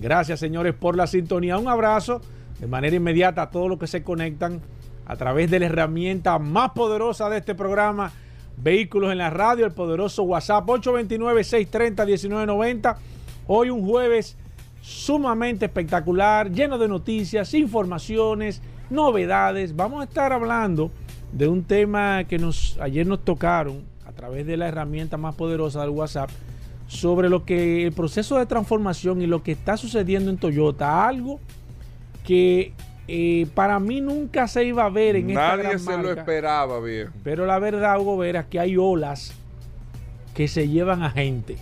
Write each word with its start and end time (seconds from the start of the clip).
Gracias, 0.00 0.38
señores, 0.40 0.74
por 0.74 0.96
la 0.96 1.06
sintonía. 1.06 1.58
Un 1.58 1.68
abrazo 1.68 2.20
de 2.60 2.66
manera 2.66 2.96
inmediata 2.96 3.42
a 3.42 3.50
todos 3.50 3.68
los 3.68 3.78
que 3.78 3.86
se 3.86 4.02
conectan 4.02 4.62
a 5.06 5.16
través 5.16 5.50
de 5.50 5.60
la 5.60 5.66
herramienta 5.66 6.38
más 6.38 6.70
poderosa 6.70 7.28
de 7.28 7.36
este 7.38 7.54
programa. 7.54 8.12
Vehículos 8.56 9.10
en 9.10 9.18
la 9.18 9.30
radio, 9.30 9.66
el 9.66 9.72
poderoso 9.72 10.22
WhatsApp 10.22 10.64
829-630-1990. 10.66 12.96
Hoy 13.46 13.70
un 13.70 13.84
jueves 13.86 14.38
sumamente 14.84 15.64
espectacular, 15.64 16.52
lleno 16.52 16.76
de 16.76 16.88
noticias, 16.88 17.54
informaciones, 17.54 18.60
novedades. 18.90 19.74
Vamos 19.74 20.02
a 20.02 20.04
estar 20.04 20.30
hablando 20.30 20.90
de 21.32 21.48
un 21.48 21.64
tema 21.64 22.24
que 22.24 22.38
nos 22.38 22.78
ayer 22.78 23.06
nos 23.06 23.24
tocaron 23.24 23.82
a 24.06 24.12
través 24.12 24.46
de 24.46 24.58
la 24.58 24.68
herramienta 24.68 25.16
más 25.16 25.34
poderosa 25.36 25.80
del 25.80 25.88
WhatsApp 25.88 26.28
sobre 26.86 27.30
lo 27.30 27.46
que 27.46 27.86
el 27.86 27.92
proceso 27.92 28.38
de 28.38 28.44
transformación 28.44 29.22
y 29.22 29.26
lo 29.26 29.42
que 29.42 29.52
está 29.52 29.78
sucediendo 29.78 30.30
en 30.30 30.36
Toyota, 30.36 31.08
algo 31.08 31.40
que 32.22 32.74
eh, 33.08 33.46
para 33.54 33.80
mí 33.80 34.02
nunca 34.02 34.46
se 34.48 34.66
iba 34.66 34.84
a 34.84 34.90
ver 34.90 35.16
en 35.16 35.30
esta 35.30 35.56
Nadie 35.56 35.78
se 35.78 35.96
lo 35.96 36.12
esperaba, 36.12 36.78
bien. 36.80 37.08
Pero 37.22 37.46
la 37.46 37.58
verdad, 37.58 37.98
Hugo 37.98 38.18
Vera, 38.18 38.44
que 38.50 38.60
hay 38.60 38.76
olas 38.76 39.32
que 40.34 40.46
se 40.46 40.68
llevan 40.68 41.02
a 41.02 41.10
gente. 41.10 41.56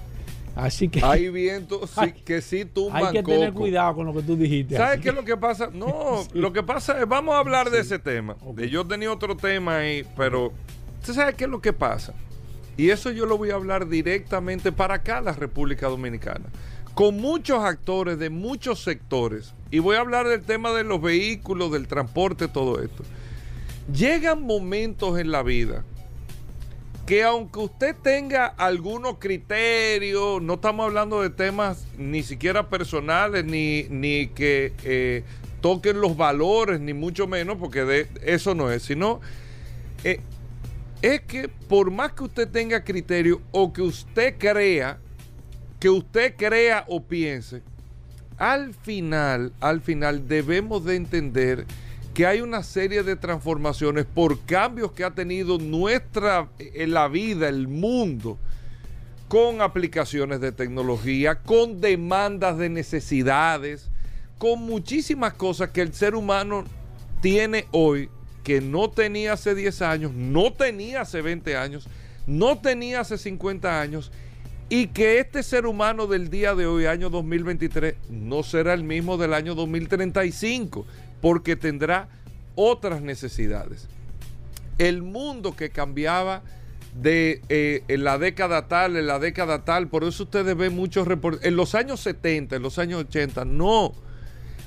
Así 0.55 0.89
que. 0.89 1.01
Hay 1.05 1.29
vientos 1.31 1.93
que 2.25 2.43
sí 2.43 2.65
tumban 2.65 3.07
Hay 3.07 3.13
que 3.13 3.23
tener 3.23 3.53
cuidado 3.53 3.95
con 3.95 4.07
lo 4.07 4.15
que 4.15 4.23
tú 4.23 4.37
dijiste. 4.37 4.77
¿Sabes 4.77 5.01
qué 5.01 5.11
es 5.11 5.15
lo 5.15 5.25
que 5.25 5.37
pasa? 5.37 5.71
No, 5.73 6.27
lo 6.33 6.53
que 6.53 6.63
pasa 6.63 7.01
es, 7.01 7.09
vamos 7.09 7.35
a 7.35 7.39
hablar 7.39 7.71
de 7.71 7.81
ese 7.81 7.99
tema. 7.99 8.37
Yo 8.71 8.87
tenía 8.87 9.13
otro 9.13 9.37
tema 9.37 9.79
ahí, 9.79 10.05
pero 10.17 10.53
¿usted 11.01 11.15
sabe 11.15 11.35
qué 11.35 11.45
es 11.45 11.51
lo 11.51 11.61
que 11.61 11.73
pasa? 11.73 12.15
Y 12.77 12.91
eso 12.91 13.11
yo 13.11 13.27
lo 13.27 13.37
voy 13.37 13.51
a 13.51 13.55
hablar 13.55 13.89
directamente 13.89 14.73
para 14.73 14.95
acá, 14.95 15.21
la 15.21 15.33
República 15.33 15.89
Dominicana. 15.89 16.47
Con 16.95 17.19
muchos 17.19 17.63
actores 17.65 18.19
de 18.19 18.31
muchos 18.31 18.83
sectores. 18.83 19.55
Y 19.71 19.79
voy 19.79 19.97
a 19.97 20.01
hablar 20.01 20.29
del 20.29 20.43
tema 20.43 20.73
de 20.73 20.85
los 20.85 21.01
vehículos, 21.01 21.73
del 21.73 21.87
transporte, 21.87 22.49
todo 22.49 22.83
esto. 22.83 23.03
Llegan 23.93 24.43
momentos 24.43 25.19
en 25.19 25.31
la 25.31 25.43
vida 25.43 25.85
que 27.13 27.23
aunque 27.23 27.59
usted 27.59 27.95
tenga 27.95 28.47
algunos 28.47 29.19
criterios, 29.19 30.41
no 30.41 30.55
estamos 30.55 30.87
hablando 30.87 31.21
de 31.21 31.29
temas 31.29 31.87
ni 31.99 32.23
siquiera 32.23 32.71
personales, 32.71 33.45
ni, 33.45 33.83
ni 33.91 34.29
que 34.29 34.73
eh, 34.83 35.23
toquen 35.61 36.01
los 36.01 36.17
valores, 36.17 36.81
ni 36.81 36.95
mucho 36.95 37.27
menos, 37.27 37.59
porque 37.59 37.85
de 37.85 38.09
eso 38.23 38.55
no 38.55 38.71
es, 38.71 38.85
sino 38.85 39.21
eh, 40.05 40.21
es 41.03 41.21
que 41.21 41.49
por 41.51 41.91
más 41.91 42.15
que 42.15 42.25
usted 42.25 42.49
tenga 42.49 42.83
criterio 42.83 43.43
o 43.51 43.75
que 43.75 43.83
usted 43.83 44.39
crea, 44.39 44.99
que 45.81 45.91
usted 45.91 46.35
crea 46.35 46.87
o 46.89 47.03
piense, 47.03 47.61
al 48.39 48.73
final, 48.73 49.53
al 49.61 49.83
final 49.83 50.29
debemos 50.29 50.83
de 50.87 50.97
entender 50.97 51.67
que 52.15 52.27
hay 52.27 52.41
una 52.41 52.63
serie 52.63 53.03
de 53.03 53.17
transformaciones 53.17 54.05
por 54.05 54.41
cambios 54.41 54.93
que 54.93 55.05
ha 55.05 55.13
tenido 55.13 55.59
nuestra 55.59 56.49
en 56.59 56.93
la 56.93 57.09
vida, 57.09 57.49
el 57.49 57.69
mundo, 57.69 58.39
con 59.29 59.63
aplicaciones 59.63 60.41
de 60.41 60.53
tecnología, 60.53 61.37
con 61.37 61.81
demandas 61.81 62.59
de 62.59 62.69
necesidades, 62.69 63.89
con 64.39 64.61
muchísimas 64.61 65.33
cosas 65.35 65.71
que 65.71 65.81
el 65.81 65.95
ser 65.95 66.15
humano 66.15 66.65
tiene 67.23 67.67
hoy 67.71 68.11
que 68.43 68.61
no 68.61 68.91
tenía 68.91 69.35
hace 69.35 69.55
10 69.55 69.83
años, 69.83 70.13
no 70.13 70.53
tenía 70.53 71.03
hace 71.03 71.23
20 71.23 71.57
años, 71.57 71.89
no 72.27 72.59
tenía 72.59 73.01
hace 73.01 73.17
50 73.17 73.81
años 73.81 74.11
y 74.69 74.89
que 74.89 75.19
este 75.19 75.43
ser 75.43 75.67
humano 75.67 76.07
del 76.07 76.29
día 76.29 76.55
de 76.55 76.67
hoy, 76.67 76.87
año 76.87 77.09
2023, 77.09 77.95
no 78.11 78.43
será 78.43 78.75
el 78.75 78.85
mismo 78.85 79.17
del 79.17 79.35
año 79.35 79.55
2035 79.55 80.87
porque 81.23 81.57
tendrá 81.57 82.09
otras 82.55 83.01
necesidades. 83.01 83.89
El 84.77 85.03
mundo 85.03 85.57
que 85.57 85.71
cambiaba 85.71 86.43
de 87.01 87.41
eh, 87.49 87.85
en 87.89 88.05
la 88.05 88.19
década 88.19 88.69
tal, 88.69 88.97
en 88.97 89.07
la 89.07 89.19
década 89.19 89.65
tal, 89.65 89.89
por 89.89 90.05
eso 90.05 90.25
ustedes 90.25 90.55
ven 90.55 90.75
muchos 90.75 91.09
reportes, 91.09 91.47
en 91.47 91.57
los 91.57 91.75
años 91.75 92.01
70, 92.01 92.57
en 92.57 92.63
los 92.63 92.79
años 92.79 93.01
80, 93.09 93.47
no. 93.47 93.95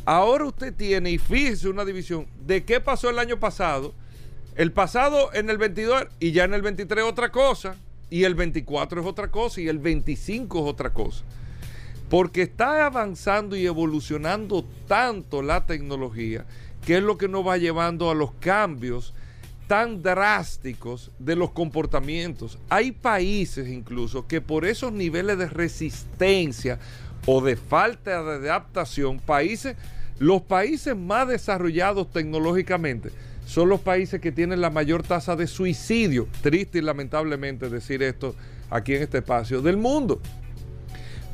Ahora 0.05 0.45
usted 0.45 0.73
tiene, 0.73 1.11
y 1.11 1.17
fíjese 1.19 1.67
una 1.67 1.85
división, 1.85 2.25
de 2.45 2.63
qué 2.63 2.79
pasó 2.79 3.09
el 3.09 3.19
año 3.19 3.39
pasado, 3.39 3.93
el 4.55 4.71
pasado 4.71 5.33
en 5.33 5.49
el 5.49 5.57
22 5.57 6.07
y 6.19 6.31
ya 6.31 6.45
en 6.45 6.53
el 6.53 6.61
23 6.61 7.03
otra 7.03 7.31
cosa, 7.31 7.75
y 8.09 8.23
el 8.23 8.33
24 8.33 9.01
es 9.01 9.07
otra 9.07 9.29
cosa, 9.29 9.61
y 9.61 9.67
el 9.67 9.79
25 9.79 10.59
es 10.59 10.65
otra 10.65 10.93
cosa. 10.93 11.23
Porque 12.09 12.43
está 12.43 12.85
avanzando 12.85 13.55
y 13.55 13.65
evolucionando 13.65 14.63
tanto 14.87 15.41
la 15.41 15.65
tecnología 15.65 16.45
que 16.85 16.97
es 16.97 17.03
lo 17.03 17.17
que 17.17 17.27
nos 17.27 17.45
va 17.45 17.57
llevando 17.57 18.11
a 18.11 18.15
los 18.15 18.31
cambios 18.33 19.13
tan 19.67 20.03
drásticos 20.03 21.11
de 21.17 21.35
los 21.35 21.51
comportamientos. 21.51 22.59
Hay 22.69 22.91
países 22.91 23.67
incluso 23.67 24.27
que 24.27 24.39
por 24.39 24.65
esos 24.65 24.93
niveles 24.93 25.37
de 25.37 25.49
resistencia 25.49 26.79
o 27.25 27.41
de 27.41 27.55
falta 27.55 28.23
de 28.37 28.49
adaptación, 28.49 29.19
países, 29.19 29.75
los 30.19 30.43
países 30.43 30.95
más 30.95 31.27
desarrollados 31.27 32.11
tecnológicamente 32.11 33.09
son 33.47 33.69
los 33.69 33.81
países 33.81 34.21
que 34.21 34.31
tienen 34.31 34.61
la 34.61 34.69
mayor 34.69 35.03
tasa 35.03 35.35
de 35.35 35.47
suicidio, 35.47 36.27
triste 36.41 36.79
y 36.79 36.81
lamentablemente 36.81 37.69
decir 37.69 38.01
esto 38.03 38.35
aquí 38.69 38.95
en 38.95 39.03
este 39.03 39.19
espacio 39.19 39.61
del 39.61 39.77
mundo. 39.77 40.21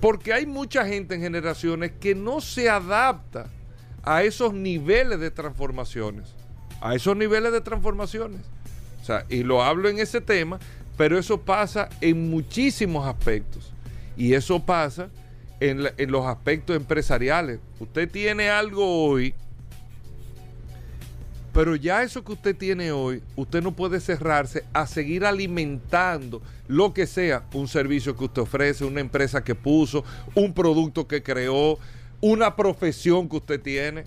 Porque 0.02 0.34
hay 0.34 0.48
mucha 0.48 0.86
gente 0.86 1.16
en 1.16 1.22
generaciones 1.22 1.92
que 2.00 2.16
no 2.16 2.42
se 2.42 2.70
adapta 2.70 3.48
a 4.04 4.24
esos 4.24 4.54
niveles 4.54 5.20
de 5.20 5.30
transformaciones. 5.30 6.34
A 6.82 6.96
esos 6.96 7.16
niveles 7.16 7.52
de 7.52 7.62
transformaciones. 7.62 8.42
O 9.02 9.06
sea, 9.06 9.26
y 9.30 9.44
lo 9.44 9.64
hablo 9.64 9.88
en 9.90 10.00
ese 10.00 10.20
tema, 10.20 10.60
pero 10.98 11.18
eso 11.18 11.40
pasa 11.40 11.88
en 12.02 12.32
muchísimos 12.32 13.08
aspectos. 13.08 13.72
Y 14.18 14.34
eso 14.34 14.60
pasa 14.66 15.10
en, 15.60 15.88
en 15.98 16.12
los 16.12 16.26
aspectos 16.26 16.76
empresariales. 16.76 17.60
Usted 17.80 18.10
tiene 18.10 18.50
algo 18.50 19.06
hoy 19.06 19.36
Pero 21.54 21.76
ya 21.76 22.02
eso 22.02 22.24
que 22.24 22.32
usted 22.32 22.56
tiene 22.56 22.92
hoy, 22.92 23.22
usted 23.36 23.62
no 23.62 23.74
puede 23.74 24.00
cerrarse 24.00 24.64
a 24.74 24.88
seguir 24.88 25.26
alimentando 25.26 26.42
lo 26.72 26.94
que 26.94 27.06
sea, 27.06 27.44
un 27.54 27.68
servicio 27.68 28.16
que 28.16 28.24
usted 28.24 28.44
ofrece, 28.44 28.86
una 28.86 29.02
empresa 29.02 29.44
que 29.44 29.56
puso, 29.56 30.06
un 30.36 30.54
producto 30.54 31.06
que 31.06 31.22
creó, 31.22 31.78
una 32.22 32.56
profesión 32.56 33.28
que 33.28 33.36
usted 33.36 33.62
tiene. 33.62 34.06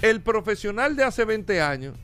El 0.00 0.20
profesional 0.20 0.94
de 0.94 1.02
hace 1.02 1.24
20 1.24 1.60
años, 1.60 1.96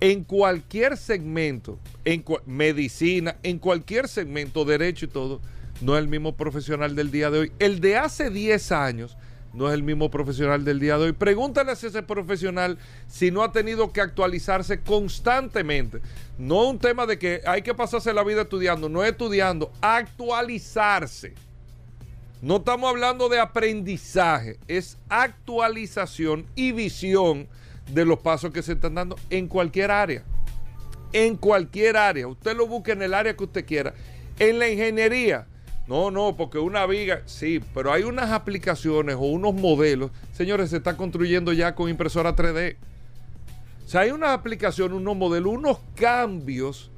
en 0.00 0.24
cualquier 0.24 0.96
segmento, 0.96 1.78
en 2.06 2.24
medicina, 2.46 3.36
en 3.42 3.58
cualquier 3.58 4.08
segmento, 4.08 4.64
derecho 4.64 5.04
y 5.04 5.08
todo, 5.08 5.42
no 5.82 5.94
es 5.94 6.02
el 6.02 6.08
mismo 6.08 6.34
profesional 6.34 6.96
del 6.96 7.10
día 7.10 7.30
de 7.30 7.38
hoy. 7.38 7.52
El 7.58 7.82
de 7.82 7.98
hace 7.98 8.30
10 8.30 8.72
años 8.72 9.14
no 9.52 9.68
es 9.68 9.74
el 9.74 9.82
mismo 9.82 10.10
profesional 10.10 10.64
del 10.64 10.80
día 10.80 10.96
de 10.96 11.04
hoy. 11.04 11.12
Pregúntale 11.12 11.70
a 11.70 11.74
ese 11.74 12.02
profesional 12.02 12.78
si 13.06 13.30
no 13.30 13.42
ha 13.42 13.52
tenido 13.52 13.92
que 13.92 14.00
actualizarse 14.00 14.80
constantemente. 14.80 16.00
No 16.38 16.68
un 16.68 16.78
tema 16.78 17.06
de 17.06 17.18
que 17.18 17.42
hay 17.46 17.62
que 17.62 17.74
pasarse 17.74 18.12
la 18.12 18.24
vida 18.24 18.42
estudiando, 18.42 18.88
no 18.88 19.04
estudiando, 19.04 19.72
actualizarse. 19.80 21.34
No 22.40 22.56
estamos 22.56 22.90
hablando 22.90 23.28
de 23.28 23.38
aprendizaje, 23.38 24.58
es 24.66 24.98
actualización 25.08 26.46
y 26.56 26.72
visión 26.72 27.46
de 27.92 28.04
los 28.04 28.18
pasos 28.18 28.52
que 28.52 28.62
se 28.62 28.72
están 28.72 28.94
dando 28.94 29.16
en 29.30 29.46
cualquier 29.46 29.90
área. 29.90 30.24
En 31.12 31.36
cualquier 31.36 31.96
área. 31.96 32.26
Usted 32.26 32.56
lo 32.56 32.66
busque 32.66 32.92
en 32.92 33.02
el 33.02 33.14
área 33.14 33.36
que 33.36 33.44
usted 33.44 33.66
quiera. 33.66 33.94
En 34.38 34.58
la 34.58 34.68
ingeniería. 34.68 35.46
No, 35.92 36.10
no, 36.10 36.38
porque 36.38 36.58
una 36.58 36.86
viga, 36.86 37.20
sí, 37.26 37.60
pero 37.74 37.92
hay 37.92 38.04
unas 38.04 38.30
aplicaciones 38.30 39.14
o 39.16 39.24
unos 39.24 39.52
modelos. 39.52 40.10
Señores, 40.32 40.70
se 40.70 40.78
está 40.78 40.96
construyendo 40.96 41.52
ya 41.52 41.74
con 41.74 41.90
impresora 41.90 42.34
3D. 42.34 42.76
O 43.84 43.88
sea, 43.90 44.00
hay 44.00 44.10
unas 44.10 44.30
aplicaciones, 44.30 44.96
unos 44.96 45.14
modelos, 45.14 45.52
unos 45.52 45.80
cambios 45.94 46.90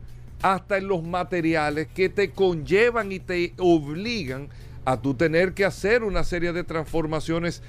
hasta 0.43 0.77
en 0.77 0.87
los 0.87 1.03
materiales 1.03 1.89
que 1.89 2.09
te 2.09 2.31
conllevan 2.31 3.11
y 3.11 3.19
te 3.19 3.53
obligan 3.59 4.49
a 4.85 5.01
tú 5.03 5.15
tener 5.15 5.55
que 5.55 5.65
hacer 5.65 6.05
una 6.05 6.23
serie 6.23 6.53
de 6.53 6.63
transformaciones 6.63 7.63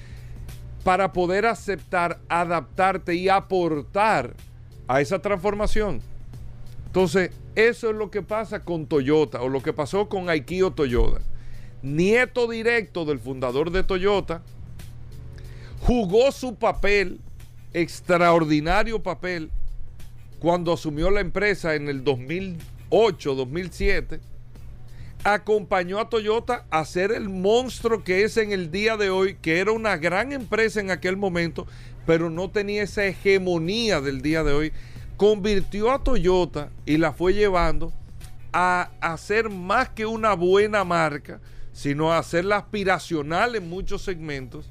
para 0.83 1.11
poder 1.11 1.47
aceptar, 1.47 2.19
adaptarte 2.29 3.15
y 3.15 3.29
aportar 3.29 4.35
a 4.87 5.01
esa 5.01 5.17
transformación. 5.17 6.03
Entonces, 6.95 7.31
eso 7.55 7.89
es 7.89 7.95
lo 7.97 8.09
que 8.09 8.21
pasa 8.21 8.63
con 8.63 8.85
Toyota 8.85 9.41
o 9.41 9.49
lo 9.49 9.61
que 9.61 9.73
pasó 9.73 10.07
con 10.07 10.29
Aikio 10.29 10.71
Toyota. 10.71 11.19
Nieto 11.81 12.49
directo 12.49 13.03
del 13.03 13.19
fundador 13.19 13.69
de 13.69 13.83
Toyota, 13.83 14.41
jugó 15.81 16.31
su 16.31 16.55
papel, 16.55 17.19
extraordinario 17.73 19.03
papel, 19.03 19.51
cuando 20.39 20.71
asumió 20.71 21.11
la 21.11 21.19
empresa 21.19 21.75
en 21.75 21.89
el 21.89 22.01
2008, 22.05 23.35
2007 23.35 24.21
acompañó 25.25 25.99
a 25.99 26.07
Toyota 26.07 26.65
a 26.69 26.85
ser 26.85 27.11
el 27.11 27.27
monstruo 27.27 28.05
que 28.05 28.23
es 28.23 28.37
en 28.37 28.53
el 28.53 28.71
día 28.71 28.95
de 28.95 29.09
hoy, 29.09 29.35
que 29.41 29.59
era 29.59 29.73
una 29.73 29.97
gran 29.97 30.31
empresa 30.31 30.79
en 30.79 30.91
aquel 30.91 31.17
momento, 31.17 31.67
pero 32.05 32.29
no 32.29 32.51
tenía 32.51 32.83
esa 32.83 33.05
hegemonía 33.05 33.99
del 33.99 34.21
día 34.21 34.45
de 34.45 34.53
hoy. 34.53 34.71
Convirtió 35.17 35.91
a 35.91 36.03
Toyota 36.03 36.69
y 36.85 36.97
la 36.97 37.13
fue 37.13 37.33
llevando 37.33 37.93
a 38.51 38.91
hacer 39.01 39.49
más 39.49 39.89
que 39.89 40.05
una 40.05 40.33
buena 40.33 40.83
marca, 40.83 41.39
sino 41.73 42.11
a 42.11 42.19
hacerla 42.19 42.57
aspiracional 42.57 43.55
en 43.55 43.69
muchos 43.69 44.01
segmentos. 44.01 44.67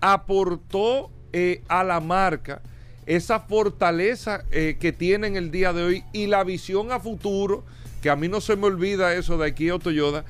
Aportó 0.00 1.10
eh, 1.32 1.62
a 1.68 1.84
la 1.84 2.00
marca 2.00 2.62
esa 3.06 3.40
fortaleza 3.40 4.44
eh, 4.50 4.76
que 4.78 4.92
tiene 4.92 5.26
en 5.26 5.36
el 5.36 5.50
día 5.50 5.72
de 5.72 5.82
hoy 5.82 6.04
y 6.12 6.26
la 6.26 6.44
visión 6.44 6.92
a 6.92 7.00
futuro 7.00 7.64
que 8.04 8.10
a 8.10 8.16
mí 8.16 8.28
no 8.28 8.42
se 8.42 8.54
me 8.54 8.66
olvida 8.66 9.14
eso 9.14 9.38
de 9.38 9.48
aquí 9.48 9.70
a 9.70 9.78
Toyota, 9.78 10.26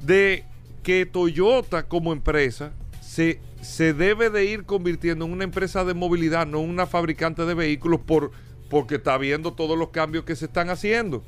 de 0.00 0.44
que 0.84 1.06
Toyota 1.06 1.88
como 1.88 2.12
empresa 2.12 2.70
se, 3.00 3.40
se 3.60 3.92
debe 3.92 4.30
de 4.30 4.44
ir 4.44 4.62
convirtiendo 4.62 5.24
en 5.24 5.32
una 5.32 5.42
empresa 5.42 5.84
de 5.84 5.92
movilidad, 5.92 6.46
no 6.46 6.60
una 6.60 6.86
fabricante 6.86 7.44
de 7.44 7.54
vehículos, 7.54 7.98
por, 7.98 8.30
porque 8.68 8.96
está 8.96 9.16
viendo 9.18 9.52
todos 9.52 9.78
los 9.78 9.90
cambios 9.90 10.24
que 10.24 10.36
se 10.36 10.46
están 10.46 10.70
haciendo. 10.70 11.22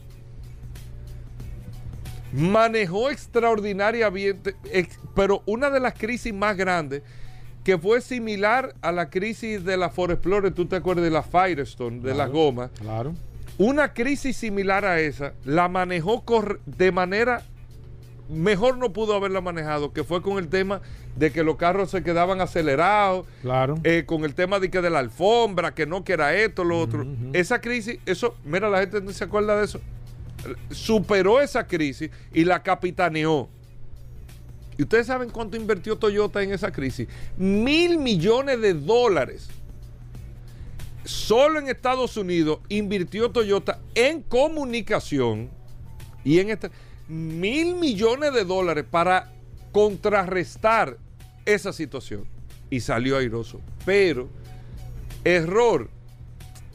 Manejó 2.33 3.11
extraordinariamente, 3.11 4.55
pero 5.15 5.43
una 5.47 5.71
de 5.71 5.81
las 5.81 5.95
crisis 5.95 6.35
más 6.35 6.57
grandes, 6.57 7.03
que 7.65 7.79
fue 7.79 8.01
similar 8.01 8.75
a 8.83 8.93
la 8.93 9.09
crisis 9.11 9.65
de 9.65 9.77
la 9.77 9.89
Ford 9.91 10.11
Explorer, 10.11 10.53
tú 10.53 10.67
te 10.67 10.77
acuerdas 10.77 11.05
de 11.05 11.11
la 11.11 11.23
Firestone, 11.23 12.01
de 12.01 12.15
las 12.15 12.31
gomas. 12.31 12.71
Claro 12.79 13.15
una 13.59 13.93
crisis 13.93 14.37
similar 14.37 14.85
a 14.85 15.01
esa 15.01 15.35
la 15.45 15.69
manejó 15.69 16.25
de 16.65 16.93
manera 16.93 17.43
mejor 18.29 18.79
no 18.79 18.93
pudo 18.93 19.15
haberla 19.15 19.41
manejado, 19.41 19.93
que 19.93 20.05
fue 20.05 20.23
con 20.23 20.39
el 20.39 20.49
tema 20.49 20.81
de 21.17 21.33
que 21.33 21.43
los 21.43 21.57
carros 21.57 21.91
se 21.91 22.03
quedaban 22.03 22.41
acelerados, 22.41 23.27
claro. 23.43 23.77
Eh, 23.85 24.05
con 24.07 24.25
el 24.25 24.35
tema 24.35 24.61
de 24.61 24.71
que 24.71 24.81
de 24.81 24.91
la 24.91 24.99
alfombra, 24.99 25.75
que 25.75 25.87
no 25.87 26.05
que 26.05 26.13
era 26.13 26.35
esto, 26.35 26.65
lo 26.65 26.81
otro. 26.81 27.07
Esa 27.33 27.61
crisis, 27.61 27.99
eso, 28.07 28.37
mira, 28.45 28.69
la 28.69 28.81
gente 28.81 29.01
no 29.01 29.11
se 29.13 29.25
acuerda 29.25 29.59
de 29.59 29.65
eso. 29.65 29.81
Superó 30.71 31.41
esa 31.41 31.67
crisis 31.67 32.11
y 32.33 32.45
la 32.45 32.63
capitaneó. 32.63 33.49
¿Y 34.77 34.83
ustedes 34.83 35.09
saben 35.09 35.31
cuánto 35.31 35.57
invirtió 35.57 35.97
Toyota 35.97 36.43
en 36.43 36.53
esa 36.53 36.71
crisis? 36.71 37.09
Mil 37.37 37.99
millones 37.99 38.61
de 38.61 38.75
dólares 38.75 39.49
solo 41.09 41.59
en 41.59 41.69
Estados 41.69 42.17
Unidos 42.19 42.61
invirtió 42.69 43.31
Toyota 43.31 43.81
en 43.95 44.23
comunicación 44.23 45.49
y 46.23 46.39
en 46.39 46.51
este, 46.51 46.71
mil 47.09 47.75
millones 47.77 48.33
de 48.33 48.45
dólares 48.45 48.85
para 48.89 49.33
contrarrestar 49.73 50.99
esa 51.45 51.73
situación. 51.73 52.25
Y 52.71 52.81
salió 52.81 53.17
airoso. 53.17 53.61
Pero, 53.85 54.29
error. 55.25 55.89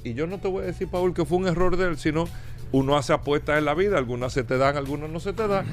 Y 0.03 0.15
yo 0.15 0.27
no 0.27 0.39
te 0.39 0.47
voy 0.47 0.63
a 0.63 0.67
decir, 0.67 0.87
Paul, 0.87 1.13
que 1.13 1.23
fue 1.23 1.37
un 1.37 1.47
error 1.47 1.77
de 1.77 1.85
él, 1.85 1.97
sino 1.97 2.25
uno 2.71 2.97
hace 2.97 3.13
apuestas 3.13 3.59
en 3.59 3.65
la 3.65 3.75
vida, 3.75 3.97
algunas 3.97 4.33
se 4.33 4.43
te 4.43 4.57
dan, 4.57 4.75
algunas 4.75 5.09
no 5.09 5.19
se 5.19 5.33
te 5.33 5.47
dan. 5.47 5.65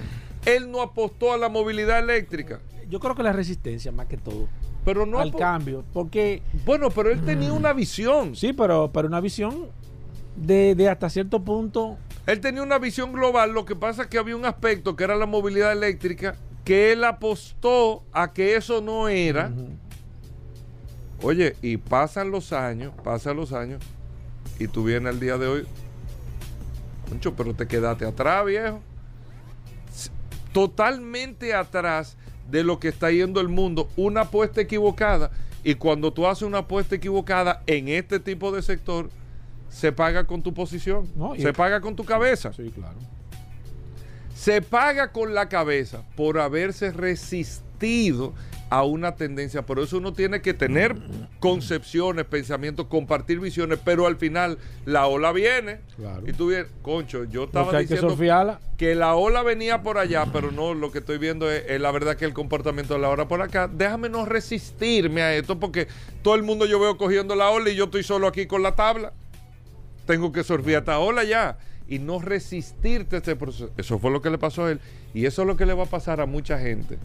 Él 0.44 0.70
no 0.70 0.82
apostó 0.82 1.32
a 1.32 1.38
la 1.38 1.48
movilidad 1.48 1.98
eléctrica. 1.98 2.60
Yo 2.88 3.00
creo 3.00 3.14
que 3.14 3.22
la 3.22 3.32
resistencia, 3.32 3.90
más 3.92 4.06
que 4.06 4.18
todo 4.18 4.48
pero 4.84 5.06
no 5.06 5.18
al 5.18 5.34
cambio. 5.34 5.84
Porque. 5.92 6.42
Bueno, 6.64 6.90
pero 6.90 7.10
él 7.10 7.20
tenía 7.22 7.52
una 7.52 7.72
visión. 7.72 8.34
Sí, 8.36 8.52
pero, 8.52 8.90
pero 8.92 9.08
una 9.08 9.20
visión 9.20 9.68
de, 10.36 10.88
hasta 10.88 11.10
cierto 11.10 11.42
punto. 11.42 11.96
Él 12.26 12.40
tenía 12.40 12.62
una 12.62 12.78
visión 12.78 13.12
global. 13.12 13.52
Lo 13.52 13.64
que 13.64 13.76
pasa 13.76 14.02
es 14.02 14.08
que 14.08 14.18
había 14.18 14.36
un 14.36 14.44
aspecto 14.44 14.96
que 14.96 15.04
era 15.04 15.16
la 15.16 15.26
movilidad 15.26 15.72
eléctrica, 15.72 16.36
que 16.64 16.92
él 16.92 17.04
apostó 17.04 18.04
a 18.12 18.32
que 18.32 18.56
eso 18.56 18.80
no 18.80 19.08
era. 19.08 19.52
Oye, 21.22 21.56
y 21.60 21.76
pasan 21.76 22.30
los 22.30 22.52
años, 22.52 22.92
pasan 23.04 23.36
los 23.36 23.52
años, 23.52 23.82
y 24.58 24.68
tú 24.68 24.84
vienes 24.84 25.12
al 25.12 25.20
día 25.20 25.36
de 25.36 25.46
hoy. 25.46 25.66
Mucho, 27.10 27.34
pero 27.34 27.54
te 27.54 27.66
quedaste 27.66 28.06
atrás, 28.06 28.46
viejo. 28.46 28.80
Totalmente 30.52 31.54
atrás 31.54 32.16
de 32.50 32.64
lo 32.64 32.80
que 32.80 32.88
está 32.88 33.10
yendo 33.10 33.40
el 33.40 33.48
mundo, 33.48 33.88
una 33.96 34.22
apuesta 34.22 34.60
equivocada. 34.60 35.30
Y 35.62 35.74
cuando 35.74 36.12
tú 36.12 36.26
haces 36.26 36.42
una 36.42 36.58
apuesta 36.58 36.94
equivocada 36.94 37.62
en 37.66 37.88
este 37.88 38.18
tipo 38.18 38.50
de 38.50 38.62
sector, 38.62 39.10
se 39.70 39.92
paga 39.92 40.24
con 40.24 40.42
tu 40.42 40.52
posición, 40.52 41.08
se 41.38 41.52
paga 41.52 41.80
con 41.80 41.96
tu 41.96 42.04
cabeza. 42.04 42.52
Sí, 42.52 42.70
claro. 42.74 42.98
Se 44.34 44.62
paga 44.62 45.12
con 45.12 45.34
la 45.34 45.48
cabeza 45.48 46.02
por 46.16 46.38
haberse 46.38 46.92
resistido 46.92 48.34
a 48.70 48.84
una 48.84 49.16
tendencia. 49.16 49.62
Por 49.62 49.80
eso 49.80 49.98
uno 49.98 50.12
tiene 50.12 50.40
que 50.40 50.54
tener 50.54 50.96
concepciones, 51.40 52.24
pensamientos, 52.24 52.86
compartir 52.86 53.40
visiones, 53.40 53.80
pero 53.84 54.06
al 54.06 54.16
final 54.16 54.58
la 54.86 55.06
ola 55.08 55.32
viene. 55.32 55.80
Y 56.26 56.32
tú 56.32 56.48
vienes, 56.48 56.68
concho, 56.80 57.24
yo 57.24 57.44
estaba 57.44 57.78
diciendo 57.80 58.16
que, 58.76 58.94
la 58.94 59.14
ola 59.14 59.42
venía 59.42 59.82
por 59.82 59.98
allá, 59.98 60.26
pero 60.32 60.52
no, 60.52 60.72
lo 60.72 60.90
que 60.92 60.98
estoy 60.98 61.18
viendo 61.18 61.50
es, 61.50 61.80
la 61.80 61.90
verdad 61.90 62.16
que 62.16 62.24
el 62.24 62.32
comportamiento 62.32 62.94
de 62.94 63.00
la 63.00 63.10
ola 63.10 63.28
por 63.28 63.42
acá. 63.42 63.68
Déjame 63.68 64.08
no 64.08 64.24
resistirme 64.24 65.22
a 65.22 65.34
esto 65.34 65.58
porque 65.58 65.88
todo 66.22 66.36
el 66.36 66.44
mundo 66.44 66.64
yo 66.64 66.78
veo 66.80 66.96
cogiendo 66.96 67.34
la 67.34 67.50
ola 67.50 67.70
y 67.70 67.76
yo 67.76 67.84
estoy 67.84 68.04
solo 68.04 68.28
aquí 68.28 68.46
con 68.46 68.62
la 68.62 68.74
tabla. 68.74 69.12
Tengo 70.10 70.32
que 70.32 70.42
surfear 70.42 70.80
esta 70.80 70.98
ola 70.98 71.22
ya 71.22 71.56
y 71.86 72.00
no 72.00 72.18
resistirte 72.18 73.14
a 73.14 73.18
este 73.20 73.36
proceso. 73.36 73.70
Eso 73.76 74.00
fue 74.00 74.10
lo 74.10 74.20
que 74.20 74.28
le 74.28 74.38
pasó 74.38 74.64
a 74.64 74.72
él 74.72 74.80
y 75.14 75.24
eso 75.24 75.42
es 75.42 75.46
lo 75.46 75.56
que 75.56 75.66
le 75.66 75.72
va 75.72 75.84
a 75.84 75.86
pasar 75.86 76.20
a 76.20 76.26
mucha 76.26 76.58
gente 76.58 76.98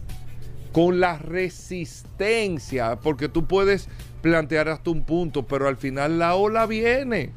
con 0.71 0.99
la 0.99 1.19
resistencia, 1.19 2.95
porque 2.95 3.29
tú 3.29 3.45
puedes 3.45 3.89
plantear 4.23 4.69
hasta 4.69 4.89
un 4.89 5.03
punto, 5.03 5.43
pero 5.43 5.67
al 5.67 5.77
final 5.77 6.17
la 6.17 6.33
ola 6.33 6.65
viene. 6.65 7.29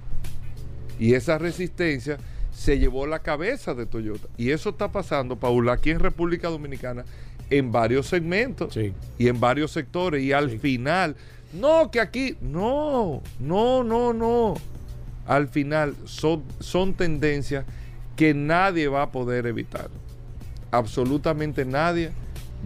Y 0.99 1.13
esa 1.13 1.37
resistencia 1.37 2.17
se 2.51 2.79
llevó 2.79 3.07
la 3.07 3.19
cabeza 3.19 3.75
de 3.75 3.85
Toyota. 3.85 4.27
Y 4.39 4.53
eso 4.53 4.71
está 4.71 4.91
pasando, 4.91 5.37
Paula, 5.37 5.75
aquí 5.75 5.91
en 5.91 6.01
República 6.01 6.49
Dominicana, 6.49 7.05
en 7.51 7.73
varios 7.73 8.07
segmentos 8.07 8.75
y 9.19 9.29
en 9.29 9.39
varios 9.39 9.71
sectores. 9.71 10.23
Y 10.23 10.33
al 10.33 10.59
final, 10.59 11.15
No, 11.53 11.91
que 11.91 12.01
aquí. 12.01 12.39
No, 12.41 13.23
no, 13.39 13.85
no, 13.85 14.15
no. 14.15 14.55
Al 15.29 15.47
final 15.49 15.95
son, 16.07 16.43
son 16.59 16.95
tendencias 16.95 17.65
que 18.17 18.35
nadie 18.35 18.89
va 18.89 19.03
a 19.03 19.13
poder 19.13 19.47
evitar. 19.47 19.89
Absolutamente 20.73 21.65
nadie 21.65 22.11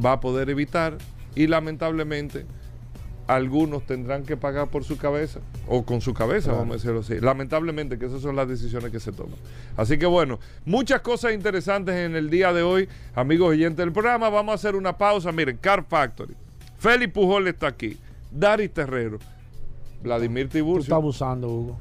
va 0.03 0.13
a 0.13 0.21
poder 0.21 0.49
evitar. 0.49 0.97
Y 1.35 1.47
lamentablemente 1.47 2.45
algunos 3.27 3.87
tendrán 3.87 4.25
que 4.25 4.37
pagar 4.37 4.69
por 4.69 4.85
su 4.85 4.97
cabeza 4.99 5.41
o 5.69 5.85
con 5.85 6.01
su 6.01 6.13
cabeza, 6.13 6.47
Claro. 6.47 6.59
vamos 6.59 6.75
a 6.75 6.77
decirlo 6.79 7.01
así. 7.01 7.21
Lamentablemente 7.21 7.99
que 7.99 8.07
esas 8.07 8.21
son 8.21 8.37
las 8.37 8.49
decisiones 8.49 8.91
que 8.91 9.01
se 9.01 9.13
toman. 9.13 9.37
Así 9.77 9.99
que 9.99 10.07
bueno, 10.07 10.39
muchas 10.65 11.01
cosas 11.01 11.33
interesantes 11.33 11.95
en 11.95 12.15
el 12.17 12.29
día 12.31 12.53
de 12.53 12.63
hoy, 12.63 12.89
amigos 13.15 13.51
oyentes 13.51 13.79
del 13.79 13.93
programa. 13.93 14.29
Vamos 14.29 14.53
a 14.53 14.55
hacer 14.57 14.75
una 14.75 14.97
pausa. 14.99 15.33
Miren, 15.33 15.57
Car 15.57 15.85
Factory. 15.89 16.35
Félix 16.79 17.13
Pujol 17.13 17.49
está 17.49 17.69
aquí. 17.69 17.97
Daris 18.31 18.73
Terrero. 18.73 19.19
Vladimir 20.03 20.45
Tú 20.45 20.47
estás 20.49 20.53
Tiburcio. 20.55 20.95
abusando, 20.95 21.49
Hugo. 21.49 21.79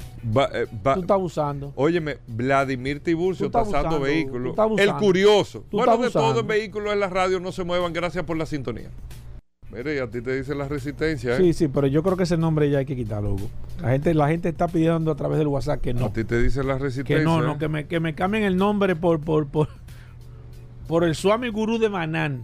Eh, 0.53 0.67
Tú 0.69 0.99
estás 1.01 1.15
abusando. 1.15 1.73
Óyeme, 1.75 2.17
Vladimir 2.27 3.01
Tiburcio 3.01 3.49
abusando, 3.51 3.99
vehículos. 3.99 4.55
El 4.77 4.93
curioso. 4.95 5.65
Tú 5.69 5.77
bueno, 5.77 5.93
estás 5.93 6.05
de 6.05 6.19
todo 6.19 6.39
en 6.41 6.47
vehículos 6.47 6.93
en 6.93 6.99
la 6.99 7.09
radio 7.09 7.39
no 7.39 7.51
se 7.51 7.63
muevan. 7.63 7.93
Gracias 7.93 8.23
por 8.23 8.37
la 8.37 8.45
sintonía. 8.45 8.89
Mire, 9.71 9.95
y 9.95 9.99
a 9.99 10.09
ti 10.09 10.21
te 10.21 10.35
dice 10.35 10.53
la 10.53 10.67
resistencia. 10.67 11.33
¿eh? 11.33 11.37
Sí, 11.37 11.53
sí, 11.53 11.67
pero 11.69 11.87
yo 11.87 12.03
creo 12.03 12.17
que 12.17 12.23
ese 12.23 12.35
nombre 12.37 12.69
ya 12.69 12.79
hay 12.79 12.85
que 12.85 12.95
quitarlo, 12.95 13.33
Hugo. 13.33 13.49
La 13.81 13.91
gente, 13.91 14.13
la 14.13 14.27
gente 14.27 14.49
está 14.49 14.67
pidiendo 14.67 15.11
a 15.11 15.15
través 15.15 15.37
del 15.37 15.47
WhatsApp 15.47 15.79
que 15.79 15.93
no. 15.93 16.07
A 16.07 16.13
ti 16.13 16.25
te 16.25 16.41
dice 16.41 16.61
la 16.63 16.77
resistencia. 16.77 17.17
Que 17.19 17.23
no, 17.23 17.41
¿eh? 17.41 17.47
no, 17.47 17.57
que 17.57 17.69
me, 17.69 17.87
que 17.87 18.01
me 18.01 18.13
cambien 18.13 18.43
el 18.43 18.57
nombre 18.57 18.97
por, 18.97 19.21
por, 19.21 19.47
por, 19.47 19.69
por 20.87 21.05
el 21.05 21.15
Swami 21.15 21.47
Gurú 21.49 21.77
de 21.77 21.87
Manán. 21.89 22.43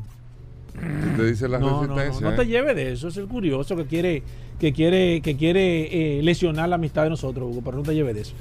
Te 1.15 1.25
dice 1.25 1.47
la 1.47 1.59
No, 1.59 1.81
no, 1.81 1.87
no, 1.87 1.95
resistencia. 1.95 2.29
no 2.29 2.35
te 2.35 2.45
lleves 2.45 2.75
de 2.75 2.91
eso, 2.93 3.07
es 3.07 3.17
el 3.17 3.27
curioso 3.27 3.75
que 3.75 3.85
quiere, 3.85 4.23
que 4.59 4.73
quiere, 4.73 5.21
que 5.21 5.35
quiere 5.35 6.19
eh, 6.19 6.23
lesionar 6.23 6.69
la 6.69 6.75
amistad 6.75 7.03
de 7.03 7.09
nosotros, 7.09 7.49
Hugo, 7.49 7.61
pero 7.63 7.77
no 7.77 7.83
te 7.83 7.95
lleves 7.95 8.13
de 8.15 8.21
eso. 8.21 8.33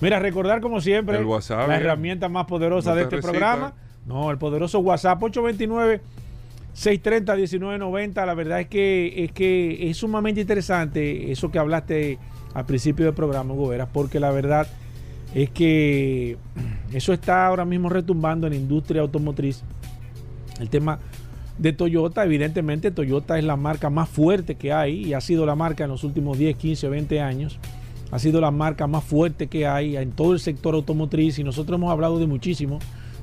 Mira, 0.00 0.18
recordar 0.18 0.60
como 0.60 0.80
siempre 0.80 1.16
El 1.18 1.24
WhatsApp, 1.24 1.68
la 1.68 1.76
eh. 1.76 1.80
herramienta 1.80 2.28
más 2.28 2.46
poderosa 2.46 2.90
No 2.90 2.96
de 2.96 3.02
te 3.02 3.04
este 3.04 3.16
recita, 3.16 3.30
programa. 3.30 3.74
No, 4.06 4.30
el 4.30 4.38
poderoso 4.38 4.80
WhatsApp 4.80 5.22
829 5.22 6.00
630 6.72 7.34
1990. 7.36 8.26
La 8.26 8.34
verdad 8.34 8.60
es 8.60 8.66
que 8.66 9.24
es 9.24 9.32
que 9.32 9.88
es 9.88 9.96
sumamente 9.96 10.40
interesante 10.40 11.30
eso 11.30 11.50
que 11.50 11.58
hablaste 11.58 12.18
al 12.54 12.66
principio 12.66 13.04
del 13.06 13.14
programa, 13.14 13.54
Hugo 13.54 13.68
Veras, 13.68 13.88
porque 13.92 14.18
la 14.20 14.30
verdad 14.32 14.66
es 15.34 15.50
que 15.50 16.36
eso 16.92 17.12
está 17.12 17.46
ahora 17.46 17.64
mismo 17.64 17.88
retumbando 17.88 18.46
en 18.48 18.52
la 18.54 18.58
industria 18.58 19.00
automotriz. 19.02 19.62
El 20.60 20.68
tema 20.68 20.98
de 21.58 21.72
Toyota, 21.72 22.24
evidentemente 22.24 22.90
Toyota 22.90 23.38
es 23.38 23.44
la 23.44 23.56
marca 23.56 23.88
más 23.90 24.08
fuerte 24.08 24.56
que 24.56 24.72
hay 24.72 25.04
y 25.06 25.14
ha 25.14 25.20
sido 25.20 25.46
la 25.46 25.54
marca 25.54 25.84
en 25.84 25.90
los 25.90 26.02
últimos 26.04 26.36
10, 26.38 26.56
15, 26.56 26.88
20 26.88 27.20
años. 27.20 27.58
Ha 28.10 28.18
sido 28.18 28.40
la 28.40 28.50
marca 28.50 28.86
más 28.86 29.04
fuerte 29.04 29.46
que 29.46 29.66
hay 29.66 29.96
en 29.96 30.12
todo 30.12 30.32
el 30.32 30.40
sector 30.40 30.74
automotriz 30.74 31.38
y 31.38 31.44
nosotros 31.44 31.78
hemos 31.78 31.90
hablado 31.90 32.18
de 32.18 32.26
muchísimo. 32.26 32.78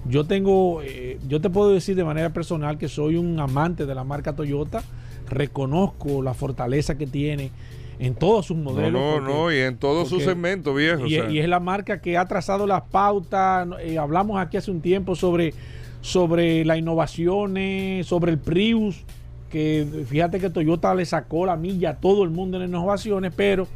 Yo 0.06 0.26
tengo, 0.26 0.82
eh, 0.82 1.20
yo 1.28 1.40
te 1.42 1.50
puedo 1.50 1.72
decir 1.72 1.96
de 1.96 2.04
manera 2.04 2.32
personal 2.32 2.78
que 2.78 2.88
soy 2.88 3.16
un 3.18 3.40
amante 3.40 3.86
de 3.86 3.94
la 3.96 4.04
marca 4.04 4.34
Toyota. 4.36 4.82
Reconozco 5.30 6.22
la 6.22 6.34
fortaleza 6.34 6.98
que 6.98 7.08
tiene 7.08 7.52
en 8.00 8.16
todos 8.16 8.48
sus 8.48 8.58
No, 8.58 8.72
modelos. 8.72 8.92
no, 9.02 9.12
porque- 9.14 9.34
no, 9.34 9.52
y 9.54 9.58
en 9.60 9.78
todo 9.78 10.04
su 10.06 10.12
porque- 10.16 10.26
segmento, 10.26 10.74
viejo. 10.74 11.06
y, 11.06 11.18
o 11.20 11.24
sea. 11.24 11.32
y 11.32 11.40
es 11.40 11.48
la 11.48 11.60
marca 11.60 12.02
que 12.02 12.18
ha 12.18 12.28
trazado 12.28 12.68
las 12.68 12.82
pautas. 12.84 13.68
eh, 13.82 13.98
hablamos 13.98 14.40
aquí 14.40 14.58
hace 14.58 14.72
un 14.72 14.82
tiempo 14.82 15.16
sobre, 15.16 15.54
sobre 16.02 16.66
las 16.66 16.78
innovaciones, 16.78 18.06
sobre 18.08 18.32
el 18.32 18.38
Prius, 18.40 19.04
que 19.50 20.06
fíjate 20.08 20.40
que 20.40 20.50
Toyota 20.50 20.94
le 20.96 21.06
sacó 21.06 21.46
la 21.46 21.56
milla 21.56 21.92
a 21.92 21.96
todo 21.98 22.24
el 22.24 22.30
mundo 22.30 22.58
en 22.62 22.68
innovaciones, 22.70 23.34
pero 23.36 23.68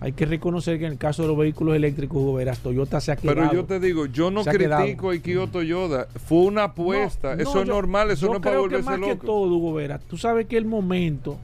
hay 0.00 0.12
que 0.12 0.26
reconocer 0.26 0.78
que 0.78 0.86
en 0.86 0.92
el 0.92 0.98
caso 0.98 1.22
de 1.22 1.28
los 1.28 1.38
vehículos 1.38 1.74
eléctricos, 1.76 2.18
Hugo 2.18 2.34
Veras, 2.34 2.58
Toyota 2.58 3.00
se 3.00 3.12
ha 3.12 3.16
quedado. 3.16 3.36
Pero 3.40 3.52
yo 3.52 3.64
te 3.64 3.80
digo, 3.80 4.06
yo 4.06 4.30
no 4.30 4.44
critico 4.44 5.10
a 5.10 5.14
Ikio 5.14 5.46
Toyoda. 5.46 6.08
Fue 6.26 6.38
una 6.38 6.64
apuesta. 6.64 7.36
No, 7.36 7.42
eso 7.42 7.54
no, 7.54 7.60
es 7.62 7.66
yo- 7.68 7.72
normal, 7.72 8.10
eso 8.10 8.26
yo 8.26 8.32
no 8.32 8.38
es 8.38 8.42
para 8.42 8.56
creo 8.56 8.68
que 8.68 8.76
volverse 8.76 9.00
más 9.00 9.08
que 9.08 9.16
todo, 9.26 9.46
Hugo 9.56 9.72
Veras, 9.74 10.00
tú 10.02 10.18
sabes 10.18 10.46
que 10.46 10.58
el 10.58 10.66
momento, 10.66 11.38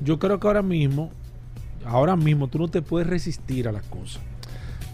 yo 0.00 0.18
creo 0.18 0.40
que 0.40 0.46
ahora 0.48 0.62
mismo, 0.62 1.10
ahora 1.84 2.16
mismo 2.16 2.48
tú 2.48 2.58
no 2.58 2.68
te 2.68 2.82
puedes 2.82 3.06
resistir 3.08 3.68
a 3.68 3.72
las 3.72 3.84
cosas. 3.84 4.22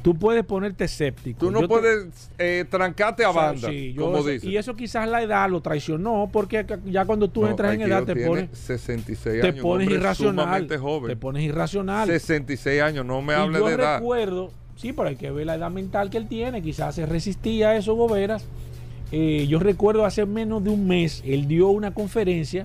Tú 0.02 0.14
puedes 0.16 0.44
ponerte 0.44 0.84
escéptico. 0.84 1.40
Tú 1.40 1.50
no 1.50 1.60
Yo 1.60 1.68
te- 1.68 1.74
puedes 1.74 2.30
eh, 2.38 2.64
trancarte 2.70 3.24
a 3.24 3.30
O 3.30 3.32
sea, 3.32 3.42
banda, 3.42 3.68
sí, 3.68 3.92
yo 3.92 4.04
como 4.12 4.26
eso-. 4.28 4.46
Y 4.48 4.56
eso 4.56 4.74
quizás 4.76 5.08
la 5.08 5.22
edad 5.22 5.50
lo 5.50 5.60
traicionó, 5.60 6.28
porque 6.32 6.64
ya 6.86 7.04
cuando 7.04 7.28
tú 7.28 7.42
No, 7.42 7.48
entras 7.48 7.74
en 7.74 7.82
edad 7.82 8.04
te 8.04 8.14
pones, 8.16 8.48
66 8.56 9.40
te 9.40 9.46
años, 9.48 9.56
un 9.56 9.62
pones 9.62 9.90
irracional. 9.90 10.68
joven. 10.78 11.08
Te 11.10 11.16
pones 11.16 11.42
irracional. 11.42 12.08
66 12.08 12.80
años, 12.80 13.04
no 13.04 13.20
me 13.22 13.32
y 13.32 13.36
hable 13.36 13.58
yo 13.58 13.66
de 13.66 13.74
edad. 13.74 13.98
recuerdo, 13.98 14.50
sí, 14.76 14.92
pero 14.92 15.08
hay 15.08 15.16
que 15.16 15.30
ver 15.32 15.46
la 15.46 15.56
edad 15.56 15.70
mental 15.70 16.10
que 16.10 16.16
él 16.18 16.28
tiene. 16.28 16.62
Quizás 16.62 16.94
se 16.94 17.04
resistía 17.04 17.70
a 17.70 17.76
eso, 17.76 17.94
Goberas. 17.94 18.46
Eh, 19.10 19.46
yo 19.48 19.58
recuerdo 19.58 20.04
hace 20.04 20.24
menos 20.26 20.62
de 20.62 20.70
un 20.70 20.86
mes, 20.86 21.22
él 21.26 21.48
dio 21.48 21.68
una 21.68 21.92
conferencia. 21.92 22.64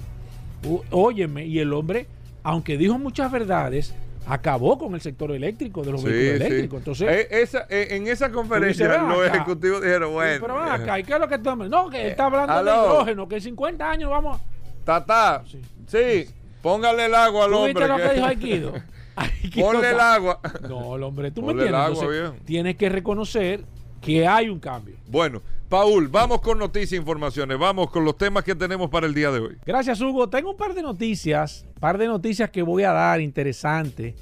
óyeme, 0.91 1.45
y 1.45 1.59
el 1.59 1.73
hombre, 1.73 2.07
aunque 2.43 2.77
dijo 2.77 2.97
muchas 2.99 3.31
verdades, 3.31 3.93
acabó 4.27 4.77
con 4.77 4.93
el 4.95 5.01
sector 5.01 5.31
eléctrico, 5.31 5.83
de 5.83 5.91
los 5.91 6.01
Sí, 6.01 6.07
vehículos 6.07 6.37
sí. 6.39 6.45
eléctricos. 6.45 6.77
Entonces, 6.79 7.09
Eh, 7.09 7.27
esa- 7.41 7.65
eh, 7.69 7.87
en 7.91 8.07
esa 8.07 8.31
conferencia 8.31 8.87
los 9.01 9.19
acá. 9.27 9.35
ejecutivos 9.35 9.81
dijeron, 9.81 10.13
bueno, 10.13 10.37
pero 10.41 10.55
ven 10.61 10.69
acá, 10.69 10.99
¿y 10.99 11.03
qué 11.03 11.13
es 11.13 11.19
lo 11.19 11.27
que 11.27 11.35
estamos? 11.35 11.69
No, 11.69 11.89
que 11.89 12.01
él 12.01 12.07
está 12.07 12.25
hablando 12.25 12.63
de 12.63 12.71
hidrógeno, 12.71 13.27
que 13.27 13.35
en 13.35 13.41
50 13.41 13.89
años 13.89 14.09
vamos 14.09 14.39
a... 14.39 14.43
Tata, 14.85 15.43
Sí. 15.45 15.61
sí, 15.87 16.29
póngale 16.61 17.05
el 17.05 17.15
agua 17.15 17.45
al 17.45 17.51
¿Tú 17.51 17.57
hombre. 17.57 17.73
viste 17.73 17.87
lo 17.87 17.95
que 17.97 18.03
que- 18.03 18.13
dijo 18.13 18.25
Aikido? 18.27 18.73
Aikido 19.15 19.65
Ponle 19.71 19.89
el 19.91 19.99
agua. 19.99 20.39
No, 20.67 20.95
el 20.95 21.03
hombre, 21.03 21.31
tú 21.31 21.41
me 21.41 21.51
el 21.53 21.59
entiendes. 21.59 21.79
agua, 21.81 21.99
Entonces, 22.03 22.21
bien. 22.31 22.45
tienes 22.45 22.75
que 22.77 22.89
reconocer 22.89 23.63
que 24.01 24.27
hay 24.27 24.49
un 24.49 24.59
cambio. 24.59 24.95
Bueno, 25.07 25.41
Paul, 25.69 26.07
vamos 26.07 26.41
con 26.41 26.59
noticias 26.59 26.93
e 26.93 26.95
informaciones. 26.97 27.57
Vamos 27.57 27.89
con 27.89 28.03
los 28.05 28.17
temas 28.17 28.43
que 28.43 28.53
tenemos 28.55 28.89
para 28.89 29.05
el 29.07 29.13
día 29.13 29.31
de 29.31 29.39
hoy. 29.39 29.57
Gracias, 29.65 30.01
Hugo. 30.01 30.29
Tengo 30.29 30.51
un 30.51 30.57
par 30.57 30.73
de 30.73 30.81
noticias, 30.81 31.65
par 31.83 31.97
de 31.97 32.07
noticias 32.07 32.49
que 32.49 32.61
voy 32.61 32.83
a 32.83 32.93
dar 32.93 33.19
interesantes. 33.19 34.15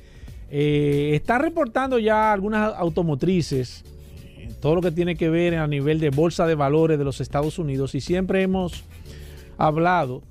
Eh, 0.50 1.12
están 1.14 1.44
reportando 1.44 2.00
ya 2.00 2.34
algunas 2.34 2.74
automotrices, 2.76 3.84
eh, 4.36 4.50
todo 4.60 4.74
lo 4.74 4.82
que 4.82 4.90
tiene 4.90 5.16
que 5.16 5.30
ver 5.30 5.54
a 5.54 5.68
nivel 5.68 6.00
de 6.00 6.10
bolsa 6.10 6.48
de 6.48 6.56
valores 6.56 6.98
de 6.98 7.04
los 7.04 7.22
Estados 7.22 7.60
Unidos, 7.60 7.94
y 7.94 8.02
siempre 8.02 8.42
hemos 8.42 8.84
hablado 9.60 10.24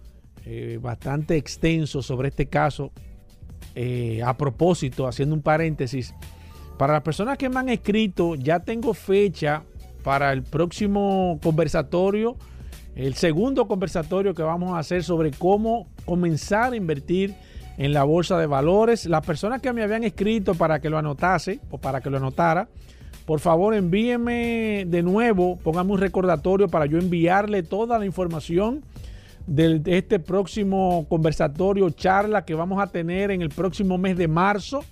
eh, 0.45 0.81
bastante 0.83 1.37
extenso 1.37 2.03
sobre 2.03 2.31
este 2.31 2.47
caso. 2.47 2.91
Eh, 3.77 4.23
a 4.27 4.37
propósito, 4.37 5.07
haciendo 5.07 5.37
un 5.37 5.43
paréntesis, 5.43 6.13
para 6.79 6.95
las 6.95 7.03
personas 7.03 7.39
que 7.39 7.49
me 7.49 7.61
han 7.61 7.69
escrito, 7.69 8.35
ya 8.35 8.59
tengo 8.59 8.93
fecha 8.93 9.63
para 10.03 10.33
el 10.33 10.43
próximo 10.43 11.39
conversatorio, 11.41 12.37
el 12.95 13.15
segundo 13.15 13.67
conversatorio 13.67 14.35
que 14.35 14.43
vamos 14.43 14.73
a 14.75 14.79
hacer 14.79 15.05
sobre 15.05 15.31
cómo 15.31 15.89
comenzar 16.05 16.73
a 16.73 16.77
invertir 16.77 17.35
en 17.79 17.93
la 17.93 18.05
bolsa 18.05 18.39
de 18.39 18.47
valores. 18.47 19.07
Las 19.07 19.25
personas 19.25 19.63
que 19.63 19.73
me 19.73 19.83
habían 19.83 20.05
escrito 20.05 20.55
para 20.55 20.81
que 20.81 20.91
lo 20.91 20.99
anotase 20.99 21.61
o 21.71 21.79
para 21.79 22.01
que 22.01 22.11
lo 22.11 22.19
anotara, 22.19 22.69
por 23.25 23.41
favor 23.41 23.75
envíenme 23.75 24.85
de 24.87 25.03
nuevo, 25.03 25.57
póngame 25.57 25.93
un 25.93 25.99
recordatorio 25.99 26.69
para 26.69 26.87
yo 26.87 26.99
enviarle 26.99 27.63
toda 27.63 27.99
la 27.99 28.05
información 28.05 28.83
de 29.47 29.81
este 29.87 30.19
próximo 30.19 31.07
conversatorio, 31.09 31.91
charla 31.91 32.45
que 32.45 32.55
vamos 32.55 32.83
a 32.83 32.89
tener 32.89 33.31
en 33.31 33.41
el 33.41 33.49
próximo 33.49 33.99
mes 33.99 34.17
de 34.17 34.29
marzo. 34.29 34.85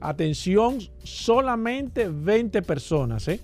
Atención, 0.00 0.78
solamente 1.02 2.08
20 2.08 2.62
personas. 2.62 3.26
¿eh? 3.28 3.40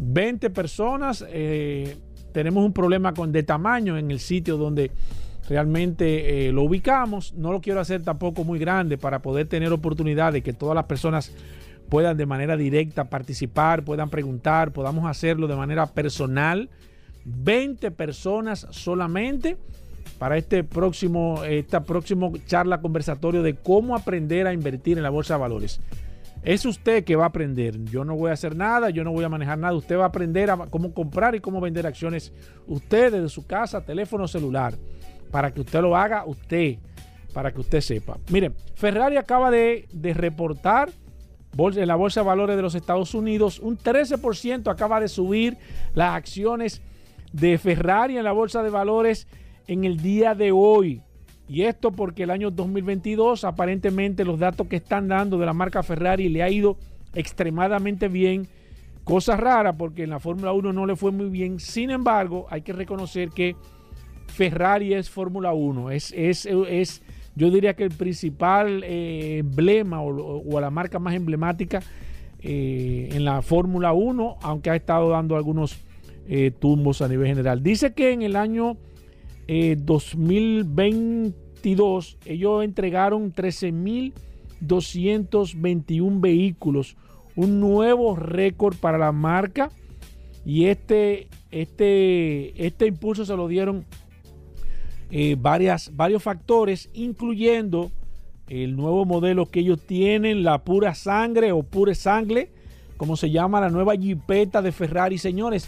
20 0.00 0.50
personas. 0.50 1.24
eh, 1.28 1.96
tenemos 2.34 2.64
un 2.64 2.72
problema 2.72 3.14
con 3.14 3.30
de 3.30 3.44
tamaño 3.44 3.96
en 3.96 4.10
el 4.10 4.18
sitio 4.18 4.56
donde 4.56 4.90
realmente 5.48 6.48
eh, 6.48 6.52
lo 6.52 6.64
ubicamos. 6.64 7.32
No 7.34 7.52
lo 7.52 7.60
quiero 7.60 7.78
hacer 7.78 8.02
tampoco 8.02 8.42
muy 8.42 8.58
grande 8.58 8.98
para 8.98 9.20
poder 9.20 9.46
tener 9.46 9.72
oportunidad 9.72 10.32
de 10.32 10.42
que 10.42 10.52
todas 10.52 10.74
las 10.74 10.86
personas 10.86 11.32
puedan 11.88 12.16
de 12.16 12.26
manera 12.26 12.56
directa 12.56 13.04
participar, 13.04 13.84
puedan 13.84 14.10
preguntar, 14.10 14.72
podamos 14.72 15.08
hacerlo 15.08 15.46
de 15.46 15.54
manera 15.54 15.86
personal. 15.86 16.70
20 17.24 17.92
personas 17.92 18.66
solamente 18.70 19.56
para 20.18 20.36
este 20.36 20.64
próximo, 20.64 21.44
esta 21.44 21.84
próximo 21.84 22.32
charla 22.46 22.80
conversatorio 22.80 23.44
de 23.44 23.54
cómo 23.54 23.94
aprender 23.94 24.48
a 24.48 24.52
invertir 24.52 24.96
en 24.96 25.04
la 25.04 25.10
bolsa 25.10 25.34
de 25.34 25.40
valores. 25.40 25.80
Es 26.44 26.66
usted 26.66 27.04
que 27.04 27.16
va 27.16 27.24
a 27.24 27.28
aprender. 27.28 27.82
Yo 27.84 28.04
no 28.04 28.16
voy 28.16 28.30
a 28.30 28.34
hacer 28.34 28.54
nada, 28.54 28.90
yo 28.90 29.02
no 29.02 29.12
voy 29.12 29.24
a 29.24 29.28
manejar 29.28 29.58
nada. 29.58 29.74
Usted 29.74 29.96
va 29.96 30.04
a 30.04 30.08
aprender 30.08 30.50
a 30.50 30.56
cómo 30.68 30.92
comprar 30.92 31.34
y 31.34 31.40
cómo 31.40 31.60
vender 31.60 31.86
acciones 31.86 32.32
usted 32.66 33.12
desde 33.12 33.28
su 33.30 33.46
casa, 33.46 33.80
teléfono 33.80 34.28
celular, 34.28 34.74
para 35.30 35.52
que 35.52 35.62
usted 35.62 35.80
lo 35.80 35.96
haga 35.96 36.24
usted, 36.26 36.76
para 37.32 37.50
que 37.50 37.60
usted 37.60 37.80
sepa. 37.80 38.18
Miren, 38.30 38.54
Ferrari 38.74 39.16
acaba 39.16 39.50
de, 39.50 39.88
de 39.92 40.12
reportar 40.12 40.90
en 41.56 41.88
la 41.88 41.94
Bolsa 41.94 42.20
de 42.20 42.26
Valores 42.26 42.56
de 42.56 42.62
los 42.62 42.74
Estados 42.74 43.14
Unidos, 43.14 43.60
un 43.60 43.78
13% 43.78 44.70
acaba 44.70 44.98
de 44.98 45.08
subir 45.08 45.56
las 45.94 46.14
acciones 46.14 46.82
de 47.32 47.58
Ferrari 47.58 48.18
en 48.18 48.24
la 48.24 48.32
Bolsa 48.32 48.62
de 48.62 48.70
Valores 48.70 49.28
en 49.68 49.84
el 49.84 49.98
día 49.98 50.34
de 50.34 50.50
hoy. 50.50 51.02
Y 51.48 51.62
esto 51.62 51.90
porque 51.90 52.22
el 52.22 52.30
año 52.30 52.50
2022 52.50 53.44
aparentemente 53.44 54.24
los 54.24 54.38
datos 54.38 54.66
que 54.66 54.76
están 54.76 55.08
dando 55.08 55.38
de 55.38 55.46
la 55.46 55.52
marca 55.52 55.82
Ferrari 55.82 56.28
le 56.28 56.42
ha 56.42 56.50
ido 56.50 56.76
extremadamente 57.14 58.08
bien. 58.08 58.48
Cosa 59.04 59.36
rara 59.36 59.74
porque 59.74 60.04
en 60.04 60.10
la 60.10 60.20
Fórmula 60.20 60.52
1 60.52 60.72
no 60.72 60.86
le 60.86 60.96
fue 60.96 61.12
muy 61.12 61.28
bien. 61.28 61.60
Sin 61.60 61.90
embargo, 61.90 62.46
hay 62.48 62.62
que 62.62 62.72
reconocer 62.72 63.28
que 63.28 63.54
Ferrari 64.28 64.94
es 64.94 65.10
Fórmula 65.10 65.52
1. 65.52 65.90
Es, 65.90 66.12
es, 66.16 66.46
es, 66.46 67.02
yo 67.36 67.50
diría 67.50 67.74
que 67.74 67.84
el 67.84 67.90
principal 67.90 68.82
eh, 68.82 69.38
emblema 69.38 70.00
o, 70.00 70.42
o, 70.42 70.60
la 70.60 70.70
marca 70.70 70.98
más 70.98 71.14
emblemática 71.14 71.82
eh, 72.40 73.10
en 73.12 73.24
la 73.24 73.42
Fórmula 73.42 73.92
1, 73.92 74.38
aunque 74.42 74.70
ha 74.70 74.76
estado 74.76 75.10
dando 75.10 75.36
algunos 75.36 75.78
eh, 76.26 76.50
tumbos 76.58 77.02
a 77.02 77.08
nivel 77.08 77.26
general. 77.26 77.62
Dice 77.62 77.92
que 77.92 78.12
en 78.12 78.22
el 78.22 78.36
año 78.36 78.76
2022 79.46 81.34
eh, 81.66 82.16
ellos 82.26 82.64
entregaron 82.64 83.32
13.221 83.32 86.20
vehículos, 86.20 86.96
un 87.36 87.60
nuevo 87.60 88.16
récord 88.16 88.76
para 88.76 88.98
la 88.98 89.12
marca. 89.12 89.70
Y 90.44 90.66
este, 90.66 91.28
este, 91.50 92.66
este 92.66 92.86
impulso 92.86 93.24
se 93.24 93.34
lo 93.34 93.48
dieron 93.48 93.86
eh, 95.10 95.36
varias, 95.38 95.96
varios 95.96 96.22
factores, 96.22 96.90
incluyendo 96.92 97.90
el 98.48 98.76
nuevo 98.76 99.06
modelo 99.06 99.46
que 99.46 99.60
ellos 99.60 99.80
tienen, 99.86 100.42
la 100.42 100.64
pura 100.64 100.94
sangre 100.94 101.50
o 101.52 101.62
pure 101.62 101.94
sangre, 101.94 102.50
como 102.98 103.16
se 103.16 103.30
llama 103.30 103.62
la 103.62 103.70
nueva 103.70 103.94
Jeepeta 103.94 104.60
de 104.60 104.70
Ferrari. 104.70 105.16
Señores, 105.16 105.66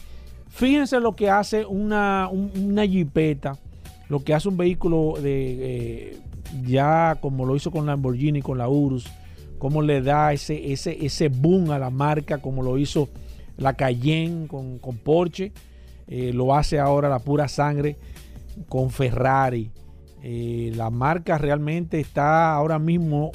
fíjense 0.51 1.01
lo 1.01 1.17
que 1.17 1.31
hace 1.31 1.65
una, 1.65 2.29
una 2.29 2.85
Jeepeta 2.85 3.59
lo 4.09 4.23
que 4.23 4.35
hace 4.35 4.49
un 4.49 4.57
vehículo 4.57 5.15
de 5.21 6.11
eh, 6.11 6.19
ya 6.65 7.19
como 7.21 7.45
lo 7.45 7.57
hizo 7.57 7.71
con 7.71 7.87
Lamborghini, 7.87 8.43
con 8.43 8.59
la 8.59 8.69
Urus, 8.69 9.07
cómo 9.59 9.83
le 9.83 10.03
da 10.03 10.33
ese, 10.33 10.73
ese, 10.73 11.05
ese 11.05 11.29
boom 11.29 11.71
a 11.71 11.79
la 11.79 11.91
marca, 11.91 12.39
como 12.39 12.63
lo 12.63 12.79
hizo 12.79 13.09
la 13.57 13.75
Cayenne 13.75 14.47
con, 14.47 14.79
con 14.79 14.97
Porsche, 14.99 15.53
eh, 16.09 16.33
lo 16.33 16.55
hace 16.55 16.79
ahora 16.79 17.09
la 17.09 17.19
pura 17.19 17.49
sangre 17.49 17.97
con 18.69 18.91
Ferrari. 18.91 19.71
Eh, 20.23 20.73
la 20.75 20.91
marca 20.91 21.39
realmente 21.39 22.01
está 22.01 22.55
ahora 22.55 22.79
mismo 22.79 23.33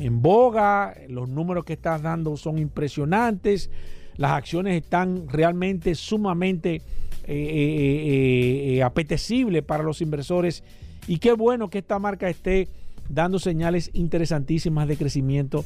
en 0.00 0.22
boga, 0.22 0.94
los 1.08 1.28
números 1.28 1.64
que 1.64 1.74
está 1.74 1.98
dando 1.98 2.36
son 2.36 2.58
impresionantes, 2.58 3.70
las 4.16 4.32
acciones 4.32 4.82
están 4.82 5.28
realmente 5.28 5.94
sumamente 5.94 6.82
eh, 7.26 7.32
eh, 7.32 8.76
eh, 8.76 8.82
apetecible 8.82 9.62
para 9.62 9.82
los 9.82 10.02
inversores 10.02 10.62
y 11.06 11.18
qué 11.18 11.32
bueno 11.32 11.70
que 11.70 11.78
esta 11.78 11.98
marca 11.98 12.28
esté 12.28 12.68
dando 13.08 13.38
señales 13.38 13.90
interesantísimas 13.94 14.88
de 14.88 14.96
crecimiento 14.96 15.64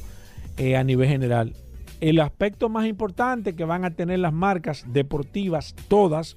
a 0.77 0.83
nivel 0.83 1.07
general. 1.07 1.53
El 2.01 2.19
aspecto 2.19 2.67
más 2.67 2.85
importante 2.85 3.55
que 3.55 3.63
van 3.63 3.85
a 3.85 3.91
tener 3.91 4.19
las 4.19 4.33
marcas 4.33 4.85
deportivas, 4.91 5.73
todas, 5.87 6.35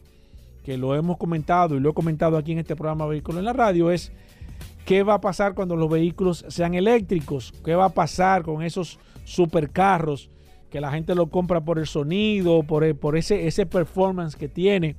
que 0.64 0.76
lo 0.76 0.94
hemos 0.94 1.18
comentado 1.18 1.76
y 1.76 1.80
lo 1.80 1.90
he 1.90 1.94
comentado 1.94 2.36
aquí 2.36 2.52
en 2.52 2.58
este 2.58 2.76
programa 2.76 3.06
Vehículo 3.06 3.40
en 3.40 3.46
la 3.46 3.52
Radio, 3.52 3.90
es 3.90 4.12
qué 4.84 5.02
va 5.02 5.14
a 5.14 5.20
pasar 5.20 5.54
cuando 5.54 5.74
los 5.74 5.90
vehículos 5.90 6.44
sean 6.48 6.74
eléctricos, 6.74 7.52
qué 7.64 7.74
va 7.74 7.86
a 7.86 7.94
pasar 7.94 8.42
con 8.42 8.62
esos 8.62 9.00
supercarros 9.24 10.30
que 10.72 10.80
la 10.80 10.90
gente 10.90 11.14
lo 11.14 11.26
compra 11.26 11.60
por 11.60 11.78
el 11.78 11.86
sonido, 11.86 12.62
por, 12.62 12.96
por 12.96 13.18
ese, 13.18 13.46
ese 13.46 13.66
performance 13.66 14.36
que 14.36 14.48
tiene. 14.48 14.96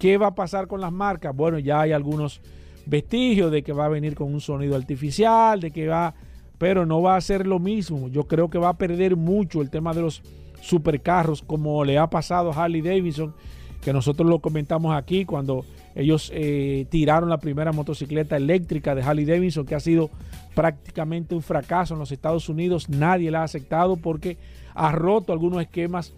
¿Qué 0.00 0.18
va 0.18 0.26
a 0.26 0.34
pasar 0.34 0.66
con 0.66 0.80
las 0.80 0.90
marcas? 0.90 1.34
Bueno, 1.34 1.60
ya 1.60 1.80
hay 1.80 1.92
algunos 1.92 2.40
vestigios 2.86 3.52
de 3.52 3.62
que 3.62 3.72
va 3.72 3.84
a 3.84 3.88
venir 3.88 4.16
con 4.16 4.34
un 4.34 4.40
sonido 4.40 4.74
artificial, 4.74 5.60
de 5.60 5.70
que 5.70 5.86
va, 5.86 6.12
pero 6.58 6.84
no 6.86 7.00
va 7.02 7.14
a 7.14 7.20
ser 7.20 7.46
lo 7.46 7.60
mismo. 7.60 8.08
Yo 8.08 8.24
creo 8.24 8.50
que 8.50 8.58
va 8.58 8.70
a 8.70 8.76
perder 8.76 9.14
mucho 9.14 9.62
el 9.62 9.70
tema 9.70 9.94
de 9.94 10.02
los 10.02 10.22
supercarros, 10.60 11.40
como 11.40 11.84
le 11.84 11.98
ha 11.98 12.10
pasado 12.10 12.50
a 12.50 12.64
Harley 12.64 12.82
Davidson, 12.82 13.32
que 13.80 13.92
nosotros 13.92 14.28
lo 14.28 14.40
comentamos 14.40 14.92
aquí 14.92 15.24
cuando 15.24 15.64
ellos 15.94 16.32
eh, 16.34 16.86
tiraron 16.90 17.28
la 17.28 17.38
primera 17.38 17.70
motocicleta 17.70 18.36
eléctrica 18.36 18.96
de 18.96 19.02
Harley 19.02 19.24
Davidson, 19.24 19.66
que 19.66 19.76
ha 19.76 19.80
sido 19.80 20.10
prácticamente 20.56 21.36
un 21.36 21.42
fracaso 21.42 21.94
en 21.94 22.00
los 22.00 22.10
Estados 22.10 22.48
Unidos. 22.48 22.88
Nadie 22.88 23.30
la 23.30 23.42
ha 23.42 23.44
aceptado 23.44 23.96
porque 23.96 24.36
ha 24.74 24.92
roto 24.92 25.32
algunos 25.32 25.62
esquemas 25.62 26.12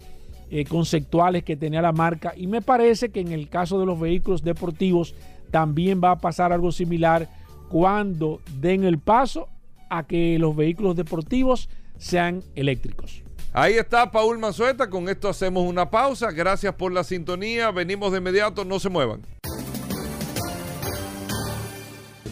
eh, 0.51 0.65
conceptuales 0.65 1.43
que 1.43 1.55
tenía 1.55 1.81
la 1.81 1.91
marca 1.91 2.33
y 2.35 2.47
me 2.47 2.61
parece 2.61 3.09
que 3.09 3.19
en 3.19 3.31
el 3.31 3.49
caso 3.49 3.79
de 3.79 3.85
los 3.85 3.99
vehículos 3.99 4.43
deportivos 4.43 5.15
también 5.51 6.01
va 6.03 6.11
a 6.11 6.19
pasar 6.19 6.53
algo 6.53 6.71
similar 6.71 7.27
cuando 7.69 8.41
den 8.59 8.83
el 8.83 8.99
paso 8.99 9.47
a 9.89 10.03
que 10.03 10.37
los 10.39 10.55
vehículos 10.55 10.95
deportivos 10.95 11.69
sean 11.97 12.43
eléctricos. 12.55 13.23
Ahí 13.53 13.75
está 13.75 14.11
Paul 14.11 14.37
Manzueta, 14.37 14.89
con 14.89 15.07
esto 15.07 15.29
hacemos 15.29 15.63
una 15.63 15.89
pausa, 15.89 16.31
gracias 16.31 16.75
por 16.75 16.91
la 16.91 17.03
sintonía, 17.03 17.71
venimos 17.71 18.11
de 18.11 18.17
inmediato, 18.17 18.65
no 18.65 18.79
se 18.79 18.89
muevan. 18.89 19.21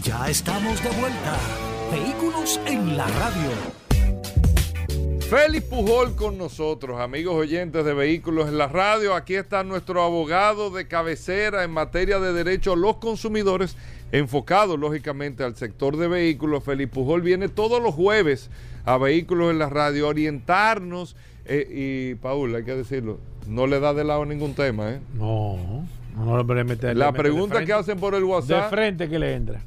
Ya 0.03 0.29
estamos 0.29 0.83
de 0.83 0.89
vuelta, 0.89 1.37
vehículos 1.91 2.59
en 2.65 2.97
la 2.97 3.07
radio. 3.07 3.82
Félix 5.33 5.65
Pujol 5.65 6.15
con 6.15 6.37
nosotros, 6.37 7.01
amigos 7.01 7.33
oyentes 7.33 7.83
de 7.83 7.95
Vehículos 7.95 8.49
en 8.49 8.59
la 8.59 8.67
Radio. 8.67 9.15
Aquí 9.15 9.33
está 9.33 9.63
nuestro 9.63 10.03
abogado 10.03 10.69
de 10.69 10.87
cabecera 10.87 11.63
en 11.63 11.71
materia 11.71 12.19
de 12.19 12.33
derechos 12.33 12.75
a 12.75 12.77
los 12.77 12.97
consumidores, 12.97 13.75
enfocado 14.11 14.77
lógicamente 14.77 15.43
al 15.43 15.55
sector 15.55 15.97
de 15.97 16.07
vehículos. 16.07 16.63
Félix 16.63 16.91
Pujol 16.91 17.23
viene 17.23 17.49
todos 17.49 17.81
los 17.81 17.95
jueves 17.95 18.51
a 18.85 18.99
Vehículos 18.99 19.49
en 19.49 19.57
la 19.57 19.69
Radio 19.69 20.05
a 20.05 20.09
orientarnos. 20.09 21.15
Eh, 21.45 22.11
y 22.13 22.15
Paul, 22.21 22.53
hay 22.53 22.63
que 22.63 22.75
decirlo, 22.75 23.17
no 23.47 23.65
le 23.65 23.79
da 23.79 23.95
de 23.95 24.03
lado 24.03 24.25
ningún 24.25 24.53
tema, 24.53 24.91
¿eh? 24.91 24.99
No, 25.15 25.87
no 26.15 26.45
puede 26.45 26.63
meter. 26.63 26.95
La 26.95 27.11
pregunta 27.11 27.65
que 27.65 27.73
hacen 27.73 27.99
por 27.99 28.13
el 28.13 28.23
WhatsApp. 28.23 28.65
De 28.65 28.69
frente 28.69 29.09
que 29.09 29.17
le 29.17 29.33
entra 29.33 29.61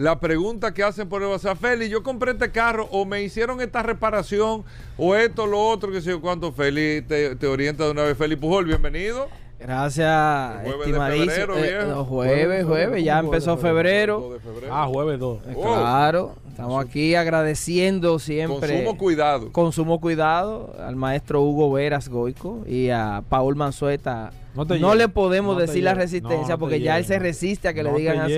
la 0.00 0.18
pregunta 0.18 0.72
que 0.72 0.82
hacen 0.82 1.10
por 1.10 1.20
el 1.20 1.28
WhatsApp, 1.28 1.58
Feli, 1.60 1.90
yo 1.90 2.02
compré 2.02 2.30
este 2.32 2.50
carro 2.50 2.88
o 2.90 3.04
me 3.04 3.22
hicieron 3.22 3.60
esta 3.60 3.82
reparación 3.82 4.64
o 4.96 5.14
esto, 5.14 5.46
lo 5.46 5.60
otro, 5.60 5.92
que 5.92 6.00
sé 6.00 6.08
yo 6.08 6.22
cuánto, 6.22 6.52
Feli, 6.52 7.02
te, 7.02 7.36
te 7.36 7.46
orienta 7.46 7.84
de 7.84 7.90
una 7.90 8.04
vez. 8.04 8.16
Feli 8.16 8.34
Pujol, 8.34 8.64
bienvenido. 8.64 9.28
Gracias, 9.58 10.66
estimadísimo. 10.66 11.54
Eh, 11.54 11.84
jueves, 12.08 12.64
jueves, 12.64 13.04
ya 13.04 13.18
empezó 13.18 13.58
febrero. 13.58 14.38
Ah, 14.70 14.88
jueves 14.90 15.18
2. 15.18 15.38
Eh, 15.48 15.54
claro, 15.54 16.34
estamos 16.48 16.82
aquí 16.82 17.14
agradeciendo 17.14 18.18
siempre. 18.18 18.70
Consumo 18.70 18.96
cuidado. 18.96 19.52
Consumo 19.52 20.00
cuidado 20.00 20.74
al 20.82 20.96
maestro 20.96 21.42
Hugo 21.42 21.70
Veras 21.70 22.08
Goico 22.08 22.64
y 22.66 22.88
a 22.88 23.22
Paul 23.28 23.54
Manzueta 23.54 24.32
no, 24.54 24.94
le 24.94 25.08
podemos 25.08 25.58
decir 25.58 25.84
la 25.84 25.94
resistencia 25.94 26.56
porque 26.56 26.80
ya 26.80 26.98
él 26.98 27.04
se 27.04 27.18
resiste 27.18 27.68
a 27.68 27.74
que 27.74 27.82
le 27.82 27.92
digan 27.92 28.18
así. 28.18 28.34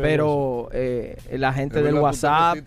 pero 0.00 0.68
eh, 0.72 1.16
la 1.32 1.52
gente 1.52 1.82
del 1.82 1.94
WhatsApp 1.94 2.58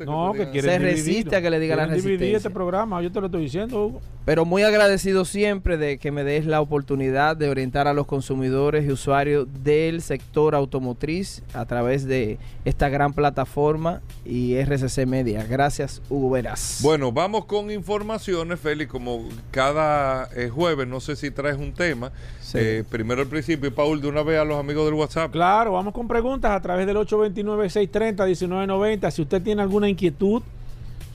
se 0.54 0.80
resiste 0.80 1.36
a 1.36 1.42
que 1.42 1.50
le 1.50 1.60
digan 1.60 1.78
la 1.78 1.88
resistencia. 1.88 2.38
este 2.38 2.50
programa, 2.50 3.02
yo 3.02 3.12
te 3.12 3.20
lo 3.20 3.28
estoy 3.28 3.44
diciendo, 3.44 3.86
Hugo. 3.86 4.02
Pero 4.26 4.44
muy 4.44 4.64
agradecido 4.64 5.24
siempre 5.24 5.78
de 5.78 6.00
que 6.00 6.12
me 6.12 6.24
des 6.24 6.48
la 6.48 6.60
oportunidad 6.60 7.38
de 7.38 7.48
orientar 7.48 7.88
a 7.88 7.94
los 7.94 8.08
consumidores 8.08 8.86
y 8.86 8.92
usuarios 8.92 9.48
del 9.64 10.02
sector 10.02 10.56
automotriz 10.56 11.44
a 11.54 11.66
través 11.66 12.06
de 12.06 12.40
esta 12.66 12.90
gran 12.90 13.14
plataforma 13.14 14.02
y 14.26 14.56
RCC 14.56 15.06
Media. 15.06 15.44
Gracias, 15.44 16.02
Hugo 16.10 16.32
Veras. 16.32 16.80
Bueno, 16.82 17.12
vamos 17.12 17.46
con 17.46 17.70
informaciones, 17.70 18.60
Félix, 18.60 18.92
como 18.92 19.30
cada 19.52 20.28
eh, 20.36 20.50
jueves, 20.50 20.88
no 20.88 21.00
sé 21.00 21.16
si 21.16 21.30
traes 21.30 21.58
un 21.58 21.72
tema. 21.74 22.12
Eh, 22.54 22.84
primero 22.90 23.22
el 23.22 23.28
principio 23.28 23.70
y 23.70 23.72
Paul, 23.72 24.02
de 24.02 24.08
una 24.08 24.24
vez 24.24 24.40
a 24.40 24.46
los 24.46 24.60
amigos 24.60 24.86
del 24.86 24.94
WhatsApp. 24.94 25.32
Claro, 25.32 25.74
vamos 25.74 25.94
con 25.94 26.08
preguntas 26.08 26.52
a 26.52 26.62
través 26.62 26.86
del 26.86 26.98
829-630-1990. 26.98 29.12
Si 29.12 29.22
usted 29.22 29.42
tiene 29.42 29.62
alguna 29.62 29.90
inquietud 29.90 30.42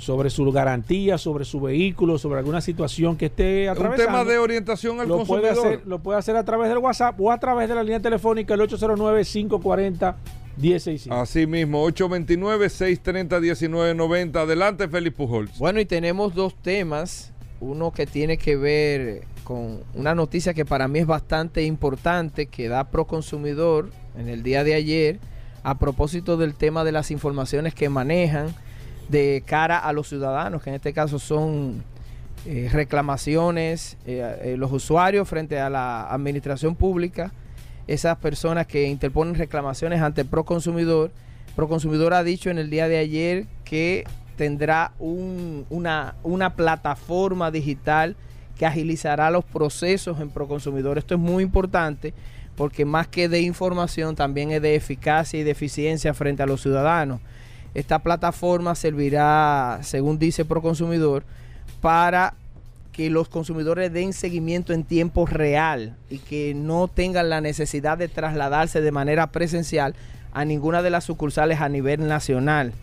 sobre 0.00 0.30
su 0.30 0.50
garantía, 0.50 1.18
sobre 1.18 1.44
su 1.44 1.60
vehículo, 1.60 2.18
sobre 2.18 2.38
alguna 2.38 2.62
situación 2.62 3.16
que 3.16 3.26
esté 3.26 3.68
atravesando. 3.68 4.02
Un 4.02 4.08
tema 4.24 4.24
de 4.24 4.38
orientación 4.38 4.98
al 4.98 5.06
lo 5.08 5.18
consumidor. 5.18 5.54
Puede 5.54 5.74
hacer, 5.74 5.86
lo 5.86 5.98
puede 5.98 6.18
hacer 6.18 6.36
a 6.36 6.44
través 6.44 6.70
del 6.70 6.78
WhatsApp 6.78 7.20
o 7.20 7.30
a 7.30 7.38
través 7.38 7.68
de 7.68 7.74
la 7.74 7.82
línea 7.82 8.00
telefónica 8.00 8.54
el 8.54 8.60
809-540-165. 8.60 11.10
Así 11.10 11.46
mismo, 11.46 11.86
829-630-1990. 11.88 14.36
Adelante, 14.36 14.88
Félix 14.88 15.14
Pujols. 15.14 15.58
Bueno, 15.58 15.80
y 15.80 15.84
tenemos 15.84 16.34
dos 16.34 16.54
temas. 16.54 17.34
Uno 17.60 17.92
que 17.92 18.06
tiene 18.06 18.38
que 18.38 18.56
ver 18.56 19.24
con 19.50 19.80
una 19.94 20.14
noticia 20.14 20.54
que 20.54 20.64
para 20.64 20.86
mí 20.86 21.00
es 21.00 21.08
bastante 21.08 21.64
importante 21.64 22.46
que 22.46 22.68
da 22.68 22.84
Proconsumidor 22.84 23.90
en 24.16 24.28
el 24.28 24.44
día 24.44 24.62
de 24.62 24.74
ayer 24.74 25.18
a 25.64 25.76
propósito 25.76 26.36
del 26.36 26.54
tema 26.54 26.84
de 26.84 26.92
las 26.92 27.10
informaciones 27.10 27.74
que 27.74 27.88
manejan 27.88 28.54
de 29.08 29.42
cara 29.44 29.76
a 29.80 29.92
los 29.92 30.08
ciudadanos, 30.08 30.62
que 30.62 30.70
en 30.70 30.76
este 30.76 30.92
caso 30.92 31.18
son 31.18 31.82
eh, 32.46 32.68
reclamaciones, 32.72 33.96
eh, 34.06 34.36
eh, 34.52 34.54
los 34.56 34.70
usuarios 34.70 35.28
frente 35.28 35.58
a 35.58 35.68
la 35.68 36.08
administración 36.12 36.76
pública, 36.76 37.32
esas 37.88 38.18
personas 38.18 38.68
que 38.68 38.84
interponen 38.86 39.34
reclamaciones 39.34 40.00
ante 40.00 40.24
Proconsumidor 40.24 41.10
Proconsumidor 41.56 42.14
ha 42.14 42.22
dicho 42.22 42.50
en 42.50 42.58
el 42.58 42.70
día 42.70 42.86
de 42.86 42.98
ayer 42.98 43.46
que 43.64 44.04
tendrá 44.36 44.92
un- 45.00 45.66
una, 45.70 46.14
una 46.22 46.54
plataforma 46.54 47.50
digital 47.50 48.14
que 48.60 48.66
agilizará 48.66 49.30
los 49.30 49.42
procesos 49.42 50.20
en 50.20 50.28
Proconsumidor. 50.28 50.98
Esto 50.98 51.14
es 51.14 51.20
muy 51.20 51.42
importante 51.42 52.12
porque 52.56 52.84
más 52.84 53.08
que 53.08 53.26
de 53.26 53.40
información 53.40 54.14
también 54.14 54.50
es 54.50 54.60
de 54.60 54.74
eficacia 54.74 55.40
y 55.40 55.44
de 55.44 55.52
eficiencia 55.52 56.12
frente 56.12 56.42
a 56.42 56.46
los 56.46 56.60
ciudadanos. 56.60 57.22
Esta 57.72 58.00
plataforma 58.00 58.74
servirá, 58.74 59.78
según 59.80 60.18
dice 60.18 60.44
Proconsumidor, 60.44 61.24
para 61.80 62.34
que 62.92 63.08
los 63.08 63.30
consumidores 63.30 63.94
den 63.94 64.12
seguimiento 64.12 64.74
en 64.74 64.84
tiempo 64.84 65.24
real 65.24 65.96
y 66.10 66.18
que 66.18 66.52
no 66.52 66.86
tengan 66.86 67.30
la 67.30 67.40
necesidad 67.40 67.96
de 67.96 68.08
trasladarse 68.08 68.82
de 68.82 68.92
manera 68.92 69.28
presencial 69.28 69.94
a 70.34 70.44
ninguna 70.44 70.82
de 70.82 70.90
las 70.90 71.04
sucursales 71.04 71.62
a 71.62 71.70
nivel 71.70 72.06
nacional. 72.06 72.74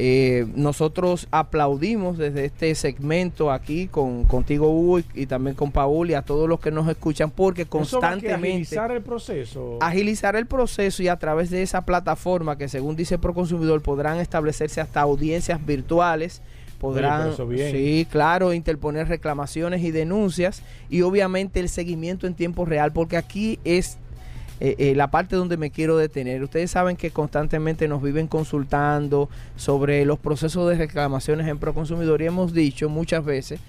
Eh, 0.00 0.46
nosotros 0.54 1.26
aplaudimos 1.32 2.18
desde 2.18 2.44
este 2.44 2.72
segmento 2.76 3.50
aquí 3.50 3.88
con 3.88 4.26
contigo 4.26 4.70
Hugo 4.70 5.00
y, 5.00 5.04
y 5.12 5.26
también 5.26 5.56
con 5.56 5.72
Paul 5.72 6.08
y 6.10 6.14
a 6.14 6.22
todos 6.22 6.48
los 6.48 6.60
que 6.60 6.70
nos 6.70 6.88
escuchan 6.88 7.32
porque 7.32 7.62
Eso 7.62 7.70
constantemente 7.70 8.46
agilizar 8.46 8.92
el 8.92 9.02
proceso. 9.02 9.78
agilizar 9.80 10.36
el 10.36 10.46
proceso 10.46 11.02
y 11.02 11.08
a 11.08 11.16
través 11.16 11.50
de 11.50 11.62
esa 11.62 11.84
plataforma 11.84 12.56
que 12.56 12.68
según 12.68 12.94
dice 12.94 13.18
Proconsumidor 13.18 13.82
podrán 13.82 14.18
establecerse 14.18 14.80
hasta 14.80 15.00
audiencias 15.00 15.66
virtuales, 15.66 16.42
podrán, 16.80 17.32
sí, 17.56 18.06
claro, 18.08 18.52
interponer 18.52 19.08
reclamaciones 19.08 19.82
y 19.82 19.90
denuncias 19.90 20.62
y 20.88 21.02
obviamente 21.02 21.58
el 21.58 21.68
seguimiento 21.68 22.28
en 22.28 22.34
tiempo 22.34 22.64
real, 22.64 22.92
porque 22.92 23.16
aquí 23.16 23.58
es 23.64 23.98
eh, 24.60 24.74
eh, 24.78 24.94
la 24.94 25.10
parte 25.10 25.36
donde 25.36 25.56
me 25.56 25.70
quiero 25.70 25.96
detener. 25.96 26.42
Ustedes 26.42 26.70
saben 26.70 26.96
que 26.96 27.10
constantemente 27.10 27.86
nos 27.88 28.02
viven 28.02 28.26
consultando 28.26 29.28
sobre 29.56 30.04
los 30.04 30.18
procesos 30.18 30.68
de 30.68 30.76
reclamaciones 30.76 31.46
en 31.46 31.58
Proconsumidor 31.58 32.22
y 32.22 32.26
hemos 32.26 32.52
dicho 32.52 32.88
muchas 32.88 33.24
veces 33.24 33.60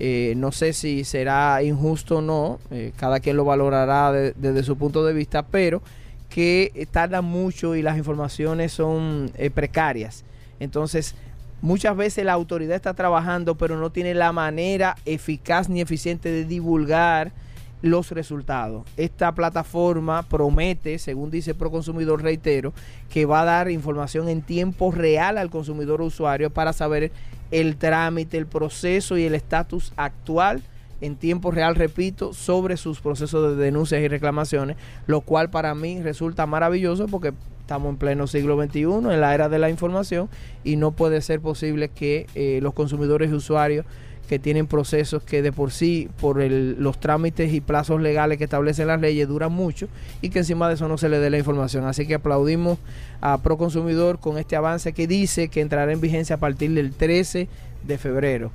eh, 0.00 0.34
no 0.36 0.52
sé 0.52 0.72
si 0.74 1.02
será 1.02 1.60
injusto 1.64 2.18
o 2.18 2.20
no, 2.20 2.60
cada 2.96 3.18
quien 3.18 3.36
lo 3.36 3.44
valorará 3.44 4.12
de- 4.12 4.32
desde 4.36 4.62
su 4.62 4.76
punto 4.76 5.04
de 5.04 5.12
vista, 5.12 5.42
pero 5.42 5.82
que 6.28 6.86
tarda 6.92 7.20
mucho 7.20 7.74
y 7.74 7.82
las 7.82 7.98
informaciones 7.98 8.70
son 8.70 9.32
precarias. 9.54 10.24
Entonces, 10.60 11.16
muchas 11.62 11.96
veces 11.96 12.24
la 12.24 12.34
autoridad 12.34 12.76
está 12.76 12.94
trabajando, 12.94 13.56
pero 13.56 13.76
no 13.76 13.90
tiene 13.90 14.14
la 14.14 14.30
manera 14.30 14.96
eficaz 15.04 15.68
ni 15.68 15.80
eficiente 15.80 16.30
de 16.30 16.44
divulgar 16.44 17.32
los 17.82 18.10
resultados. 18.10 18.86
Esta 18.96 19.32
plataforma 19.32 20.22
promete, 20.22 20.98
según 20.98 21.30
dice 21.30 21.54
Proconsumidor, 21.54 22.22
reitero, 22.22 22.72
que 23.10 23.26
va 23.26 23.42
a 23.42 23.44
dar 23.44 23.70
información 23.70 24.28
en 24.28 24.42
tiempo 24.42 24.90
real 24.90 25.38
al 25.38 25.50
consumidor 25.50 26.00
usuario 26.02 26.50
para 26.50 26.72
saber 26.72 27.12
el 27.50 27.76
trámite, 27.76 28.36
el 28.36 28.46
proceso 28.46 29.16
y 29.16 29.24
el 29.24 29.34
estatus 29.34 29.92
actual 29.96 30.62
en 31.00 31.16
tiempo 31.16 31.50
real, 31.50 31.76
repito, 31.76 32.32
sobre 32.32 32.76
sus 32.76 33.00
procesos 33.00 33.56
de 33.56 33.62
denuncias 33.62 34.02
y 34.02 34.08
reclamaciones, 34.08 34.76
lo 35.06 35.20
cual 35.20 35.50
para 35.50 35.74
mí 35.74 36.02
resulta 36.02 36.46
maravilloso 36.46 37.06
porque 37.06 37.32
estamos 37.60 37.90
en 37.90 37.98
pleno 37.98 38.26
siglo 38.26 38.60
XXI, 38.60 38.82
en 38.82 39.20
la 39.20 39.34
era 39.34 39.48
de 39.48 39.58
la 39.58 39.70
información, 39.70 40.28
y 40.64 40.76
no 40.76 40.92
puede 40.92 41.20
ser 41.20 41.40
posible 41.40 41.88
que 41.88 42.26
eh, 42.34 42.58
los 42.62 42.74
consumidores 42.74 43.30
y 43.30 43.34
usuarios 43.34 43.86
que 44.28 44.38
tienen 44.38 44.66
procesos 44.68 45.22
que 45.24 45.42
de 45.42 45.50
por 45.50 45.72
sí, 45.72 46.08
por 46.20 46.40
el- 46.40 46.76
los 46.78 47.00
trámites 47.00 47.52
y 47.52 47.60
plazos 47.60 48.00
legales 48.00 48.38
que 48.38 48.44
establecen 48.44 48.86
las 48.86 49.00
leyes, 49.00 49.26
duran 49.26 49.50
mucho 49.50 49.88
y 50.22 50.28
que 50.30 50.38
encima 50.40 50.68
de 50.68 50.74
eso 50.74 50.86
no 50.86 50.98
se 50.98 51.08
le 51.08 51.18
dé 51.18 51.30
la 51.30 51.38
información. 51.38 51.84
Así 51.86 52.06
que 52.06 52.14
aplaudimos 52.14 52.78
a 53.20 53.38
Proconsumidor 53.38 54.20
con 54.20 54.38
este 54.38 54.54
avance 54.54 54.92
que 54.92 55.06
dice 55.08 55.48
que 55.48 55.60
entrará 55.60 55.90
en 55.92 56.00
vigencia 56.00 56.36
a 56.36 56.38
partir 56.38 56.70
del 56.72 56.92
13 56.92 57.48
de 57.86 57.98
febrero. 57.98 58.50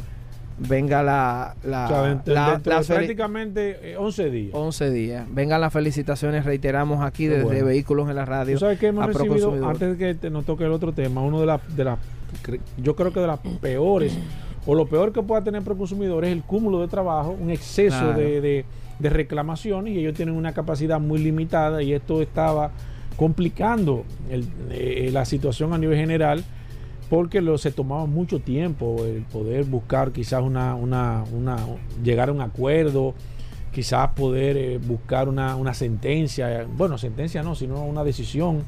Venga 0.59 1.01
la, 1.01 1.55
la, 1.63 1.85
O 1.85 1.87
sea, 1.89 2.01
dentro- 2.03 2.33
la- 2.35 2.51
dentro 2.51 2.73
la 2.73 2.79
de 2.79 2.85
feli- 2.85 2.95
prácticamente 2.95 3.91
eh, 3.93 3.97
11 3.97 4.29
días. 4.29 4.51
11 4.53 4.91
días. 4.91 5.25
Vengan 5.31 5.59
las 5.59 5.73
felicitaciones, 5.73 6.45
reiteramos 6.45 7.03
aquí 7.03 7.23
Qué 7.23 7.29
desde 7.31 7.43
bueno. 7.45 7.65
Vehículos 7.65 8.07
en 8.09 8.15
la 8.15 8.25
Radio. 8.25 8.53
¿Tú 8.53 8.59
sabes 8.59 8.77
que 8.79 8.87
hemos 8.87 9.07
recibido, 9.07 9.67
antes 9.67 9.97
de 9.97 9.97
que 9.97 10.13
te- 10.13 10.29
nos 10.29 10.45
toque 10.45 10.63
el 10.65 10.71
otro 10.71 10.93
tema, 10.93 11.21
uno 11.21 11.39
de 11.39 11.47
las, 11.47 11.75
de 11.75 11.95
yo 12.77 12.95
creo 12.95 13.11
que 13.11 13.19
de 13.19 13.27
las 13.27 13.39
peores, 13.61 14.13
o 14.65 14.75
lo 14.75 14.85
peor 14.87 15.11
que 15.11 15.21
pueda 15.21 15.43
tener 15.43 15.61
Proconsumidor 15.63 16.23
es 16.25 16.31
el 16.31 16.43
cúmulo 16.43 16.79
de 16.81 16.87
trabajo, 16.87 17.35
un 17.39 17.49
exceso 17.49 17.97
Claro. 17.99 18.19
de, 18.19 18.41
de- 18.41 18.65
de 18.99 19.09
reclamaciones 19.09 19.93
y 19.93 19.99
ellos 19.99 20.13
tienen 20.13 20.35
una 20.35 20.53
capacidad 20.53 20.99
muy 20.99 21.19
limitada 21.19 21.81
y 21.81 21.93
esto 21.93 22.21
estaba 22.21 22.71
complicando 23.17 24.03
el- 24.29 24.47
eh, 24.71 25.09
la 25.11 25.25
situación 25.25 25.73
a 25.73 25.77
nivel 25.77 25.97
general 25.97 26.43
porque 27.09 27.41
lo, 27.41 27.57
se 27.57 27.71
tomaba 27.71 28.05
mucho 28.05 28.39
tiempo 28.39 29.03
el 29.05 29.21
poder 29.23 29.65
buscar 29.65 30.11
quizás 30.11 30.41
una, 30.41 30.75
una, 30.75 31.23
una 31.33 31.57
llegar 32.03 32.29
a 32.29 32.31
un 32.31 32.41
acuerdo, 32.41 33.13
quizás 33.71 34.09
poder 34.09 34.57
eh, 34.57 34.77
buscar 34.79 35.29
una, 35.29 35.55
una 35.55 35.73
sentencia, 35.73 36.65
bueno, 36.75 36.97
sentencia 36.97 37.43
no, 37.43 37.55
sino 37.55 37.83
una 37.85 38.03
decisión 38.03 38.63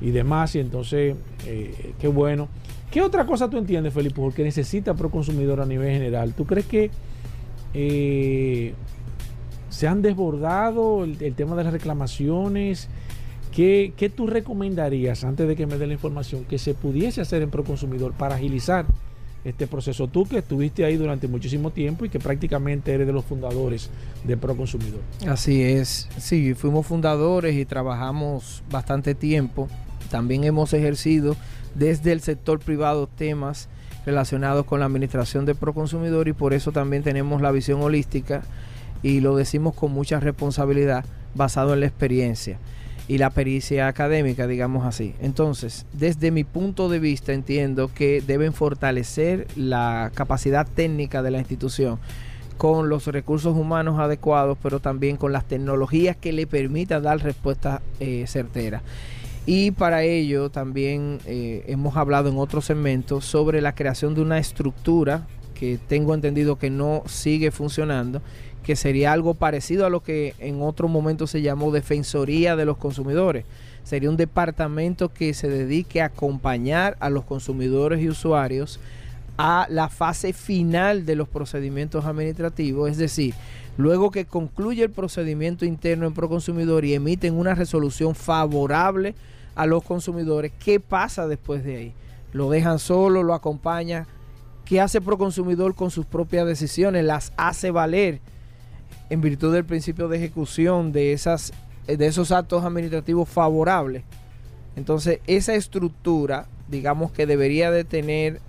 y 0.00 0.10
demás, 0.10 0.54
y 0.54 0.60
entonces, 0.60 1.14
eh, 1.46 1.92
qué 1.98 2.08
bueno. 2.08 2.48
¿Qué 2.94 3.02
otra 3.02 3.26
cosa 3.26 3.50
tú 3.50 3.58
entiendes, 3.58 3.92
Felipe, 3.92 4.14
porque 4.14 4.44
necesita 4.44 4.94
Proconsumidor 4.94 5.60
a 5.60 5.66
nivel 5.66 5.90
general? 5.90 6.32
¿Tú 6.32 6.46
crees 6.46 6.64
que 6.64 6.92
eh, 7.74 8.72
se 9.68 9.88
han 9.88 10.00
desbordado 10.00 11.02
el, 11.02 11.20
el 11.20 11.34
tema 11.34 11.56
de 11.56 11.64
las 11.64 11.72
reclamaciones? 11.72 12.88
¿Qué, 13.50 13.94
¿Qué 13.96 14.10
tú 14.10 14.28
recomendarías, 14.28 15.24
antes 15.24 15.48
de 15.48 15.56
que 15.56 15.66
me 15.66 15.76
dé 15.76 15.88
la 15.88 15.94
información, 15.94 16.44
que 16.44 16.56
se 16.56 16.74
pudiese 16.74 17.20
hacer 17.20 17.42
en 17.42 17.50
Proconsumidor 17.50 18.12
para 18.12 18.36
agilizar 18.36 18.86
este 19.44 19.66
proceso? 19.66 20.06
Tú 20.06 20.24
que 20.24 20.38
estuviste 20.38 20.84
ahí 20.84 20.96
durante 20.96 21.26
muchísimo 21.26 21.72
tiempo 21.72 22.04
y 22.04 22.10
que 22.10 22.20
prácticamente 22.20 22.94
eres 22.94 23.08
de 23.08 23.12
los 23.12 23.24
fundadores 23.24 23.90
de 24.22 24.36
Proconsumidor. 24.36 25.00
Así 25.26 25.64
es, 25.64 26.08
sí, 26.16 26.54
fuimos 26.54 26.86
fundadores 26.86 27.56
y 27.56 27.64
trabajamos 27.64 28.62
bastante 28.70 29.16
tiempo. 29.16 29.68
También 30.14 30.44
hemos 30.44 30.72
ejercido 30.72 31.34
desde 31.74 32.12
el 32.12 32.20
sector 32.20 32.60
privado 32.60 33.08
temas 33.08 33.68
relacionados 34.06 34.64
con 34.64 34.78
la 34.78 34.86
administración 34.86 35.44
de 35.44 35.56
Proconsumidor 35.56 36.28
y 36.28 36.32
por 36.32 36.54
eso 36.54 36.70
también 36.70 37.02
tenemos 37.02 37.42
la 37.42 37.50
visión 37.50 37.82
holística 37.82 38.44
y 39.02 39.18
lo 39.18 39.34
decimos 39.34 39.74
con 39.74 39.90
mucha 39.90 40.20
responsabilidad 40.20 41.04
basado 41.34 41.74
en 41.74 41.80
la 41.80 41.86
experiencia 41.86 42.60
y 43.08 43.18
la 43.18 43.30
pericia 43.30 43.88
académica, 43.88 44.46
digamos 44.46 44.86
así. 44.86 45.16
Entonces, 45.20 45.84
desde 45.92 46.30
mi 46.30 46.44
punto 46.44 46.88
de 46.88 47.00
vista 47.00 47.32
entiendo 47.32 47.90
que 47.92 48.22
deben 48.24 48.52
fortalecer 48.52 49.48
la 49.56 50.12
capacidad 50.14 50.64
técnica 50.64 51.24
de 51.24 51.32
la 51.32 51.40
institución 51.40 51.98
con 52.56 52.88
los 52.88 53.08
recursos 53.08 53.56
humanos 53.56 53.98
adecuados, 53.98 54.56
pero 54.62 54.78
también 54.78 55.16
con 55.16 55.32
las 55.32 55.44
tecnologías 55.44 56.16
que 56.16 56.32
le 56.32 56.46
permitan 56.46 57.02
dar 57.02 57.18
respuestas 57.20 57.80
eh, 57.98 58.26
certeras. 58.28 58.82
Y 59.46 59.72
para 59.72 60.02
ello 60.04 60.48
también 60.48 61.18
eh, 61.26 61.64
hemos 61.66 61.96
hablado 61.96 62.30
en 62.30 62.38
otros 62.38 62.64
segmentos 62.64 63.26
sobre 63.26 63.60
la 63.60 63.74
creación 63.74 64.14
de 64.14 64.22
una 64.22 64.38
estructura 64.38 65.26
que 65.54 65.78
tengo 65.86 66.14
entendido 66.14 66.58
que 66.58 66.70
no 66.70 67.02
sigue 67.06 67.50
funcionando, 67.50 68.22
que 68.62 68.74
sería 68.74 69.12
algo 69.12 69.34
parecido 69.34 69.84
a 69.84 69.90
lo 69.90 70.02
que 70.02 70.34
en 70.38 70.62
otro 70.62 70.88
momento 70.88 71.26
se 71.26 71.42
llamó 71.42 71.72
Defensoría 71.72 72.56
de 72.56 72.64
los 72.64 72.78
Consumidores. 72.78 73.44
Sería 73.84 74.08
un 74.08 74.16
departamento 74.16 75.12
que 75.12 75.34
se 75.34 75.50
dedique 75.50 76.00
a 76.00 76.06
acompañar 76.06 76.96
a 77.00 77.10
los 77.10 77.24
consumidores 77.24 78.00
y 78.00 78.08
usuarios 78.08 78.80
a 79.36 79.66
la 79.68 79.90
fase 79.90 80.32
final 80.32 81.04
de 81.04 81.16
los 81.16 81.28
procedimientos 81.28 82.06
administrativos, 82.06 82.90
es 82.90 82.96
decir, 82.96 83.34
luego 83.76 84.10
que 84.10 84.24
concluye 84.24 84.84
el 84.84 84.90
procedimiento 84.90 85.66
interno 85.66 86.06
en 86.06 86.14
Proconsumidor 86.14 86.84
y 86.86 86.94
emiten 86.94 87.34
una 87.34 87.54
resolución 87.54 88.14
favorable 88.14 89.14
a 89.54 89.66
los 89.66 89.82
consumidores, 89.84 90.52
¿qué 90.58 90.80
pasa 90.80 91.26
después 91.26 91.64
de 91.64 91.76
ahí? 91.76 91.92
¿Lo 92.32 92.50
dejan 92.50 92.78
solo? 92.78 93.22
¿Lo 93.22 93.34
acompaña? 93.34 94.06
¿Qué 94.64 94.80
hace 94.80 95.00
Proconsumidor 95.00 95.74
con 95.74 95.90
sus 95.90 96.06
propias 96.06 96.46
decisiones? 96.46 97.04
¿Las 97.04 97.32
hace 97.36 97.70
valer 97.70 98.20
en 99.10 99.20
virtud 99.20 99.52
del 99.52 99.64
principio 99.64 100.08
de 100.08 100.16
ejecución 100.16 100.92
de, 100.92 101.12
esas, 101.12 101.52
de 101.86 102.06
esos 102.06 102.32
actos 102.32 102.64
administrativos 102.64 103.28
favorables? 103.28 104.02
Entonces, 104.76 105.20
esa 105.26 105.54
estructura, 105.54 106.46
digamos 106.68 107.12
que 107.12 107.26
debería 107.26 107.70
de 107.70 107.84
tener 107.84 108.40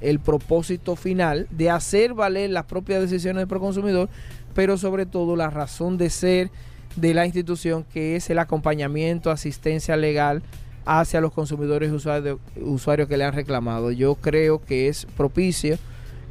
el 0.00 0.20
propósito 0.20 0.96
final 0.96 1.46
de 1.50 1.70
hacer 1.70 2.12
valer 2.12 2.50
las 2.50 2.66
propias 2.66 3.00
decisiones 3.00 3.40
del 3.40 3.48
proconsumidor, 3.48 4.08
pero 4.54 4.76
sobre 4.76 5.06
todo 5.06 5.36
la 5.36 5.48
razón 5.48 5.96
de 5.96 6.10
ser 6.10 6.50
de 6.96 7.14
la 7.14 7.26
institución, 7.26 7.84
que 7.92 8.16
es 8.16 8.30
el 8.30 8.38
acompañamiento, 8.38 9.30
asistencia 9.30 9.96
legal 9.96 10.42
hacia 10.84 11.20
los 11.20 11.32
consumidores 11.32 11.90
y 11.90 11.94
usuarios, 11.94 12.38
usuarios 12.60 13.08
que 13.08 13.16
le 13.16 13.24
han 13.24 13.34
reclamado. 13.34 13.92
Yo 13.92 14.14
creo 14.16 14.62
que 14.62 14.88
es 14.88 15.06
propicio 15.16 15.78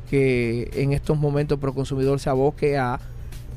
que 0.10 0.70
en 0.74 0.92
estos 0.92 1.18
momentos 1.18 1.58
Proconsumidor 1.58 2.20
se 2.20 2.30
aboque 2.30 2.78
a 2.78 3.00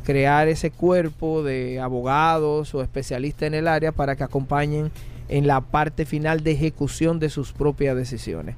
crear 0.04 0.48
ese 0.48 0.70
cuerpo 0.70 1.42
de 1.42 1.80
abogados 1.80 2.74
o 2.74 2.82
especialistas 2.82 3.48
en 3.48 3.54
el 3.54 3.66
área 3.66 3.90
para 3.90 4.16
que 4.16 4.22
acompañen 4.22 4.92
en 5.28 5.46
la 5.46 5.60
parte 5.62 6.04
final 6.04 6.44
de 6.44 6.52
ejecución 6.52 7.18
de 7.18 7.30
sus 7.30 7.52
propias 7.52 7.96
decisiones. 7.96 8.54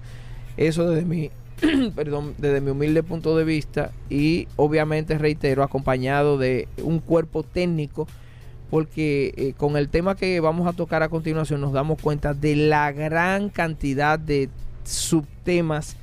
Eso 0.57 0.91
desde 0.91 1.07
mi, 1.07 1.31
perdón, 1.95 2.35
desde 2.39 2.61
mi 2.61 2.71
humilde 2.71 3.03
punto 3.03 3.37
de 3.37 3.45
vista 3.45 3.93
y 4.11 4.49
obviamente 4.57 5.17
reitero, 5.17 5.63
acompañado 5.63 6.37
de 6.37 6.69
un 6.83 6.99
cuerpo 6.99 7.45
técnico, 7.45 8.09
porque 8.71 9.33
eh, 9.37 9.55
con 9.57 9.77
el 9.77 9.89
tema 9.89 10.17
que 10.17 10.41
vamos 10.41 10.67
a 10.67 10.73
tocar 10.73 11.03
a 11.03 11.09
continuación 11.09 11.61
nos 11.61 11.73
damos 11.73 12.01
cuenta 12.01 12.35
de 12.35 12.57
la 12.57 12.91
gran 12.93 13.49
cantidad 13.49 14.19
de 14.19 14.49
subtemas 14.85 15.97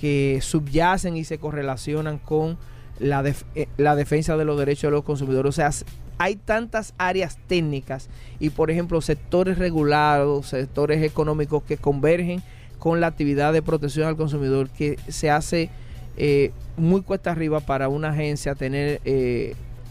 que 0.00 0.38
subyacen 0.42 1.16
y 1.16 1.24
se 1.24 1.38
correlacionan 1.38 2.18
con 2.18 2.56
la, 2.98 3.24
eh, 3.54 3.68
defensa 3.76 4.36
de 4.36 4.44
los 4.44 4.58
derechos 4.58 4.88
de 4.88 4.90
los 4.92 5.04
consumidores. 5.04 5.48
O 5.48 5.52
sea, 5.52 5.70
hay 6.18 6.36
tantas 6.36 6.94
áreas 6.98 7.38
técnicas 7.48 8.08
y, 8.38 8.50
por 8.50 8.70
ejemplo, 8.70 9.00
sectores 9.00 9.58
regulados, 9.58 10.46
sectores 10.48 11.02
económicos 11.02 11.64
que 11.64 11.76
convergen 11.76 12.42
con 12.78 13.00
la 13.00 13.08
actividad 13.08 13.52
de 13.52 13.62
protección 13.62 14.06
al 14.06 14.16
consumidor 14.16 14.68
que 14.68 14.98
se 15.08 15.30
hace 15.30 15.70
eh, 16.16 16.52
muy 16.76 17.02
cuesta 17.02 17.32
arriba 17.32 17.60
para 17.60 17.88
una 17.88 18.10
agencia 18.10 18.54
tener 18.54 19.00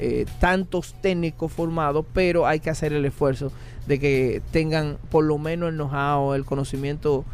eh, 0.04 0.26
tantos 0.39 0.96
técnicos 1.02 1.52
formados, 1.52 2.06
pero 2.13 2.46
hay 2.46 2.60
que 2.60 2.70
hacer 2.70 2.94
el 2.94 3.06
esfuerzo 3.06 3.52
de 3.88 4.00
que 4.00 4.42
tengan 4.52 4.98
por 5.10 5.24
lo 5.24 5.38
menos 5.38 5.70
el 5.70 5.76
know-how, 5.76 6.34
el 6.34 6.46
conocimiento 6.46 7.26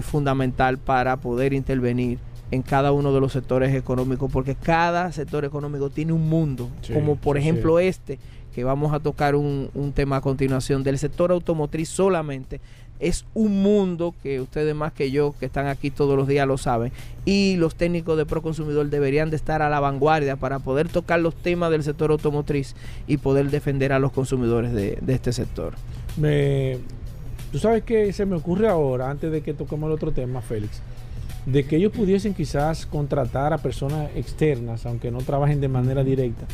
fundamental 0.00 0.78
para 0.78 1.18
poder 1.18 1.52
intervenir 1.52 2.18
en 2.50 2.62
cada 2.62 2.92
uno 2.92 3.12
de 3.12 3.20
los 3.20 3.32
sectores 3.32 3.74
económicos, 3.74 4.30
porque 4.30 4.54
cada 4.54 5.10
sector 5.12 5.44
económico 5.44 5.90
tiene 5.90 6.12
un 6.12 6.28
mundo, 6.28 6.70
como 6.92 7.16
por 7.16 7.36
ejemplo 7.36 7.78
este, 7.78 8.18
que 8.54 8.64
vamos 8.64 8.92
a 8.94 9.00
tocar 9.00 9.34
un, 9.34 9.68
un, 9.74 9.92
tema 9.92 10.16
a 10.16 10.20
continuación, 10.20 10.82
del 10.82 10.98
sector 10.98 11.32
automotriz 11.32 11.88
solamente. 11.88 12.60
Es 13.00 13.24
un 13.34 13.62
mundo 13.62 14.14
que 14.22 14.40
ustedes 14.40 14.74
más 14.74 14.92
que 14.92 15.10
yo, 15.10 15.34
que 15.38 15.46
están 15.46 15.66
aquí 15.66 15.90
todos 15.90 16.16
los 16.16 16.26
días, 16.28 16.46
lo 16.46 16.58
saben. 16.58 16.92
Y 17.24 17.56
los 17.56 17.74
técnicos 17.74 18.16
de 18.16 18.26
Proconsumidor 18.26 18.88
deberían 18.88 19.30
de 19.30 19.36
estar 19.36 19.62
a 19.62 19.68
la 19.68 19.80
vanguardia 19.80 20.36
para 20.36 20.58
poder 20.58 20.88
tocar 20.88 21.20
los 21.20 21.34
temas 21.34 21.70
del 21.70 21.82
sector 21.82 22.10
automotriz 22.10 22.74
y 23.06 23.18
poder 23.18 23.50
defender 23.50 23.92
a 23.92 23.98
los 23.98 24.12
consumidores 24.12 24.72
de, 24.72 24.98
de 25.00 25.14
este 25.14 25.32
sector. 25.32 25.74
Me, 26.16 26.78
Tú 27.52 27.58
sabes 27.58 27.84
que 27.84 28.12
se 28.12 28.26
me 28.26 28.36
ocurre 28.36 28.68
ahora, 28.68 29.10
antes 29.10 29.30
de 29.30 29.40
que 29.40 29.54
toquemos 29.54 29.88
el 29.88 29.94
otro 29.94 30.12
tema, 30.12 30.42
Félix 30.42 30.80
de 31.46 31.64
que 31.64 31.76
ellos 31.76 31.92
pudiesen 31.92 32.34
quizás 32.34 32.86
contratar 32.86 33.52
a 33.52 33.58
personas 33.58 34.10
externas, 34.16 34.84
aunque 34.84 35.12
no 35.12 35.18
trabajen 35.18 35.60
de 35.60 35.68
manera 35.68 36.02
directa. 36.02 36.44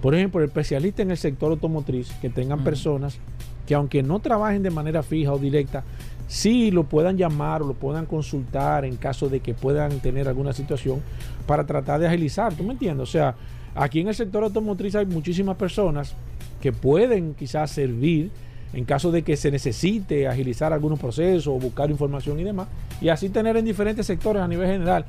Por 0.00 0.14
ejemplo, 0.14 0.42
especialistas 0.42 1.00
en 1.00 1.10
el 1.10 1.16
sector 1.16 1.50
automotriz, 1.50 2.12
que 2.22 2.30
tengan 2.30 2.62
personas 2.62 3.18
que 3.66 3.74
aunque 3.74 4.02
no 4.02 4.20
trabajen 4.20 4.62
de 4.62 4.70
manera 4.70 5.02
fija 5.02 5.32
o 5.32 5.38
directa, 5.38 5.84
sí 6.28 6.70
lo 6.70 6.84
puedan 6.84 7.16
llamar 7.16 7.62
o 7.62 7.66
lo 7.66 7.74
puedan 7.74 8.06
consultar 8.06 8.84
en 8.84 8.96
caso 8.96 9.28
de 9.28 9.40
que 9.40 9.54
puedan 9.54 10.00
tener 10.00 10.28
alguna 10.28 10.52
situación 10.52 11.02
para 11.46 11.66
tratar 11.66 12.00
de 12.00 12.06
agilizar. 12.06 12.54
¿Tú 12.54 12.64
me 12.64 12.72
entiendes? 12.72 13.08
O 13.08 13.10
sea, 13.10 13.34
aquí 13.74 14.00
en 14.00 14.08
el 14.08 14.14
sector 14.14 14.44
automotriz 14.44 14.94
hay 14.94 15.06
muchísimas 15.06 15.56
personas 15.56 16.14
que 16.60 16.72
pueden 16.72 17.34
quizás 17.34 17.70
servir 17.70 18.30
en 18.72 18.84
caso 18.84 19.10
de 19.10 19.22
que 19.22 19.36
se 19.36 19.50
necesite 19.50 20.26
agilizar 20.26 20.72
algunos 20.72 20.98
procesos 20.98 21.46
o 21.46 21.58
buscar 21.58 21.90
información 21.90 22.38
y 22.40 22.44
demás, 22.44 22.68
y 23.00 23.08
así 23.08 23.28
tener 23.28 23.56
en 23.56 23.64
diferentes 23.64 24.06
sectores 24.06 24.42
a 24.42 24.48
nivel 24.48 24.68
general. 24.68 25.06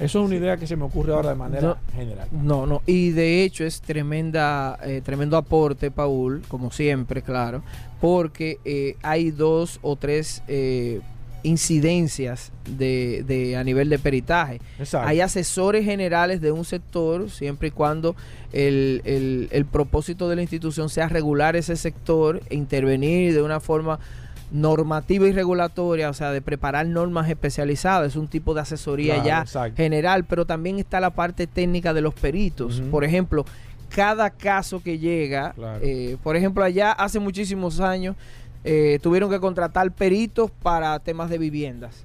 Eso 0.00 0.20
es 0.20 0.26
una 0.26 0.36
idea 0.36 0.56
que 0.56 0.66
se 0.66 0.76
me 0.76 0.84
ocurre 0.84 1.12
ahora 1.12 1.30
de 1.30 1.34
manera 1.34 1.76
general. 1.94 2.28
No, 2.30 2.66
no, 2.66 2.82
y 2.86 3.10
de 3.10 3.42
hecho 3.42 3.64
es 3.64 3.80
tremenda, 3.80 4.78
eh, 4.82 5.02
tremendo 5.04 5.36
aporte, 5.36 5.90
Paul, 5.90 6.42
como 6.48 6.70
siempre, 6.70 7.22
claro, 7.22 7.62
porque 8.00 8.58
eh, 8.64 8.96
hay 9.02 9.32
dos 9.32 9.80
o 9.82 9.96
tres 9.96 10.42
eh, 10.46 11.00
incidencias 11.42 12.52
de, 12.64 13.24
de, 13.26 13.56
a 13.56 13.64
nivel 13.64 13.88
de 13.88 13.98
peritaje. 13.98 14.60
Hay 14.92 15.20
asesores 15.20 15.84
generales 15.84 16.40
de 16.40 16.52
un 16.52 16.64
sector, 16.64 17.30
siempre 17.30 17.68
y 17.68 17.70
cuando 17.70 18.14
el, 18.52 19.02
el, 19.04 19.48
el, 19.50 19.64
propósito 19.64 20.28
de 20.28 20.36
la 20.36 20.42
institución 20.42 20.88
sea 20.88 21.08
regular 21.08 21.56
ese 21.56 21.76
sector 21.76 22.40
e 22.50 22.54
intervenir 22.54 23.34
de 23.34 23.42
una 23.42 23.60
forma 23.60 23.98
normativa 24.50 25.26
y 25.26 25.32
regulatoria, 25.32 26.08
o 26.08 26.14
sea, 26.14 26.30
de 26.32 26.40
preparar 26.40 26.86
normas 26.86 27.28
especializadas, 27.28 28.08
es 28.08 28.16
un 28.16 28.28
tipo 28.28 28.54
de 28.54 28.62
asesoría 28.62 29.22
ya 29.22 29.44
general, 29.76 30.24
pero 30.24 30.46
también 30.46 30.78
está 30.78 31.00
la 31.00 31.10
parte 31.10 31.46
técnica 31.46 31.92
de 31.92 32.00
los 32.00 32.14
peritos. 32.14 32.82
Por 32.90 33.04
ejemplo, 33.04 33.44
cada 33.88 34.30
caso 34.30 34.82
que 34.82 34.98
llega, 34.98 35.54
eh, 35.82 36.16
por 36.22 36.36
ejemplo, 36.36 36.64
allá 36.64 36.92
hace 36.92 37.18
muchísimos 37.18 37.80
años 37.80 38.16
eh, 38.64 38.98
tuvieron 39.02 39.30
que 39.30 39.40
contratar 39.40 39.90
peritos 39.92 40.50
para 40.50 40.98
temas 40.98 41.30
de 41.30 41.38
viviendas. 41.38 42.04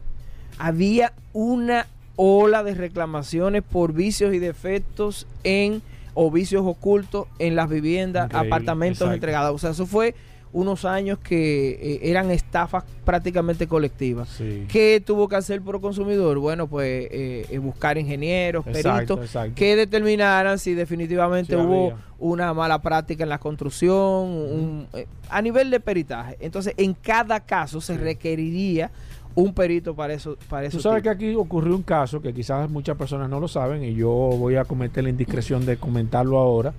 Había 0.57 1.13
una 1.33 1.87
ola 2.15 2.63
de 2.63 2.75
reclamaciones 2.75 3.63
por 3.63 3.93
vicios 3.93 4.33
y 4.33 4.39
defectos 4.39 5.25
en 5.43 5.81
o 6.13 6.29
vicios 6.29 6.61
ocultos 6.65 7.27
en 7.39 7.55
las 7.55 7.69
viviendas, 7.69 8.29
apartamentos 8.33 9.11
entregados. 9.11 9.55
O 9.55 9.57
sea, 9.57 9.71
eso 9.71 9.85
fue 9.87 10.13
unos 10.53 10.85
años 10.85 11.17
que 11.17 11.71
eh, 11.71 11.99
eran 12.03 12.31
estafas 12.31 12.83
prácticamente 13.03 13.67
colectivas. 13.67 14.39
¿Qué 14.69 15.03
tuvo 15.05 15.27
que 15.27 15.35
hacer 15.35 15.61
por 15.61 15.81
consumidor? 15.81 16.37
Bueno, 16.37 16.67
pues 16.67 17.07
eh, 17.11 17.47
eh, 17.49 17.57
buscar 17.57 17.97
ingenieros, 17.97 18.63
peritos, 18.63 19.19
que 19.55 19.75
determinaran 19.75 20.59
si 20.59 20.73
definitivamente 20.73 21.57
hubo 21.57 21.93
una 22.19 22.53
mala 22.53 22.81
práctica 22.81 23.23
en 23.23 23.29
la 23.29 23.39
construcción, 23.39 24.87
a 25.29 25.41
nivel 25.41 25.71
de 25.71 25.79
peritaje. 25.79 26.37
Entonces, 26.39 26.73
en 26.77 26.93
cada 26.93 27.39
caso 27.41 27.81
se 27.81 27.97
requeriría 27.97 28.91
un 29.35 29.53
perito 29.53 29.95
para 29.95 30.13
eso. 30.13 30.37
Para 30.47 30.67
eso 30.67 30.77
Tú 30.77 30.83
sabes 30.83 31.01
que 31.01 31.09
aquí 31.09 31.33
ocurrió 31.35 31.75
un 31.75 31.81
caso 31.81 32.21
que 32.21 32.31
quizás 32.31 32.69
muchas 32.69 32.95
personas 32.95 33.27
no 33.29 33.39
lo 33.39 33.47
saben 33.47 33.83
y 33.83 33.95
yo 33.95 34.09
voy 34.09 34.55
a 34.55 34.65
cometer 34.65 35.03
la 35.03 35.09
indiscreción 35.09 35.65
de 35.65 35.77
comentarlo 35.77 36.37
ahora 36.37 36.73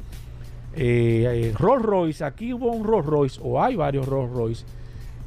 eh, 0.77 1.51
eh, 1.51 1.55
Rolls 1.59 1.85
Royce, 1.85 2.25
aquí 2.25 2.53
hubo 2.53 2.71
un 2.73 2.85
Rolls 2.85 3.07
Royce, 3.07 3.41
o 3.43 3.63
hay 3.63 3.77
varios 3.77 4.07
Rolls 4.07 4.33
Royce, 4.33 4.65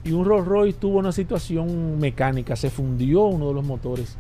y 0.04 0.12
un 0.12 0.26
Rolls 0.26 0.48
Royce 0.48 0.78
tuvo 0.78 1.00
una 1.00 1.12
situación 1.12 2.00
mecánica, 2.00 2.56
se 2.56 2.70
fundió 2.70 3.26
uno 3.26 3.48
de 3.50 3.54
los 3.54 3.66
motores, 3.66 4.18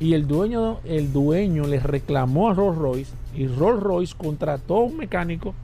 y 0.00 0.14
el 0.14 0.26
dueño, 0.26 0.80
el 0.84 1.12
dueño 1.12 1.66
le 1.66 1.80
reclamó 1.80 2.50
a 2.50 2.54
Rolls 2.54 2.78
Royce, 2.78 3.12
y 3.34 3.46
Rolls 3.46 3.82
Royce 3.82 4.14
contrató 4.16 4.76
a 4.76 4.84
un 4.84 4.96
mecánico 4.96 5.54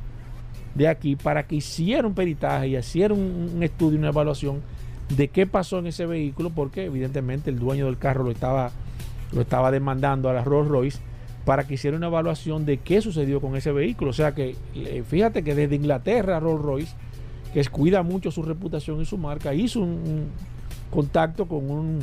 de 0.74 0.88
aquí 0.88 1.16
para 1.16 1.46
que 1.46 1.56
hiciera 1.56 2.06
un 2.06 2.14
peritaje 2.14 2.68
y 2.68 2.76
hiciera 2.76 3.14
un, 3.14 3.50
un 3.54 3.62
estudio, 3.62 3.98
una 3.98 4.08
evaluación 4.08 4.60
de 5.08 5.28
qué 5.28 5.46
pasó 5.46 5.78
en 5.78 5.88
ese 5.88 6.06
vehículo, 6.06 6.50
porque 6.50 6.84
evidentemente 6.84 7.50
el 7.50 7.58
dueño 7.58 7.86
del 7.86 7.98
carro 7.98 8.24
lo 8.24 8.30
estaba, 8.30 8.70
lo 9.32 9.40
estaba 9.40 9.70
demandando 9.70 10.28
a 10.28 10.32
la 10.32 10.44
Rolls 10.44 10.68
Royce 10.68 10.98
para 11.50 11.66
que 11.66 11.74
hiciera 11.74 11.96
una 11.96 12.06
evaluación 12.06 12.64
de 12.64 12.76
qué 12.76 13.00
sucedió 13.00 13.40
con 13.40 13.56
ese 13.56 13.72
vehículo. 13.72 14.12
O 14.12 14.14
sea 14.14 14.36
que 14.36 14.54
fíjate 15.08 15.42
que 15.42 15.56
desde 15.56 15.74
Inglaterra 15.74 16.38
Rolls 16.38 16.62
Royce, 16.62 16.94
que 17.52 17.64
cuida 17.64 18.04
mucho 18.04 18.30
su 18.30 18.44
reputación 18.44 19.02
y 19.02 19.04
su 19.04 19.18
marca, 19.18 19.52
hizo 19.52 19.80
un, 19.80 20.28
contacto 20.92 21.46
con 21.46 21.68
un, 21.68 21.98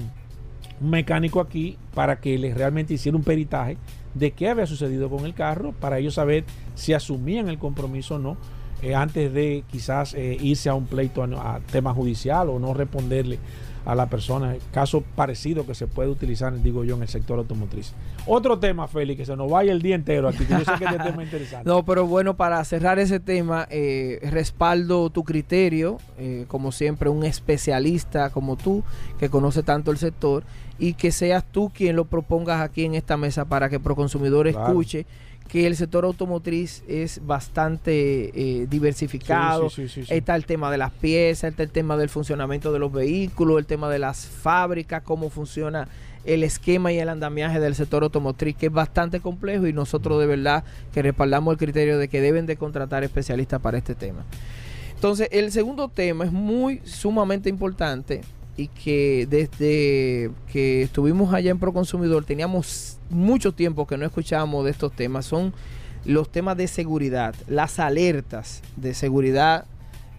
mecánico 0.81 1.39
aquí 1.39 1.77
para 1.93 2.19
que 2.19 2.37
les 2.37 2.55
realmente 2.55 2.95
hiciera 2.95 3.17
un 3.17 3.23
peritaje 3.23 3.77
de 4.15 4.31
qué 4.31 4.49
había 4.49 4.65
sucedido 4.65 5.09
con 5.09 5.25
el 5.25 5.33
carro, 5.33 5.71
para 5.71 5.97
ellos 5.97 6.15
saber 6.15 6.43
si 6.75 6.91
asumían 6.91 7.47
el 7.47 7.57
compromiso 7.57 8.15
o 8.15 8.19
no, 8.19 8.35
eh, 8.81 8.95
antes 8.95 9.31
de 9.31 9.63
quizás 9.71 10.13
eh, 10.13 10.35
irse 10.41 10.67
a 10.67 10.73
un 10.73 10.87
pleito 10.87 11.23
a 11.23 11.61
tema 11.71 11.93
judicial 11.93 12.49
o 12.49 12.59
no 12.59 12.73
responderle 12.73 13.39
a 13.87 13.95
la 13.95 14.07
persona. 14.07 14.53
Caso 14.71 15.01
parecido 15.15 15.65
que 15.65 15.73
se 15.73 15.87
puede 15.87 16.09
utilizar, 16.09 16.61
digo 16.61 16.83
yo, 16.83 16.95
en 16.97 17.03
el 17.03 17.07
sector 17.07 17.39
automotriz. 17.39 17.93
Otro 18.25 18.59
tema, 18.59 18.87
Félix, 18.87 19.19
que 19.19 19.25
se 19.25 19.35
nos 19.37 19.49
vaya 19.49 19.71
el 19.71 19.81
día 19.81 19.95
entero 19.95 20.27
aquí, 20.27 20.45
yo 20.47 20.59
sé 20.59 20.71
que 20.77 20.85
este 20.85 20.99
tema 20.99 21.23
interesante. 21.23 21.67
No, 21.77 21.83
pero 21.85 22.05
bueno, 22.05 22.35
para 22.35 22.63
cerrar 22.65 22.99
ese 22.99 23.21
tema, 23.21 23.65
eh, 23.69 24.19
respaldo 24.29 25.09
tu 25.09 25.23
criterio, 25.23 25.97
eh, 26.17 26.45
como 26.49 26.73
siempre, 26.73 27.09
un 27.09 27.23
especialista 27.23 28.29
como 28.29 28.57
tú, 28.57 28.83
que 29.19 29.29
conoce 29.29 29.63
tanto 29.63 29.91
el 29.91 29.97
sector, 29.97 30.43
y 30.77 30.93
que 30.93 31.11
seas 31.11 31.45
tú 31.49 31.71
quien 31.73 31.95
lo 31.95 32.05
propongas 32.05 32.61
aquí 32.61 32.83
en 32.83 32.93
esta 32.93 33.15
mesa 33.15 33.45
para 33.45 33.69
que 33.69 33.79
Proconsumidor 33.79 34.47
escuche 34.47 35.05
que 35.47 35.65
el 35.65 35.75
sector 35.75 36.03
automotriz 36.05 36.83
es 36.87 37.25
bastante 37.25 38.31
eh, 38.33 38.67
diversificado. 38.69 39.69
está 40.09 40.35
el 40.35 40.45
tema 40.45 40.69
de 40.71 40.77
las 40.77 40.91
piezas, 40.91 41.51
está 41.51 41.63
el 41.63 41.71
tema 41.71 41.97
del 41.97 42.09
funcionamiento 42.09 42.73
de 42.73 42.79
los 42.79 42.91
vehículos, 42.91 43.57
el 43.57 43.65
tema 43.65 43.89
de 43.89 43.99
las 43.99 44.25
fábricas, 44.25 45.03
cómo 45.03 45.29
funciona 45.29 45.87
el 46.25 46.43
esquema 46.43 46.91
y 46.91 46.99
el 46.99 47.07
andamiaje 47.07 47.59
del 47.59 47.75
sector 47.75 48.03
automotriz, 48.03 48.55
que 48.55 48.65
es 48.65 48.71
bastante 48.71 49.21
complejo 49.21 49.65
y 49.65 49.73
nosotros 49.73 50.19
de 50.19 50.25
verdad 50.25 50.65
que 50.93 51.01
respaldamos 51.01 51.53
el 51.53 51.57
criterio 51.57 51.97
de 51.97 52.09
que 52.09 52.19
deben 52.19 52.45
de 52.45 52.57
contratar 52.57 53.03
especialistas 53.05 53.61
para 53.61 53.77
este 53.77 53.95
tema. 53.95 54.25
Entonces, 54.93 55.29
el 55.31 55.51
segundo 55.51 55.87
tema 55.87 56.25
es 56.25 56.31
muy 56.31 56.81
sumamente 56.83 57.49
importante 57.49 58.21
y 58.57 58.67
que 58.67 59.27
desde 59.29 60.31
que 60.51 60.81
estuvimos 60.81 61.33
allá 61.33 61.51
en 61.51 61.59
Proconsumidor 61.59 62.25
teníamos 62.25 62.97
mucho 63.09 63.53
tiempo 63.53 63.85
que 63.85 63.97
no 63.97 64.05
escuchábamos 64.05 64.65
de 64.65 64.71
estos 64.71 64.91
temas. 64.93 65.25
Son 65.25 65.53
los 66.05 66.31
temas 66.31 66.57
de 66.57 66.67
seguridad, 66.67 67.35
las 67.47 67.79
alertas 67.79 68.63
de 68.75 68.93
seguridad 68.93 69.65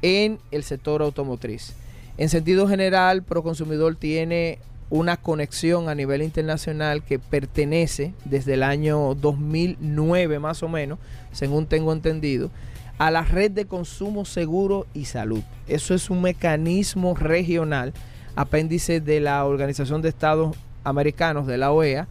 en 0.03 0.39
el 0.53 0.63
sector 0.63 1.03
automotriz. 1.03 1.75
En 2.17 2.29
sentido 2.29 2.69
general, 2.69 3.23
Proconsumidor 3.23 3.97
tiene 3.97 4.61
una 4.91 5.17
conexión 5.17 5.89
a 5.89 5.95
nivel 5.95 6.23
internacional 6.23 7.03
que 7.03 7.19
pertenece 7.19 8.15
desde 8.25 8.55
el 8.55 8.63
año 8.63 9.15
2009 9.15 10.39
más 10.39 10.63
o 10.63 10.69
menos, 10.69 10.99
según 11.33 11.67
tengo 11.67 11.93
entendido, 11.93 12.51
a 12.99 13.11
la 13.11 13.23
red 13.23 13.51
de 13.51 13.67
consumo 13.67 14.25
seguro 14.25 14.87
y 14.95 15.05
salud. 15.05 15.43
Eso 15.67 15.95
es 15.95 16.11
un 16.11 16.23
mecanismo 16.23 17.15
regional, 17.15 17.93
apéndice 18.39 19.01
de 19.01 19.19
la 19.19 19.45
Organización 19.45 20.01
de 20.01 20.09
Estados 20.09 20.57
Americanos, 20.85 21.49
de 21.49 21.59
la 21.59 21.73
OEA, 21.73 22.07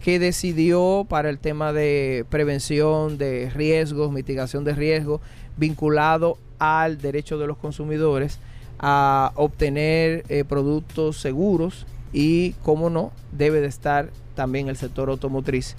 que 0.00 0.20
decidió 0.20 1.04
para 1.08 1.30
el 1.30 1.40
tema 1.40 1.72
de 1.72 2.24
prevención 2.30 3.18
de 3.18 3.50
riesgos, 3.52 4.12
mitigación 4.12 4.62
de 4.62 4.72
riesgos, 4.76 5.20
vinculado 5.56 6.38
al 6.60 6.98
derecho 6.98 7.38
de 7.38 7.48
los 7.48 7.56
consumidores 7.56 8.38
a 8.78 9.32
obtener 9.34 10.24
eh, 10.28 10.44
productos 10.44 11.16
seguros 11.16 11.86
y, 12.12 12.52
como 12.62 12.88
no, 12.88 13.10
debe 13.32 13.60
de 13.60 13.66
estar 13.66 14.10
también 14.36 14.68
el 14.68 14.76
sector 14.76 15.08
automotriz. 15.08 15.74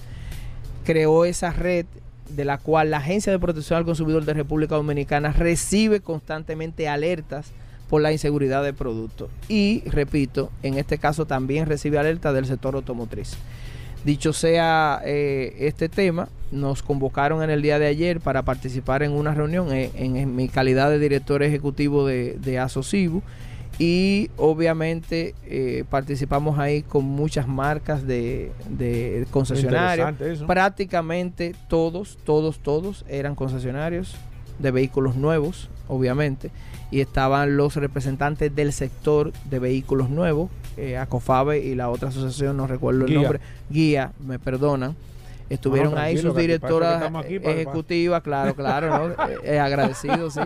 Creó 0.84 1.24
esa 1.24 1.52
red 1.52 1.86
de 2.28 2.44
la 2.44 2.58
cual 2.58 2.90
la 2.90 2.98
Agencia 2.98 3.32
de 3.32 3.38
Protección 3.38 3.78
al 3.78 3.86
Consumidor 3.86 4.26
de 4.26 4.34
República 4.34 4.74
Dominicana 4.74 5.32
recibe 5.32 6.00
constantemente 6.00 6.86
alertas 6.86 7.54
por 7.88 8.02
la 8.02 8.12
inseguridad 8.12 8.64
de 8.64 8.72
productos. 8.72 9.30
Y, 9.48 9.82
repito, 9.86 10.50
en 10.62 10.78
este 10.78 10.98
caso 10.98 11.26
también 11.26 11.66
recibe 11.66 11.98
alertas 11.98 12.34
del 12.34 12.46
sector 12.46 12.74
automotriz. 12.74 13.36
Dicho 14.04 14.32
sea 14.32 15.00
eh, 15.04 15.56
este 15.60 15.88
tema, 15.88 16.28
nos 16.52 16.82
convocaron 16.82 17.42
en 17.42 17.50
el 17.50 17.60
día 17.62 17.78
de 17.78 17.86
ayer 17.86 18.20
para 18.20 18.42
participar 18.42 19.02
en 19.02 19.12
una 19.12 19.34
reunión 19.34 19.72
eh, 19.72 19.90
en, 19.94 20.36
mi 20.36 20.48
calidad 20.48 20.90
de 20.90 21.00
director 21.00 21.42
ejecutivo 21.42 22.06
de, 22.06 22.36
de 22.38 22.58
Asocibu 22.60 23.22
y 23.78 24.30
obviamente 24.38 25.34
eh, 25.44 25.84
participamos 25.90 26.58
ahí 26.58 26.82
con 26.82 27.04
muchas 27.04 27.46
marcas 27.46 28.06
de, 28.06 28.52
de 28.70 29.26
concesionarios. 29.30 30.42
Prácticamente 30.46 31.54
todos, 31.68 32.16
todos, 32.24 32.58
todos 32.58 33.04
eran 33.08 33.34
concesionarios 33.34 34.16
de 34.58 34.70
vehículos 34.70 35.16
nuevos, 35.16 35.68
obviamente, 35.88 36.50
y 36.90 37.00
estaban 37.00 37.56
los 37.56 37.76
representantes 37.76 38.54
del 38.54 38.72
sector 38.72 39.32
de 39.50 39.58
vehículos 39.58 40.10
nuevos, 40.10 40.50
eh, 40.76 40.96
Acofabe 40.96 41.58
y 41.58 41.74
la 41.74 41.88
otra 41.88 42.10
asociación, 42.10 42.56
no 42.56 42.66
recuerdo 42.66 43.06
el 43.06 43.14
nombre, 43.14 43.40
Guía, 43.70 44.12
me 44.24 44.38
perdonan. 44.38 44.94
Estuvieron 45.48 45.96
ahí 45.96 46.18
sus 46.18 46.34
directoras 46.36 47.10
ejecutivas, 47.28 48.20
claro, 48.22 48.54
claro, 48.54 49.08
¿no? 49.08 49.14
agradecidos, 49.60 50.34
sí. 50.34 50.40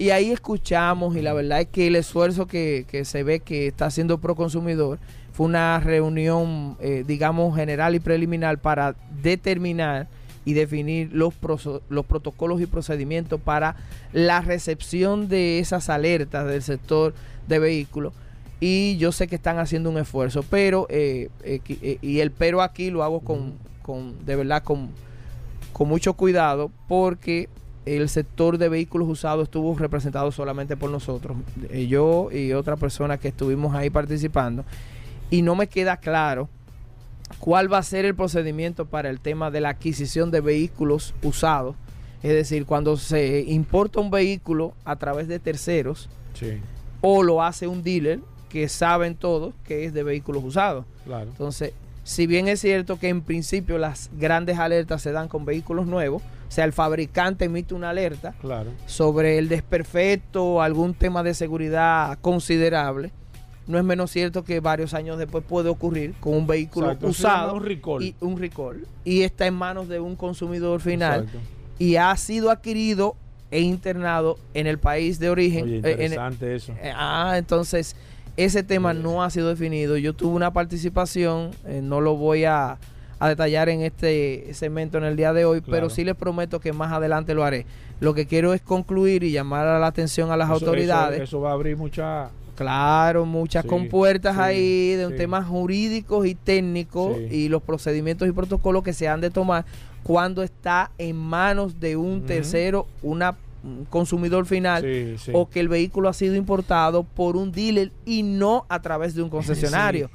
Y 0.00 0.08
ahí 0.10 0.30
escuchamos 0.30 1.14
y 1.14 1.20
la 1.20 1.34
verdad 1.34 1.60
es 1.60 1.66
que 1.66 1.88
el 1.88 1.94
esfuerzo 1.94 2.46
que, 2.46 2.86
se 3.04 3.22
ve 3.22 3.40
que 3.40 3.66
está 3.66 3.84
haciendo 3.84 4.16
Proconsumidor 4.16 4.98
fue 5.30 5.44
una 5.44 5.78
reunión, 5.78 6.78
eh, 6.80 7.04
digamos, 7.06 7.54
general 7.54 7.94
y 7.94 8.00
preliminar 8.00 8.56
para 8.56 8.94
determinar 9.22 10.08
y 10.44 10.54
definir 10.54 11.10
los, 11.12 11.34
los 11.88 12.06
protocolos 12.06 12.60
y 12.60 12.66
procedimientos 12.66 13.40
para 13.40 13.76
la 14.12 14.40
recepción 14.40 15.28
de 15.28 15.58
esas 15.58 15.90
alertas 15.90 16.46
del 16.46 16.62
sector 16.62 17.14
de 17.46 17.58
vehículos. 17.58 18.12
Y 18.60 18.96
yo 18.98 19.10
sé 19.12 19.26
que 19.26 19.36
están 19.36 19.58
haciendo 19.58 19.88
un 19.90 19.98
esfuerzo, 19.98 20.44
pero, 20.48 20.86
eh, 20.90 21.30
eh, 21.44 21.98
y 22.02 22.20
el 22.20 22.30
pero 22.30 22.60
aquí 22.60 22.90
lo 22.90 23.02
hago 23.02 23.20
con, 23.20 23.54
con 23.82 24.24
de 24.26 24.36
verdad, 24.36 24.62
con, 24.62 24.90
con 25.72 25.88
mucho 25.88 26.12
cuidado, 26.12 26.70
porque 26.86 27.48
el 27.86 28.08
sector 28.10 28.58
de 28.58 28.68
vehículos 28.68 29.08
usados 29.08 29.44
estuvo 29.44 29.74
representado 29.78 30.30
solamente 30.30 30.76
por 30.76 30.90
nosotros, 30.90 31.38
eh, 31.70 31.86
yo 31.86 32.28
y 32.30 32.52
otra 32.52 32.76
persona 32.76 33.16
que 33.16 33.28
estuvimos 33.28 33.74
ahí 33.74 33.88
participando, 33.88 34.64
y 35.30 35.40
no 35.40 35.54
me 35.54 35.66
queda 35.66 35.96
claro 35.96 36.48
cuál 37.38 37.72
va 37.72 37.78
a 37.78 37.82
ser 37.82 38.04
el 38.04 38.14
procedimiento 38.14 38.86
para 38.86 39.08
el 39.10 39.20
tema 39.20 39.50
de 39.50 39.60
la 39.60 39.70
adquisición 39.70 40.30
de 40.30 40.40
vehículos 40.40 41.14
usados. 41.22 41.76
Es 42.22 42.32
decir, 42.32 42.66
cuando 42.66 42.96
se 42.96 43.40
importa 43.48 44.00
un 44.00 44.10
vehículo 44.10 44.74
a 44.84 44.96
través 44.96 45.26
de 45.28 45.38
terceros, 45.38 46.08
o 47.00 47.22
lo 47.22 47.42
hace 47.42 47.66
un 47.66 47.82
dealer 47.82 48.20
que 48.48 48.68
saben 48.68 49.14
todos 49.14 49.54
que 49.64 49.84
es 49.84 49.94
de 49.94 50.02
vehículos 50.02 50.44
usados. 50.44 50.84
Entonces, 51.06 51.72
si 52.04 52.26
bien 52.26 52.48
es 52.48 52.60
cierto 52.60 52.98
que 52.98 53.08
en 53.08 53.22
principio 53.22 53.78
las 53.78 54.10
grandes 54.18 54.58
alertas 54.58 55.00
se 55.00 55.12
dan 55.12 55.28
con 55.28 55.44
vehículos 55.44 55.86
nuevos, 55.86 56.22
o 56.22 56.52
sea, 56.52 56.64
el 56.64 56.72
fabricante 56.72 57.44
emite 57.44 57.74
una 57.74 57.90
alerta 57.90 58.34
sobre 58.86 59.38
el 59.38 59.48
desperfecto 59.48 60.44
o 60.44 60.60
algún 60.62 60.94
tema 60.94 61.22
de 61.22 61.32
seguridad 61.32 62.18
considerable. 62.20 63.12
No 63.66 63.78
es 63.78 63.84
menos 63.84 64.10
cierto 64.10 64.44
que 64.44 64.60
varios 64.60 64.94
años 64.94 65.18
después 65.18 65.44
puede 65.46 65.68
ocurrir 65.68 66.14
con 66.20 66.34
un 66.34 66.46
vehículo 66.46 66.96
usado 67.02 67.54
un 67.54 67.64
recall. 67.64 68.02
y 68.02 68.14
un 68.20 68.38
recall 68.38 68.84
y 69.04 69.22
está 69.22 69.46
en 69.46 69.54
manos 69.54 69.88
de 69.88 70.00
un 70.00 70.16
consumidor 70.16 70.80
final 70.80 71.28
y 71.78 71.96
ha 71.96 72.16
sido 72.16 72.50
adquirido 72.50 73.16
e 73.50 73.60
internado 73.60 74.38
en 74.54 74.66
el 74.66 74.78
país 74.78 75.18
de 75.18 75.30
origen. 75.30 75.64
Oye, 75.64 75.76
eh, 75.84 75.92
interesante 75.92 76.54
eso. 76.54 76.72
Eh, 76.80 76.92
ah, 76.94 77.34
entonces 77.36 77.96
ese 78.36 78.62
tema 78.62 78.94
no 78.94 79.22
ha 79.22 79.30
sido 79.30 79.48
definido. 79.48 79.96
Yo 79.96 80.14
tuve 80.14 80.34
una 80.34 80.52
participación, 80.52 81.50
eh, 81.66 81.80
no 81.82 82.00
lo 82.00 82.16
voy 82.16 82.44
a, 82.44 82.78
detallar 83.20 83.68
en 83.68 83.82
este 83.82 84.54
segmento 84.54 84.96
en 84.96 85.04
el 85.04 85.14
día 85.14 85.34
de 85.34 85.44
hoy, 85.44 85.60
pero 85.60 85.90
sí 85.90 86.04
les 86.04 86.14
prometo 86.14 86.58
que 86.58 86.72
más 86.72 86.90
adelante 86.90 87.34
lo 87.34 87.44
haré. 87.44 87.66
Lo 88.00 88.14
que 88.14 88.24
quiero 88.26 88.54
es 88.54 88.62
concluir 88.62 89.24
y 89.24 89.30
llamar 89.30 89.66
a 89.66 89.78
la 89.78 89.88
atención 89.88 90.30
a 90.30 90.38
las 90.38 90.48
autoridades. 90.48 91.20
Eso, 91.20 91.38
va 91.42 91.50
a 91.50 91.52
abrir 91.52 91.76
muchas... 91.76 92.30
Claro, 92.60 93.24
muchas 93.24 93.64
compuertas 93.64 94.36
ahí 94.36 94.90
de 94.90 95.06
un 95.06 95.16
temas 95.16 95.46
jurídicos 95.46 96.26
y 96.26 96.34
técnicos 96.34 97.16
y 97.30 97.48
los 97.48 97.62
procedimientos 97.62 98.28
y 98.28 98.32
protocolos 98.32 98.82
que 98.82 98.92
se 98.92 99.08
han 99.08 99.22
de 99.22 99.30
tomar 99.30 99.64
cuando 100.02 100.42
está 100.42 100.90
en 100.98 101.16
manos 101.16 101.80
de 101.80 101.96
un 101.96 102.26
tercero 102.26 102.86
una 103.00 103.34
consumidor 103.88 104.44
final 104.44 104.84
o 105.32 105.48
que 105.48 105.60
el 105.60 105.70
vehículo 105.70 106.10
ha 106.10 106.12
sido 106.12 106.34
importado 106.34 107.02
por 107.02 107.34
un 107.34 107.50
dealer 107.50 107.92
y 108.04 108.24
no 108.24 108.66
a 108.68 108.82
través 108.82 109.14
de 109.14 109.22
un 109.22 109.30
concesionario. 109.30 110.10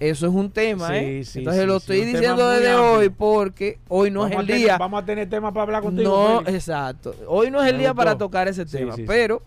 Eso 0.00 0.26
es 0.26 0.32
un 0.32 0.50
tema, 0.50 0.96
¿eh? 0.98 1.22
Entonces 1.32 1.64
lo 1.64 1.76
estoy 1.76 2.00
diciendo 2.00 2.50
desde 2.50 2.74
hoy 2.74 3.08
porque 3.08 3.78
hoy 3.86 4.10
no 4.10 4.26
es 4.26 4.36
el 4.36 4.48
día. 4.48 4.78
Vamos 4.78 5.00
a 5.00 5.06
tener 5.06 5.30
tema 5.30 5.52
para 5.52 5.62
hablar 5.62 5.82
contigo. 5.84 6.42
No, 6.44 6.50
exacto. 6.50 7.14
Hoy 7.28 7.52
no 7.52 7.62
es 7.62 7.70
el 7.70 7.78
día 7.78 7.94
para 7.94 8.18
tocar 8.18 8.48
ese 8.48 8.66
tema, 8.66 8.96
pero 9.06 9.42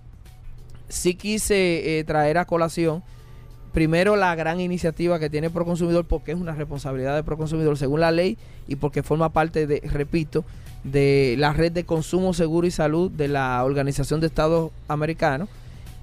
sí 0.92 1.16
quise 1.16 2.00
eh, 2.00 2.04
traer 2.04 2.38
a 2.38 2.46
colación 2.46 3.04
primero 3.72 4.16
la 4.16 4.36
gran 4.36 4.60
iniciativa 4.60 5.20
que 5.20 5.30
tiene 5.30 5.50
Proconsumidor 5.50 6.06
porque 6.06 6.34
es 6.34 6.38
una 6.38 6.54
responsabilidad 6.54 7.16
de 7.16 7.24
Proconsumidor 7.24 7.78
según 7.78 8.02
la 8.02 8.12
ley 8.12 8.38
y 8.68 8.76
porque 8.76 9.04
forma 9.04 9.30
parte 9.30 9.66
de, 9.66 9.82
repito, 9.86 10.44
de 10.84 11.36
la 11.38 11.54
red 11.54 11.72
de 11.72 11.86
consumo 11.86 12.34
seguro 12.34 12.68
y 12.68 12.72
salud 12.72 13.10
de 13.12 13.28
la 13.28 13.64
Organización 13.64 14.20
de 14.20 14.28
Estados 14.28 14.72
Americanos. 14.88 15.50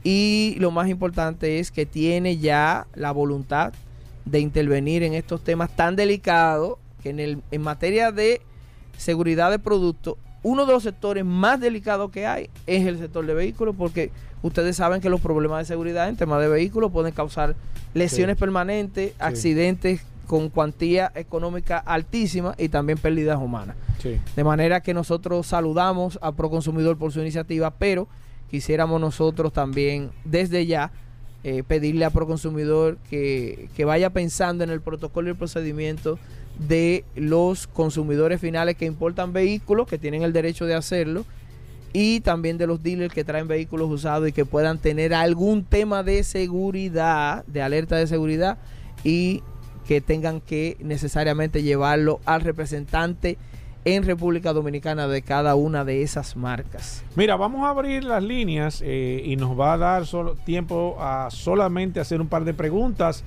Y 0.04 0.56
lo 0.58 0.70
más 0.70 0.88
importante 0.88 1.58
es 1.58 1.70
que 1.70 1.84
tiene 1.84 2.38
ya 2.38 2.86
la 2.94 3.12
voluntad 3.12 3.72
de 4.24 4.40
intervenir 4.40 5.02
en 5.02 5.14
estos 5.14 5.42
temas 5.42 5.74
tan 5.74 5.96
delicados 5.96 6.78
que 7.02 7.10
en, 7.10 7.20
el, 7.20 7.42
en 7.50 7.62
materia 7.62 8.12
de 8.12 8.40
seguridad 8.96 9.50
de 9.50 9.58
productos, 9.58 10.16
uno 10.42 10.66
de 10.66 10.72
los 10.72 10.82
sectores 10.82 11.24
más 11.24 11.60
delicados 11.60 12.10
que 12.10 12.26
hay 12.26 12.50
es 12.66 12.86
el 12.86 12.98
sector 12.98 13.26
de 13.26 13.34
vehículos 13.34 13.74
porque 13.76 14.10
ustedes 14.42 14.76
saben 14.76 15.00
que 15.00 15.10
los 15.10 15.20
problemas 15.20 15.60
de 15.60 15.64
seguridad 15.64 16.08
en 16.08 16.16
temas 16.16 16.40
de 16.40 16.48
vehículos 16.48 16.92
pueden 16.92 17.12
causar 17.12 17.56
lesiones 17.94 18.36
permanentes, 18.36 19.12
accidentes 19.18 20.02
con 20.26 20.50
cuantía 20.50 21.10
económica 21.14 21.78
altísima 21.78 22.54
y 22.58 22.68
también 22.68 22.98
pérdidas 22.98 23.38
humanas. 23.38 23.76
De 24.36 24.44
manera 24.44 24.80
que 24.80 24.94
nosotros 24.94 25.46
saludamos 25.46 26.18
a 26.22 26.32
Proconsumidor 26.32 26.96
por 26.98 27.12
su 27.12 27.20
iniciativa, 27.20 27.72
pero 27.72 28.06
quisiéramos 28.50 29.00
nosotros 29.00 29.52
también 29.52 30.10
desde 30.24 30.66
ya 30.66 30.92
eh, 31.42 31.62
pedirle 31.66 32.04
a 32.04 32.10
Proconsumidor 32.10 32.98
que, 33.10 33.68
que 33.74 33.84
vaya 33.84 34.10
pensando 34.10 34.62
en 34.62 34.70
el 34.70 34.80
protocolo 34.80 35.28
y 35.28 35.30
el 35.30 35.36
procedimiento 35.36 36.18
de 36.58 37.04
los 37.14 37.66
consumidores 37.66 38.40
finales 38.40 38.76
que 38.76 38.86
importan 38.86 39.32
vehículos, 39.32 39.86
que 39.86 39.98
tienen 39.98 40.22
el 40.22 40.32
derecho 40.32 40.66
de 40.66 40.74
hacerlo, 40.74 41.24
y 41.92 42.20
también 42.20 42.58
de 42.58 42.66
los 42.66 42.82
dealers 42.82 43.14
que 43.14 43.24
traen 43.24 43.48
vehículos 43.48 43.90
usados 43.90 44.28
y 44.28 44.32
que 44.32 44.44
puedan 44.44 44.78
tener 44.78 45.14
algún 45.14 45.64
tema 45.64 46.02
de 46.02 46.22
seguridad, 46.22 47.44
de 47.46 47.62
alerta 47.62 47.96
de 47.96 48.06
seguridad, 48.06 48.58
y 49.04 49.42
que 49.86 50.00
tengan 50.00 50.40
que 50.40 50.76
necesariamente 50.80 51.62
llevarlo 51.62 52.20
al 52.26 52.42
representante 52.42 53.38
en 53.84 54.04
República 54.04 54.52
Dominicana 54.52 55.08
de 55.08 55.22
cada 55.22 55.54
una 55.54 55.84
de 55.84 56.02
esas 56.02 56.36
marcas. 56.36 57.02
Mira, 57.16 57.36
vamos 57.36 57.64
a 57.64 57.70
abrir 57.70 58.04
las 58.04 58.22
líneas 58.22 58.82
eh, 58.84 59.22
y 59.24 59.36
nos 59.36 59.58
va 59.58 59.74
a 59.74 59.78
dar 59.78 60.06
solo 60.06 60.34
tiempo 60.34 60.96
a 61.00 61.30
solamente 61.30 62.00
hacer 62.00 62.20
un 62.20 62.28
par 62.28 62.44
de 62.44 62.52
preguntas 62.52 63.24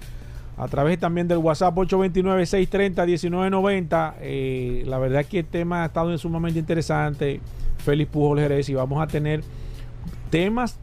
a 0.62 0.68
través 0.68 1.00
también 1.00 1.28
del 1.28 1.40
WhatsApp 1.40 1.76
829-630-1990. 1.76 4.14
Eh, 4.22 4.84
la 4.86 5.00
verdad 5.00 5.22
es 5.22 5.28
que 5.28 5.40
el 5.40 5.48
tema 5.48 5.82
ha 5.82 5.88
estado 5.88 6.16
sumamente 6.20 6.60
interesante. 6.60 7.42
Félix 7.80 8.12
Pujol 8.12 8.38
Jerez 8.38 8.70
y 8.70 8.76
vamos 8.76 9.02
a 9.02 9.08
tener 9.08 9.42
temas 10.30 10.78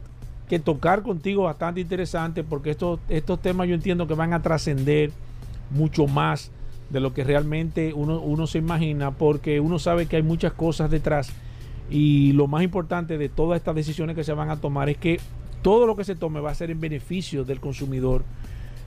que 0.49 0.59
tocar 0.59 1.01
contigo 1.01 1.43
bastante 1.43 1.79
interesante 1.79 2.43
porque 2.43 2.71
estos, 2.71 2.99
estos 3.07 3.41
temas 3.41 3.69
yo 3.69 3.75
entiendo 3.75 4.05
que 4.05 4.15
van 4.15 4.33
a 4.33 4.41
trascender 4.41 5.11
mucho 5.69 6.07
más 6.07 6.51
de 6.89 6.99
lo 6.99 7.13
que 7.13 7.23
realmente 7.23 7.93
uno, 7.93 8.19
uno 8.19 8.47
se 8.47 8.57
imagina 8.57 9.11
porque 9.11 9.61
uno 9.61 9.79
sabe 9.79 10.07
que 10.07 10.17
hay 10.17 10.23
muchas 10.23 10.51
cosas 10.51 10.91
detrás 10.91 11.31
y 11.89 12.33
lo 12.33 12.47
más 12.47 12.63
importante 12.63 13.17
de 13.17 13.29
todas 13.29 13.55
estas 13.55 13.75
decisiones 13.75 14.17
que 14.17 14.25
se 14.25 14.33
van 14.33 14.49
a 14.49 14.57
tomar 14.57 14.89
es 14.89 14.97
que 14.97 15.21
todo 15.61 15.87
lo 15.87 15.95
que 15.95 16.03
se 16.03 16.17
tome 16.17 16.41
va 16.41 16.51
a 16.51 16.55
ser 16.55 16.69
en 16.69 16.81
beneficio 16.81 17.45
del 17.45 17.61
consumidor. 17.61 18.25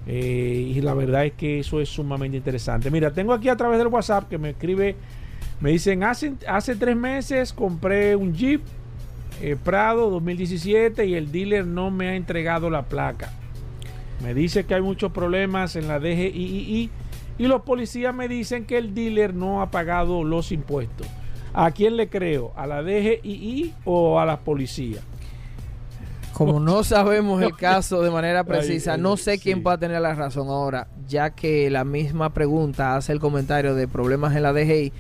Eh, 0.07 0.73
y 0.75 0.81
la 0.81 0.95
verdad 0.95 1.27
es 1.27 1.33
que 1.33 1.61
eso 1.61 1.81
es 1.81 1.89
sumamente 1.89 2.37
interesante. 2.37 2.91
Mira, 2.91 3.13
tengo 3.13 3.33
aquí 3.33 3.49
a 3.49 3.57
través 3.57 3.79
del 3.79 3.89
WhatsApp 3.89 4.29
que 4.29 4.39
me 4.39 4.51
escribe, 4.51 4.97
me 5.61 5.71
dicen, 5.71 6.03
hace, 6.03 6.35
hace 6.47 6.75
tres 6.75 6.97
meses 6.97 7.53
compré 7.53 8.17
un 8.17 8.35
Jeep 8.35 8.63
eh, 9.41 9.57
Prado 9.63 10.11
2017 10.11 11.07
y 11.07 11.15
el 11.15 11.31
dealer 11.31 11.67
no 11.67 11.91
me 11.91 12.09
ha 12.09 12.17
entregado 12.17 12.69
la 12.71 12.83
placa. 12.83 13.33
Me 14.23 14.35
dice 14.35 14.65
que 14.65 14.75
hay 14.75 14.83
muchos 14.83 15.13
problemas 15.13 15.75
en 15.77 15.89
la 15.89 15.99
DGII 15.99 16.91
y 17.39 17.47
los 17.47 17.63
policías 17.63 18.15
me 18.15 18.29
dicen 18.29 18.67
que 18.67 18.79
el 18.79 18.95
dealer 18.95 19.35
no 19.35 19.63
ha 19.63 19.71
pagado 19.71 20.23
los 20.23 20.53
impuestos. 20.53 21.07
¿A 21.55 21.71
quién 21.73 21.97
le 21.97 22.09
creo? 22.09 22.53
¿A 22.57 22.67
la 22.67 22.83
DGII 22.83 23.75
o 23.85 24.21
a 24.21 24.27
la 24.27 24.41
policía? 24.41 25.01
Como 26.33 26.61
no 26.61 26.85
sabemos 26.85 27.43
el 27.43 27.55
caso 27.57 28.03
de 28.03 28.11
manera 28.11 28.45
precisa, 28.45 28.97
no 28.97 29.17
sé 29.17 29.39
quién 29.39 29.63
pueda 29.63 29.79
tener 29.79 30.01
la 30.01 30.15
razón 30.15 30.49
ahora, 30.49 30.89
ya 31.09 31.31
que 31.31 31.71
la 31.71 31.85
misma 31.85 32.33
pregunta 32.33 32.97
hace 32.97 33.13
el 33.13 33.21
comentario 33.21 33.75
de 33.75 33.89
problemas 33.89 34.35
en 34.37 34.43
la 34.43 34.53
DGI, 34.53 34.93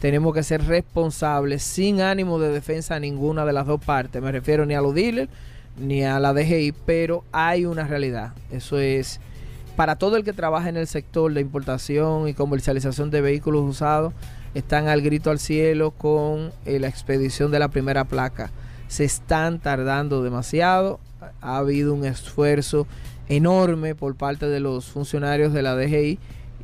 tenemos 0.00 0.34
que 0.34 0.42
ser 0.42 0.64
responsables 0.66 1.62
sin 1.62 2.00
ánimo 2.00 2.38
de 2.38 2.50
defensa 2.50 2.96
a 2.96 3.00
ninguna 3.00 3.44
de 3.44 3.52
las 3.52 3.66
dos 3.66 3.84
partes. 3.84 4.22
Me 4.22 4.32
refiero 4.32 4.64
ni 4.64 4.74
a 4.74 4.80
los 4.80 4.94
dealers 4.94 5.30
ni 5.78 6.04
a 6.04 6.18
la 6.18 6.32
DGI, 6.32 6.72
pero 6.86 7.24
hay 7.32 7.66
una 7.66 7.86
realidad. 7.86 8.32
Eso 8.50 8.78
es 8.78 9.20
para 9.76 9.96
todo 9.96 10.16
el 10.16 10.24
que 10.24 10.32
trabaja 10.32 10.68
en 10.68 10.76
el 10.76 10.86
sector 10.86 11.32
de 11.32 11.40
importación 11.40 12.28
y 12.28 12.34
comercialización 12.34 13.10
de 13.10 13.20
vehículos 13.20 13.62
usados, 13.62 14.12
están 14.54 14.88
al 14.88 15.00
grito 15.00 15.30
al 15.30 15.38
cielo 15.38 15.92
con 15.92 16.52
eh, 16.66 16.78
la 16.78 16.88
expedición 16.88 17.50
de 17.50 17.60
la 17.60 17.68
primera 17.68 18.04
placa. 18.04 18.50
Se 18.90 19.04
están 19.04 19.60
tardando 19.60 20.24
demasiado. 20.24 20.98
Ha 21.40 21.58
habido 21.58 21.94
un 21.94 22.04
esfuerzo 22.04 22.88
enorme 23.28 23.94
por 23.94 24.16
parte 24.16 24.46
de 24.46 24.58
los 24.58 24.86
funcionarios 24.86 25.52
de 25.52 25.62
la 25.62 25.76
DGI. 25.76 26.18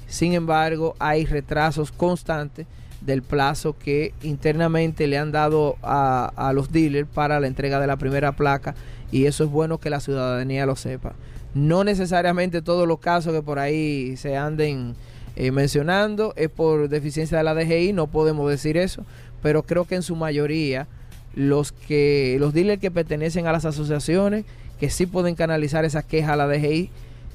Sin 0.09 0.33
embargo, 0.33 0.97
hay 0.99 1.24
retrasos 1.24 1.93
constantes 1.93 2.66
del 3.01 3.22
plazo 3.22 3.77
que 3.79 4.12
internamente 4.22 5.07
le 5.07 5.18
han 5.18 5.31
dado 5.31 5.77
a, 5.83 6.33
a 6.35 6.53
los 6.53 6.72
dealers 6.72 7.09
para 7.09 7.39
la 7.39 7.47
entrega 7.47 7.79
de 7.79 7.87
la 7.87 7.97
primera 7.97 8.33
placa 8.33 8.74
y 9.12 9.27
eso 9.27 9.45
es 9.45 9.51
bueno 9.51 9.79
que 9.79 9.91
la 9.91 10.01
ciudadanía 10.01 10.66
lo 10.66 10.74
sepa. 10.74 11.14
No 11.55 11.85
necesariamente 11.85 12.61
todos 12.62 12.89
los 12.89 12.99
casos 12.99 13.33
que 13.33 13.43
por 13.43 13.61
ahí 13.61 14.16
se 14.16 14.37
anden 14.37 14.97
eh, 15.37 15.53
mencionando 15.53 16.33
es 16.35 16.49
por 16.49 16.89
deficiencia 16.89 17.39
de 17.39 17.45
la 17.45 17.55
DGI, 17.55 17.93
no 17.93 18.07
podemos 18.07 18.51
decir 18.51 18.77
eso, 18.77 19.05
pero 19.43 19.62
creo 19.62 19.85
que 19.85 19.95
en 19.95 20.03
su 20.03 20.16
mayoría 20.16 20.89
los 21.37 21.70
que 21.70 22.37
los 22.41 22.53
dealers 22.53 22.80
que 22.80 22.91
pertenecen 22.91 23.47
a 23.47 23.53
las 23.53 23.64
asociaciones 23.64 24.45
que 24.80 24.91
sí 24.91 25.07
pueden 25.07 25.37
canalizar 25.37 25.84
esas 25.84 26.05
quejas 26.05 26.30
a 26.30 26.37
la 26.37 26.49
DGI 26.49 26.91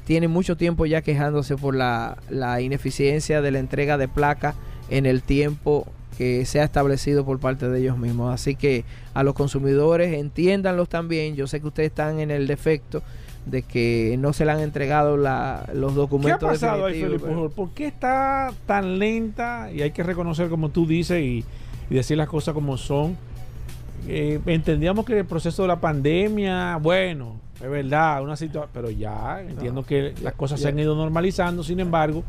tienen 0.06 0.30
mucho 0.30 0.58
tiempo 0.58 0.86
ya 0.86 1.02
quejándose 1.02 1.56
por 1.56 1.76
la, 1.76 2.18
la 2.30 2.60
ineficiencia 2.60 3.42
de 3.42 3.52
la 3.52 3.60
entrega 3.60 3.98
de 3.98 4.10
placa 4.10 4.56
en 4.90 5.06
el 5.06 5.22
tiempo 5.24 5.88
que 6.18 6.46
se 6.46 6.60
ha 6.60 6.64
establecido 6.64 7.26
por 7.26 7.40
parte 7.40 7.70
de 7.70 7.80
ellos 7.80 7.98
mismos. 7.98 8.34
Así 8.34 8.56
que 8.56 8.84
a 9.14 9.24
los 9.24 9.34
consumidores 9.34 10.14
entiéndanlos 10.14 10.90
también. 10.90 11.36
Yo 11.36 11.48
sé 11.48 11.62
que 11.62 11.68
ustedes 11.68 11.90
están 11.90 12.20
en 12.20 12.30
el 12.32 12.48
defecto 12.48 13.02
de 13.46 13.64
que 13.64 14.16
no 14.20 14.34
se 14.34 14.46
le 14.46 14.52
han 14.52 14.60
entregado 14.60 15.18
la, 15.18 15.68
los 15.74 15.96
documentos. 15.96 16.40
¿Qué 16.40 16.46
ha 16.46 16.50
pasado 16.50 16.86
ahí, 16.86 17.02
Felipe? 17.02 17.28
¿Por 17.56 17.72
qué 17.72 17.88
está 17.88 18.54
tan 18.66 19.00
lenta? 19.00 19.72
Y 19.74 19.82
hay 19.82 19.92
que 19.92 20.04
reconocer, 20.04 20.50
como 20.50 20.70
tú 20.70 20.86
dices, 20.86 21.22
y, 21.22 21.44
decir 21.90 22.18
las 22.18 22.30
cosas 22.30 22.54
como 22.54 22.78
son. 22.78 23.18
Eh, 24.08 24.40
entendíamos 24.46 25.06
que 25.06 25.20
el 25.20 25.26
proceso 25.26 25.62
de 25.62 25.68
la 25.68 25.80
pandemia, 25.80 26.78
bueno, 26.78 27.40
es 27.62 27.70
verdad, 27.70 28.24
una 28.24 28.36
situación, 28.36 28.70
pero 28.74 28.90
ya 28.90 29.42
entiendo 29.42 29.86
que 29.86 30.14
las 30.22 30.34
cosas 30.34 30.60
se 30.60 30.70
han 30.70 30.80
ido 30.80 30.96
normalizando, 30.96 31.64
sin 31.64 31.80
embargo, 31.80 32.24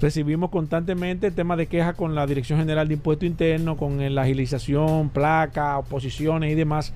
recibimos 0.00 0.50
constantemente 0.50 1.30
temas 1.30 1.56
de 1.58 1.66
queja 1.66 1.94
con 1.94 2.14
la 2.14 2.26
Dirección 2.26 2.58
General 2.58 2.86
de 2.86 2.94
Impuesto 2.94 3.24
Interno, 3.24 3.76
con 3.76 4.14
la 4.14 4.22
agilización, 4.22 5.08
placa, 5.08 5.78
oposiciones 5.78 6.52
y 6.52 6.54
demás 6.54 6.92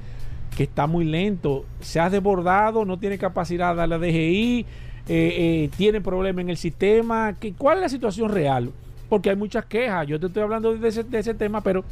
que 0.56 0.64
está 0.64 0.86
muy 0.86 1.04
lento. 1.04 1.64
Se 1.80 2.00
ha 2.00 2.10
desbordado, 2.10 2.84
no 2.84 2.98
tiene 2.98 3.18
capacidad 3.18 3.76
de 3.76 3.86
la 3.86 3.98
DGI, 3.98 4.60
eh, 4.60 4.66
eh, 5.08 5.70
tiene 5.76 6.00
problemas 6.00 6.42
en 6.42 6.50
el 6.50 6.56
sistema. 6.56 7.34
¿Cuál 7.58 7.78
es 7.78 7.82
la 7.82 7.88
situación 7.88 8.30
real? 8.30 8.70
Porque 9.08 9.30
hay 9.30 9.36
muchas 9.36 9.66
quejas. 9.66 10.06
Yo 10.06 10.18
te 10.18 10.26
estoy 10.26 10.42
hablando 10.42 10.74
de 10.74 10.88
ese, 10.88 11.04
de 11.04 11.18
ese 11.18 11.34
tema, 11.34 11.60
pero 11.60 11.84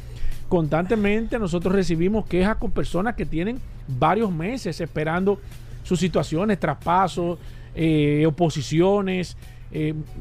constantemente 0.49 1.39
nosotros 1.39 1.73
recibimos 1.73 2.25
quejas 2.25 2.57
con 2.57 2.71
personas 2.71 3.15
que 3.15 3.25
tienen 3.25 3.59
varios 3.87 4.31
meses 4.31 4.79
esperando 4.81 5.39
sus 5.83 5.99
situaciones, 5.99 6.59
traspasos, 6.59 7.37
eh, 7.75 8.25
oposiciones, 8.27 9.37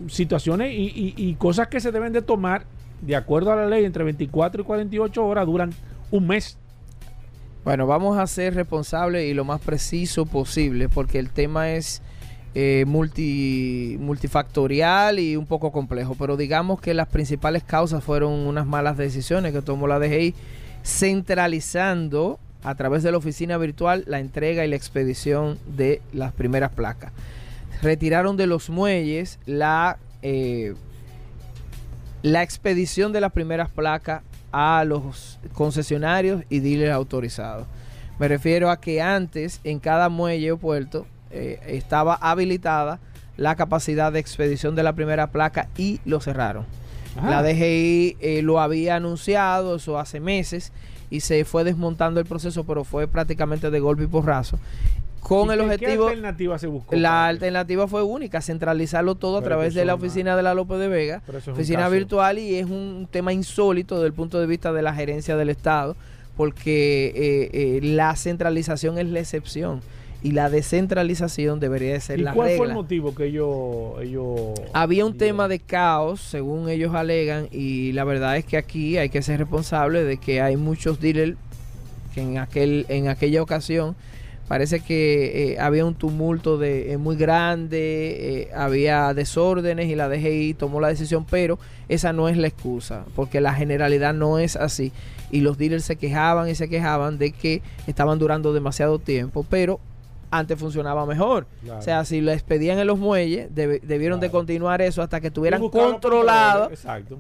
situaciones 0.09 0.73
y, 0.75 1.15
y, 1.17 1.35
cosas 1.35 1.69
que 1.69 1.79
se 1.79 1.93
deben 1.93 2.13
de 2.13 2.23
tomar 2.23 2.65
de 3.01 3.15
acuerdo 3.15 3.53
a 3.53 3.57
la 3.57 3.67
ley 3.67 3.85
entre 3.85 4.03
24 4.03 4.63
y 4.63 4.65
48 4.65 5.25
horas 5.25 5.47
duran 5.47 5.73
un 6.11 6.27
mes. 6.27 6.59
Bueno, 7.65 7.87
vamos 7.87 8.19
a 8.19 8.27
ser 8.27 8.55
responsables 8.55 9.25
y 9.25 9.35
lo 9.35 9.45
más 9.45 9.61
preciso 9.61 10.27
posible 10.27 10.89
porque 10.89 11.19
el 11.19 11.31
tema 11.31 11.71
es 11.71 12.03
eh, 12.57 12.85
multi, 12.87 13.97
multifactorial 14.01 15.19
y 15.19 15.37
un 15.37 15.47
poco 15.47 15.73
complejo, 15.73 16.15
pero 16.17 16.37
digamos 16.37 16.81
que 16.81 16.95
las 16.95 17.09
principales 17.09 17.65
causas 17.65 18.05
fueron 18.05 18.33
unas 18.33 18.65
malas 18.65 18.97
decisiones 18.97 19.53
que 19.53 19.61
tomó 19.61 19.89
la 19.89 19.99
DGI 19.99 20.35
centralizando 20.85 22.39
a 22.63 22.77
través 22.77 23.03
de 23.03 23.11
la 23.11 23.19
oficina 23.19 23.59
virtual 23.59 24.05
la 24.07 24.21
entrega 24.21 24.65
y 24.65 24.69
la 24.69 24.77
expedición 24.77 25.59
de 25.67 26.01
las 26.13 26.33
primeras 26.33 26.71
placas. 26.71 27.13
Retiraron 27.83 28.37
de 28.37 28.47
los 28.47 28.71
muelles 28.71 29.41
la, 29.47 29.99
eh, 30.23 30.75
la 32.23 32.45
expedición 32.45 33.13
de 33.13 33.21
las 33.21 33.33
primeras 33.33 33.69
placas 33.69 34.23
a 34.53 34.85
los 34.85 35.41
concesionarios 35.55 36.45
y 36.49 36.61
dealers 36.61 36.93
autorizados. 36.93 37.67
Me 38.21 38.29
refiero 38.29 38.71
a 38.71 38.81
que 38.81 39.03
antes 39.03 39.61
en 39.65 39.81
cada 39.81 40.09
muelle 40.09 40.53
o 40.53 40.57
puerto 40.57 41.05
eh, 41.35 41.61
estaba 41.67 42.15
habilitada 42.15 43.01
la 43.37 43.57
capacidad 43.57 44.13
de 44.13 44.21
expedición 44.21 44.75
de 44.75 44.83
la 44.83 44.93
primera 44.93 45.29
placa 45.29 45.69
y 45.77 46.01
lo 46.05 46.21
cerraron. 46.21 46.65
La 47.23 47.43
DGI 47.43 48.17
eh, 48.21 48.43
lo 48.43 48.61
había 48.61 48.97
anunciado 48.97 49.77
eso 49.77 49.99
hace 49.99 50.19
meses 50.19 50.73
y 51.11 51.21
se 51.21 51.45
fue 51.45 51.63
desmontando 51.63 52.19
el 52.19 52.27
proceso, 52.27 52.65
pero 52.65 52.83
fue 52.83 53.07
prácticamente 53.07 53.71
de 53.71 53.81
golpe 53.81 54.05
y 54.05 54.07
porrazo 54.09 54.59
con 55.25 55.51
el 55.51 55.61
objetivo. 55.61 56.07
¿Qué 56.07 56.13
alternativa 56.13 56.59
se 56.59 56.67
buscó? 56.67 56.95
La 56.95 57.27
alternativa 57.27 57.89
fue 57.89 58.03
única, 58.03 58.41
centralizarlo 58.41 59.15
todo 59.17 59.39
a 59.39 59.43
través 59.43 59.75
de 59.75 59.85
la 59.85 59.95
oficina 59.95 60.37
de 60.37 60.43
la 60.43 60.55
López 60.55 60.79
de 60.79 60.89
Vega, 60.89 61.23
oficina 61.51 61.89
virtual, 61.89 62.39
y 62.39 62.57
es 62.57 62.67
un 62.67 63.09
tema 63.11 63.33
insólito 63.33 63.97
desde 63.97 64.09
el 64.09 64.13
punto 64.13 64.39
de 64.39 64.47
vista 64.47 64.73
de 64.73 64.83
la 64.83 64.95
gerencia 64.95 65.37
del 65.37 65.49
Estado, 65.49 65.97
porque 66.37 67.07
eh, 67.07 67.51
eh, 67.53 67.81
la 67.83 68.15
centralización 68.17 68.99
es 68.99 69.07
la 69.07 69.21
excepción 69.21 69.81
y 70.25 70.33
la 70.33 70.49
descentralización 70.49 71.61
debería 71.61 71.93
de 71.93 72.01
ser 72.01 72.19
¿Y 72.19 72.23
la 72.23 72.33
cuál 72.33 72.57
fue 72.57 72.67
el 72.67 72.73
motivo 72.73 73.15
que 73.15 73.27
ellos, 73.27 74.03
ellos 74.03 74.53
había 74.73 75.05
un 75.05 75.17
tema 75.17 75.47
de 75.47 75.61
caos 75.61 76.21
según 76.21 76.69
ellos 76.71 76.95
alegan 76.95 77.49
y 77.53 77.93
la 77.93 78.05
verdad 78.05 78.37
es 78.37 78.47
que 78.47 78.57
aquí 78.57 78.97
hay 78.97 79.11
que 79.11 79.23
ser 79.23 79.39
responsable 79.39 80.03
de 80.03 80.17
que 80.17 80.41
hay 80.41 80.57
muchos 80.57 80.99
dealers 80.99 81.37
que 82.15 82.23
en 82.23 82.39
aquel 82.39 82.87
en 82.89 83.09
aquella 83.09 83.43
ocasión 83.43 83.95
Parece 84.49 84.81
que 84.81 85.53
eh, 85.53 85.59
había 85.59 85.87
un 85.87 85.95
tumulto 85.95 86.59
de, 86.59 86.93
eh, 86.93 86.99
muy 86.99 87.17
grande, 87.17 88.43
eh, 88.43 88.51
había 88.55 89.15
desórdenes 89.15 89.89
y 89.89 89.95
la 89.95 90.07
DGI 90.11 90.53
tomó 90.53 90.83
la 90.83 90.89
decisión, 90.89 91.25
pero 91.25 91.59
esa 91.89 92.13
no 92.13 92.29
es 92.29 92.37
la 92.37 92.49
excusa, 92.49 93.07
porque 93.17 93.41
la 93.41 93.55
generalidad 93.55 94.13
no 94.13 94.39
es 94.39 94.57
así. 94.57 94.93
Y 95.31 95.41
los 95.41 95.57
dealers 95.57 95.85
se 95.85 95.97
quejaban 95.97 96.51
y 96.51 96.55
se 96.55 96.69
quejaban 96.69 97.17
de 97.17 97.33
que 97.33 97.63
estaban 97.87 98.19
durando 98.19 98.53
demasiado 98.53 98.99
tiempo, 98.99 99.47
pero 99.49 99.81
antes 100.39 100.59
funcionaba 100.59 101.07
mejor. 101.07 101.47
O 101.71 101.83
sea, 101.83 102.05
si 102.05 102.21
lo 102.21 102.33
expedían 102.33 102.79
en 102.79 102.87
los 102.87 102.99
muelles, 102.99 103.49
debieron 103.55 104.21
de 104.21 104.31
continuar 104.31 104.83
eso 104.83 105.03
hasta 105.03 105.21
que 105.21 105.31
tuvieran 105.31 105.61
controlado, 105.69 106.71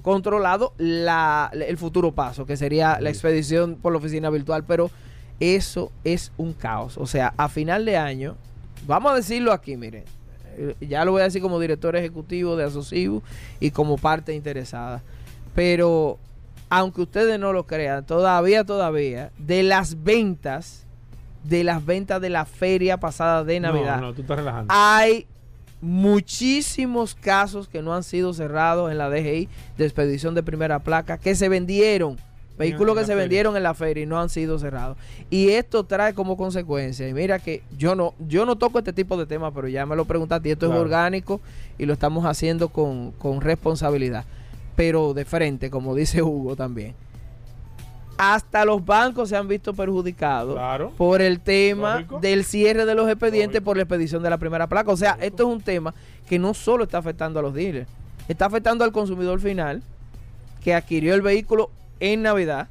controlado 0.02 0.72
la, 0.78 1.50
el 1.52 1.78
futuro 1.78 2.12
paso, 2.12 2.44
que 2.44 2.56
sería 2.56 2.98
la 3.00 3.10
expedición 3.10 3.76
por 3.80 3.92
la 3.92 3.98
oficina 3.98 4.30
virtual. 4.30 4.64
Pero 4.64 4.90
eso 5.38 5.92
es 6.02 6.32
un 6.36 6.52
caos. 6.52 6.98
O 6.98 7.06
sea, 7.06 7.34
a 7.36 7.48
final 7.48 7.84
de 7.84 7.96
año, 7.96 8.36
vamos 8.86 9.12
a 9.12 9.16
decirlo 9.16 9.52
aquí, 9.52 9.76
miren, 9.76 10.04
eh, 10.56 10.74
ya 10.80 11.04
lo 11.04 11.12
voy 11.12 11.20
a 11.20 11.24
decir 11.24 11.40
como 11.40 11.60
director 11.60 11.94
ejecutivo 11.96 12.56
de 12.56 12.64
Asocibu 12.64 13.22
y 13.60 13.70
como 13.70 13.96
parte 13.96 14.34
interesada. 14.34 15.02
Pero, 15.54 16.18
aunque 16.68 17.02
ustedes 17.02 17.38
no 17.38 17.52
lo 17.52 17.64
crean, 17.64 18.04
todavía, 18.04 18.64
todavía, 18.64 19.30
de 19.38 19.62
las 19.62 20.02
ventas 20.02 20.84
de 21.44 21.62
las 21.64 21.84
ventas 21.84 22.20
de 22.20 22.30
la 22.30 22.44
feria 22.44 22.98
pasada 22.98 23.44
de 23.44 23.60
Navidad. 23.60 23.96
No, 24.00 24.08
no, 24.08 24.12
tú 24.14 24.22
estás 24.22 24.38
relajando. 24.38 24.72
Hay 24.74 25.26
muchísimos 25.80 27.14
casos 27.14 27.68
que 27.68 27.82
no 27.82 27.94
han 27.94 28.02
sido 28.02 28.32
cerrados 28.32 28.90
en 28.90 28.98
la 28.98 29.10
DGI 29.10 29.48
de 29.76 29.84
expedición 29.84 30.34
de 30.34 30.42
primera 30.42 30.78
placa 30.78 31.18
que 31.18 31.34
se 31.34 31.48
vendieron. 31.48 32.16
Vehículos 32.56 32.94
que 32.94 33.00
se 33.00 33.06
feria. 33.08 33.20
vendieron 33.22 33.56
en 33.56 33.64
la 33.64 33.74
feria 33.74 34.04
y 34.04 34.06
no 34.06 34.20
han 34.20 34.28
sido 34.28 34.58
cerrados. 34.60 34.96
Y 35.28 35.48
esto 35.50 35.82
trae 35.84 36.14
como 36.14 36.36
consecuencia, 36.36 37.08
y 37.08 37.12
mira 37.12 37.40
que 37.40 37.62
yo 37.76 37.96
no, 37.96 38.14
yo 38.20 38.46
no 38.46 38.54
toco 38.56 38.78
este 38.78 38.92
tipo 38.92 39.16
de 39.16 39.26
temas, 39.26 39.52
pero 39.52 39.66
ya 39.66 39.84
me 39.86 39.96
lo 39.96 40.04
preguntaste, 40.04 40.48
y 40.48 40.52
esto 40.52 40.66
Claro. 40.66 40.80
es 40.80 40.84
orgánico 40.84 41.40
y 41.78 41.84
lo 41.86 41.92
estamos 41.94 42.24
haciendo 42.26 42.68
con, 42.68 43.10
con 43.12 43.40
responsabilidad. 43.40 44.24
Pero 44.76 45.14
de 45.14 45.24
frente, 45.24 45.68
como 45.68 45.94
dice 45.96 46.22
Hugo 46.22 46.54
también. 46.54 46.94
Hasta 48.16 48.64
los 48.64 48.84
bancos 48.84 49.28
se 49.28 49.36
han 49.36 49.48
visto 49.48 49.74
perjudicados 49.74 50.54
Claro. 50.54 50.92
por 50.96 51.20
el 51.20 51.40
tema 51.40 51.94
Lógico. 51.96 52.20
del 52.20 52.44
cierre 52.44 52.86
de 52.86 52.94
los 52.94 53.08
expedientes 53.08 53.54
Lógico. 53.56 53.64
por 53.64 53.76
la 53.76 53.82
expedición 53.82 54.22
de 54.22 54.30
la 54.30 54.38
primera 54.38 54.66
placa. 54.68 54.90
O 54.92 54.96
sea, 54.96 55.10
Lógico. 55.12 55.26
esto 55.26 55.42
es 55.48 55.48
un 55.56 55.62
tema 55.62 55.94
que 56.28 56.38
no 56.38 56.54
solo 56.54 56.84
está 56.84 56.98
afectando 56.98 57.38
a 57.40 57.42
los 57.42 57.54
dealers, 57.54 57.88
está 58.28 58.46
afectando 58.46 58.84
al 58.84 58.92
consumidor 58.92 59.40
final 59.40 59.82
que 60.62 60.74
adquirió 60.74 61.14
el 61.14 61.22
vehículo 61.22 61.70
en 62.00 62.22
Navidad 62.22 62.68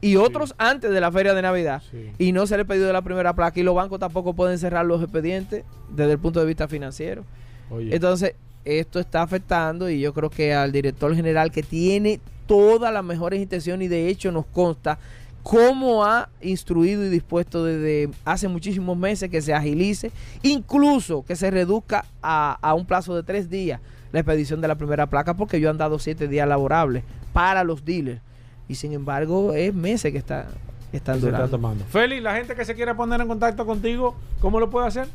y 0.00 0.16
otros 0.16 0.54
antes 0.58 0.90
de 0.90 1.00
la 1.00 1.10
feria 1.10 1.34
de 1.34 1.42
Navidad 1.42 1.82
Sí. 1.90 2.10
y 2.18 2.32
no 2.32 2.46
se 2.46 2.56
le 2.56 2.64
pedido 2.64 2.86
de 2.86 2.92
la 2.92 3.02
primera 3.02 3.34
placa 3.34 3.58
y 3.58 3.62
los 3.62 3.74
bancos 3.74 3.98
tampoco 3.98 4.34
pueden 4.34 4.58
cerrar 4.58 4.84
los 4.86 5.02
expedientes 5.02 5.64
desde 5.90 6.12
el 6.12 6.18
punto 6.18 6.40
de 6.40 6.46
vista 6.46 6.68
financiero. 6.68 7.24
Oye, 7.70 7.94
Entonces, 7.94 8.34
esto 8.64 8.98
está 9.00 9.22
afectando 9.22 9.90
y 9.90 10.00
yo 10.00 10.12
creo 10.14 10.30
que 10.30 10.54
al 10.54 10.72
director 10.72 11.14
general 11.14 11.50
que 11.50 11.62
tiene 11.62 12.20
todas 12.46 12.92
las 12.92 13.04
mejores 13.04 13.40
intenciones 13.40 13.86
y 13.86 13.88
de 13.88 14.08
hecho 14.08 14.32
nos 14.32 14.46
consta 14.46 14.98
cómo 15.42 16.04
ha 16.04 16.30
instruido 16.40 17.04
y 17.04 17.10
dispuesto 17.10 17.64
desde 17.64 18.10
hace 18.24 18.48
muchísimos 18.48 18.96
meses 18.96 19.28
que 19.30 19.42
se 19.42 19.52
agilice, 19.52 20.10
incluso 20.42 21.24
que 21.24 21.36
se 21.36 21.50
reduzca 21.50 22.06
a, 22.22 22.58
a 22.62 22.74
un 22.74 22.86
plazo 22.86 23.14
de 23.14 23.22
tres 23.22 23.50
días 23.50 23.80
la 24.12 24.20
expedición 24.20 24.60
de 24.60 24.68
la 24.68 24.76
primera 24.76 25.06
placa 25.06 25.34
porque 25.34 25.60
yo 25.60 25.68
han 25.68 25.76
dado 25.76 25.98
siete 25.98 26.28
días 26.28 26.48
laborables 26.48 27.02
para 27.32 27.64
los 27.64 27.84
dealers 27.84 28.20
y 28.68 28.76
sin 28.76 28.92
embargo 28.92 29.52
es 29.52 29.74
meses 29.74 30.12
que 30.12 30.18
está, 30.18 30.46
están 30.92 31.16
está 31.16 31.26
durando. 31.26 31.48
tomando. 31.48 31.84
Félix, 31.86 32.22
la 32.22 32.34
gente 32.34 32.54
que 32.54 32.64
se 32.64 32.74
quiera 32.74 32.96
poner 32.96 33.20
en 33.20 33.28
contacto 33.28 33.66
contigo, 33.66 34.14
¿cómo 34.40 34.60
lo 34.60 34.70
puede 34.70 34.86
hacer? 34.86 35.08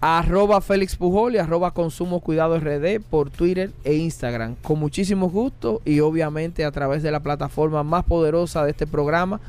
Arroba 0.00 0.60
Félix 0.60 0.96
Pujol 0.96 1.34
y 1.34 1.38
arroba 1.38 1.72
Consumo 1.72 2.20
Cuidado 2.20 2.58
RD 2.58 3.00
por 3.00 3.30
Twitter 3.30 3.70
e 3.84 3.94
Instagram. 3.94 4.56
Con 4.62 4.78
muchísimo 4.78 5.30
gusto 5.30 5.80
y 5.84 6.00
obviamente 6.00 6.64
a 6.64 6.70
través 6.72 7.02
de 7.02 7.10
la 7.10 7.20
plataforma 7.20 7.82
más 7.82 8.04
poderosa 8.04 8.64
de 8.64 8.70
este 8.70 8.86
programa, 8.86 9.40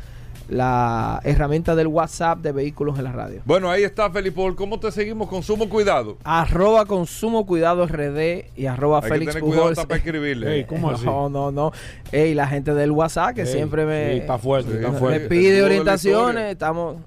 la 0.49 1.19
herramienta 1.23 1.75
del 1.75 1.87
WhatsApp 1.87 2.39
de 2.39 2.51
Vehículos 2.51 2.97
en 2.97 3.05
la 3.05 3.11
Radio. 3.11 3.41
Bueno, 3.45 3.69
ahí 3.69 3.83
está, 3.83 4.09
Felipe. 4.11 4.35
Paul. 4.35 4.55
¿Cómo 4.55 4.79
te 4.79 4.91
seguimos? 4.91 5.29
Consumo 5.29 5.69
cuidado. 5.69 6.17
Arroba 6.23 6.85
Consumo 6.85 7.45
Cuidado 7.45 7.87
RD 7.87 8.45
y 8.57 8.65
arroba 8.65 8.97
Hay 8.97 9.03
que 9.03 9.09
Félix 9.09 9.33
tener 9.33 9.43
cuidado 9.47 9.73
para 9.75 9.95
escribirle. 9.95 10.55
Ey, 10.55 10.63
¿cómo 10.65 10.89
así? 10.91 11.05
No, 11.15 11.29
no, 11.29 11.51
no. 11.51 11.71
Ey, 12.11 12.33
la 12.33 12.47
gente 12.47 12.73
del 12.73 12.91
WhatsApp 12.91 13.33
que 13.35 13.41
Ey, 13.41 13.47
siempre 13.47 13.85
me, 13.85 14.13
sí, 14.13 14.17
está 14.19 14.37
fuerte, 14.37 14.71
Sí. 14.71 14.77
está 14.77 14.91
me 14.91 14.99
fuerte. 14.99 15.27
Pide 15.29 15.63
orientaciones. 15.63 16.51
Estamos... 16.51 16.97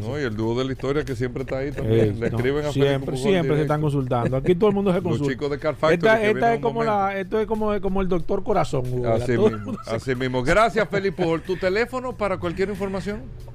No, 0.00 0.20
y 0.20 0.22
el 0.22 0.36
dúo 0.36 0.56
de 0.58 0.64
la 0.64 0.72
historia 0.72 1.04
que 1.04 1.16
siempre 1.16 1.42
está 1.42 1.58
ahí 1.58 1.66
Ey, 1.66 1.72
también. 1.72 2.20
Le 2.20 2.30
no, 2.30 2.36
escriben 2.36 2.64
a 2.66 2.72
Felipe 2.72 2.86
siempre, 2.88 3.14
Pujol 3.16 3.30
siempre 3.32 3.56
se 3.56 3.62
están 3.62 3.80
consultando. 3.80 4.36
Aquí 4.36 4.54
todo 4.54 4.68
el 4.70 4.74
mundo 4.76 4.90
se 4.92 4.96
Los 5.00 5.04
consulta. 5.04 5.32
chicos 5.32 5.50
de 5.50 5.58
Car 5.58 5.74
Factory 5.74 5.94
Esta, 5.96 6.18
que 6.20 6.26
esta 6.26 6.32
vienen 6.38 6.54
es 6.54 6.60
como 6.60 6.74
momento. 6.74 6.92
la, 6.98 7.18
esto 7.18 7.40
es 7.40 7.46
como, 7.46 7.80
como 7.80 8.00
el 8.02 8.08
doctor 8.08 8.42
corazón. 8.42 8.84
Así 9.06 9.36
mismo, 9.36 9.76
así 9.86 10.14
mismo. 10.14 10.42
Gracias, 10.42 10.88
Felipe. 10.88 11.24
Por 11.24 11.40
tu 11.40 11.56
teléfono 11.56 12.12
para 12.12 12.38
cualquier 12.38 12.68
información. 12.68 12.85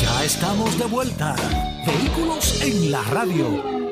Ya 0.00 0.24
estamos 0.24 0.78
de 0.78 0.86
vuelta. 0.86 1.34
Vehículos 1.84 2.62
en 2.62 2.92
la 2.92 3.02
radio. 3.10 3.83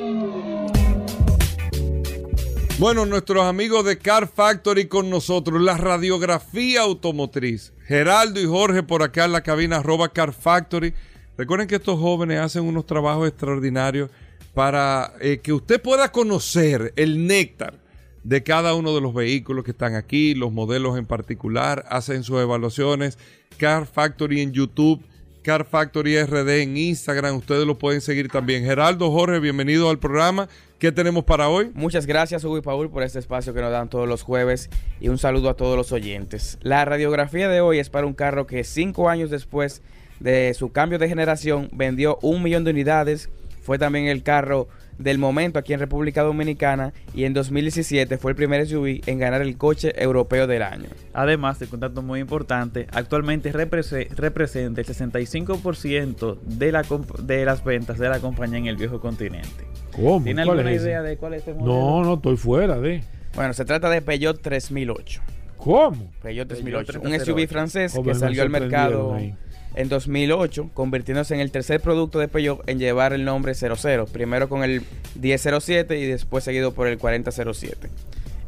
Bueno, 2.83 3.07
nuestros 3.07 3.45
amigos 3.45 3.85
de 3.85 3.97
Car 3.97 4.27
Factory 4.27 4.87
con 4.87 5.09
nosotros, 5.09 5.63
la 5.63 5.77
radiografía 5.77 6.81
automotriz. 6.81 7.73
Geraldo 7.87 8.41
y 8.41 8.45
Jorge 8.45 8.83
por 8.83 9.05
acá 9.05 9.25
en 9.25 9.31
la 9.31 9.43
cabina, 9.43 9.81
Car 10.13 10.33
Factory. 10.33 10.93
Recuerden 11.39 11.69
que 11.69 11.77
estos 11.77 12.01
jóvenes 12.01 12.41
hacen 12.41 12.65
unos 12.65 12.85
trabajos 12.85 13.29
extraordinarios 13.29 14.11
para 14.53 15.13
eh, 15.21 15.39
que 15.41 15.53
usted 15.53 15.81
pueda 15.81 16.11
conocer 16.11 16.93
el 16.97 17.25
néctar 17.25 17.79
de 18.25 18.43
cada 18.43 18.75
uno 18.75 18.93
de 18.97 19.01
los 19.01 19.15
vehículos 19.15 19.65
que 19.65 19.71
están 19.71 19.95
aquí, 19.95 20.35
los 20.35 20.51
modelos 20.51 20.99
en 20.99 21.07
particular, 21.07 21.85
hacen 21.89 22.25
sus 22.25 22.41
evaluaciones. 22.41 23.17
Car 23.59 23.87
Factory 23.87 24.41
en 24.41 24.51
YouTube, 24.51 25.01
Car 25.45 25.65
Factory 25.65 26.21
RD 26.21 26.63
en 26.63 26.77
Instagram, 26.77 27.37
ustedes 27.37 27.65
lo 27.65 27.79
pueden 27.79 28.01
seguir 28.01 28.29
también. 28.29 28.65
Geraldo, 28.65 29.13
Jorge, 29.13 29.39
bienvenidos 29.39 29.89
al 29.89 30.01
programa. 30.01 30.49
¿Qué 30.83 30.91
tenemos 30.91 31.23
para 31.23 31.49
hoy? 31.49 31.71
Muchas 31.75 32.07
gracias, 32.07 32.43
Hugo 32.43 32.59
y 32.59 32.61
Paul, 32.61 32.91
por 32.91 33.05
este 33.05 33.21
espacio 33.21 33.55
que 33.55 33.61
nos 33.61 33.71
dan 33.71 33.89
todos 33.89 34.09
los 34.09 34.23
jueves 34.23 34.69
y 34.99 35.11
un 35.11 35.17
saludo 35.17 35.49
a 35.49 35.55
todos 35.55 35.77
los 35.77 35.93
oyentes. 35.93 36.59
La 36.61 36.85
radiografía 36.85 37.49
de 37.49 37.61
hoy 37.61 37.79
es 37.79 37.89
para 37.89 38.05
un 38.05 38.15
carro 38.15 38.49
que 38.49 38.65
cinco 38.65 39.09
años 39.09 39.31
después 39.31 39.81
de 40.19 40.53
su 40.55 40.73
cambio 40.73 40.99
de 40.99 41.09
generación 41.09 41.69
vendió 41.73 42.19
un 42.21 42.43
millón 42.43 42.65
de 42.65 42.73
unidades. 42.73 43.31
Fue 43.63 43.79
también 43.79 44.07
el 44.07 44.25
carro 44.25 44.67
del 45.03 45.19
momento 45.19 45.59
aquí 45.59 45.73
en 45.73 45.81
República 45.81 46.23
Dominicana 46.23 46.93
y 47.15 47.25
en 47.25 47.35
2017 47.35 48.19
fue 48.19 48.33
el 48.33 48.37
primer 48.37 48.67
SUV 48.67 49.01
en 49.07 49.19
ganar 49.19 49.43
el 49.43 49.57
coche 49.57 49.93
europeo 50.03 50.47
del 50.47 50.63
año. 50.63 50.89
Además, 51.13 51.59
de 51.59 51.67
un 51.73 51.81
dato 51.81 52.03
muy 52.03 52.21
importante, 52.21 52.87
actualmente 52.93 53.53
represe- 53.53 54.09
representa 54.15 54.81
el 54.81 54.87
65% 54.87 56.39
de, 56.43 56.73
la 56.73 56.83
comp- 56.85 57.17
de 57.19 57.45
las 57.45 57.65
ventas 57.65 57.99
de 57.99 58.09
la 58.09 58.21
compañía 58.21 58.59
en 58.59 58.67
el 58.67 58.77
viejo 58.77 59.01
continente. 59.01 59.67
¿Cómo? 59.95 60.23
¿Tiene 60.25 60.45
¿Cuál 60.45 60.59
alguna 60.59 60.73
es 60.75 60.81
ese? 60.81 60.89
idea 60.91 61.03
de 61.03 61.17
cuál 61.17 61.35
es 61.35 61.41
este 61.41 61.55
modelo? 61.55 61.75
No, 61.75 62.05
no, 62.05 62.15
estoy 62.15 62.37
fuera 62.37 62.79
de. 62.79 63.03
Bueno, 63.35 63.53
se 63.53 63.65
trata 63.65 63.91
de 63.91 64.03
Peugeot 64.03 64.41
3008. 64.41 65.23
¿Cómo? 65.57 66.11
Peugeot 66.23 66.49
3008, 66.49 66.93
un 66.99 67.11
3008. 67.11 67.25
SUV 67.25 67.47
francés 67.49 67.93
Joder, 67.93 68.13
que 68.13 68.19
salió 68.19 68.43
al 68.43 68.51
mercado 68.51 69.15
ahí. 69.15 69.35
En 69.75 69.89
2008, 69.89 70.71
convirtiéndose 70.75 71.35
en 71.35 71.41
el 71.41 71.51
tercer 71.51 71.81
producto 71.81 72.19
de 72.19 72.29
Peugeot 72.29 72.63
en 72.69 72.79
llevar 72.79 73.13
el 73.13 73.25
nombre 73.25 73.55
00, 73.55 74.07
primero 74.07 74.49
con 74.49 74.63
el 74.65 74.83
1007 75.21 75.99
y 75.99 76.07
después 76.07 76.45
seguido 76.45 76.73
por 76.75 76.87
el 76.87 76.99
4007. 76.99 77.89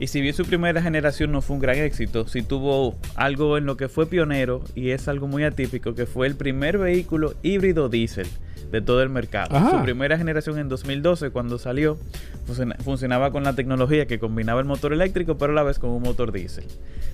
Y 0.00 0.08
si 0.08 0.20
bien 0.20 0.34
su 0.34 0.44
primera 0.44 0.82
generación 0.82 1.30
no 1.30 1.40
fue 1.40 1.54
un 1.54 1.62
gran 1.62 1.76
éxito, 1.78 2.26
sí 2.26 2.42
tuvo 2.42 2.96
algo 3.14 3.56
en 3.58 3.64
lo 3.64 3.76
que 3.76 3.88
fue 3.88 4.06
pionero 4.06 4.62
y 4.74 4.90
es 4.90 5.06
algo 5.06 5.28
muy 5.28 5.44
atípico, 5.44 5.94
que 5.94 6.06
fue 6.06 6.26
el 6.26 6.34
primer 6.34 6.78
vehículo 6.78 7.34
híbrido 7.44 7.88
diésel 7.88 8.26
de 8.72 8.80
todo 8.82 9.02
el 9.02 9.08
mercado. 9.08 9.54
Ajá. 9.56 9.70
Su 9.70 9.82
primera 9.84 10.18
generación 10.18 10.58
en 10.58 10.68
2012, 10.68 11.30
cuando 11.30 11.58
salió, 11.58 11.96
funciona- 12.44 12.74
funcionaba 12.82 13.30
con 13.30 13.44
la 13.44 13.54
tecnología 13.54 14.06
que 14.06 14.18
combinaba 14.18 14.58
el 14.60 14.66
motor 14.66 14.92
eléctrico, 14.92 15.38
pero 15.38 15.52
a 15.52 15.54
la 15.54 15.62
vez 15.62 15.78
con 15.78 15.90
un 15.90 16.02
motor 16.02 16.32
diésel. 16.32 16.64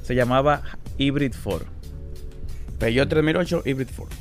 Se 0.03 0.15
llamaba 0.15 0.63
Hybrid 0.97 1.35
4. 1.45 1.67
Peugeot 2.81 3.09
3008 3.09 3.63
Hybrid 3.65 3.89
4. 3.97 4.17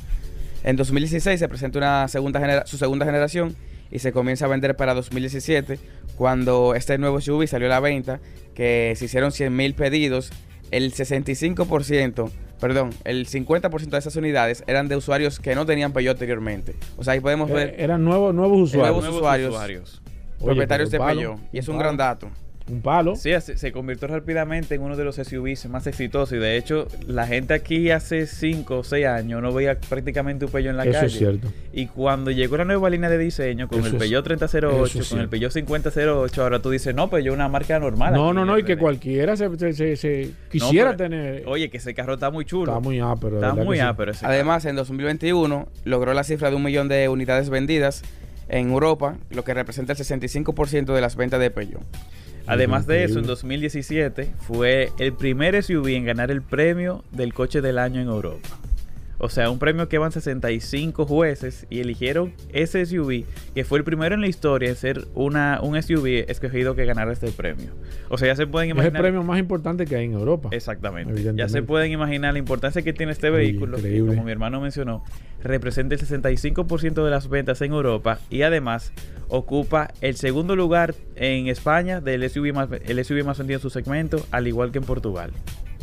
En 0.62 0.76
2016 0.76 1.40
se 1.40 1.48
presenta 1.48 1.78
una 1.78 2.06
segunda 2.06 2.38
genera- 2.38 2.66
su 2.66 2.76
segunda 2.78 3.04
generación 3.06 3.56
y 3.90 3.98
se 3.98 4.12
comienza 4.12 4.44
a 4.44 4.48
vender 4.48 4.76
para 4.76 4.94
2017 4.94 5.80
cuando 6.16 6.74
este 6.76 6.96
nuevo 6.98 7.20
SUV 7.20 7.46
salió 7.48 7.66
a 7.66 7.70
la 7.70 7.80
venta, 7.80 8.20
que 8.54 8.92
se 8.96 9.06
hicieron 9.06 9.32
100.000 9.32 9.74
pedidos, 9.74 10.30
el 10.70 10.92
65%, 10.92 12.30
perdón, 12.60 12.90
el 13.04 13.26
50% 13.26 13.90
de 13.90 13.98
esas 13.98 14.14
unidades 14.16 14.62
eran 14.66 14.86
de 14.88 14.96
usuarios 14.96 15.40
que 15.40 15.54
no 15.54 15.64
tenían 15.66 15.92
Peugeot 15.92 16.14
anteriormente. 16.16 16.74
O 16.98 17.02
sea, 17.04 17.14
ahí 17.14 17.20
podemos 17.20 17.50
Eh, 17.50 17.54
ver 17.54 17.74
Eran 17.78 18.04
nuevos, 18.04 18.34
nuevos 18.34 18.60
usuarios. 18.60 18.96
Nuevos 19.02 19.16
usuarios. 19.16 20.02
Oye, 20.38 20.44
propietarios 20.44 20.90
de 20.90 20.98
Peugeot. 20.98 21.38
Y 21.52 21.58
es 21.58 21.68
un 21.68 21.76
palo. 21.76 21.84
gran 21.84 21.96
dato. 21.96 22.30
Un 22.70 22.82
palo. 22.82 23.16
Sí, 23.16 23.30
se, 23.40 23.56
se 23.58 23.72
convirtió 23.72 24.06
rápidamente 24.08 24.74
en 24.76 24.82
uno 24.82 24.96
de 24.96 25.04
los 25.04 25.16
SUVs 25.16 25.66
más 25.68 25.86
exitosos 25.86 26.36
y 26.36 26.38
de 26.40 26.56
hecho 26.56 26.86
la 27.06 27.26
gente 27.26 27.52
aquí 27.54 27.90
hace 27.90 28.26
5 28.26 28.78
o 28.78 28.84
6 28.84 29.06
años 29.06 29.42
no 29.42 29.52
veía 29.52 29.78
prácticamente 29.78 30.44
un 30.44 30.50
Peugeot 30.52 30.70
en 30.70 30.76
la 30.76 30.84
Eso 30.84 30.92
calle. 30.92 31.06
es 31.06 31.12
cierto. 31.18 31.48
Y 31.72 31.86
cuando 31.86 32.30
llegó 32.30 32.56
la 32.56 32.64
nueva 32.64 32.88
línea 32.88 33.10
de 33.10 33.18
diseño 33.18 33.66
con 33.66 33.80
Eso 33.80 33.88
el 33.88 33.96
Peugeot 33.96 34.24
3008, 34.24 34.84
eso 34.86 34.98
es 35.00 35.08
con 35.08 35.20
el. 35.20 35.28
Peugeot 35.28 35.50
5008, 35.52 36.42
ahora 36.42 36.62
tú 36.62 36.70
dices, 36.70 36.94
no, 36.94 37.10
Peugeot 37.10 37.32
es 37.32 37.36
una 37.36 37.48
marca 37.48 37.78
normal. 37.80 38.12
No, 38.14 38.32
no, 38.32 38.44
no, 38.44 38.58
y 38.58 38.62
que 38.62 38.74
RD". 38.74 38.78
cualquiera 38.78 39.36
se, 39.36 39.48
se- 39.58 39.72
se- 39.74 39.96
se 39.96 40.30
quisiera 40.50 40.96
pero- 40.96 41.10
tener. 41.10 41.42
Oye, 41.46 41.70
que 41.70 41.78
ese 41.78 41.92
carro 41.94 42.14
está 42.14 42.30
muy 42.30 42.44
chulo. 42.44 42.70
está 42.72 42.80
muy 42.80 43.00
ápero. 43.00 43.36
Está 43.36 43.54
muy 43.54 43.78
sí. 43.78 43.82
ápero 43.82 44.12
ese 44.12 44.24
Además, 44.24 44.64
en 44.64 44.76
2021 44.76 45.68
logró 45.84 46.14
la 46.14 46.22
cifra 46.24 46.50
de 46.50 46.56
un 46.56 46.62
millón 46.62 46.88
de 46.88 47.08
unidades 47.08 47.50
vendidas 47.50 48.02
en 48.48 48.70
Europa, 48.70 49.16
lo 49.30 49.44
que 49.44 49.54
representa 49.54 49.92
el 49.92 49.98
65% 49.98 50.94
de 50.94 51.00
las 51.00 51.16
ventas 51.16 51.40
de 51.40 51.50
Peugeot. 51.50 51.82
Además 52.50 52.86
de 52.86 53.04
eso, 53.04 53.18
en 53.18 53.24
Increíble. 53.24 53.28
2017 53.28 54.30
fue 54.40 54.90
el 54.98 55.12
primer 55.12 55.62
SUV 55.62 55.88
en 55.88 56.04
ganar 56.04 56.30
el 56.30 56.42
premio 56.42 57.04
del 57.12 57.32
coche 57.32 57.60
del 57.60 57.78
año 57.78 58.00
en 58.00 58.08
Europa. 58.08 58.48
O 59.22 59.28
sea, 59.28 59.50
un 59.50 59.58
premio 59.58 59.86
que 59.86 59.98
van 59.98 60.12
65 60.12 61.04
jueces 61.04 61.66
y 61.68 61.80
eligieron 61.80 62.32
ese 62.54 62.86
SUV, 62.86 63.24
que 63.54 63.64
fue 63.64 63.78
el 63.78 63.84
primero 63.84 64.14
en 64.14 64.22
la 64.22 64.28
historia 64.28 64.70
en 64.70 64.76
ser 64.76 65.08
una, 65.14 65.60
un 65.62 65.80
SUV 65.80 66.24
escogido 66.26 66.74
que 66.74 66.86
ganara 66.86 67.12
este 67.12 67.30
premio. 67.30 67.68
O 68.08 68.16
sea, 68.16 68.28
ya 68.28 68.36
se 68.36 68.46
pueden 68.46 68.70
Es 68.70 68.72
el 68.72 68.78
imaginar... 68.78 69.02
premio 69.02 69.22
más 69.22 69.38
importante 69.38 69.84
que 69.84 69.96
hay 69.96 70.06
en 70.06 70.14
Europa. 70.14 70.48
Exactamente. 70.52 71.34
Ya 71.36 71.50
se 71.50 71.62
pueden 71.62 71.92
imaginar 71.92 72.32
la 72.32 72.38
importancia 72.38 72.80
que 72.80 72.94
tiene 72.94 73.12
este 73.12 73.28
vehículo, 73.28 73.76
que 73.76 73.88
increíble. 73.88 74.14
como 74.14 74.24
mi 74.24 74.32
hermano 74.32 74.58
mencionó, 74.58 75.04
representa 75.42 75.94
el 75.94 76.00
65% 76.00 77.04
de 77.04 77.10
las 77.10 77.28
ventas 77.28 77.60
en 77.60 77.72
Europa 77.72 78.20
y 78.30 78.40
además 78.40 78.90
ocupa 79.30 79.92
el 80.00 80.16
segundo 80.16 80.56
lugar 80.56 80.94
en 81.16 81.48
España 81.48 82.00
del 82.00 82.28
SUV 82.28 82.52
más, 82.52 82.68
el 82.84 83.04
SUV 83.04 83.24
más 83.24 83.38
vendido 83.38 83.58
en 83.58 83.62
su 83.62 83.70
segmento, 83.70 84.24
al 84.30 84.46
igual 84.46 84.72
que 84.72 84.78
en 84.78 84.84
Portugal. 84.84 85.32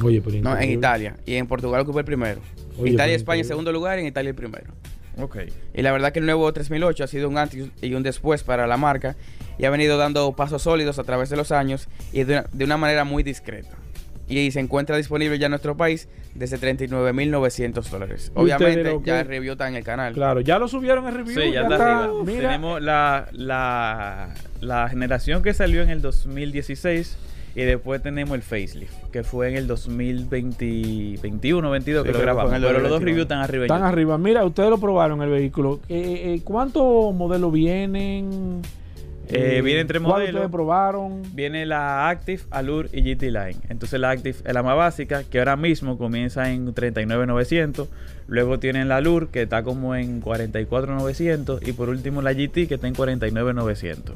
Oye, 0.04 0.22
pero 0.22 0.38
No, 0.42 0.58
en. 0.58 0.70
Italia. 0.70 1.16
Y 1.26 1.36
en 1.36 1.48
Portugal 1.48 1.82
ocupa 1.82 2.00
el 2.00 2.06
primero. 2.06 2.40
Oye, 2.78 2.92
Italia 2.92 3.14
y 3.14 3.16
España 3.16 3.42
en 3.42 3.48
segundo 3.48 3.72
lugar 3.72 3.98
y 3.98 4.02
en 4.02 4.08
Italia 4.08 4.30
el 4.30 4.36
primero. 4.36 4.74
Ok. 5.20 5.38
Y 5.74 5.82
la 5.82 5.92
verdad 5.92 6.12
que 6.12 6.20
el 6.20 6.26
nuevo 6.26 6.52
3008 6.52 7.04
ha 7.04 7.08
sido 7.08 7.28
un 7.30 7.38
antes 7.40 7.70
y 7.82 7.94
un 7.96 8.04
después 8.04 8.44
para 8.44 8.68
la 8.68 8.78
marca 8.78 9.16
y 9.58 9.66
ha 9.66 9.72
venido 9.72 9.98
dando 9.98 10.32
pasos 10.36 10.62
sólidos 10.62 11.00
a 11.00 11.04
través 11.04 11.30
de 11.30 11.38
los 11.38 11.52
años 11.52 11.88
y 12.14 12.24
de 12.24 12.34
una, 12.34 12.46
de 12.52 12.66
una 12.66 12.78
manera 12.78 13.04
muy 13.04 13.24
discreta. 13.24 13.76
Y 14.30 14.52
se 14.52 14.60
encuentra 14.60 14.98
disponible 14.98 15.40
ya 15.40 15.46
en 15.46 15.52
nuestro 15.52 15.78
país 15.78 16.10
desde 16.36 16.60
39.900 16.60 17.90
dólares. 17.90 18.32
Obviamente 18.36 19.00
ya 19.06 19.22
el 19.22 19.28
review 19.28 19.54
está 19.54 19.70
en 19.70 19.76
el 19.76 19.84
canal. 19.84 20.14
Claro, 20.14 20.42
ya 20.42 20.60
lo 20.60 20.68
subieron 20.68 21.08
el 21.08 21.14
review. 21.16 21.42
Sí, 21.42 21.52
ya 21.54 21.62
está 21.62 22.04
arriba. 22.04 22.24
Mira, 22.26 22.42
Tenemos 22.50 22.82
la, 22.82 23.30
la, 23.32 24.34
la 24.60 24.90
generación 24.90 25.42
que 25.44 25.54
salió 25.54 25.82
en 25.82 25.90
el 25.90 26.02
2016 26.02 27.18
y 27.56 27.62
después 27.64 28.04
tenemos 28.04 28.36
el 28.36 28.44
facelift, 28.44 28.94
que 29.12 29.24
fue 29.24 29.50
en 29.50 29.56
el 29.56 29.66
2021, 29.66 31.70
22 31.72 32.04
Sí, 32.04 32.08
que 32.08 32.14
lo 32.14 32.20
grabamos. 32.22 32.52
Pero 32.54 32.74
los 32.74 32.82
dos 32.84 32.92
2021. 33.00 33.06
reviews 33.06 33.22
están 33.24 33.40
arriba. 33.40 33.64
están 33.66 33.84
arriba. 33.84 34.18
Mira, 34.18 34.46
ustedes 34.46 34.70
lo 34.70 34.78
probaron 34.78 35.22
el 35.24 35.30
vehículo. 35.30 35.80
Eh, 35.90 36.36
eh, 36.36 36.42
¿Cuántos 36.44 37.16
modelos 37.16 37.52
vienen? 37.52 38.62
Eh, 39.30 39.62
vienen 39.62 39.88
tres 39.88 40.02
¿cuál 40.02 40.14
modelos. 40.14 40.36
ustedes 40.36 40.52
probaron? 40.52 41.22
Viene 41.34 41.66
la 41.66 42.08
Active, 42.10 42.42
Allure 42.50 42.90
y 42.94 43.02
GT 43.02 43.24
Line. 43.32 43.58
Entonces 43.70 44.00
la 44.00 44.12
Active 44.12 44.38
es 44.46 44.54
la 44.54 44.64
más 44.64 44.78
básica, 44.78 45.24
que 45.24 45.40
ahora 45.40 45.56
mismo 45.56 45.98
comienza 45.98 46.52
en 46.52 46.74
39.900. 46.74 47.88
Luego 48.28 48.60
tienen 48.60 48.88
la 48.88 48.98
Allure, 48.98 49.28
que 49.32 49.42
está 49.44 49.64
como 49.64 49.96
en 49.96 50.22
44.900. 50.22 51.68
Y 51.68 51.74
por 51.74 51.90
último 51.90 52.22
la 52.22 52.34
GT, 52.34 52.68
que 52.68 52.76
está 52.76 52.88
en 52.88 52.94
49.900. 52.96 54.14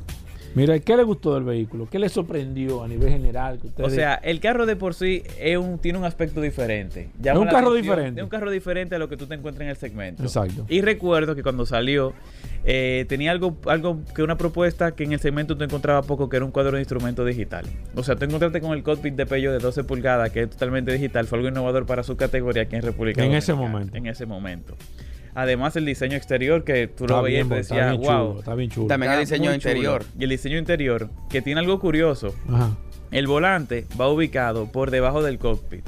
Mira, 0.53 0.78
¿qué 0.80 0.97
le 0.97 1.03
gustó 1.03 1.34
del 1.36 1.45
vehículo? 1.45 1.88
¿Qué 1.89 1.97
le 1.97 2.09
sorprendió 2.09 2.84
a 2.84 2.88
nivel 2.89 3.07
general? 3.09 3.57
Que 3.57 3.68
O 3.68 3.70
ustedes- 3.70 3.93
sea, 3.93 4.16
el 4.16 4.41
carro 4.41 4.66
de 4.66 4.76
por 4.76 4.93
sí 4.93 5.24
es 5.39 5.57
un, 5.57 5.80
tiene 5.80 5.97
un 5.97 6.03
aspecto 6.03 6.41
diferente. 6.41 7.09
Es 7.24 7.38
un 7.38 7.47
carro 7.47 7.74
diferente. 7.74 8.20
Es 8.20 8.24
un 8.26 8.30
carro 8.30 8.51
diferente 8.51 8.95
a 8.95 8.99
lo 8.99 9.07
que 9.07 9.16
tú 9.16 9.28
te 9.28 9.36
encuentras 9.36 9.64
en 9.64 9.70
el 9.70 9.78
segmento. 9.78 10.24
Exacto. 10.24 10.66
Y 10.68 10.82
recuerdo 10.82 11.36
que 11.36 11.43
cuando 11.43 11.66
salió, 11.66 12.14
eh, 12.64 13.05
tenía 13.09 13.32
algo, 13.32 13.57
algo 13.66 14.01
que 14.16 14.22
una 14.22 14.38
propuesta 14.38 14.91
que 14.91 15.03
en 15.03 15.14
el 15.14 15.20
segmento 15.20 15.57
tú 15.57 15.64
encontrabas 15.64 16.05
poco, 16.05 16.30
que 16.30 16.38
era 16.38 16.45
un 16.45 16.51
cuadro 16.51 16.74
de 16.74 16.82
instrumento 16.82 17.26
digital. 17.26 17.66
O 17.95 18.03
sea, 18.03 18.16
tú 18.16 18.26
encontraste 18.26 18.62
con 18.62 18.74
el 18.74 18.84
cockpit 18.84 19.16
de 19.16 19.26
Peugeot 19.26 19.53
de 19.53 19.59
12 19.59 19.84
pulgadas, 19.84 20.30
que 20.32 20.43
es 20.43 20.49
totalmente 20.49 20.91
digital, 20.91 21.26
fue 21.28 21.39
algo 21.39 21.49
innovador 21.49 21.86
para 21.86 22.03
su 22.03 22.16
categoría 22.16 22.64
aquí 22.64 22.76
en 22.76 22.84
República 22.84 23.24
En 23.24 23.34
ese 23.34 23.53
momento. 23.53 23.97
En 23.97 24.07
ese 24.07 24.26
momento. 24.26 24.76
Además, 25.34 25.76
el 25.78 25.86
diseño 25.86 26.18
exterior, 26.18 26.64
que 26.64 26.88
tú 26.88 27.05
está 27.05 27.18
lo 27.18 27.24
veías 27.24 27.45
y 27.45 27.49
te 27.49 27.59
está 27.59 27.76
decías, 27.76 27.97
wow. 27.97 28.39
está 28.39 28.53
bien 28.53 28.70
chulo. 28.70 28.88
También 28.88 29.14
el 29.14 29.20
diseño 29.22 29.49
muy 29.49 29.59
chulo". 29.59 29.72
interior. 29.72 30.05
Y 30.20 30.24
el 30.24 30.30
diseño 30.30 30.57
interior, 30.57 31.09
que 31.30 31.41
tiene 31.41 31.62
algo 31.62 31.80
curioso. 31.80 32.36
Ajá. 32.49 32.76
El 33.12 33.28
volante 33.28 33.86
va 33.99 34.09
ubicado 34.09 34.72
por 34.72 34.91
debajo 34.91 35.22
del 35.24 35.38
cockpit. 35.38 35.86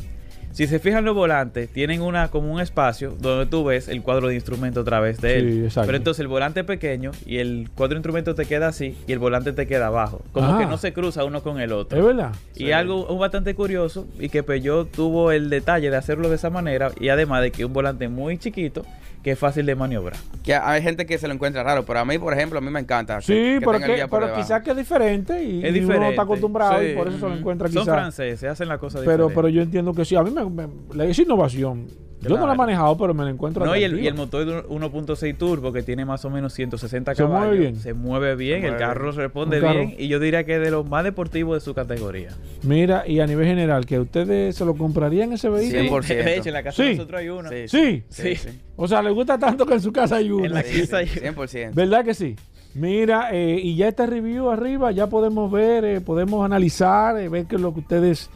Si 0.54 0.68
se 0.68 0.78
fijan 0.80 1.04
los 1.04 1.16
volantes, 1.16 1.68
tienen 1.70 2.01
una 2.01 2.30
como 2.30 2.54
un 2.54 2.62
espacio 2.62 3.16
donde 3.20 3.47
tú 3.47 3.64
ves 3.64 3.88
el 3.88 4.01
cuadro 4.04 4.28
de 4.28 4.36
instrumento 4.36 4.82
a 4.82 4.84
través 4.84 5.20
de 5.20 5.34
Sí, 5.39 5.45
él. 5.47 5.64
exacto. 5.66 5.88
Pero 5.88 5.97
entonces 5.97 6.20
el 6.22 6.28
volante 6.28 6.60
es 6.60 6.66
pequeño 6.68 7.12
y 7.26 7.38
el 7.39 7.70
cuadro 7.74 7.95
de 7.95 7.97
instrumento 7.99 8.36
te 8.36 8.45
queda 8.45 8.68
así 8.68 8.95
y 9.08 9.12
el 9.14 9.20
volante 9.20 9.51
te 9.54 9.66
queda 9.66 9.88
abajo. 9.88 10.22
Como 10.32 10.58
que 10.60 10.66
no 10.68 10.78
se 10.78 10.93
cruza 10.93 11.24
uno 11.26 11.41
con 11.41 11.60
el 11.60 11.72
otro. 11.74 11.97
¿Es 11.97 12.06
verdad? 12.06 12.32
Y 12.56 12.72
algo 12.72 13.08
un 13.08 13.20
bastante 13.20 13.56
curioso 13.56 14.08
y 14.20 14.30
que 14.30 14.43
Peugeot 14.43 14.91
tuvo 14.91 15.32
el 15.32 15.49
detalle 15.49 15.89
de 15.89 15.97
hacerlo 15.97 16.30
de 16.30 16.36
esa 16.36 16.51
manera 16.51 16.91
y 16.99 17.10
además 17.10 17.41
de 17.41 17.51
que 17.51 17.66
un 17.66 17.74
volante 17.74 18.08
muy 18.08 18.38
chiquito 18.38 18.86
que 19.24 19.32
es 19.32 19.40
fácil 19.40 19.66
de 19.66 19.74
maniobrar. 19.76 20.20
Que 20.44 20.54
hay 20.54 20.82
gente 20.84 21.06
que 21.06 21.18
se 21.18 21.28
lo 21.28 21.34
encuentra 21.34 21.64
raro, 21.64 21.86
pero 21.86 22.00
a 22.00 22.06
mí, 22.06 22.20
por 22.20 22.34
ejemplo, 22.34 22.58
a 22.60 22.62
mí 22.62 22.70
me 22.70 22.82
encanta. 22.82 23.22
Sí, 23.22 23.34
que 23.34 23.60
pero, 23.64 23.80
que- 23.80 24.06
pero 24.12 24.34
quizás 24.36 24.62
que 24.62 24.72
es 24.72 24.78
diferente 24.78 25.42
y, 25.42 25.46
Es 25.46 25.48
y 25.48 25.56
uno 25.56 25.64
no 25.64 25.74
diferente. 25.74 26.10
está 26.10 26.22
acostumbrado 26.24 26.80
Sí, 26.80 26.88
y 26.88 26.96
por 26.96 27.08
eso 27.08 27.18
se 27.20 27.30
lo 27.30 27.36
encuentra 27.36 27.68
Son 27.70 27.84
quizás. 27.84 27.96
franceses, 27.96 28.50
hacen 28.52 28.68
la 28.68 28.78
cosa 28.78 29.00
Pero, 29.00 29.12
diferente. 29.30 29.36
pero 29.36 29.48
yo 29.50 29.62
entiendo 29.62 29.94
que 29.94 30.04
sí. 30.04 30.16
A 30.16 30.24
mí 30.24 30.30
me, 30.32 30.44
me- 30.50 30.68
la 30.94 31.06
es 31.06 31.18
innovación. 31.18 31.88
Yo 32.30 32.38
no 32.38 32.48
la 32.48 32.54
he 32.54 32.58
manejado, 32.58 32.98
pero 32.98 33.14
me 33.14 33.24
la 33.24 33.30
encuentro 33.32 33.66
No, 33.66 33.76
y 33.76 33.84
el, 33.84 34.00
y 34.00 34.08
el 34.08 34.14
motor 34.14 34.46
de 34.46 34.64
1.6 34.68 35.38
turbo 35.38 35.72
que 35.74 35.84
tiene 35.84 36.06
más 36.06 36.24
o 36.26 36.30
menos 36.30 36.54
160 36.54 37.14
¿Se 37.16 37.24
caballos. 37.24 37.40
mueve 37.48 37.58
bien? 37.60 37.76
Se 37.78 37.94
mueve 37.94 38.36
bien, 38.36 38.62
Se 38.62 38.68
el 38.68 38.78
carro 38.78 39.12
responde 39.12 39.58
Un 39.58 39.64
carro. 39.64 39.80
bien 39.80 39.96
y 39.98 40.08
yo 40.08 40.20
diría 40.20 40.44
que 40.46 40.56
es 40.56 40.62
de 40.62 40.72
los 40.72 40.88
más 40.90 41.04
deportivos 41.04 41.56
de 41.58 41.62
su 41.66 41.74
categoría. 41.74 42.30
Mira, 42.64 43.04
y 43.08 43.20
a 43.20 43.28
nivel 43.28 43.46
general, 43.48 43.86
que 43.86 44.00
ustedes 44.00 44.56
se 44.56 44.66
lo 44.66 44.76
comprarían 44.76 45.34
ese 45.34 45.50
vehículo. 45.50 46.02
100%. 46.02 46.08
De 46.24 46.38
hecho, 46.38 46.50
en 46.50 46.54
la 46.54 46.64
casa 46.64 46.78
Sí. 46.84 46.90
de 46.90 46.96
nosotros 46.96 47.20
hay 47.22 47.30
uno. 47.30 47.50
Sí, 47.50 47.68
Sí. 47.68 48.04
Sí. 48.10 48.36
sí. 48.36 48.50
O 48.76 48.88
sea, 48.88 49.02
le 49.02 49.12
gusta 49.12 49.38
tanto 49.38 49.66
que 49.66 49.74
en 49.76 49.82
su 49.82 49.92
casa 49.92 50.16
hay 50.18 50.32
uno. 50.32 50.46
En 50.46 50.54
la 50.54 50.64
Sí, 50.64 50.82
casa 50.82 50.98
hay- 50.98 51.08
sí, 51.08 51.20
100%. 51.20 51.72
¿Verdad 51.76 52.04
que 52.06 52.14
sí? 52.14 52.36
Mira, 52.76 53.30
eh, 53.32 53.60
y 53.62 53.76
ya 53.76 53.90
este 53.90 54.08
review 54.08 54.50
arriba, 54.50 54.92
ya 54.92 55.06
podemos 55.08 55.52
ver, 55.52 55.86
eh, 55.86 56.02
podemos 56.02 56.44
analizar, 56.44 57.20
eh, 57.20 57.30
ver 57.30 57.46
qué 57.46 57.56
es 57.58 57.62
lo 57.62 57.72
que 57.72 57.82
ustedes 57.82 58.32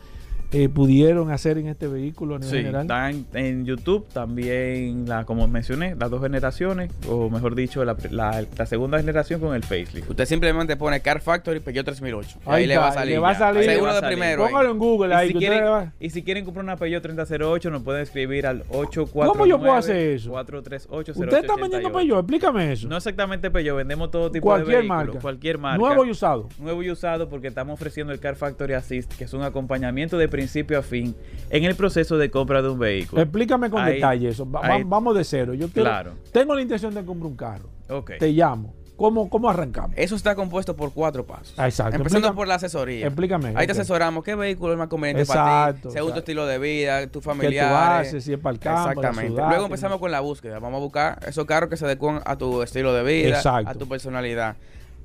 eh, 0.52 0.70
pudieron 0.70 1.32
hacer 1.32 1.58
en 1.58 1.68
este 1.68 1.88
vehículo 1.88 2.36
a 2.36 2.40
nivel 2.40 2.52
Sí, 2.52 2.58
general. 2.60 2.82
está 2.84 3.10
en, 3.10 3.26
en 3.34 3.66
YouTube 3.66 4.08
también, 4.14 5.08
la, 5.08 5.26
como 5.26 5.48
mencioné, 5.48 5.96
las 6.00 6.10
dos 6.10 6.22
generaciones, 6.22 6.92
o 7.08 7.30
mejor 7.30 7.56
dicho, 7.56 7.84
la, 7.84 7.96
la- 8.12 8.46
la 8.58 8.66
segunda 8.66 8.98
generación 8.98 9.40
con 9.42 9.56
el 9.56 9.64
facelift. 9.64 10.10
Usted 10.10 10.26
simplemente 10.26 10.76
pone 10.78 11.02
Car 11.02 11.20
Factory 11.22 11.60
Peugeot 11.60 11.86
3008. 11.86 12.40
Ahí 12.46 12.62
Ahí, 12.62 12.68
le 12.68 12.78
va 12.78 12.88
a 12.88 12.94
salir. 12.94 13.14
le 13.16 13.20
va 13.20 13.30
a 13.32 13.36
salir. 13.36 13.64
Seguro 13.66 13.94
de 13.96 14.02
primero. 14.08 14.44
ahí. 14.46 14.52
Póngalo 14.52 14.72
en 14.72 14.78
Google 14.78 15.16
ahí. 15.16 15.26
Y 15.26 15.28
si, 15.30 15.34
que 15.34 15.40
quieren, 15.40 15.64
va- 15.66 15.94
y 16.00 16.10
si 16.10 16.24
quieren 16.24 16.46
comprar 16.46 16.64
una 16.64 16.78
Peugeot 16.78 17.02
3008, 17.04 17.70
nos 17.72 17.84
pueden 17.84 18.02
escribir 18.04 18.48
al 18.48 18.64
849 18.70 19.32
¿Cómo 19.34 19.46
yo 19.46 19.60
puedo 19.60 19.74
hacer 19.74 19.96
eso? 19.98 20.30
438 20.30 21.12
Usted 21.22 21.38
está 21.38 21.56
vendiendo 21.56 21.92
Peugeot, 21.92 22.20
explícame 22.20 22.72
eso. 22.74 22.88
No 22.88 22.98
exactamente 22.98 23.52
Peugeot, 23.52 23.78
vendemos 23.78 24.12
todo 24.12 24.32
tipo 24.32 24.46
Cualquier 24.46 24.68
de 24.68 24.82
vehículos, 24.82 25.06
marca. 25.08 25.20
cualquier 25.22 25.58
marca. 25.58 25.78
Nuevo 25.78 26.06
y 26.06 26.12
usado. 26.12 26.48
Nuevo 26.60 26.84
y 26.84 26.92
usado 26.92 27.28
porque 27.30 27.48
estamos 27.48 27.74
ofreciendo 27.74 28.14
el 28.14 28.20
Car 28.20 28.36
Factory 28.36 28.74
Assist, 28.74 29.14
que 29.14 29.26
es 29.26 29.34
un 29.34 29.44
acompañamiento 29.44 30.18
de 30.18 30.28
principio 30.42 30.80
a 30.80 30.82
fin 30.84 31.16
en 31.50 31.64
el 31.64 31.76
proceso 31.76 32.18
de 32.18 32.30
compra 32.30 32.62
de 32.62 32.70
un 32.70 32.78
vehículo. 32.80 33.22
Explícame 33.22 33.70
con 33.70 33.82
Ahí- 33.82 33.96
detalle 33.96 34.30
eso. 34.30 34.50
Va- 34.50 34.62
ahí- 34.64 34.84
va- 34.84 34.90
vamos 34.90 35.16
de 35.16 35.24
cero. 35.24 35.54
Yo 35.54 35.68
quiero, 35.70 35.90
Claro. 35.90 36.12
tengo 36.32 36.54
la 36.56 36.62
intención 36.62 36.94
de 36.94 37.04
comprar 37.04 37.28
un 37.32 37.36
carro. 37.38 37.70
Ok. 37.90 38.12
Te 38.20 38.30
llamo. 38.32 38.74
¿Cómo, 38.98 39.30
cómo 39.30 39.48
arrancamos? 39.48 39.92
Eso 39.96 40.16
está 40.16 40.34
compuesto 40.34 40.76
por 40.76 40.92
cuatro 40.92 41.24
pasos. 41.24 41.54
Ah, 41.56 41.68
exacto. 41.68 41.96
Empezando 41.98 42.30
Explícame- 42.30 42.36
por 42.36 42.48
la 42.48 42.56
asesoría. 42.56 43.06
Explícame, 43.06 43.54
Ahí 43.56 43.68
te 43.68 43.74
asesoramos 43.74 44.24
qué 44.24 44.34
vehículo 44.34 44.74
es 44.74 44.80
más 44.80 44.88
conveniente 44.88 45.24
para 45.28 45.68
ti, 45.74 45.82
según 45.82 45.92
tu 45.94 46.00
exacto. 46.00 46.20
estilo 46.20 46.46
de 46.48 46.58
vida, 46.58 47.00
tu 47.02 47.06
¿Qué 47.06 47.10
tú 47.12 47.22
familiar. 47.22 48.02
haces? 48.02 48.24
Si 48.24 48.34
es 48.34 48.40
para 48.40 48.54
el 48.54 48.60
campo, 48.60 48.90
Exactamente. 48.90 49.34
ciudad, 49.36 49.50
Luego 49.50 49.66
empezamos 49.66 50.00
con 50.00 50.10
la 50.12 50.20
búsqueda. 50.22 50.58
Vamos 50.58 50.80
a 50.80 50.82
buscar 50.82 51.20
esos 51.28 51.46
carros 51.46 51.70
que 51.70 51.78
se 51.78 51.86
adecuan 51.86 52.22
a 52.26 52.38
tu 52.38 52.64
estilo 52.64 52.92
de 52.92 53.04
vida, 53.04 53.38
Exacto. 53.38 53.70
a 53.70 53.74
tu 53.76 53.88
personalidad. 53.88 54.56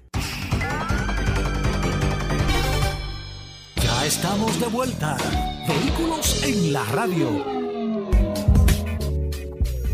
Ya 3.82 4.06
estamos 4.06 4.60
de 4.60 4.66
vuelta. 4.66 5.16
Vehículos 5.66 6.44
en 6.44 6.72
la 6.72 6.84
radio. 6.84 7.44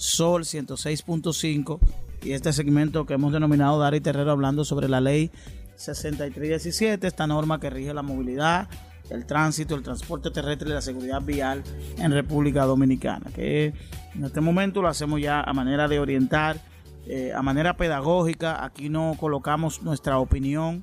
Sol 0.00 0.44
106.5 0.44 1.78
y 2.22 2.32
este 2.32 2.54
segmento 2.54 3.04
que 3.04 3.12
hemos 3.12 3.34
denominado 3.34 3.78
Dari 3.78 4.00
Terrero 4.00 4.30
hablando 4.30 4.64
sobre 4.64 4.88
la 4.88 4.98
ley 4.98 5.30
6317, 5.76 7.06
esta 7.06 7.26
norma 7.26 7.60
que 7.60 7.68
rige 7.68 7.92
la 7.92 8.00
movilidad, 8.00 8.70
el 9.10 9.26
tránsito, 9.26 9.74
el 9.74 9.82
transporte 9.82 10.30
terrestre 10.30 10.70
y 10.70 10.72
la 10.72 10.80
seguridad 10.80 11.20
vial 11.20 11.62
en 11.98 12.12
República 12.12 12.64
Dominicana, 12.64 13.30
que 13.34 13.74
en 14.14 14.24
este 14.24 14.40
momento 14.40 14.80
lo 14.80 14.88
hacemos 14.88 15.20
ya 15.20 15.42
a 15.42 15.52
manera 15.52 15.86
de 15.86 16.00
orientar, 16.00 16.62
eh, 17.06 17.34
a 17.34 17.42
manera 17.42 17.76
pedagógica, 17.76 18.64
aquí 18.64 18.88
no 18.88 19.16
colocamos 19.20 19.82
nuestra 19.82 20.18
opinión 20.18 20.82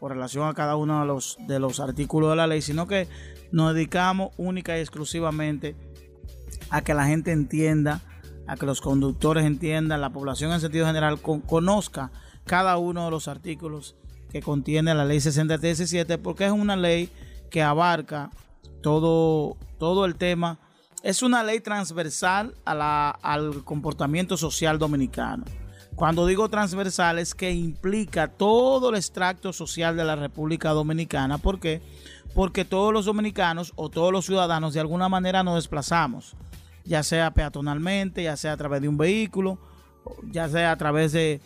con 0.00 0.10
relación 0.10 0.48
a 0.48 0.54
cada 0.54 0.74
uno 0.74 1.02
de 1.02 1.06
los, 1.06 1.38
de 1.46 1.60
los 1.60 1.78
artículos 1.78 2.30
de 2.30 2.36
la 2.36 2.48
ley, 2.48 2.62
sino 2.62 2.88
que 2.88 3.06
nos 3.52 3.74
dedicamos 3.74 4.30
única 4.38 4.76
y 4.76 4.80
exclusivamente 4.80 5.76
a 6.70 6.82
que 6.82 6.94
la 6.94 7.06
gente 7.06 7.30
entienda, 7.30 8.02
a 8.46 8.56
que 8.56 8.66
los 8.66 8.80
conductores 8.80 9.44
entiendan, 9.44 10.00
la 10.00 10.10
población 10.10 10.52
en 10.52 10.60
sentido 10.60 10.86
general 10.86 11.20
con- 11.20 11.40
conozca 11.40 12.10
cada 12.44 12.76
uno 12.78 13.04
de 13.06 13.10
los 13.10 13.28
artículos 13.28 13.96
que 14.30 14.40
contiene 14.42 14.94
la 14.94 15.04
ley 15.04 15.20
6317, 15.20 16.18
porque 16.18 16.46
es 16.46 16.52
una 16.52 16.76
ley 16.76 17.10
que 17.50 17.62
abarca 17.62 18.30
todo, 18.82 19.56
todo 19.78 20.04
el 20.04 20.16
tema. 20.16 20.58
Es 21.02 21.22
una 21.22 21.42
ley 21.42 21.60
transversal 21.60 22.54
a 22.64 22.74
la- 22.74 23.10
al 23.10 23.64
comportamiento 23.64 24.36
social 24.36 24.78
dominicano. 24.78 25.44
Cuando 25.94 26.26
digo 26.26 26.48
transversal 26.48 27.18
es 27.18 27.34
que 27.34 27.52
implica 27.52 28.28
todo 28.28 28.90
el 28.90 28.96
extracto 28.96 29.52
social 29.52 29.96
de 29.96 30.04
la 30.04 30.14
República 30.14 30.70
Dominicana. 30.70 31.38
¿Por 31.38 31.58
qué? 31.58 31.80
Porque 32.34 32.66
todos 32.66 32.92
los 32.92 33.06
dominicanos 33.06 33.72
o 33.76 33.88
todos 33.88 34.12
los 34.12 34.26
ciudadanos 34.26 34.74
de 34.74 34.80
alguna 34.80 35.08
manera 35.08 35.42
nos 35.42 35.54
desplazamos, 35.54 36.36
ya 36.86 37.02
sea 37.02 37.32
peatonalmente, 37.32 38.22
ya 38.22 38.36
sea 38.36 38.52
a 38.52 38.56
través 38.56 38.80
de 38.80 38.88
un 38.88 38.96
vehículo, 38.96 39.58
ya 40.30 40.48
sea 40.48 40.72
a 40.72 40.76
través 40.76 41.12
de, 41.12 41.40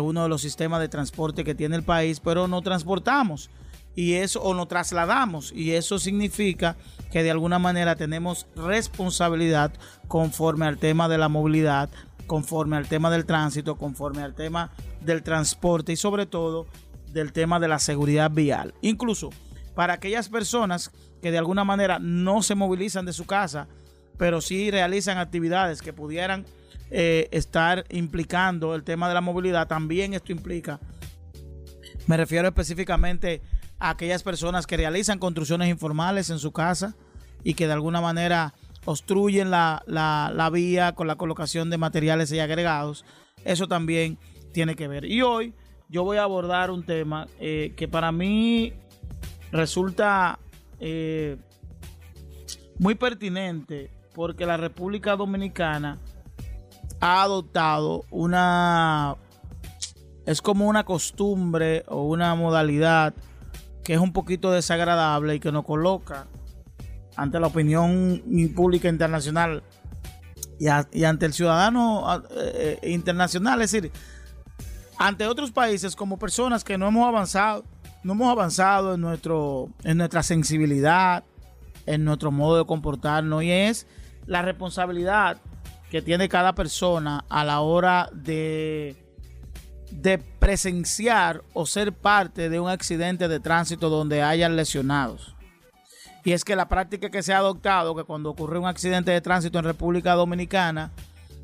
uno 0.00 0.22
de 0.22 0.28
los 0.28 0.42
sistemas 0.42 0.80
de 0.80 0.88
transporte 0.88 1.44
que 1.44 1.54
tiene 1.54 1.76
el 1.76 1.82
país, 1.82 2.20
pero 2.20 2.48
no 2.48 2.62
transportamos 2.62 3.50
y 3.94 4.14
eso 4.14 4.42
o 4.42 4.52
nos 4.52 4.68
trasladamos 4.68 5.52
y 5.52 5.72
eso 5.72 5.98
significa 5.98 6.76
que 7.10 7.22
de 7.22 7.30
alguna 7.30 7.58
manera 7.58 7.96
tenemos 7.96 8.46
responsabilidad 8.54 9.72
conforme 10.06 10.66
al 10.66 10.78
tema 10.78 11.08
de 11.08 11.18
la 11.18 11.28
movilidad, 11.28 11.88
conforme 12.26 12.76
al 12.76 12.88
tema 12.88 13.10
del 13.10 13.24
tránsito, 13.24 13.76
conforme 13.76 14.22
al 14.22 14.34
tema 14.34 14.70
del 15.00 15.22
transporte 15.22 15.92
y 15.92 15.96
sobre 15.96 16.26
todo 16.26 16.66
del 17.12 17.32
tema 17.32 17.58
de 17.58 17.68
la 17.68 17.78
seguridad 17.78 18.30
vial. 18.30 18.74
Incluso 18.82 19.30
para 19.74 19.94
aquellas 19.94 20.28
personas 20.28 20.90
que 21.22 21.30
de 21.30 21.38
alguna 21.38 21.64
manera 21.64 21.98
no 21.98 22.42
se 22.42 22.54
movilizan 22.54 23.06
de 23.06 23.12
su 23.12 23.24
casa, 23.24 23.68
pero 24.16 24.40
sí 24.40 24.70
realizan 24.70 25.18
actividades 25.18 25.82
que 25.82 25.92
pudieran 25.92 26.44
eh, 26.90 27.28
estar 27.32 27.84
implicando 27.90 28.74
el 28.74 28.84
tema 28.84 29.08
de 29.08 29.14
la 29.14 29.20
movilidad, 29.20 29.66
también 29.66 30.14
esto 30.14 30.32
implica 30.32 30.78
me 32.06 32.16
refiero 32.16 32.46
específicamente 32.46 33.42
a 33.80 33.90
aquellas 33.90 34.22
personas 34.22 34.66
que 34.66 34.76
realizan 34.76 35.18
construcciones 35.18 35.68
informales 35.68 36.30
en 36.30 36.38
su 36.38 36.52
casa 36.52 36.94
y 37.42 37.54
que 37.54 37.66
de 37.66 37.72
alguna 37.72 38.00
manera 38.00 38.54
obstruyen 38.84 39.50
la, 39.50 39.82
la- 39.86 40.50
vía 40.50 40.92
con 40.94 41.08
la 41.08 41.16
colocación 41.16 41.68
de 41.68 41.78
materiales 41.78 42.30
y 42.30 42.38
agregados. 42.38 43.04
Eso 43.44 43.66
también 43.66 44.18
tiene 44.52 44.76
que 44.76 44.86
ver. 44.86 45.04
Y 45.04 45.22
hoy 45.22 45.52
yo 45.88 46.04
voy 46.04 46.18
a 46.18 46.22
abordar 46.22 46.70
un 46.70 46.84
tema 46.86 47.26
eh, 47.40 47.72
que 47.76 47.88
para 47.88 48.12
mí 48.12 48.72
resulta 49.50 50.38
eh, 50.78 51.36
muy 52.78 52.94
pertinente 52.94 53.90
porque 54.16 54.46
la 54.46 54.56
República 54.56 55.14
Dominicana 55.14 55.98
ha 57.00 57.22
adoptado 57.22 58.06
una 58.10 59.14
es 60.24 60.40
como 60.40 60.66
una 60.66 60.84
costumbre 60.84 61.84
o 61.86 62.04
una 62.04 62.34
modalidad 62.34 63.12
que 63.84 63.92
es 63.92 64.00
un 64.00 64.14
poquito 64.14 64.50
desagradable 64.50 65.34
y 65.34 65.40
que 65.40 65.52
nos 65.52 65.66
coloca 65.66 66.28
ante 67.14 67.38
la 67.38 67.48
opinión 67.48 68.22
pública 68.56 68.88
internacional 68.88 69.62
y, 70.58 71.04
ante 71.04 71.26
el 71.26 71.34
ciudadano 71.34 72.06
eh, 72.30 72.78
internacional, 72.84 73.60
es 73.60 73.70
decir, 73.70 73.92
ante 74.96 75.26
otros 75.26 75.52
países 75.52 75.94
como 75.94 76.18
personas 76.18 76.64
que 76.64 76.78
no 76.78 76.88
hemos 76.88 77.06
avanzado, 77.06 77.64
no 78.02 78.14
hemos 78.14 78.32
avanzado 78.32 78.94
en 78.94 79.02
nuestro 79.02 79.68
en 79.84 79.98
nuestra 79.98 80.22
sensibilidad, 80.22 81.22
en 81.84 82.02
nuestro 82.06 82.32
modo 82.32 82.56
de 82.56 82.64
comportarnos 82.64 83.42
y 83.42 83.50
es 83.50 83.86
la 84.26 84.42
responsabilidad 84.42 85.38
que 85.90 86.02
tiene 86.02 86.28
cada 86.28 86.54
persona 86.54 87.24
a 87.28 87.44
la 87.44 87.60
hora 87.60 88.10
de 88.12 89.06
de 89.90 90.18
presenciar 90.18 91.42
o 91.52 91.66
ser 91.66 91.92
parte 91.92 92.48
de 92.48 92.60
un 92.60 92.68
accidente 92.68 93.28
de 93.28 93.40
tránsito 93.40 93.88
donde 93.88 94.22
hayan 94.22 94.56
lesionados. 94.56 95.34
Y 96.24 96.32
es 96.32 96.44
que 96.44 96.56
la 96.56 96.68
práctica 96.68 97.10
que 97.10 97.22
se 97.22 97.32
ha 97.32 97.38
adoptado, 97.38 97.94
que 97.94 98.04
cuando 98.04 98.30
ocurre 98.30 98.58
un 98.58 98.66
accidente 98.66 99.12
de 99.12 99.20
tránsito 99.20 99.58
en 99.58 99.64
República 99.64 100.14
Dominicana, 100.14 100.92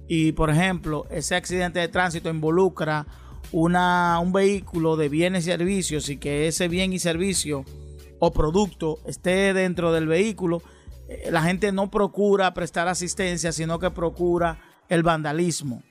y 0.08 0.32
por 0.32 0.50
ejemplo, 0.50 1.06
ese 1.10 1.36
accidente 1.36 1.78
de 1.78 1.88
tránsito 1.88 2.28
involucra 2.28 3.06
una, 3.52 4.18
un 4.18 4.32
vehículo 4.32 4.96
de 4.96 5.08
bienes 5.08 5.44
y 5.44 5.50
servicios 5.50 6.08
y 6.08 6.16
que 6.16 6.48
ese 6.48 6.68
bien 6.68 6.92
y 6.92 6.98
servicio 6.98 7.64
o 8.18 8.32
producto 8.32 8.98
esté 9.06 9.54
dentro 9.54 9.92
del 9.92 10.08
vehículo, 10.08 10.58
eh, 10.58 10.71
la 11.30 11.42
gente 11.42 11.72
no 11.72 11.90
procura 11.90 12.54
prestar 12.54 12.88
asistencia, 12.88 13.52
sino 13.52 13.78
que 13.78 13.90
procura 13.90 14.58
el 14.88 15.02
vandalismo 15.02 15.82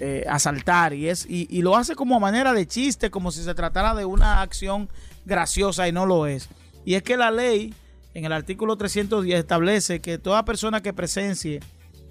eh, 0.00 0.24
asaltar 0.28 0.94
y 0.94 1.08
es 1.08 1.26
y, 1.28 1.60
lo 1.62 1.76
hace 1.76 1.96
como 1.96 2.20
manera 2.20 2.52
de 2.52 2.68
chiste, 2.68 3.10
como 3.10 3.32
si 3.32 3.42
se 3.42 3.54
tratara 3.54 3.94
de 3.96 4.04
una 4.04 4.42
acción 4.42 4.88
graciosa 5.24 5.88
y 5.88 5.92
no 5.92 6.06
lo 6.06 6.26
es. 6.26 6.48
Y 6.84 6.94
es 6.94 7.02
que 7.02 7.16
la 7.16 7.32
ley 7.32 7.74
en 8.14 8.24
el 8.24 8.32
artículo 8.32 8.76
310 8.76 9.40
establece 9.40 10.00
que 10.00 10.18
toda 10.18 10.44
persona 10.44 10.82
que 10.82 10.92
presencie, 10.92 11.60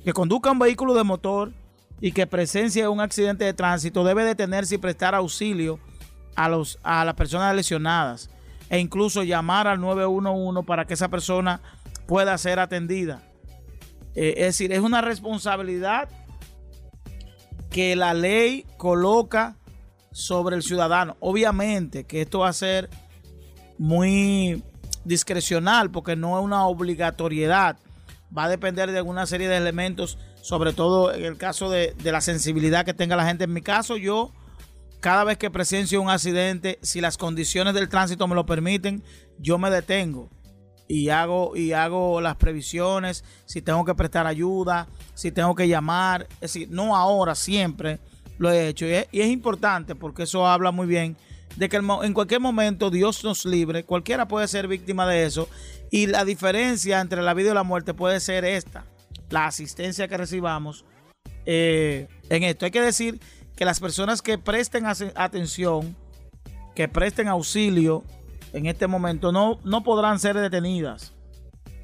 que 0.04 0.12
conduzca 0.12 0.52
un 0.52 0.60
vehículo 0.60 0.96
de 0.96 1.04
motor 1.04 1.54
y 2.02 2.12
que 2.12 2.28
presencie 2.28 2.88
un 2.90 3.00
accidente 3.00 3.46
de 3.46 3.54
tránsito 3.54 4.04
debe 4.04 4.26
detenerse 4.26 4.76
y 4.76 4.80
prestar 4.80 5.16
auxilio 5.16 5.80
a, 6.36 6.50
los, 6.50 6.80
a 6.84 7.06
las 7.06 7.16
personas 7.16 7.56
lesionadas 7.56 8.30
e 8.70 8.80
incluso 8.80 9.24
llamar 9.24 9.68
al 9.68 9.80
911 9.80 10.66
para 10.66 10.86
que 10.86 10.94
esa 10.94 11.08
persona 11.08 11.62
pueda 12.08 12.38
ser 12.38 12.60
atendida. 12.60 13.22
Eh, 14.16 14.34
es 14.38 14.46
decir, 14.46 14.72
es 14.72 14.80
una 14.80 15.02
responsabilidad 15.02 16.10
que 17.70 17.96
la 17.96 18.14
ley 18.14 18.66
coloca 18.78 19.58
sobre 20.12 20.56
el 20.56 20.64
ciudadano. 20.64 21.18
Obviamente 21.20 22.06
que 22.06 22.22
esto 22.22 22.40
va 22.40 22.50
a 22.50 22.54
ser 22.54 22.90
muy 23.78 24.64
discrecional 25.04 25.92
porque 25.92 26.16
no 26.16 26.40
es 26.40 26.44
una 26.44 26.66
obligatoriedad. 26.66 27.78
Va 28.36 28.46
a 28.46 28.50
depender 28.50 28.92
de 28.92 28.98
alguna 28.98 29.26
serie 29.26 29.48
de 29.48 29.58
elementos, 29.58 30.18
sobre 30.42 30.74
todo 30.74 31.14
en 31.14 31.26
el 31.26 31.38
caso 31.38 31.70
de, 31.70 31.94
de 32.02 32.12
la 32.12 32.22
sensibilidad 32.22 32.86
que 32.86 32.94
tenga 32.94 33.16
la 33.16 33.28
gente. 33.28 33.44
En 33.44 33.54
mi 33.54 33.62
caso, 33.62 33.98
yo, 33.98 34.32
cada 35.00 35.24
vez 35.24 35.38
que 35.38 35.52
presencio 35.52 36.02
un 36.02 36.10
accidente, 36.10 36.80
si 36.82 37.02
las 37.02 37.18
condiciones 37.18 37.74
del 37.74 37.90
tránsito 37.90 38.28
me 38.28 38.36
lo 38.36 38.46
permiten, 38.46 39.04
yo 39.38 39.58
me 39.60 39.70
detengo 39.70 40.30
y 40.88 41.10
hago 41.10 41.56
y 41.56 41.74
hago 41.74 42.22
las 42.22 42.36
previsiones, 42.36 43.24
si 43.46 43.62
tengo 43.62 43.84
que 43.86 43.96
prestar 43.96 44.28
ayuda, 44.28 44.88
si 45.14 45.32
tengo 45.32 45.56
que 45.56 45.68
llamar, 45.68 46.28
es 46.36 46.54
decir, 46.54 46.68
no 46.72 46.96
ahora, 46.96 47.36
siempre 47.36 48.00
lo 48.38 48.52
he 48.52 48.68
hecho. 48.70 48.86
Y 48.86 49.22
es, 49.22 49.28
importante 49.28 49.96
porque 49.96 50.24
eso 50.24 50.48
habla 50.48 50.72
muy 50.72 50.88
bien 50.88 51.18
de 51.56 51.70
que 51.70 51.78
en 51.78 52.14
cualquier 52.14 52.40
momento 52.40 52.90
Dios 52.90 53.24
nos 53.24 53.46
libre, 53.46 53.84
cualquiera 53.84 54.28
puede 54.28 54.48
ser 54.48 54.68
víctima 54.68 55.08
de 55.08 55.26
eso. 55.26 55.50
Y 55.90 56.08
la 56.08 56.26
diferencia 56.26 57.02
entre 57.02 57.22
la 57.22 57.34
vida 57.34 57.52
y 57.52 57.54
la 57.54 57.64
muerte 57.64 57.94
puede 57.94 58.20
ser 58.20 58.46
esta, 58.46 58.86
la 59.30 59.46
asistencia 59.48 60.08
que 60.08 60.18
recibamos 60.18 60.86
eh, 61.46 62.08
en 62.30 62.44
esto. 62.44 62.66
Hay 62.66 62.72
que 62.72 62.82
decir 62.82 63.20
que 63.56 63.66
las 63.66 63.80
personas 63.80 64.22
que 64.22 64.38
presten 64.38 64.86
atención, 64.86 65.96
que 66.76 66.88
presten 66.88 67.28
auxilio 67.28 68.04
en 68.54 68.66
este 68.66 68.88
momento, 68.88 69.32
no, 69.32 69.60
no 69.64 69.84
podrán 69.84 70.20
ser 70.20 70.38
detenidas. 70.38 71.14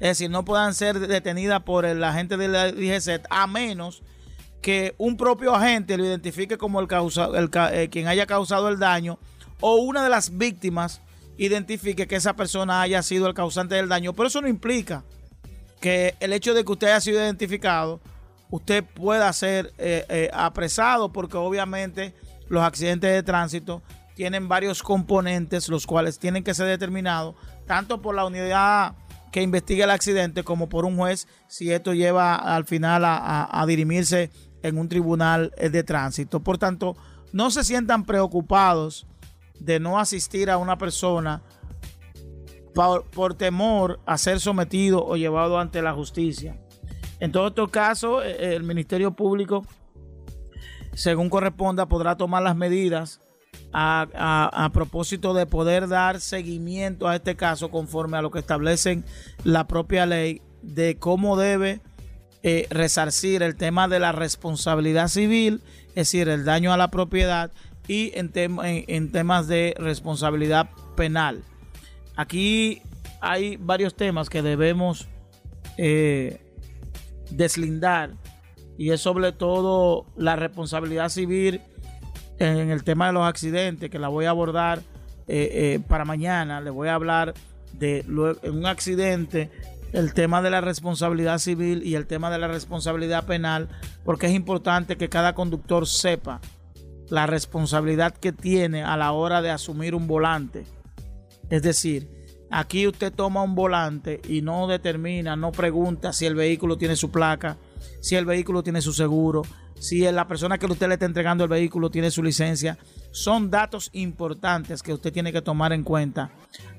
Es 0.00 0.08
decir, 0.08 0.30
no 0.30 0.44
podrán 0.44 0.74
ser 0.74 0.98
detenidas 0.98 1.62
por 1.62 1.84
el 1.84 2.02
agente 2.02 2.36
de 2.36 2.48
la 2.48 2.72
a 3.30 3.46
menos 3.46 4.02
que 4.60 4.94
un 4.98 5.16
propio 5.16 5.54
agente 5.54 5.96
lo 5.96 6.04
identifique 6.04 6.58
como 6.58 6.80
el 6.80 6.88
causa, 6.88 7.28
el 7.34 7.50
eh, 7.72 7.88
quien 7.90 8.08
haya 8.08 8.26
causado 8.26 8.68
el 8.68 8.78
daño 8.78 9.18
o 9.60 9.76
una 9.76 10.02
de 10.02 10.08
las 10.08 10.36
víctimas 10.36 11.00
identifique 11.36 12.06
que 12.06 12.16
esa 12.16 12.34
persona 12.34 12.80
haya 12.80 13.02
sido 13.02 13.26
el 13.26 13.34
causante 13.34 13.74
del 13.74 13.88
daño. 13.88 14.14
Pero 14.14 14.28
eso 14.28 14.40
no 14.40 14.48
implica 14.48 15.04
que 15.80 16.14
el 16.20 16.32
hecho 16.32 16.54
de 16.54 16.64
que 16.64 16.72
usted 16.72 16.86
haya 16.88 17.00
sido 17.00 17.20
identificado, 17.20 18.00
usted 18.50 18.84
pueda 18.84 19.32
ser 19.32 19.72
eh, 19.78 20.06
eh, 20.08 20.30
apresado 20.32 21.12
porque 21.12 21.36
obviamente 21.36 22.14
los 22.48 22.62
accidentes 22.62 23.12
de 23.12 23.22
tránsito 23.22 23.82
tienen 24.14 24.48
varios 24.48 24.82
componentes 24.82 25.68
los 25.68 25.86
cuales 25.86 26.18
tienen 26.18 26.44
que 26.44 26.54
ser 26.54 26.66
determinados 26.66 27.34
tanto 27.66 28.00
por 28.00 28.14
la 28.14 28.24
unidad 28.24 28.94
que 29.32 29.42
investiga 29.42 29.84
el 29.84 29.90
accidente 29.90 30.44
como 30.44 30.68
por 30.68 30.84
un 30.84 30.96
juez 30.96 31.26
si 31.48 31.72
esto 31.72 31.92
lleva 31.94 32.36
al 32.36 32.64
final 32.64 33.04
a, 33.04 33.16
a- 33.16 33.60
a 33.62 33.66
dirimirse 33.66 34.30
en 34.62 34.78
un 34.78 34.88
tribunal 34.88 35.52
eh, 35.56 35.68
de 35.70 35.82
tránsito. 35.82 36.40
Por 36.40 36.56
tanto, 36.58 36.96
no 37.32 37.50
se 37.50 37.64
sientan 37.64 38.04
preocupados 38.04 39.06
de 39.58 39.80
no 39.80 39.98
asistir 39.98 40.50
a 40.50 40.56
una 40.58 40.78
persona 40.78 41.42
por, 42.74 43.04
por 43.10 43.34
temor 43.34 44.00
a 44.06 44.16
ser 44.18 44.40
sometido 44.40 45.04
o 45.04 45.16
llevado 45.16 45.58
ante 45.58 45.82
la 45.82 45.92
justicia. 45.92 46.56
En 47.20 47.32
todos 47.32 47.50
estos 47.50 47.70
casos, 47.70 48.22
eh, 48.24 48.54
el 48.54 48.62
Ministerio 48.62 49.14
Público, 49.16 49.64
según 50.94 51.28
corresponda, 51.28 51.86
podrá 51.86 52.16
tomar 52.16 52.42
las 52.42 52.56
medidas 52.56 53.20
a, 53.72 54.70
propósito 54.72 55.34
de 55.34 55.46
poder 55.46 55.88
dar 55.88 56.20
seguimiento 56.20 57.08
a 57.08 57.16
este 57.16 57.36
caso 57.36 57.70
conforme 57.70 58.16
a 58.16 58.22
lo 58.22 58.30
que 58.30 58.38
establecen 58.38 59.04
la 59.42 59.66
propia 59.66 60.06
ley 60.06 60.42
de 60.62 60.96
cómo 60.96 61.36
debe 61.36 61.80
eh, 62.42 62.66
resarcir 62.70 63.42
el 63.42 63.56
tema 63.56 63.88
de 63.88 63.98
la 63.98 64.12
responsabilidad 64.12 65.08
civil, 65.08 65.62
es 65.88 65.94
decir, 65.94 66.28
el 66.28 66.44
daño 66.44 66.72
a 66.72 66.76
la 66.76 66.90
propiedad 66.90 67.50
y 67.88 68.12
en 68.14 69.12
temas 69.12 69.48
de 69.48 69.74
responsabilidad 69.78 70.70
penal. 70.96 71.42
Aquí 72.16 72.80
hay 73.20 73.56
varios 73.56 73.94
temas 73.94 74.28
que 74.28 74.42
debemos 74.42 75.08
eh, 75.76 76.40
deslindar 77.30 78.14
y 78.76 78.90
es 78.90 79.00
sobre 79.00 79.32
todo 79.32 80.06
la 80.16 80.36
responsabilidad 80.36 81.08
civil 81.08 81.60
en 82.38 82.70
el 82.70 82.84
tema 82.84 83.08
de 83.08 83.12
los 83.12 83.24
accidentes 83.24 83.90
que 83.90 83.98
la 83.98 84.08
voy 84.08 84.24
a 84.24 84.30
abordar 84.30 84.80
eh, 85.26 85.74
eh, 85.76 85.80
para 85.88 86.04
mañana. 86.04 86.60
Le 86.60 86.70
voy 86.70 86.88
a 86.88 86.94
hablar 86.94 87.34
de 87.72 88.00
en 88.00 88.54
un 88.54 88.66
accidente 88.66 89.50
el 89.92 90.12
tema 90.12 90.42
de 90.42 90.50
la 90.50 90.60
responsabilidad 90.60 91.38
civil 91.38 91.82
y 91.84 91.94
el 91.94 92.06
tema 92.06 92.30
de 92.30 92.38
la 92.38 92.48
responsabilidad 92.48 93.26
penal 93.26 93.68
porque 94.04 94.26
es 94.26 94.32
importante 94.32 94.96
que 94.96 95.08
cada 95.08 95.34
conductor 95.34 95.86
sepa 95.86 96.40
la 97.08 97.26
responsabilidad 97.26 98.14
que 98.14 98.32
tiene 98.32 98.82
a 98.82 98.96
la 98.96 99.12
hora 99.12 99.40
de 99.40 99.50
asumir 99.50 99.94
un 99.94 100.06
volante. 100.06 100.64
Es 101.48 101.62
decir, 101.62 102.10
aquí 102.50 102.86
usted 102.86 103.12
toma 103.12 103.42
un 103.42 103.54
volante 103.54 104.20
y 104.28 104.42
no 104.42 104.66
determina, 104.66 105.36
no 105.36 105.52
pregunta 105.52 106.12
si 106.12 106.26
el 106.26 106.34
vehículo 106.34 106.76
tiene 106.76 106.96
su 106.96 107.10
placa, 107.10 107.56
si 108.00 108.16
el 108.16 108.24
vehículo 108.24 108.62
tiene 108.62 108.80
su 108.80 108.92
seguro, 108.92 109.42
si 109.78 110.00
la 110.00 110.26
persona 110.26 110.58
que 110.58 110.66
usted 110.66 110.88
le 110.88 110.94
está 110.94 111.06
entregando 111.06 111.44
el 111.44 111.50
vehículo 111.50 111.90
tiene 111.90 112.10
su 112.10 112.22
licencia. 112.22 112.78
Son 113.10 113.50
datos 113.50 113.90
importantes 113.92 114.82
que 114.82 114.92
usted 114.92 115.12
tiene 115.12 115.32
que 115.32 115.42
tomar 115.42 115.72
en 115.72 115.82
cuenta 115.82 116.30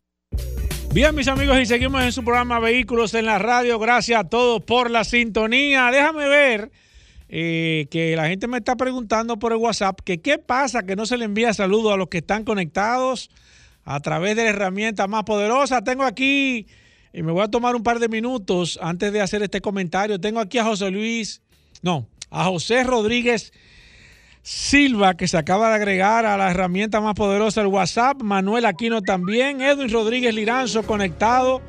Bien, 0.92 1.14
mis 1.14 1.28
amigos, 1.28 1.60
y 1.60 1.66
seguimos 1.66 2.02
en 2.02 2.12
su 2.12 2.24
programa 2.24 2.58
Vehículos 2.58 3.14
en 3.14 3.26
la 3.26 3.38
Radio. 3.38 3.78
Gracias 3.78 4.18
a 4.18 4.24
todos 4.24 4.62
por 4.62 4.90
la 4.90 5.04
sintonía. 5.04 5.90
Déjame 5.90 6.26
ver 6.26 6.70
eh, 7.28 7.86
que 7.90 8.16
la 8.16 8.28
gente 8.28 8.46
me 8.46 8.58
está 8.58 8.76
preguntando 8.76 9.38
por 9.38 9.52
el 9.52 9.58
WhatsApp 9.58 10.00
que 10.04 10.22
qué 10.22 10.38
pasa 10.38 10.84
que 10.84 10.96
no 10.96 11.04
se 11.06 11.18
le 11.18 11.24
envía 11.24 11.52
saludos 11.52 11.92
a 11.92 11.96
los 11.96 12.08
que 12.08 12.18
están 12.18 12.44
conectados 12.44 13.30
a 13.84 14.00
través 14.00 14.36
de 14.36 14.44
la 14.44 14.50
herramienta 14.50 15.06
más 15.06 15.24
poderosa. 15.24 15.82
Tengo 15.82 16.04
aquí, 16.04 16.66
y 17.12 17.22
me 17.22 17.32
voy 17.32 17.42
a 17.42 17.48
tomar 17.48 17.76
un 17.76 17.82
par 17.82 17.98
de 17.98 18.08
minutos 18.08 18.78
antes 18.82 19.12
de 19.12 19.20
hacer 19.20 19.42
este 19.42 19.60
comentario. 19.60 20.20
Tengo 20.20 20.40
aquí 20.40 20.58
a 20.58 20.64
José 20.64 20.90
Luis, 20.90 21.42
no, 21.82 22.06
a 22.30 22.44
José 22.44 22.84
Rodríguez 22.84 23.52
Silva, 24.42 25.14
que 25.14 25.26
se 25.26 25.36
acaba 25.36 25.70
de 25.70 25.74
agregar 25.74 26.24
a 26.24 26.36
la 26.36 26.50
herramienta 26.50 27.00
más 27.00 27.14
poderosa 27.14 27.62
del 27.62 27.72
WhatsApp. 27.72 28.22
Manuel 28.22 28.64
Aquino 28.64 29.02
también. 29.02 29.60
Edwin 29.60 29.90
Rodríguez 29.90 30.34
Liranzo 30.34 30.84
conectado 30.84 31.62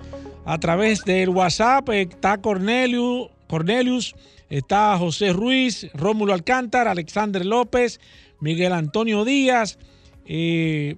a 0.46 0.60
través 0.60 1.04
del 1.04 1.30
WhatsApp. 1.30 1.90
Está 1.90 2.38
Cornelius, 2.38 3.30
Cornelius 3.48 4.16
está 4.50 4.98
José 4.98 5.34
Ruiz, 5.34 5.88
Rómulo 5.94 6.34
Alcántara, 6.34 6.92
Alexander 6.92 7.46
López, 7.46 8.00
Miguel 8.40 8.74
Antonio 8.74 9.26
Díaz, 9.26 9.80
eh, 10.26 10.98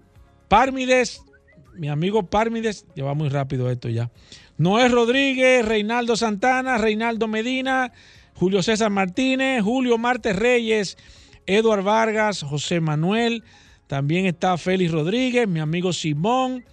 Pármides, 0.50 1.22
mi 1.80 1.90
amigo 1.90 2.24
Pármides, 2.24 2.86
lleva 2.96 3.14
muy 3.14 3.30
rápido 3.30 3.70
esto 3.72 3.90
ya. 3.90 4.12
Noé 4.58 4.90
Rodríguez, 4.90 5.66
Reinaldo 5.66 6.16
Santana, 6.16 6.78
Reinaldo 6.78 7.28
Medina, 7.28 7.92
Julio 8.36 8.62
César 8.62 8.90
Martínez, 8.90 9.64
Julio 9.64 9.98
Martes 9.98 10.36
Reyes, 10.36 10.98
Eduard 11.46 11.84
Vargas, 11.84 12.44
José 12.44 12.80
Manuel, 12.82 13.44
también 13.88 14.26
está 14.26 14.58
Félix 14.58 14.92
Rodríguez, 14.92 15.48
mi 15.48 15.60
amigo 15.60 15.94
Simón, 15.94 16.64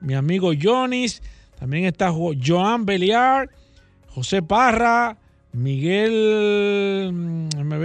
mi 0.00 0.14
amigo 0.14 0.50
Jonis, 0.60 1.22
también 1.58 1.84
está 1.86 2.10
Jo- 2.10 2.34
Joan 2.44 2.84
Beliar, 2.84 3.48
José 4.08 4.42
Parra, 4.42 5.16
Miguel 5.52 7.10
mm, 7.12 7.48
MB, 7.64 7.84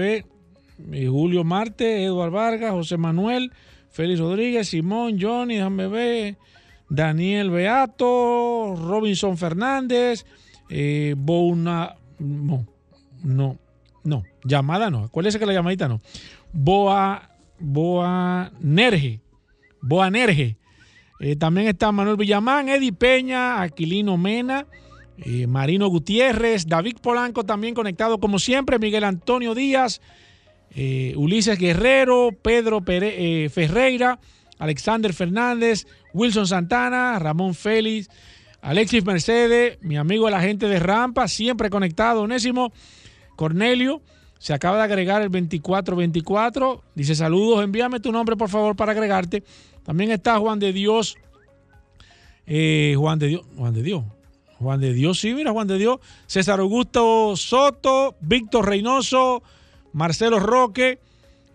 eh, 0.94 1.08
Julio 1.08 1.44
Marte, 1.44 2.04
Eduard 2.04 2.32
Vargas, 2.32 2.72
José 2.72 2.98
Manuel, 2.98 3.52
Félix 3.90 4.20
Rodríguez, 4.20 4.70
Simón, 4.70 5.18
Johnny, 5.20 5.56
déjame 5.56 5.88
ver, 5.88 6.38
Daniel 6.92 7.50
Beato, 7.50 8.76
Robinson 8.76 9.38
Fernández, 9.38 10.26
eh, 10.70 11.16
Bouna, 11.18 11.96
no, 12.20 12.68
no, 13.24 13.58
no, 14.04 14.24
llamada 14.44 14.90
no, 14.90 15.06
acuérdese 15.06 15.40
que 15.40 15.46
la 15.46 15.54
llamadita 15.54 15.88
no. 15.88 16.02
Boa, 16.52 17.30
Boa 17.60 18.52
Nerge, 18.60 19.22
Boa 19.82 20.10
Nerge. 20.10 20.58
Eh, 21.22 21.38
también 21.38 21.68
está 21.68 21.94
Manuel 21.94 22.18
Villamán, 22.18 22.68
Eddie 22.68 22.92
Peña, 22.92 23.62
Aquilino 23.62 24.18
Mena, 24.18 24.68
eh, 25.18 25.48
Marino 25.48 25.88
Gutiérrez, 25.88 26.68
David 26.68 26.98
Polanco 27.02 27.46
también 27.46 27.74
conectado 27.74 28.20
como 28.20 28.38
siempre, 28.38 28.80
Miguel 28.80 29.06
Antonio 29.06 29.56
Díaz, 29.56 30.02
eh, 30.72 31.14
Ulises 31.16 31.58
Guerrero, 31.58 32.32
Pedro 32.42 32.84
Ferreira, 32.84 34.20
Alexander 34.62 35.12
Fernández, 35.12 35.88
Wilson 36.14 36.46
Santana, 36.46 37.18
Ramón 37.18 37.56
Félix, 37.56 38.10
Alexis 38.62 39.04
Mercedes, 39.04 39.80
mi 39.82 39.98
amigo 39.98 40.28
el 40.28 40.36
agente 40.36 40.68
de 40.68 40.78
Rampa, 40.78 41.28
siempre 41.28 41.72
conectado, 41.72 42.22
Onésimo, 42.22 42.72
Cornelio, 43.36 44.04
se 44.38 44.54
acaba 44.54 44.78
de 44.78 44.84
agregar 44.84 45.24
el 45.24 45.30
2424, 45.32 46.84
dice 46.94 47.16
saludos, 47.16 47.64
envíame 47.64 48.00
tu 48.00 48.12
nombre 48.12 48.36
por 48.36 48.50
favor 48.50 48.76
para 48.76 48.92
agregarte. 48.92 49.44
También 49.82 50.12
está 50.12 50.38
Juan 50.38 50.60
de 50.60 50.74
Dios, 50.74 51.18
eh, 52.46 52.94
Juan 52.96 53.18
de 53.18 53.28
Dios, 53.30 53.42
Juan 53.58 53.74
de 53.74 53.82
Dios, 53.82 54.04
Juan 54.60 54.80
de 54.80 54.94
Dios, 54.94 55.20
sí, 55.20 55.34
mira, 55.34 55.52
Juan 55.54 55.68
de 55.68 55.80
Dios. 55.80 55.98
César 56.28 56.60
Augusto 56.60 57.36
Soto, 57.36 58.16
Víctor 58.22 58.68
Reynoso, 58.68 59.42
Marcelo 59.92 60.40
Roque, 60.40 61.00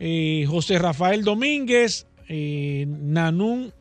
eh, 0.01 0.45
José 0.49 0.81
Rafael 0.81 1.23
Domínguez, 1.23 2.06
eh, 2.29 2.87
Nanún, 2.89 3.73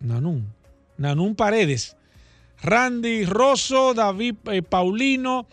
Nanún, 0.00 1.34
Paredes, 1.36 1.96
Randy 2.62 3.24
Rosso, 3.24 3.94
David 3.94 4.34
eh, 4.50 4.62
Paulino, 4.62 5.46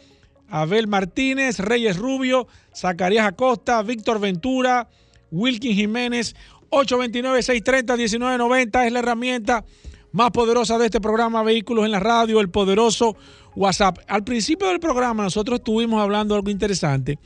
Abel 0.50 0.88
Martínez, 0.88 1.60
Reyes 1.60 1.98
Rubio, 1.98 2.48
Zacarías 2.76 3.28
Acosta, 3.28 3.82
Víctor 3.84 4.20
Ventura, 4.20 4.90
Wilkin 5.32 5.76
Jiménez, 5.76 6.36
829-630-1990 6.72 8.86
es 8.86 8.92
la 8.92 9.00
herramienta 9.00 9.66
más 10.12 10.32
poderosa 10.32 10.78
de 10.78 10.86
este 10.86 11.02
programa 11.02 11.44
Vehículos 11.44 11.86
en 11.86 11.92
la 11.92 12.00
Radio, 12.00 12.42
el 12.42 12.50
poderoso 12.50 13.16
WhatsApp. 13.56 14.00
Al 14.08 14.24
principio 14.24 14.68
del 14.68 14.80
programa 14.80 15.24
nosotros 15.24 15.60
estuvimos 15.60 16.02
hablando 16.02 16.34
de 16.34 16.40
algo 16.40 16.50
interesante 16.50 17.20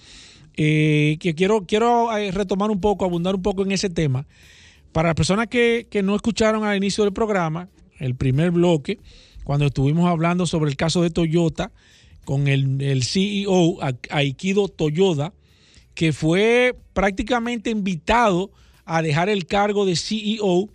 eh, 0.55 1.17
que 1.19 1.35
quiero, 1.35 1.65
quiero 1.65 2.15
eh, 2.15 2.31
retomar 2.31 2.71
un 2.71 2.79
poco, 2.79 3.05
abundar 3.05 3.35
un 3.35 3.41
poco 3.41 3.63
en 3.63 3.71
ese 3.71 3.89
tema. 3.89 4.25
Para 4.91 5.09
las 5.09 5.15
personas 5.15 5.47
que, 5.47 5.87
que 5.89 6.03
no 6.03 6.15
escucharon 6.15 6.63
al 6.63 6.77
inicio 6.77 7.03
del 7.03 7.13
programa, 7.13 7.69
el 7.99 8.15
primer 8.15 8.51
bloque, 8.51 8.99
cuando 9.43 9.65
estuvimos 9.65 10.09
hablando 10.09 10.45
sobre 10.45 10.69
el 10.69 10.77
caso 10.77 11.01
de 11.01 11.09
Toyota 11.09 11.71
con 12.25 12.47
el, 12.47 12.81
el 12.81 13.03
CEO 13.03 13.79
Aikido 14.09 14.67
Toyoda, 14.67 15.33
que 15.93 16.13
fue 16.13 16.75
prácticamente 16.93 17.69
invitado 17.69 18.51
a 18.85 19.01
dejar 19.01 19.29
el 19.29 19.45
cargo 19.45 19.85
de 19.85 19.95
CEO 19.95 20.69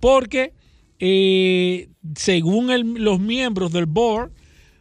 porque 0.00 0.52
eh, 0.98 1.88
según 2.16 3.02
los 3.02 3.20
miembros 3.20 3.72
del 3.72 3.86
board 3.86 4.30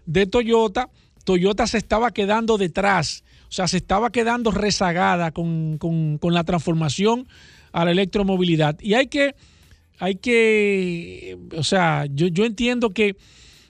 de 0.05 0.25
Toyota, 0.27 0.89
Toyota 1.23 1.67
se 1.67 1.77
estaba 1.77 2.11
quedando 2.11 2.57
detrás, 2.57 3.23
o 3.51 3.53
sea, 3.53 3.67
se 3.67 3.75
estaba 3.75 4.13
quedando 4.13 4.49
rezagada 4.51 5.31
con, 5.31 5.77
con- 5.77 6.17
con 6.19 6.33
la 6.33 6.45
transformación 6.45 7.27
a 7.73 7.83
la 7.83 7.91
electromovilidad. 7.91 8.79
Y 8.79 8.93
hay 8.93 9.07
que, 9.07 9.35
hay 9.99 10.15
que, 10.15 11.37
o 11.57 11.63
sea, 11.63 12.05
yo, 12.05 12.27
yo 12.27 12.45
entiendo 12.45 12.91
que, 12.91 13.17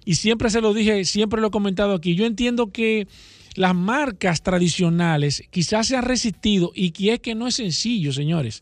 y 0.06 0.14
siempre 0.16 0.52
se 0.52 0.62
lo 0.62 0.76
dije, 0.76 1.04
siempre 1.04 1.42
lo 1.42 1.48
he 1.48 1.52
comentado 1.52 1.96
aquí, 1.96 2.14
yo 2.14 2.28
entiendo 2.28 2.72
que 2.72 3.08
las 3.56 3.74
marcas 3.74 4.44
tradicionales 4.44 5.44
quizás 5.50 5.88
se 5.88 5.96
han 5.98 6.06
resistido 6.06 6.72
y 6.76 6.92
que 6.92 7.14
es 7.14 7.20
que 7.20 7.34
no 7.34 7.48
es 7.48 7.56
sencillo, 7.56 8.14
señores. 8.14 8.62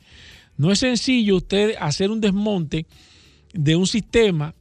No 0.56 0.72
es 0.72 0.80
sencillo 0.80 1.36
usted 1.36 1.76
hacer 1.82 2.12
un 2.12 2.22
desmonte 2.22 2.86
de 3.54 3.76
un 3.76 3.88
sistema, 3.88 4.56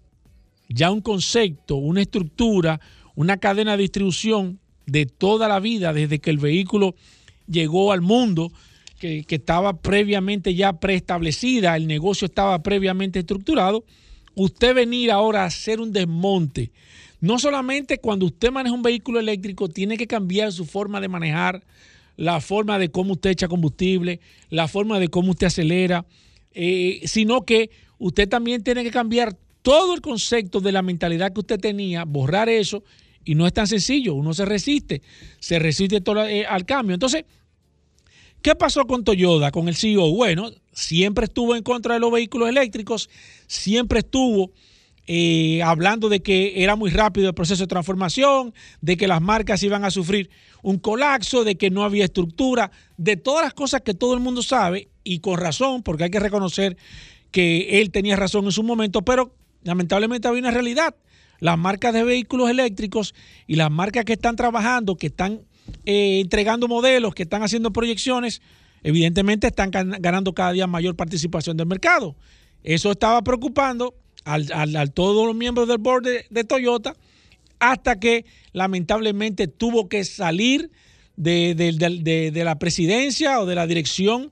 ya 0.68 0.90
un 0.90 1.02
concepto, 1.02 1.76
una 1.76 2.00
estructura, 2.02 2.80
una 3.14 3.36
cadena 3.36 3.76
de 3.76 3.82
distribución 3.84 4.58
de 4.88 5.06
toda 5.06 5.48
la 5.48 5.60
vida, 5.60 5.92
desde 5.92 6.18
que 6.18 6.30
el 6.30 6.38
vehículo 6.38 6.94
llegó 7.46 7.92
al 7.92 8.00
mundo, 8.00 8.50
que, 8.98 9.24
que 9.24 9.36
estaba 9.36 9.74
previamente 9.74 10.54
ya 10.54 10.72
preestablecida, 10.72 11.76
el 11.76 11.86
negocio 11.86 12.26
estaba 12.26 12.62
previamente 12.62 13.18
estructurado, 13.18 13.84
usted 14.34 14.74
venir 14.74 15.10
ahora 15.10 15.42
a 15.42 15.46
hacer 15.46 15.80
un 15.80 15.92
desmonte. 15.92 16.72
No 17.20 17.38
solamente 17.38 17.98
cuando 17.98 18.26
usted 18.26 18.50
maneja 18.50 18.74
un 18.74 18.82
vehículo 18.82 19.20
eléctrico, 19.20 19.68
tiene 19.68 19.96
que 19.96 20.06
cambiar 20.06 20.52
su 20.52 20.64
forma 20.64 21.00
de 21.00 21.08
manejar, 21.08 21.62
la 22.16 22.40
forma 22.40 22.78
de 22.78 22.90
cómo 22.90 23.12
usted 23.12 23.30
echa 23.30 23.48
combustible, 23.48 24.20
la 24.48 24.68
forma 24.68 24.98
de 24.98 25.08
cómo 25.08 25.32
usted 25.32 25.48
acelera, 25.48 26.06
eh, 26.52 27.02
sino 27.04 27.44
que 27.44 27.70
usted 27.98 28.28
también 28.28 28.62
tiene 28.62 28.82
que 28.84 28.90
cambiar 28.90 29.36
todo 29.62 29.94
el 29.94 30.00
concepto 30.00 30.60
de 30.60 30.72
la 30.72 30.82
mentalidad 30.82 31.32
que 31.32 31.40
usted 31.40 31.60
tenía, 31.60 32.04
borrar 32.04 32.48
eso, 32.48 32.82
y 33.28 33.34
no 33.34 33.46
es 33.46 33.52
tan 33.52 33.66
sencillo, 33.66 34.14
uno 34.14 34.32
se 34.32 34.46
resiste, 34.46 35.02
se 35.38 35.58
resiste 35.58 36.02
eh, 36.30 36.46
al 36.46 36.64
cambio. 36.64 36.94
Entonces, 36.94 37.26
¿Qué 38.40 38.54
pasó 38.54 38.86
con 38.86 39.02
Toyota, 39.02 39.50
con 39.50 39.68
el 39.68 39.74
CEO? 39.74 40.12
Bueno, 40.12 40.48
siempre 40.72 41.24
estuvo 41.24 41.56
en 41.56 41.64
contra 41.64 41.94
de 41.94 42.00
los 42.00 42.12
vehículos 42.12 42.48
eléctricos, 42.48 43.10
siempre 43.48 43.98
estuvo 43.98 44.52
eh, 45.08 45.60
hablando 45.64 46.08
de 46.08 46.20
que 46.20 46.62
era 46.62 46.76
muy 46.76 46.90
rápido 46.90 47.28
el 47.28 47.34
proceso 47.34 47.64
de 47.64 47.66
transformación, 47.66 48.54
de 48.80 48.96
que 48.96 49.08
las 49.08 49.20
marcas 49.20 49.60
iban 49.64 49.84
a 49.84 49.90
sufrir 49.90 50.30
un 50.62 50.78
colapso, 50.78 51.42
de 51.42 51.56
que 51.56 51.68
no 51.68 51.82
había 51.82 52.04
estructura, 52.04 52.70
de 52.96 53.16
todas 53.16 53.44
las 53.44 53.54
cosas 53.54 53.82
que 53.82 53.92
todo 53.92 54.14
el 54.14 54.20
mundo 54.20 54.40
sabe 54.40 54.88
y 55.02 55.18
con 55.18 55.36
razón, 55.36 55.82
porque 55.82 56.04
hay 56.04 56.10
que 56.10 56.20
reconocer 56.20 56.76
que 57.32 57.80
él 57.80 57.90
tenía 57.90 58.14
razón 58.14 58.44
en 58.44 58.52
su 58.52 58.62
momento, 58.62 59.02
pero 59.02 59.34
lamentablemente 59.64 60.28
había 60.28 60.40
una 60.40 60.52
realidad. 60.52 60.94
Las 61.40 61.56
marcas 61.58 61.92
de 61.94 62.04
vehículos 62.04 62.50
eléctricos 62.50 63.14
y 63.46 63.56
las 63.56 63.70
marcas 63.70 64.04
que 64.04 64.14
están 64.14 64.36
trabajando, 64.36 64.96
que 64.96 65.06
están 65.08 65.40
eh, 65.84 66.20
entregando 66.20 66.66
modelos, 66.68 67.14
que 67.14 67.22
están 67.24 67.42
haciendo 67.42 67.72
proyecciones, 67.72 68.40
evidentemente 68.82 69.46
están 69.46 69.70
gan- 69.70 69.96
ganando 70.00 70.32
cada 70.34 70.52
día 70.52 70.66
mayor 70.66 70.96
participación 70.96 71.56
del 71.56 71.66
mercado. 71.66 72.16
Eso 72.64 72.90
estaba 72.90 73.22
preocupando 73.22 73.94
al, 74.24 74.50
al- 74.52 74.76
al 74.76 74.92
todos 74.92 75.26
los 75.26 75.36
miembros 75.36 75.68
del 75.68 75.78
board 75.78 76.04
de, 76.30 76.44
Toyota 76.44 76.94
hasta 77.60 77.98
que 77.98 78.24
lamentablemente 78.52 79.48
tuvo 79.48 79.88
que 79.88 80.04
salir 80.04 80.70
de- 81.16 81.54
de- 81.54 82.30
de 82.30 82.44
la 82.44 82.58
presidencia 82.58 83.40
o 83.40 83.46
de 83.46 83.54
la 83.54 83.66
dirección 83.66 84.30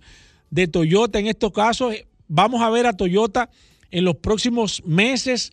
de 0.51 0.69
Toyota 0.69 1.19
en 1.19 1.27
estos 1.27 1.53
casos. 1.53 1.95
Vamos 2.29 2.63
a 2.63 2.71
ver 2.71 2.87
a 2.87 2.93
Toyota 2.97 3.51
en 3.91 4.05
los 4.05 4.17
próximos 4.17 4.83
meses 4.85 5.53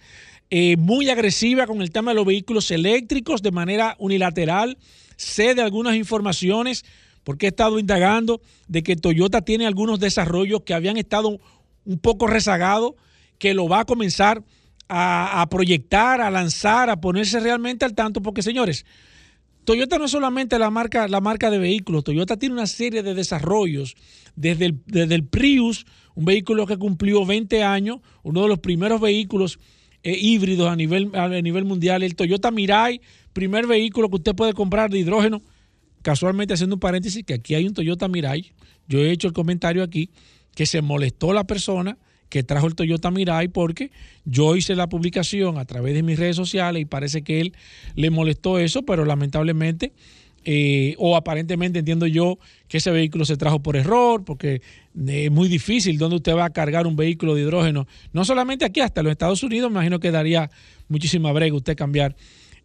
eh, 0.49 0.77
muy 0.77 1.09
agresiva 1.09 1.65
con 1.65 1.81
el 1.81 1.91
tema 1.91 2.11
de 2.11 2.15
los 2.15 2.25
vehículos 2.25 2.69
eléctricos 2.71 3.41
de 3.41 3.51
manera 3.51 3.95
unilateral. 3.99 4.77
Sé 5.15 5.55
de 5.55 5.61
algunas 5.61 5.95
informaciones, 5.95 6.85
porque 7.23 7.47
he 7.47 7.49
estado 7.49 7.79
indagando, 7.79 8.41
de 8.67 8.83
que 8.83 8.95
Toyota 8.95 9.41
tiene 9.41 9.65
algunos 9.65 9.99
desarrollos 9.99 10.61
que 10.61 10.73
habían 10.73 10.97
estado 10.97 11.39
un 11.85 11.99
poco 11.99 12.27
rezagados, 12.27 12.93
que 13.39 13.53
lo 13.53 13.67
va 13.67 13.81
a 13.81 13.85
comenzar 13.85 14.43
a, 14.89 15.47
proyectar, 15.49 16.21
a 16.21 16.29
lanzar, 16.29 16.89
a 16.89 17.01
ponerse 17.01 17.39
realmente 17.39 17.85
al 17.85 17.95
tanto, 17.95 18.21
porque 18.21 18.43
señores, 18.43 18.85
Toyota 19.63 19.97
no 19.97 20.05
es 20.05 20.11
solamente 20.11 20.59
la 20.59 20.69
marca, 20.69 21.07
la 21.07 21.21
marca 21.21 21.49
de 21.49 21.57
vehículos, 21.57 22.03
Toyota 22.03 22.37
tiene 22.37 22.53
una 22.53 22.67
serie 22.67 23.01
de 23.01 23.13
desarrollos, 23.13 23.95
desde 24.35 24.75
desde 24.85 25.15
el 25.15 25.25
Prius, 25.25 25.85
un 26.15 26.25
vehículo 26.25 26.67
que 26.67 26.77
cumplió 26.77 27.25
20 27.25 27.63
años, 27.63 27.99
uno 28.21 28.43
de 28.43 28.47
los 28.49 28.59
primeros 28.59 29.01
vehículos 29.01 29.59
eh, 30.03 30.17
híbridos 30.19 30.69
a 30.69 30.75
nivel, 30.75 31.11
a 31.13 31.27
nivel 31.29 31.65
mundial, 31.65 32.03
el 32.03 32.15
Toyota 32.15 32.51
Mirai, 32.51 33.01
primer 33.33 33.67
vehículo 33.67 34.09
que 34.09 34.17
usted 34.17 34.35
puede 34.35 34.53
comprar 34.53 34.89
de 34.89 34.99
hidrógeno, 34.99 35.41
casualmente 36.01 36.53
haciendo 36.53 36.75
un 36.75 36.79
paréntesis, 36.79 37.23
que 37.23 37.33
aquí 37.33 37.55
hay 37.55 37.65
un 37.65 37.73
Toyota 37.73 38.07
Mirai, 38.07 38.51
yo 38.87 38.99
he 38.99 39.11
hecho 39.11 39.27
el 39.27 39.33
comentario 39.33 39.83
aquí, 39.83 40.09
que 40.55 40.65
se 40.65 40.81
molestó 40.81 41.33
la 41.33 41.45
persona 41.45 41.97
que 42.29 42.43
trajo 42.43 42.65
el 42.65 42.75
Toyota 42.75 43.11
Mirai 43.11 43.47
porque 43.47 43.91
yo 44.25 44.55
hice 44.55 44.75
la 44.75 44.89
publicación 44.89 45.59
a 45.59 45.65
través 45.65 45.93
de 45.93 46.01
mis 46.01 46.17
redes 46.17 46.35
sociales 46.35 46.81
y 46.81 46.85
parece 46.85 47.21
que 47.21 47.39
él 47.39 47.53
le 47.95 48.09
molestó 48.09 48.57
eso, 48.57 48.83
pero 48.83 49.05
lamentablemente 49.05 49.93
eh, 50.45 50.95
o 50.97 51.15
aparentemente 51.15 51.79
entiendo 51.79 52.07
yo 52.07 52.37
que 52.67 52.77
ese 52.77 52.91
vehículo 52.91 53.25
se 53.25 53.37
trajo 53.37 53.61
por 53.61 53.75
error, 53.75 54.23
porque 54.25 54.61
es 55.07 55.31
muy 55.31 55.47
difícil 55.47 55.97
donde 55.97 56.17
usted 56.17 56.35
va 56.35 56.45
a 56.45 56.49
cargar 56.51 56.85
un 56.87 56.95
vehículo 56.95 57.35
de 57.35 57.41
hidrógeno, 57.41 57.87
no 58.11 58.25
solamente 58.25 58.65
aquí, 58.65 58.79
hasta 58.81 59.03
los 59.03 59.11
Estados 59.11 59.43
Unidos, 59.43 59.69
me 59.71 59.75
imagino 59.75 59.99
que 59.99 60.11
daría 60.11 60.49
muchísima 60.87 61.31
brega 61.31 61.55
usted 61.55 61.75
cambiar 61.75 62.15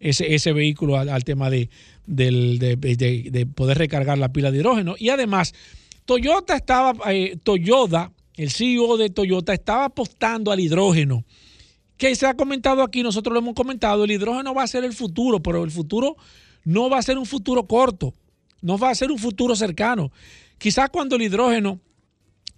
ese, 0.01 0.35
ese 0.35 0.53
vehículo 0.53 0.97
al, 0.97 1.25
tema 1.25 1.51
de, 1.51 1.71
del- 2.07 2.59
de- 2.59 2.77
de- 2.77 3.29
de 3.31 3.47
poder 3.47 3.79
recargar 3.79 4.19
la 4.19 4.33
pila 4.33 4.51
de 4.51 4.59
hidrógeno. 4.59 4.95
Y 4.99 5.09
además, 5.11 5.55
Toyota 6.05 6.57
estaba, 6.57 6.95
eh, 7.13 7.37
Toyota, 7.43 8.13
el 8.37 8.51
CEO 8.51 8.97
de 8.97 9.11
Toyota, 9.11 9.53
estaba 9.53 9.87
apostando 9.87 10.53
al 10.53 10.61
hidrógeno 10.61 11.25
que 11.97 12.15
se 12.15 12.27
ha 12.27 12.35
comentado 12.35 12.85
aquí, 12.85 13.03
nosotros 13.03 13.33
lo 13.35 13.41
hemos 13.41 13.55
comentado, 13.55 14.05
el 14.05 14.13
hidrógeno 14.13 14.55
va 14.55 14.63
a 14.63 14.69
ser 14.69 14.85
el 14.85 14.93
futuro, 14.93 15.43
pero 15.43 15.65
el 15.65 15.73
futuro 15.73 16.17
no 16.69 16.91
va 16.91 16.99
a 16.99 17.03
ser 17.03 17.17
un 17.17 17.25
futuro 17.25 17.67
corto, 17.67 18.13
no 18.61 18.77
va 18.77 18.91
a 18.91 18.95
ser 18.95 19.11
un 19.11 19.19
futuro 19.19 19.57
cercano. 19.57 20.13
Quizás 20.59 20.91
cuando 20.91 21.17
el 21.17 21.23
hidrógeno 21.23 21.81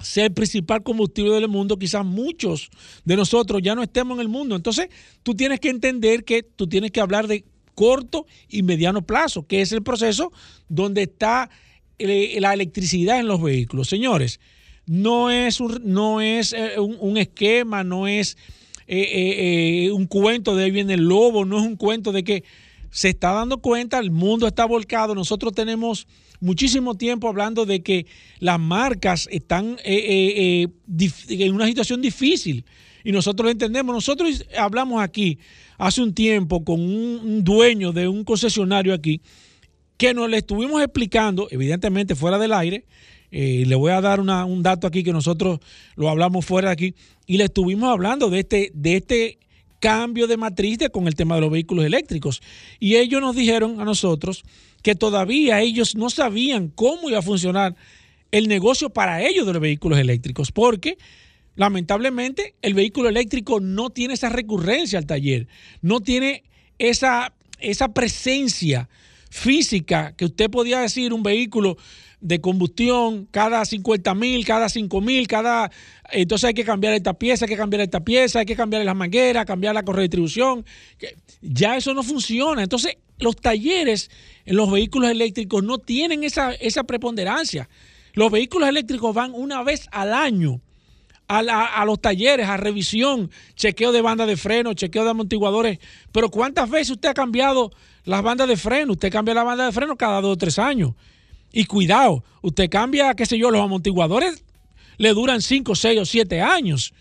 sea 0.00 0.24
el 0.24 0.32
principal 0.32 0.82
combustible 0.82 1.30
del 1.34 1.46
mundo, 1.46 1.78
quizás 1.78 2.04
muchos 2.04 2.70
de 3.04 3.14
nosotros 3.14 3.62
ya 3.62 3.76
no 3.76 3.84
estemos 3.84 4.16
en 4.16 4.22
el 4.22 4.28
mundo. 4.28 4.56
Entonces, 4.56 4.88
tú 5.22 5.36
tienes 5.36 5.60
que 5.60 5.68
entender 5.68 6.24
que 6.24 6.42
tú 6.42 6.66
tienes 6.66 6.90
que 6.90 7.00
hablar 7.00 7.28
de 7.28 7.44
corto 7.76 8.26
y 8.48 8.64
mediano 8.64 9.06
plazo, 9.06 9.46
que 9.46 9.60
es 9.60 9.70
el 9.70 9.84
proceso 9.84 10.32
donde 10.68 11.02
está 11.02 11.48
eh, 12.00 12.36
la 12.40 12.52
electricidad 12.52 13.20
en 13.20 13.28
los 13.28 13.40
vehículos. 13.40 13.88
Señores, 13.88 14.40
no 14.86 15.30
es 15.30 15.60
un, 15.60 15.82
no 15.84 16.20
es, 16.20 16.52
eh, 16.52 16.80
un, 16.80 17.16
esquema, 17.16 17.84
no 17.84 18.08
es 18.08 18.36
eh, 18.88 19.88
un 19.92 20.06
cuento 20.08 20.56
de 20.56 20.64
ahí 20.64 20.72
viene 20.72 20.94
el 20.94 21.04
lobo, 21.04 21.44
no 21.44 21.60
es 21.60 21.64
un 21.64 21.76
cuento 21.76 22.10
de 22.10 22.24
que 22.24 22.42
se 22.90 23.10
está 23.10 23.32
dando 23.32 23.58
cuenta, 23.58 23.98
el 23.98 24.10
mundo 24.10 24.46
está 24.46 24.64
volcado, 24.64 25.14
nosotros 25.14 25.52
tenemos 25.52 26.06
muchísimo 26.40 26.96
tiempo 26.96 27.28
hablando 27.28 27.66
de 27.66 27.82
que 27.82 28.06
las 28.38 28.58
marcas 28.58 29.28
están 29.30 29.78
eh, 29.84 30.64
eh, 30.64 30.66
eh, 30.98 31.44
en 31.44 31.54
una 31.54 31.66
situación 31.66 32.00
difícil. 32.02 32.64
y 33.04 33.12
nosotros 33.12 33.44
lo 33.46 33.50
entendemos. 33.50 33.94
Nosotros 33.94 34.44
hablamos 34.58 35.02
aquí 35.02 35.38
hace 35.78 36.02
un 36.02 36.12
tiempo 36.12 36.64
con 36.64 36.80
un, 36.80 37.44
dueño 37.44 37.92
de 37.92 38.08
un 38.08 38.24
concesionario 38.24 38.92
aquí 38.92 39.20
que 39.96 40.12
nos 40.12 40.28
le 40.28 40.38
estuvimos 40.38 40.82
explicando, 40.82 41.48
evidentemente 41.50 42.14
fuera 42.14 42.38
del 42.38 42.52
aire, 42.52 42.84
le 43.30 43.74
voy 43.74 43.92
a 43.92 44.00
dar 44.00 44.18
un 44.20 44.62
dato 44.62 44.86
aquí 44.86 45.02
que 45.02 45.12
nosotros 45.12 45.60
lo 45.94 46.08
hablamos 46.08 46.44
fuera 46.44 46.68
de 46.68 46.72
aquí, 46.72 46.94
y 47.26 47.36
le 47.36 47.44
estuvimos 47.44 47.90
hablando 47.90 48.30
de 48.30 48.40
este, 48.40 48.70
de 48.74 48.96
este 48.96 49.38
cambio 49.80 50.26
de 50.26 50.36
matriz 50.36 50.78
de- 50.78 50.90
con 50.90 51.08
el 51.08 51.14
tema 51.14 51.34
de 51.34 51.40
los 51.40 51.50
vehículos 51.50 51.84
eléctricos. 51.84 52.40
Y 52.78 52.96
ellos 52.96 53.20
nos 53.20 53.34
dijeron 53.34 53.80
a 53.80 53.84
nosotros 53.84 54.44
que 54.82 54.94
todavía 54.94 55.60
ellos 55.60 55.96
no 55.96 56.10
sabían 56.10 56.68
cómo 56.68 57.08
iba 57.08 57.18
a 57.18 57.22
funcionar 57.22 57.74
el 58.30 58.46
negocio 58.46 58.90
para 58.90 59.22
ellos 59.22 59.46
de 59.46 59.52
los 59.54 59.62
vehículos 59.62 59.98
eléctricos, 59.98 60.52
porque 60.52 60.96
lamentablemente 61.56 62.54
el 62.62 62.74
vehículo 62.74 63.08
eléctrico 63.08 63.60
no 63.60 63.90
tiene 63.90 64.14
esa 64.14 64.28
recurrencia 64.28 64.98
al 64.98 65.06
taller, 65.06 65.48
no 65.82 66.00
tiene 66.00 66.44
esa, 66.78 67.34
esa 67.58 67.92
presencia 67.92 68.88
física 69.28 70.14
que 70.16 70.24
usted 70.26 70.50
podía 70.50 70.80
decir 70.80 71.12
un 71.12 71.22
vehículo 71.22 71.76
de 72.20 72.40
combustión 72.40 73.26
cada 73.30 73.64
50 73.64 74.14
mil, 74.14 74.44
cada 74.44 74.68
5 74.68 75.00
mil, 75.00 75.26
cada... 75.26 75.70
Entonces 76.12 76.48
hay 76.48 76.54
que 76.54 76.64
cambiar 76.64 76.94
esta 76.94 77.14
pieza, 77.14 77.44
hay 77.44 77.48
que 77.48 77.56
cambiar 77.56 77.80
esta 77.80 78.00
pieza, 78.00 78.40
hay 78.40 78.46
que 78.46 78.56
cambiar 78.56 78.84
las 78.84 78.96
mangueras, 78.96 79.46
cambiar 79.46 79.74
la 79.74 79.84
correa 79.84 80.02
de 80.02 80.08
distribución. 80.08 80.64
que 80.98 81.16
Ya 81.40 81.76
eso 81.76 81.94
no 81.94 82.02
funciona. 82.02 82.62
Entonces 82.62 82.96
los 83.18 83.36
talleres 83.36 84.10
en 84.44 84.56
los 84.56 84.70
vehículos 84.70 85.10
eléctricos 85.10 85.62
no 85.62 85.78
tienen 85.78 86.24
esa, 86.24 86.52
esa 86.52 86.84
preponderancia. 86.84 87.68
Los 88.12 88.30
vehículos 88.30 88.68
eléctricos 88.68 89.14
van 89.14 89.32
una 89.34 89.62
vez 89.62 89.86
al 89.92 90.12
año 90.12 90.60
a, 91.28 91.38
a 91.38 91.84
los 91.84 92.00
talleres, 92.00 92.48
a 92.48 92.56
revisión, 92.56 93.30
chequeo 93.54 93.92
de 93.92 94.02
banda 94.02 94.26
de 94.26 94.36
freno, 94.36 94.74
chequeo 94.74 95.04
de 95.04 95.10
amortiguadores. 95.10 95.78
Pero 96.12 96.28
¿cuántas 96.30 96.68
veces 96.68 96.90
usted 96.90 97.10
ha 97.10 97.14
cambiado 97.14 97.70
las 98.04 98.22
bandas 98.22 98.48
de 98.48 98.56
freno? 98.56 98.92
Usted 98.92 99.12
cambia 99.12 99.34
la 99.34 99.44
banda 99.44 99.66
de 99.66 99.72
freno 99.72 99.96
cada 99.96 100.20
dos 100.20 100.32
o 100.32 100.36
tres 100.36 100.58
años. 100.58 100.94
Y 101.52 101.64
cuidado, 101.64 102.24
usted 102.42 102.68
cambia, 102.70 103.14
qué 103.14 103.26
sé 103.26 103.38
yo, 103.38 103.50
los 103.50 103.62
amortiguadores 103.62 104.44
le 104.98 105.14
duran 105.14 105.40
cinco, 105.40 105.74
seis 105.74 105.98
o 105.98 106.04
siete 106.04 106.40
años, 106.40 106.92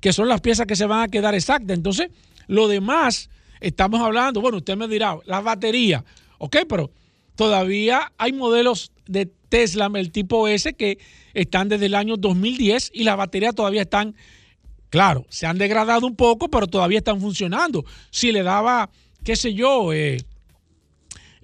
que 0.00 0.12
son 0.12 0.28
las 0.28 0.40
piezas 0.40 0.66
que 0.66 0.76
se 0.76 0.86
van 0.86 1.02
a 1.02 1.08
quedar 1.08 1.34
exactas. 1.34 1.76
Entonces, 1.76 2.10
lo 2.46 2.68
demás, 2.68 3.30
estamos 3.60 4.00
hablando, 4.00 4.40
bueno, 4.40 4.58
usted 4.58 4.76
me 4.76 4.86
dirá, 4.88 5.18
las 5.24 5.42
baterías, 5.42 6.04
ok, 6.38 6.58
pero 6.68 6.90
todavía 7.34 8.12
hay 8.18 8.32
modelos 8.32 8.92
de 9.06 9.26
Tesla, 9.48 9.90
el 9.94 10.12
tipo 10.12 10.48
S, 10.48 10.74
que 10.74 10.98
están 11.34 11.68
desde 11.68 11.86
el 11.86 11.94
año 11.94 12.16
2010 12.16 12.90
y 12.94 13.04
las 13.04 13.16
baterías 13.16 13.54
todavía 13.54 13.82
están, 13.82 14.14
claro, 14.90 15.26
se 15.28 15.46
han 15.46 15.58
degradado 15.58 16.06
un 16.06 16.16
poco, 16.16 16.48
pero 16.48 16.66
todavía 16.66 16.98
están 16.98 17.20
funcionando. 17.20 17.84
Si 18.10 18.32
le 18.32 18.42
daba, 18.42 18.90
qué 19.24 19.36
sé 19.36 19.54
yo, 19.54 19.92
eh, 19.92 20.18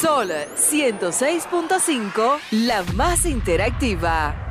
Sol 0.00 0.30
106.5, 0.56 2.38
la 2.50 2.82
más 2.94 3.26
interactiva. 3.26 4.43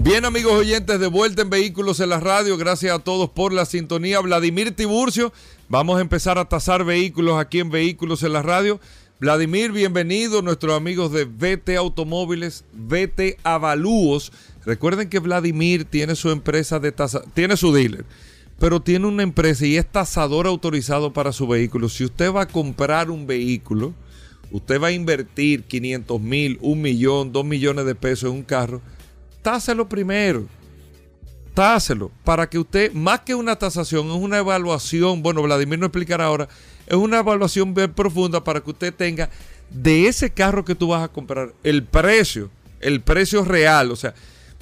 Bien, 0.00 0.24
amigos 0.24 0.52
oyentes, 0.52 1.00
de 1.00 1.08
vuelta 1.08 1.42
en 1.42 1.50
Vehículos 1.50 1.98
en 1.98 2.10
la 2.10 2.20
Radio. 2.20 2.56
Gracias 2.56 2.94
a 2.94 3.00
todos 3.00 3.30
por 3.30 3.52
la 3.52 3.66
sintonía. 3.66 4.20
Vladimir 4.20 4.70
Tiburcio, 4.70 5.32
vamos 5.68 5.98
a 5.98 6.00
empezar 6.00 6.38
a 6.38 6.48
tasar 6.48 6.84
vehículos 6.84 7.38
aquí 7.38 7.58
en 7.58 7.68
Vehículos 7.68 8.22
en 8.22 8.32
la 8.32 8.42
Radio. 8.42 8.78
Vladimir, 9.18 9.72
bienvenido, 9.72 10.40
nuestros 10.40 10.76
amigos 10.76 11.10
de 11.10 11.24
VT 11.24 11.76
Automóviles, 11.76 12.64
VT 12.74 13.38
Avalúos. 13.42 14.30
Recuerden 14.64 15.08
que 15.08 15.18
Vladimir 15.18 15.84
tiene 15.84 16.14
su 16.14 16.30
empresa 16.30 16.78
de 16.78 16.92
tasa, 16.92 17.24
tiene 17.34 17.56
su 17.56 17.72
dealer, 17.72 18.04
pero 18.60 18.80
tiene 18.80 19.08
una 19.08 19.24
empresa 19.24 19.66
y 19.66 19.76
es 19.76 19.90
tasador 19.90 20.46
autorizado 20.46 21.12
para 21.12 21.32
su 21.32 21.48
vehículo. 21.48 21.88
Si 21.88 22.04
usted 22.04 22.32
va 22.32 22.42
a 22.42 22.48
comprar 22.48 23.10
un 23.10 23.26
vehículo, 23.26 23.92
usted 24.52 24.80
va 24.80 24.86
a 24.86 24.92
invertir 24.92 25.64
500 25.64 26.20
mil, 26.20 26.56
un 26.62 26.80
millón, 26.80 27.32
dos 27.32 27.44
millones 27.44 27.84
de 27.84 27.96
pesos 27.96 28.30
en 28.30 28.36
un 28.36 28.44
carro, 28.44 28.80
táselo 29.48 29.88
primero. 29.88 30.44
Táselo 31.54 32.10
para 32.22 32.50
que 32.50 32.58
usted, 32.58 32.92
más 32.92 33.20
que 33.20 33.34
una 33.34 33.56
tasación, 33.56 34.06
es 34.08 34.12
una 34.12 34.36
evaluación. 34.36 35.22
Bueno, 35.22 35.42
Vladimir 35.42 35.78
no 35.78 35.86
explicará 35.86 36.26
ahora. 36.26 36.50
Es 36.86 36.96
una 36.96 37.20
evaluación 37.20 37.72
bien 37.72 37.94
profunda 37.94 38.44
para 38.44 38.60
que 38.60 38.68
usted 38.68 38.92
tenga 38.92 39.30
de 39.70 40.06
ese 40.06 40.28
carro 40.28 40.66
que 40.66 40.74
tú 40.74 40.88
vas 40.88 41.02
a 41.02 41.08
comprar 41.08 41.54
el 41.64 41.82
precio, 41.82 42.50
el 42.80 43.00
precio 43.00 43.42
real. 43.42 43.90
O 43.90 43.96
sea, 43.96 44.12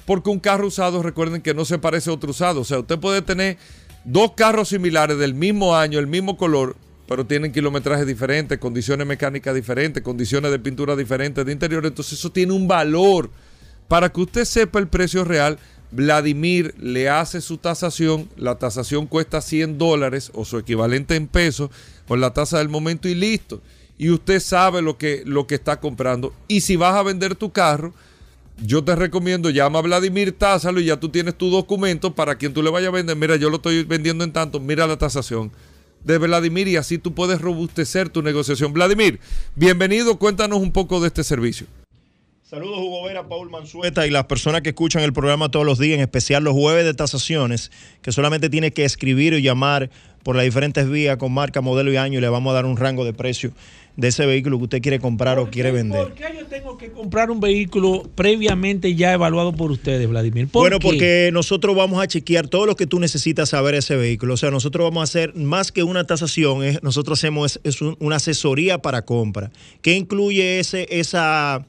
porque 0.05 0.29
un 0.29 0.39
carro 0.39 0.67
usado, 0.67 1.03
recuerden 1.03 1.41
que 1.41 1.53
no 1.53 1.65
se 1.65 1.79
parece 1.79 2.09
a 2.09 2.13
otro 2.13 2.31
usado. 2.31 2.61
O 2.61 2.65
sea, 2.65 2.79
usted 2.79 2.97
puede 2.97 3.21
tener 3.21 3.57
dos 4.05 4.31
carros 4.37 4.69
similares 4.69 5.17
del 5.17 5.33
mismo 5.33 5.75
año, 5.75 5.99
el 5.99 6.07
mismo 6.07 6.37
color, 6.37 6.77
pero 7.09 7.25
tienen 7.25 7.51
kilometrajes 7.51 8.07
diferentes, 8.07 8.57
condiciones 8.57 9.05
mecánicas 9.05 9.53
diferentes, 9.53 10.01
condiciones 10.01 10.49
de 10.49 10.59
pintura 10.59 10.95
diferentes, 10.95 11.45
de 11.45 11.51
interior. 11.51 11.85
Entonces, 11.85 12.17
eso 12.17 12.31
tiene 12.31 12.53
un 12.53 12.69
valor. 12.69 13.29
Para 13.87 14.11
que 14.11 14.21
usted 14.21 14.45
sepa 14.45 14.79
el 14.79 14.87
precio 14.87 15.23
real, 15.23 15.59
Vladimir 15.91 16.75
le 16.79 17.09
hace 17.09 17.41
su 17.41 17.57
tasación. 17.57 18.29
La 18.35 18.57
tasación 18.57 19.07
cuesta 19.07 19.41
100 19.41 19.77
dólares 19.77 20.31
o 20.33 20.45
su 20.45 20.57
equivalente 20.57 21.15
en 21.15 21.27
pesos 21.27 21.69
con 22.07 22.19
la 22.19 22.33
tasa 22.33 22.57
del 22.57 22.69
momento 22.69 23.07
y 23.07 23.15
listo. 23.15 23.61
y 23.99 24.11
usted 24.11 24.39
sabe 24.39 24.83
lo 24.83 24.99
que, 24.99 25.23
lo 25.25 25.47
que 25.47 25.55
está 25.55 25.79
comprando. 25.79 26.31
Y 26.47 26.61
si 26.61 26.75
vas 26.75 26.93
a 26.93 27.01
vender 27.01 27.33
tu 27.33 27.51
carro, 27.51 27.93
yo 28.63 28.83
te 28.83 28.95
recomiendo, 28.95 29.49
llama 29.49 29.79
a 29.79 29.81
Vladimir, 29.81 30.37
tásalo 30.37 30.79
y 30.79 30.85
ya 30.85 30.99
tú 30.99 31.09
tienes 31.09 31.35
tu 31.35 31.49
documento 31.49 32.13
para 32.13 32.35
quien 32.35 32.53
tú 32.53 32.61
le 32.61 32.69
vayas 32.69 32.89
a 32.89 32.91
vender. 32.91 33.15
Mira, 33.15 33.37
yo 33.37 33.49
lo 33.49 33.55
estoy 33.55 33.83
vendiendo 33.83 34.23
en 34.23 34.33
tanto, 34.33 34.59
mira 34.59 34.85
la 34.85 34.97
tasación 34.97 35.51
de 36.03 36.17
Vladimir 36.19 36.67
y 36.67 36.75
así 36.75 36.97
tú 36.97 37.13
puedes 37.13 37.41
robustecer 37.41 38.09
tu 38.09 38.21
negociación. 38.21 38.71
Vladimir, 38.71 39.19
bienvenido, 39.55 40.17
cuéntanos 40.19 40.59
un 40.59 40.71
poco 40.71 41.01
de 41.01 41.07
este 41.07 41.23
servicio. 41.23 41.65
Saludos 42.49 42.77
Hugo 42.79 43.03
Vera, 43.03 43.27
Paul 43.27 43.49
Mansueta 43.49 44.07
y 44.07 44.09
las 44.09 44.23
personas 44.23 44.61
que 44.61 44.69
escuchan 44.69 45.03
el 45.03 45.11
programa 45.11 45.51
todos 45.51 45.65
los 45.65 45.79
días, 45.79 45.95
en 45.95 45.99
especial 46.01 46.45
los 46.45 46.53
jueves 46.53 46.85
de 46.85 46.93
tasaciones, 46.93 47.71
que 48.01 48.13
solamente 48.13 48.49
tiene 48.49 48.71
que 48.71 48.85
escribir 48.85 49.33
o 49.33 49.37
llamar 49.37 49.89
por 50.23 50.37
las 50.37 50.45
diferentes 50.45 50.89
vías 50.89 51.17
con 51.17 51.33
marca, 51.33 51.59
modelo 51.59 51.91
y 51.91 51.97
año 51.97 52.19
y 52.19 52.21
le 52.21 52.29
vamos 52.29 52.51
a 52.51 52.53
dar 52.55 52.65
un 52.65 52.77
rango 52.77 53.03
de 53.03 53.11
precio 53.11 53.51
de 53.97 54.07
ese 54.07 54.25
vehículo 54.25 54.57
que 54.59 54.63
usted 54.63 54.81
quiere 54.81 54.99
comprar 55.01 55.39
o 55.39 55.49
quiere 55.49 55.71
vender. 55.71 56.03
¿Por 56.03 56.13
qué 56.13 56.23
yo 56.39 56.45
tengo 56.45 56.77
que 56.77 56.89
comprar 56.91 57.31
un 57.31 57.41
vehículo 57.41 58.03
previamente 58.15 58.95
ya 58.95 59.11
evaluado 59.11 59.53
por 59.53 59.69
ustedes, 59.69 60.07
Vladimir? 60.07 60.47
¿Por 60.47 60.61
bueno, 60.61 60.79
qué? 60.79 60.87
porque 60.87 61.29
nosotros 61.33 61.75
vamos 61.75 62.01
a 62.01 62.07
chequear 62.07 62.47
todo 62.47 62.65
lo 62.65 62.77
que 62.77 62.87
tú 62.87 62.97
necesitas 63.01 63.49
saber 63.49 63.73
de 63.73 63.79
ese 63.79 63.97
vehículo. 63.97 64.35
O 64.35 64.37
sea, 64.37 64.51
nosotros 64.51 64.85
vamos 64.85 65.01
a 65.01 65.03
hacer 65.03 65.35
más 65.35 65.73
que 65.73 65.83
una 65.83 66.05
tasación, 66.05 66.61
nosotros 66.81 67.19
hacemos 67.19 67.57
es, 67.57 67.75
es 67.75 67.81
un- 67.81 67.97
una 67.99 68.17
asesoría 68.17 68.77
para 68.81 69.01
compra. 69.03 69.51
¿Qué 69.81 69.95
incluye 69.95 70.59
ese, 70.59 70.87
esa, 70.91 71.65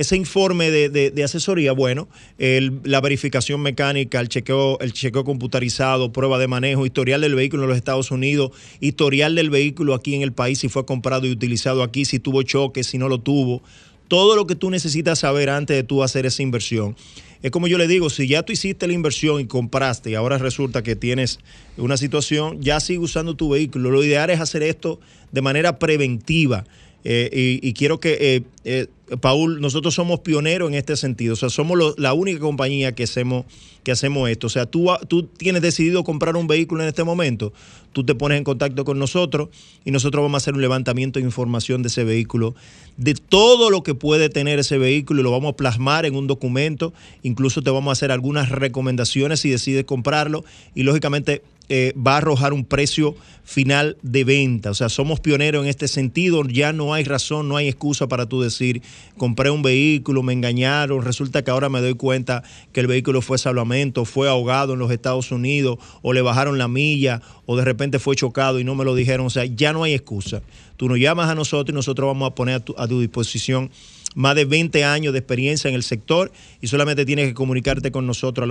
ese 0.00 0.16
informe 0.16 0.70
de, 0.70 0.88
de- 0.88 1.10
de 1.10 1.24
asesoría? 1.24 1.72
Bueno, 1.72 2.08
la 2.38 3.00
verificación 3.00 3.60
mecánica, 3.60 4.18
el 4.20 4.28
chequeo, 4.28 4.78
el 4.80 4.92
chequeo 4.92 5.24
computarizado, 5.24 6.12
prueba 6.12 6.38
de 6.38 6.48
manejo, 6.48 6.86
historial 6.86 7.20
del 7.20 7.34
vehículo 7.34 7.64
en 7.64 7.68
los 7.68 7.76
Estados 7.78 8.10
Unidos, 8.10 8.50
historial 8.80 9.34
del 9.34 9.50
vehículo 9.50 9.94
aquí 9.94 10.14
en 10.14 10.22
el 10.22 10.32
país, 10.32 10.58
si 10.58 10.68
fue 10.68 10.86
comprado 10.86 11.26
y 11.26 11.30
utilizado 11.30 11.82
aquí, 11.82 12.04
si 12.04 12.18
tuvo 12.18 12.42
choque, 12.42 12.82
si 12.82 12.98
no 12.98 13.08
lo 13.08 13.18
tuvo 13.20 13.62
todo 14.08 14.34
lo 14.34 14.44
que 14.44 14.56
tú 14.56 14.70
necesitas 14.70 15.20
saber 15.20 15.48
antes 15.50 15.76
de 15.76 15.84
tú 15.84 16.02
hacer 16.02 16.26
esa 16.26 16.42
inversión. 16.42 16.96
Es 17.44 17.52
como 17.52 17.68
yo 17.68 17.78
le 17.78 17.86
digo, 17.86 18.10
si 18.10 18.26
ya 18.26 18.42
tú 18.42 18.52
hiciste 18.52 18.88
la 18.88 18.92
inversión 18.92 19.40
y 19.40 19.46
compraste 19.46 20.10
y 20.10 20.14
ahora 20.16 20.36
resulta 20.36 20.82
que 20.82 20.96
tienes 20.96 21.38
una 21.76 21.96
situación, 21.96 22.60
ya 22.60 22.80
sigue 22.80 22.98
usando 22.98 23.36
tu 23.36 23.50
vehículo. 23.50 23.92
Lo 23.92 24.02
ideal 24.02 24.28
es 24.30 24.40
hacer 24.40 24.64
esto 24.64 24.98
de 25.30 25.42
manera 25.42 25.78
preventiva. 25.78 26.64
Eh, 27.04 27.58
y, 27.62 27.66
y 27.66 27.72
quiero 27.72 27.98
que, 28.00 28.18
eh, 28.20 28.42
eh, 28.64 28.86
Paul, 29.20 29.60
nosotros 29.60 29.94
somos 29.94 30.20
pioneros 30.20 30.68
en 30.68 30.74
este 30.74 30.96
sentido. 30.96 31.34
O 31.34 31.36
sea, 31.36 31.50
somos 31.50 31.78
la 31.96 32.12
única 32.12 32.40
compañía 32.40 32.94
que 32.94 33.04
hacemos, 33.04 33.46
que 33.82 33.92
hacemos 33.92 34.28
esto. 34.28 34.46
O 34.46 34.50
sea, 34.50 34.66
tú, 34.66 34.88
tú 35.08 35.24
tienes 35.24 35.62
decidido 35.62 36.04
comprar 36.04 36.36
un 36.36 36.46
vehículo 36.46 36.82
en 36.82 36.88
este 36.88 37.02
momento, 37.02 37.52
tú 37.92 38.04
te 38.04 38.14
pones 38.14 38.38
en 38.38 38.44
contacto 38.44 38.84
con 38.84 38.98
nosotros 38.98 39.48
y 39.84 39.90
nosotros 39.90 40.22
vamos 40.22 40.34
a 40.34 40.42
hacer 40.42 40.54
un 40.54 40.60
levantamiento 40.60 41.18
de 41.18 41.24
información 41.24 41.82
de 41.82 41.88
ese 41.88 42.04
vehículo, 42.04 42.54
de 42.96 43.14
todo 43.14 43.70
lo 43.70 43.82
que 43.82 43.94
puede 43.94 44.28
tener 44.28 44.58
ese 44.58 44.78
vehículo 44.78 45.20
y 45.20 45.24
lo 45.24 45.30
vamos 45.32 45.54
a 45.54 45.56
plasmar 45.56 46.06
en 46.06 46.14
un 46.14 46.26
documento. 46.26 46.92
Incluso 47.22 47.62
te 47.62 47.70
vamos 47.70 47.90
a 47.90 47.92
hacer 47.92 48.12
algunas 48.12 48.50
recomendaciones 48.50 49.40
si 49.40 49.50
decides 49.50 49.84
comprarlo 49.84 50.44
y 50.74 50.84
lógicamente 50.84 51.42
eh, 51.72 51.94
va 51.96 52.14
a 52.14 52.16
arrojar 52.16 52.52
un 52.52 52.64
precio 52.64 53.14
final 53.44 53.96
de 54.02 54.24
venta. 54.24 54.72
O 54.72 54.74
sea, 54.74 54.88
somos 54.88 55.20
pioneros 55.20 55.62
en 55.62 55.70
este 55.70 55.86
sentido. 55.86 56.42
Ya 56.42 56.72
no 56.72 56.94
hay 56.94 57.04
razón, 57.04 57.48
no 57.48 57.56
hay 57.56 57.68
excusa 57.68 58.08
para 58.08 58.26
tú 58.26 58.40
decir, 58.40 58.82
compré 59.16 59.50
un 59.50 59.62
vehículo, 59.62 60.24
me 60.24 60.32
engañaron, 60.32 61.02
resulta 61.02 61.42
que 61.44 61.52
ahora 61.52 61.68
me 61.68 61.80
doy 61.80 61.94
cuenta 61.94 62.42
que 62.72 62.80
el 62.80 62.88
vehículo 62.88 63.22
fue 63.22 63.38
salvamento, 63.38 64.04
fue 64.04 64.28
ahogado 64.28 64.72
en 64.72 64.80
los 64.80 64.90
Estados 64.90 65.30
Unidos, 65.30 65.78
o 66.02 66.12
le 66.12 66.22
bajaron 66.22 66.58
la 66.58 66.66
milla, 66.66 67.22
o 67.46 67.56
de 67.56 67.64
repente 67.64 68.00
fue 68.00 68.16
chocado 68.16 68.58
y 68.58 68.64
no 68.64 68.74
me 68.74 68.84
lo 68.84 68.96
dijeron. 68.96 69.26
O 69.26 69.30
sea, 69.30 69.44
ya 69.44 69.72
no 69.72 69.84
hay 69.84 69.94
excusa. 69.94 70.42
Tú 70.76 70.88
nos 70.88 70.98
llamas 70.98 71.30
a 71.30 71.36
nosotros 71.36 71.72
y 71.72 71.76
nosotros 71.76 72.08
vamos 72.08 72.32
a 72.32 72.34
poner 72.34 72.56
a 72.56 72.60
tu, 72.60 72.74
a 72.76 72.88
tu 72.88 73.00
disposición 73.00 73.70
más 74.16 74.34
de 74.34 74.44
20 74.44 74.82
años 74.84 75.12
de 75.12 75.20
experiencia 75.20 75.68
en 75.68 75.76
el 75.76 75.84
sector 75.84 76.32
y 76.60 76.66
solamente 76.66 77.04
tienes 77.04 77.28
que 77.28 77.34
comunicarte 77.34 77.92
con 77.92 78.08
nosotros 78.08 78.42
al 78.42 78.50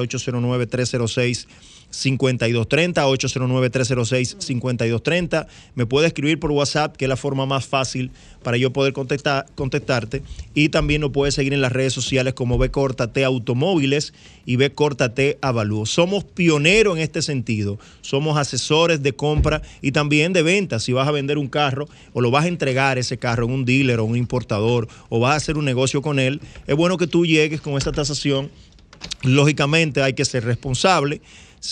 809-306-5230, 1.92 2.94
809-306-5230. 4.40 5.48
Me 5.76 5.86
puedes 5.86 6.08
escribir 6.08 6.40
por 6.40 6.52
WhatsApp, 6.52 6.96
que 6.96 7.06
es 7.06 7.10
la 7.10 7.18
forma 7.18 7.46
más 7.46 7.66
fácil 7.66 8.12
para 8.44 8.58
yo 8.58 8.72
poder 8.72 8.94
contactar, 8.94 9.46
contactarte. 9.56 10.24
Y 10.54 10.70
también 10.70 11.02
nos 11.02 11.12
puedes 11.12 11.36
seguir 11.36 11.54
en 11.54 11.62
las 11.62 11.72
redes 11.72 11.94
sociales 11.94 12.34
como 12.34 12.58
B 12.58 12.72
Córtate 12.72 13.24
Automóviles 13.26 14.14
y 14.46 14.56
B 14.56 14.72
Córtate 14.72 15.38
Avalúo. 15.42 15.86
Somos 15.86 16.24
pioneros 16.24 16.98
en 16.98 17.04
este 17.04 17.22
sentido. 17.22 17.78
Somos 18.02 18.38
asesores 18.38 19.04
de 19.04 19.14
compra 19.14 19.62
y 19.82 19.92
también 19.92 20.34
de 20.34 20.42
venta. 20.44 20.80
Si 20.80 20.94
vas 20.94 21.08
a 21.08 21.12
vender 21.12 21.38
un 21.38 21.48
carro 21.48 21.88
o 22.14 22.22
lo 22.22 22.32
vas 22.32 22.46
a 22.46 22.48
entregar 22.48 22.98
ese 22.98 23.18
carro 23.18 23.46
en 23.46 23.52
un 23.52 23.66
dealer 23.66 24.00
o 24.00 24.06
un 24.06 24.16
importador 24.16 24.88
o 25.10 25.20
vas 25.20 25.34
a 25.34 25.38
hacer 25.38 25.58
un 25.58 25.66
negocio 25.66 26.02
con 26.02 26.20
él, 26.20 26.40
es 26.68 26.76
bueno 26.76 26.98
que 26.98 27.08
tú 27.08 27.26
llegues 27.26 27.62
con 27.62 27.78
esta 27.78 27.92
tasación 27.92 28.50
Lógicamente 29.24 30.02
hay 30.02 30.14
que 30.14 30.26
ser 30.26 30.46
responsable. 30.46 31.22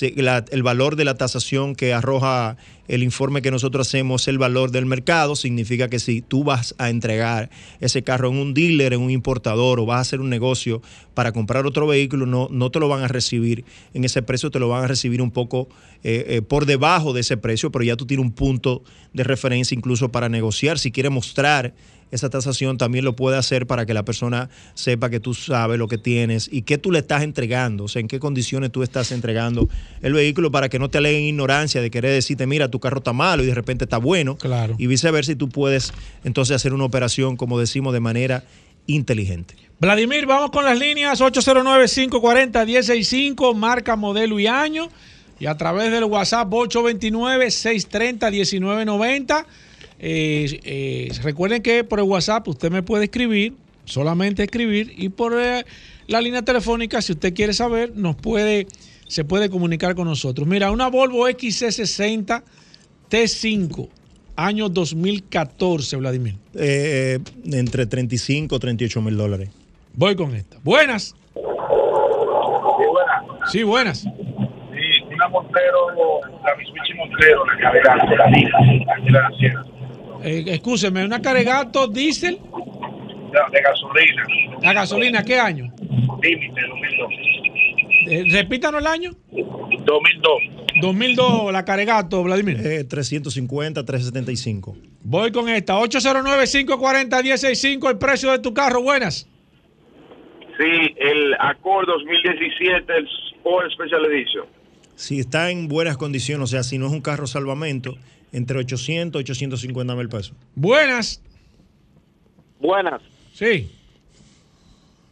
El 0.01 0.63
valor 0.63 0.97
de 0.97 1.05
la 1.05 1.15
tasación 1.15 1.73
que 1.73 1.93
arroja 1.93 2.57
el 2.87 3.03
informe 3.03 3.41
que 3.41 3.51
nosotros 3.51 3.87
hacemos 3.87 4.23
es 4.23 4.27
el 4.27 4.37
valor 4.37 4.71
del 4.71 4.85
mercado. 4.85 5.35
Significa 5.35 5.89
que 5.89 5.99
si 5.99 6.21
tú 6.21 6.43
vas 6.43 6.75
a 6.77 6.89
entregar 6.89 7.49
ese 7.79 8.03
carro 8.03 8.29
en 8.29 8.37
un 8.37 8.53
dealer, 8.53 8.93
en 8.93 9.01
un 9.01 9.11
importador 9.11 9.79
o 9.79 9.85
vas 9.85 9.97
a 9.97 10.01
hacer 10.01 10.19
un 10.19 10.29
negocio 10.29 10.81
para 11.13 11.31
comprar 11.31 11.65
otro 11.65 11.87
vehículo, 11.87 12.25
no, 12.25 12.47
no 12.51 12.69
te 12.69 12.79
lo 12.79 12.89
van 12.89 13.03
a 13.03 13.07
recibir 13.07 13.63
en 13.93 14.03
ese 14.03 14.21
precio, 14.21 14.51
te 14.51 14.59
lo 14.59 14.69
van 14.69 14.83
a 14.83 14.87
recibir 14.87 15.21
un 15.21 15.31
poco 15.31 15.69
eh, 16.03 16.25
eh, 16.27 16.41
por 16.41 16.65
debajo 16.65 17.13
de 17.13 17.21
ese 17.21 17.37
precio, 17.37 17.71
pero 17.71 17.83
ya 17.83 17.95
tú 17.95 18.05
tienes 18.05 18.25
un 18.25 18.31
punto 18.31 18.83
de 19.13 19.23
referencia 19.23 19.75
incluso 19.75 20.09
para 20.09 20.29
negociar. 20.29 20.79
Si 20.79 20.91
quieres 20.91 21.11
mostrar 21.11 21.73
esa 22.11 22.29
tasación 22.29 22.77
también 22.77 23.05
lo 23.05 23.15
puede 23.15 23.37
hacer 23.37 23.67
para 23.67 23.85
que 23.85 23.93
la 23.93 24.05
persona 24.05 24.49
sepa 24.73 25.09
que 25.09 25.19
tú 25.19 25.33
sabes 25.33 25.77
lo 25.77 25.87
que 25.87 25.97
tienes 25.97 26.49
y 26.51 26.61
qué 26.61 26.77
tú 26.77 26.91
le 26.91 26.99
estás 26.99 27.23
entregando, 27.23 27.85
o 27.85 27.87
sea, 27.87 27.99
en 27.99 28.07
qué 28.07 28.19
condiciones 28.19 28.71
tú 28.71 28.83
estás 28.83 29.11
entregando 29.11 29.67
el 30.01 30.13
vehículo 30.13 30.51
para 30.51 30.69
que 30.69 30.79
no 30.79 30.89
te 30.89 30.99
aleguen 30.99 31.23
ignorancia 31.23 31.81
de 31.81 31.91
querer 31.91 32.11
decirte, 32.11 32.47
mira, 32.47 32.69
tu 32.69 32.79
carro 32.79 32.99
está 32.99 33.13
malo 33.13 33.43
y 33.43 33.47
de 33.47 33.55
repente 33.55 33.85
está 33.85 33.97
bueno. 33.97 34.37
Claro. 34.37 34.75
Y 34.77 34.87
viceversa, 34.87 35.33
y 35.33 35.35
tú 35.35 35.49
puedes 35.49 35.93
entonces 36.23 36.55
hacer 36.55 36.73
una 36.73 36.85
operación, 36.85 37.37
como 37.37 37.59
decimos, 37.59 37.93
de 37.93 37.99
manera 37.99 38.43
inteligente. 38.87 39.55
Vladimir, 39.79 40.25
vamos 40.25 40.49
con 40.51 40.65
las 40.65 40.79
líneas 40.79 41.21
809-540-165, 41.21 43.53
marca, 43.53 43.95
modelo 43.95 44.39
y 44.39 44.47
año. 44.47 44.89
Y 45.39 45.45
a 45.45 45.55
través 45.55 45.91
del 45.91 46.05
WhatsApp 46.05 46.49
829-630-1990. 46.49 49.45
Eh, 49.99 50.59
eh, 50.63 51.11
recuerden 51.23 51.61
que 51.61 51.83
por 51.83 51.99
el 51.99 52.05
WhatsApp 52.05 52.47
usted 52.47 52.71
me 52.71 52.83
puede 52.83 53.05
escribir, 53.05 53.55
solamente 53.85 54.43
escribir, 54.43 54.93
y 54.95 55.09
por 55.09 55.33
eh, 55.39 55.65
la 56.07 56.21
línea 56.21 56.41
telefónica, 56.41 57.01
si 57.01 57.13
usted 57.13 57.33
quiere 57.33 57.53
saber, 57.53 57.93
nos 57.95 58.15
puede, 58.15 58.67
se 59.07 59.23
puede 59.23 59.49
comunicar 59.49 59.95
con 59.95 60.07
nosotros. 60.07 60.47
Mira, 60.47 60.71
una 60.71 60.87
Volvo 60.89 61.27
XC60 61.27 62.43
T5, 63.09 63.89
año 64.35 64.69
2014, 64.69 65.95
Vladimir. 65.97 66.35
Eh, 66.53 67.19
entre 67.45 67.85
35 67.85 68.55
y 68.55 68.59
38 68.59 69.01
mil 69.01 69.17
dólares. 69.17 69.49
Voy 69.93 70.15
con 70.15 70.35
esta. 70.35 70.57
Buenas. 70.63 71.15
Sí, 73.51 73.63
buenas. 73.63 73.99
Sí, 74.01 74.09
una 75.13 75.27
Montero, 75.29 76.19
la 76.45 76.55
Mitsubishi 76.55 76.93
Montero, 76.95 77.45
la 77.45 77.57
carrera, 77.57 77.95
la 77.95 78.27
línea, 78.27 78.51
aquí 78.95 79.07
en 79.07 79.13
la 79.13 79.31
sierra, 79.39 79.65
Eh, 80.27 80.43
excúseme, 80.47 81.05
una 81.05 81.21
Caregato 81.21 81.87
diésel, 81.87 82.37
de, 82.37 83.39
de 83.51 83.61
gasolina, 83.61 84.27
la 84.61 84.73
gasolina, 84.73 85.23
¿qué 85.23 85.39
año? 85.39 85.71
límite 86.21 86.61
2002. 86.67 87.13
Eh, 88.09 88.25
repítanos 88.31 88.81
el 88.81 88.87
año. 88.87 89.11
2002. 89.31 90.31
2002, 90.81 91.53
la 91.53 91.63
Caregato, 91.63 92.21
Vladimir. 92.23 92.59
Eh, 92.61 92.83
350, 92.83 93.85
375. 93.85 94.75
Voy 95.03 95.31
con 95.31 95.47
esta. 95.49 95.79
809-540-165, 95.79 97.89
el 97.89 97.97
precio 97.97 98.31
de 98.31 98.39
tu 98.39 98.53
carro. 98.53 98.81
Buenas. 98.81 99.29
Sí, 100.57 100.95
el 100.97 101.33
Accord 101.39 101.87
2017, 101.87 102.97
el 102.97 103.07
Sport 103.37 103.71
Special 103.71 104.03
Edition. 104.05 104.45
Si 104.95 105.19
está 105.19 105.51
en 105.51 105.67
buenas 105.67 105.97
condiciones, 105.97 106.45
o 106.45 106.47
sea, 106.47 106.63
si 106.63 106.79
no 106.79 106.87
es 106.87 106.91
un 106.91 107.01
carro 107.01 107.27
salvamento, 107.27 107.95
entre 108.31 108.59
800 108.59 109.19
y 109.21 109.23
850 109.23 109.95
mil 109.95 110.09
pesos. 110.09 110.33
Buenas. 110.55 111.21
Buenas. 112.59 113.01
Sí. 113.33 113.71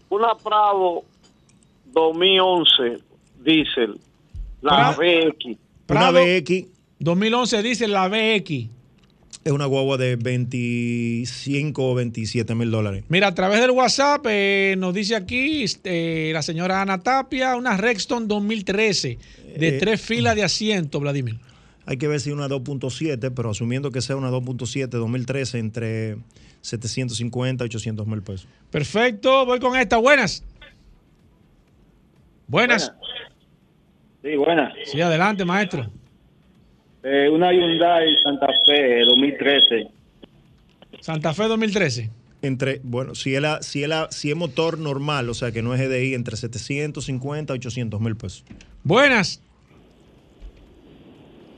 Una 0.09 0.35
Prado 0.35 1.03
2011 1.93 2.99
diésel, 3.43 3.99
la 4.61 4.91
BX. 4.91 5.57
Una. 5.89 6.11
BX 6.11 6.65
2011 6.99 7.61
dice 7.63 7.87
la 7.87 8.07
BX. 8.07 8.69
es 9.43 9.51
una 9.51 9.65
guagua 9.65 9.97
de 9.97 10.15
25 10.15 11.91
o 11.91 11.93
27 11.95 12.55
mil 12.55 12.71
dólares. 12.71 13.03
Mira, 13.09 13.27
a 13.27 13.35
través 13.35 13.61
del 13.61 13.71
WhatsApp 13.71 14.25
eh, 14.27 14.75
nos 14.77 14.93
dice 14.93 15.15
aquí 15.15 15.63
este, 15.63 16.33
la 16.33 16.41
señora 16.41 16.81
Ana 16.81 16.99
Tapia, 17.01 17.55
una 17.55 17.77
Rexton 17.77 18.27
2013 18.27 19.17
de 19.57 19.67
Eh, 19.67 19.77
tres 19.79 20.01
filas 20.01 20.35
de 20.35 20.43
asiento, 20.43 20.99
Vladimir. 20.99 21.37
Hay 21.85 21.97
que 21.97 22.07
ver 22.07 22.19
si 22.19 22.31
una 22.31 22.47
2.7, 22.47 23.31
pero 23.35 23.49
asumiendo 23.51 23.91
que 23.91 24.01
sea 24.01 24.15
una 24.15 24.31
2.7 24.31 24.87
2013 24.87 25.59
entre 25.59 26.17
750 26.61 27.63
y 27.63 27.67
800 27.67 28.07
mil 28.07 28.21
pesos. 28.23 28.47
Perfecto, 28.71 29.45
voy 29.45 29.59
con 29.59 29.75
esta. 29.77 29.97
Buenas. 29.97 30.43
Buenas. 32.47 32.91
Sí, 34.23 34.35
buenas. 34.35 34.73
Sí, 34.85 35.01
adelante, 35.01 35.45
maestro. 35.45 35.89
Eh, 37.03 37.29
una 37.29 37.51
Hyundai 37.53 38.15
Santa 38.23 38.47
Fe 38.65 39.01
2013. 39.05 39.87
Santa 41.01 41.33
Fe 41.33 41.43
2013. 41.47 42.09
Entre, 42.41 42.79
bueno, 42.83 43.15
si 43.15 43.35
es, 43.35 43.41
la- 43.41 43.61
si, 43.61 43.83
es 43.83 43.89
la- 43.89 44.07
si 44.11 44.29
es 44.31 44.35
motor 44.35 44.77
normal, 44.79 45.29
o 45.29 45.33
sea 45.33 45.51
que 45.51 45.61
no 45.61 45.73
es 45.73 45.81
GDI, 45.81 46.13
entre 46.15 46.35
750 46.37 47.53
y 47.53 47.57
800 47.57 48.01
mil 48.01 48.15
pesos. 48.15 48.43
Buenas. 48.83 49.41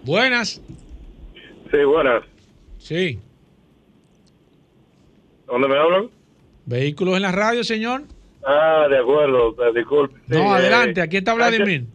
Buenas. 0.03 0.61
Sí, 1.71 1.83
buenas. 1.85 2.23
Sí. 2.77 3.19
¿Dónde 5.47 5.67
me 5.67 5.77
hablan? 5.77 6.09
Vehículos 6.65 7.15
en 7.15 7.21
la 7.21 7.31
radio, 7.31 7.63
señor. 7.63 8.03
Ah, 8.45 8.85
de 8.89 8.97
acuerdo, 8.97 9.55
disculpe. 9.73 10.15
Sí, 10.15 10.21
No, 10.35 10.39
eh, 10.55 10.59
adelante, 10.59 11.01
aquí 11.01 11.17
está 11.17 11.33
Vladimir. 11.33 11.85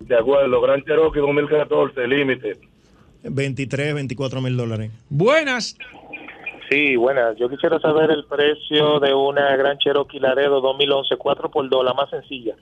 De 0.00 0.16
acuerdo, 0.16 0.60
Gran 0.60 0.82
Cherokee 0.84 1.20
2014, 1.20 2.06
límite. 2.06 2.52
23, 3.24 3.94
24 3.94 4.40
mil 4.40 4.56
dólares. 4.56 4.90
Buenas. 5.08 5.76
Sí, 6.70 6.96
buenas. 6.96 7.36
Yo 7.38 7.48
quisiera 7.48 7.78
saber 7.80 8.10
el 8.10 8.24
precio 8.24 8.98
de 9.00 9.12
una 9.14 9.56
Gran 9.56 9.78
Cherokee 9.78 10.18
Laredo 10.20 10.60
2011, 10.60 11.16
4 11.16 11.50
por 11.50 11.68
2, 11.68 11.84
la 11.84 11.94
más 11.94 12.10
sencilla. 12.10 12.54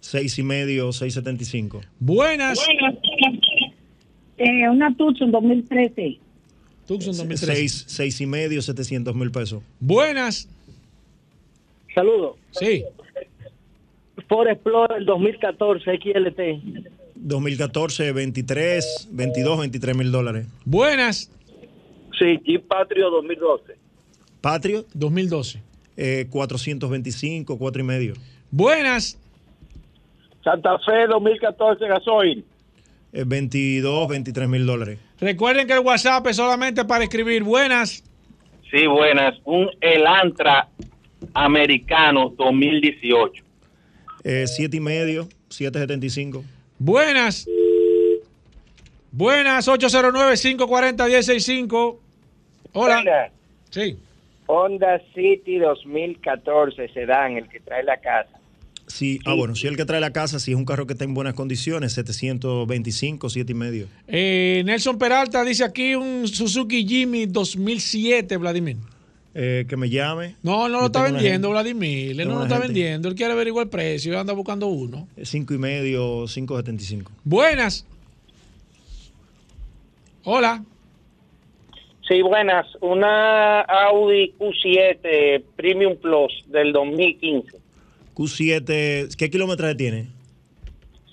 Seis 0.00 0.38
y 0.38 0.42
medio, 0.42 0.92
675. 0.92 1.80
Buenas. 2.00 2.58
Eh, 4.44 4.68
una 4.68 4.92
Tucson 4.96 5.30
2013. 5.30 6.18
Tucson 6.88 7.16
2013. 7.16 7.46
Seis, 7.46 7.84
seis 7.86 8.20
y 8.20 8.26
medio, 8.26 8.60
700 8.60 9.14
mil 9.14 9.30
pesos. 9.30 9.62
Buenas. 9.78 10.48
Saludos. 11.94 12.38
Sí. 12.50 12.82
Ford 14.28 14.48
Explorer 14.48 15.04
2014 15.04 15.84
XLT. 15.96 16.40
2014, 17.14 18.10
23, 18.10 19.08
22, 19.12 19.58
23 19.60 19.96
mil 19.96 20.10
dólares. 20.10 20.48
Buenas. 20.64 21.30
Sí, 22.18 22.40
Jeep 22.44 22.66
Patrio 22.66 23.10
2012. 23.10 23.76
Patrio. 24.40 24.84
2012. 24.94 25.62
Eh, 25.96 26.26
425, 26.30 27.58
4 27.58 27.80
y 27.80 27.84
medio. 27.84 28.14
Buenas. 28.50 29.16
Santa 30.42 30.80
Fe 30.80 31.06
2014 31.06 31.86
gasoil. 31.86 32.44
Eh, 33.12 33.24
22, 33.26 34.08
23 34.08 34.48
mil 34.48 34.64
dólares. 34.64 34.98
Recuerden 35.20 35.66
que 35.66 35.74
el 35.74 35.80
WhatsApp 35.80 36.26
es 36.28 36.36
solamente 36.36 36.82
para 36.84 37.02
escribir 37.04 37.42
buenas. 37.42 38.02
Sí, 38.70 38.86
buenas. 38.86 39.34
Un 39.44 39.68
Elantra 39.80 40.68
americano 41.34 42.32
2018. 42.36 43.42
Eh, 44.24 44.46
7 44.46 44.76
y 44.76 44.80
medio, 44.80 45.28
775. 45.48 46.44
Buenas. 46.78 47.48
Buenas, 49.10 49.66
809-540-1065. 49.68 51.98
Hola. 52.72 53.30
Sí. 53.68 53.98
Honda 54.46 55.02
City 55.14 55.58
2014 55.58 56.88
sedán, 56.88 57.36
el 57.36 57.46
que 57.48 57.60
trae 57.60 57.84
la 57.84 57.98
casa. 57.98 58.38
Sí, 58.92 59.18
ah, 59.24 59.32
bueno, 59.32 59.54
si 59.54 59.66
el 59.68 59.76
que 59.78 59.86
trae 59.86 60.00
la 60.00 60.12
casa, 60.12 60.38
si 60.38 60.50
es 60.52 60.56
un 60.56 60.66
carro 60.66 60.86
que 60.86 60.92
está 60.92 61.04
en 61.04 61.14
buenas 61.14 61.32
condiciones, 61.32 61.94
725, 61.94 63.30
7 63.30 63.50
y 63.50 63.54
medio. 63.54 63.86
Eh, 64.06 64.62
Nelson 64.66 64.98
Peralta 64.98 65.42
dice 65.44 65.64
aquí 65.64 65.94
un 65.94 66.28
Suzuki 66.28 66.86
Jimmy 66.86 67.24
2007, 67.24 68.36
Vladimir. 68.36 68.76
Eh, 69.34 69.64
que 69.66 69.78
me 69.78 69.88
llame. 69.88 70.36
No, 70.42 70.68
no 70.68 70.80
lo 70.80 70.86
está 70.86 71.04
vendiendo, 71.04 71.48
gente- 71.48 71.48
Vladimir. 71.48 72.20
Él 72.20 72.28
no 72.28 72.34
lo 72.34 72.42
está 72.42 72.56
gente. 72.56 72.68
vendiendo. 72.68 73.08
Él 73.08 73.14
quiere 73.14 73.32
averiguar 73.32 73.64
el 73.64 73.70
precio. 73.70 74.20
Anda 74.20 74.34
buscando 74.34 74.66
uno. 74.66 75.08
5 75.22 75.54
y 75.54 75.58
medio, 75.58 76.26
575. 76.26 77.10
Buenas. 77.24 77.86
Hola. 80.24 80.62
Sí, 82.06 82.20
buenas. 82.20 82.66
Una 82.82 83.60
Audi 83.62 84.34
Q7 84.38 85.42
Premium 85.56 85.96
Plus 85.96 86.30
del 86.48 86.74
2015. 86.74 87.61
Q7, 88.14 89.14
¿qué 89.16 89.30
kilometraje 89.30 89.74
tiene? 89.74 90.08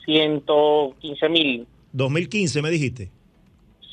115 0.05 1.29
mil. 1.29 1.67
2015, 1.93 2.61
me 2.61 2.69
dijiste. 2.71 3.09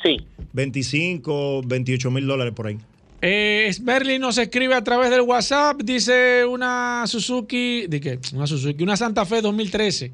Sí. 0.03 0.19
25, 0.53 1.63
28 1.67 2.11
mil 2.11 2.27
dólares 2.27 2.53
por 2.55 2.67
ahí. 2.67 2.79
Eh, 3.23 3.69
Smerly 3.73 4.19
nos 4.19 4.39
escribe 4.39 4.75
a 4.75 4.85
través 4.85 5.11
del 5.11 5.23
WhatsApp. 5.23 5.81
Dice 5.83 6.45
una 6.45 7.05
Suzuki. 7.07 7.87
¿De 7.87 8.01
qué? 8.01 8.19
Una 8.35 8.47
Suzuki. 8.47 8.83
Una 8.83 8.97
Santa 8.97 9.25
Fe 9.25 9.41
2013. 9.41 10.13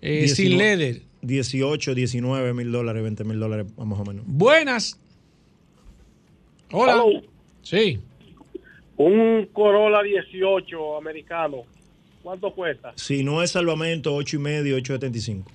eh, 0.00 0.28
sin 0.28 0.50
19 0.50 0.76
leather. 0.76 1.02
18, 1.22 1.94
19 1.94 2.54
mil 2.54 2.70
dólares, 2.70 3.02
20 3.02 3.24
mil 3.24 3.40
dólares 3.40 3.66
más 3.76 3.98
o 3.98 4.04
menos. 4.04 4.24
Buenas. 4.26 4.98
Hola. 6.70 6.92
Hello. 6.92 7.22
Sí. 7.62 7.98
Un 8.96 9.48
Corolla 9.52 10.02
18 10.02 10.96
americano. 10.96 11.64
¿Cuánto 12.28 12.52
cuesta? 12.52 12.92
Si 12.94 13.24
no 13.24 13.42
es 13.42 13.52
salvamento, 13.52 14.14
8 14.14 14.36
y 14.36 14.38
medio, 14.38 14.76
875. 14.76 15.50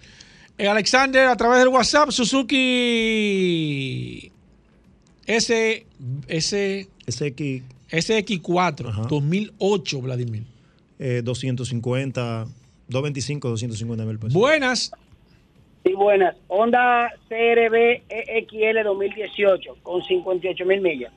Eh, 0.57 0.67
Alexander, 0.67 1.27
a 1.27 1.35
través 1.37 1.59
del 1.59 1.67
WhatsApp, 1.67 2.09
Suzuki 2.09 2.57
S, 5.27 5.85
S, 6.27 6.89
SX. 7.07 7.61
SX4 7.91 9.07
2008, 9.07 10.01
Vladimir. 10.01 10.45
Eh, 10.97 11.21
250, 11.23 12.47
225, 12.87 13.49
250 13.49 14.05
mil 14.05 14.17
pesos. 14.17 14.33
Buenas. 14.33 14.91
Sí, 15.85 15.93
buenas. 15.93 16.35
Honda 16.47 17.13
CRB 17.29 18.01
EXL 18.09 18.83
2018 18.83 19.77
con 19.83 20.03
58 20.03 20.65
mil 20.65 20.81
millas. 20.81 21.13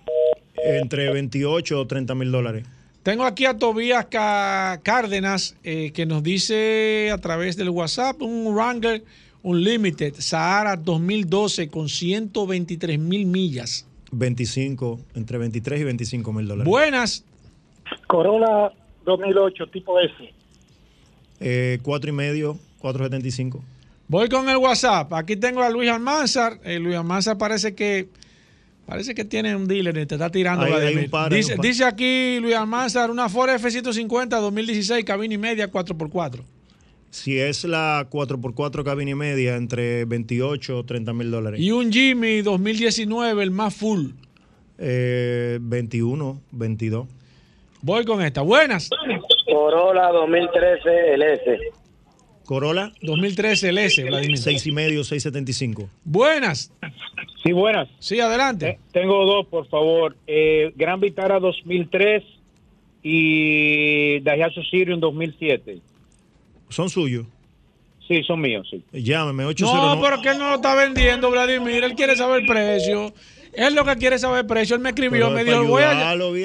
Entre 0.62 1.10
28 1.10 1.80
o 1.80 1.86
30 1.86 2.14
mil 2.14 2.30
dólares. 2.30 2.66
Tengo 3.06 3.22
aquí 3.22 3.44
a 3.44 3.56
Tobías 3.56 4.06
Cárdenas 4.06 5.56
eh, 5.62 5.92
que 5.92 6.06
nos 6.06 6.24
dice 6.24 7.12
a 7.12 7.18
través 7.18 7.56
del 7.56 7.70
WhatsApp 7.70 8.20
un 8.20 8.52
Wrangler 8.52 9.04
Unlimited 9.44 10.14
Sahara 10.18 10.74
2012 10.74 11.68
con 11.68 11.88
123 11.88 12.98
mil 12.98 13.26
millas. 13.26 13.86
25, 14.10 14.98
entre 15.14 15.38
23 15.38 15.82
y 15.82 15.84
25 15.84 16.32
mil 16.32 16.48
dólares. 16.48 16.68
Buenas. 16.68 17.24
Corolla 18.08 18.72
2008 19.04 19.68
tipo 19.68 20.00
S. 20.00 20.12
Eh, 21.38 21.78
4 21.84 22.10
y 22.10 22.12
medio, 22.12 22.58
475. 22.80 23.62
Voy 24.08 24.28
con 24.28 24.48
el 24.48 24.56
WhatsApp. 24.56 25.12
Aquí 25.12 25.36
tengo 25.36 25.62
a 25.62 25.70
Luis 25.70 25.90
Almanzar. 25.90 26.58
Eh, 26.64 26.80
Luis 26.80 26.96
Almanzar 26.96 27.38
parece 27.38 27.76
que 27.76 28.08
parece 28.86 29.14
que 29.14 29.24
tiene 29.24 29.54
un 29.54 29.66
dealer 29.68 29.96
y 29.98 30.06
te 30.06 30.14
está 30.14 30.30
tirando. 30.30 30.64
Hay- 30.64 30.72
hay 30.72 30.96
un 30.96 31.10
par, 31.10 31.32
hay 31.32 31.38
dice, 31.40 31.52
un 31.52 31.56
par. 31.58 31.66
dice 31.66 31.84
aquí 31.84 32.38
Luis 32.40 32.54
Almanzar 32.54 33.10
una 33.10 33.28
Ford 33.28 33.50
F-150 33.50 34.28
2016 34.40 35.04
cabina 35.04 35.34
y 35.34 35.38
media 35.38 35.70
4x4. 35.70 36.40
Si 37.10 37.38
es 37.38 37.64
la 37.64 38.06
4x4 38.10 38.84
cabina 38.84 39.10
y 39.12 39.14
media, 39.14 39.56
entre 39.56 40.04
28 40.04 40.78
o 40.78 40.84
30 40.84 41.12
mil 41.14 41.30
dólares. 41.30 41.60
Y 41.60 41.70
un 41.70 41.90
Jimmy 41.92 42.42
2019 42.42 43.42
el 43.42 43.50
más 43.50 43.74
full. 43.74 44.10
Eh, 44.78 45.58
21, 45.62 46.40
22. 46.52 47.06
Voy 47.80 48.04
con 48.04 48.20
esta. 48.22 48.42
Buenas. 48.42 48.90
Corolla 49.46 50.08
2013 50.08 51.14
LS. 51.16 51.60
Corolla. 52.46 52.92
2013 53.02 53.72
LS, 53.72 54.04
Vladimir. 54.04 54.38
6 54.38 54.66
y 54.66 54.72
medio, 54.72 55.04
675. 55.04 55.88
Buenas. 56.04 56.72
Sí, 57.44 57.52
buenas. 57.52 57.88
Sí, 57.98 58.18
adelante. 58.20 58.78
Tengo 58.92 59.24
dos, 59.26 59.46
por 59.48 59.68
favor. 59.68 60.16
Eh, 60.26 60.72
Gran 60.76 61.00
Vitara 61.00 61.38
2003 61.40 62.22
y 63.02 64.20
Daihatsu 64.20 64.62
Sirius 64.62 64.98
2007. 65.00 65.78
¿Son 66.68 66.88
suyos? 66.90 67.26
Sí, 68.08 68.22
son 68.22 68.40
míos, 68.40 68.66
sí. 68.70 68.82
Llámeme, 68.92 69.42
No, 69.42 69.48
809. 69.50 70.00
pero 70.02 70.22
que 70.22 70.28
él 70.30 70.38
no 70.38 70.48
lo 70.50 70.54
está 70.56 70.74
vendiendo, 70.76 71.30
Vladimir. 71.30 71.82
Él 71.84 71.94
quiere 71.94 72.14
saber 72.16 72.42
el 72.42 72.46
precio. 72.46 73.12
Él 73.56 73.74
lo 73.74 73.84
que 73.86 73.96
quiere 73.96 74.18
saber 74.18 74.40
el 74.40 74.46
precio. 74.46 74.76
Él 74.76 74.82
me 74.82 74.90
escribió, 74.90 75.26
Pero 75.26 75.30
me 75.30 75.44
dijo, 75.44 75.64
voy 75.64 75.82
a. 75.82 75.94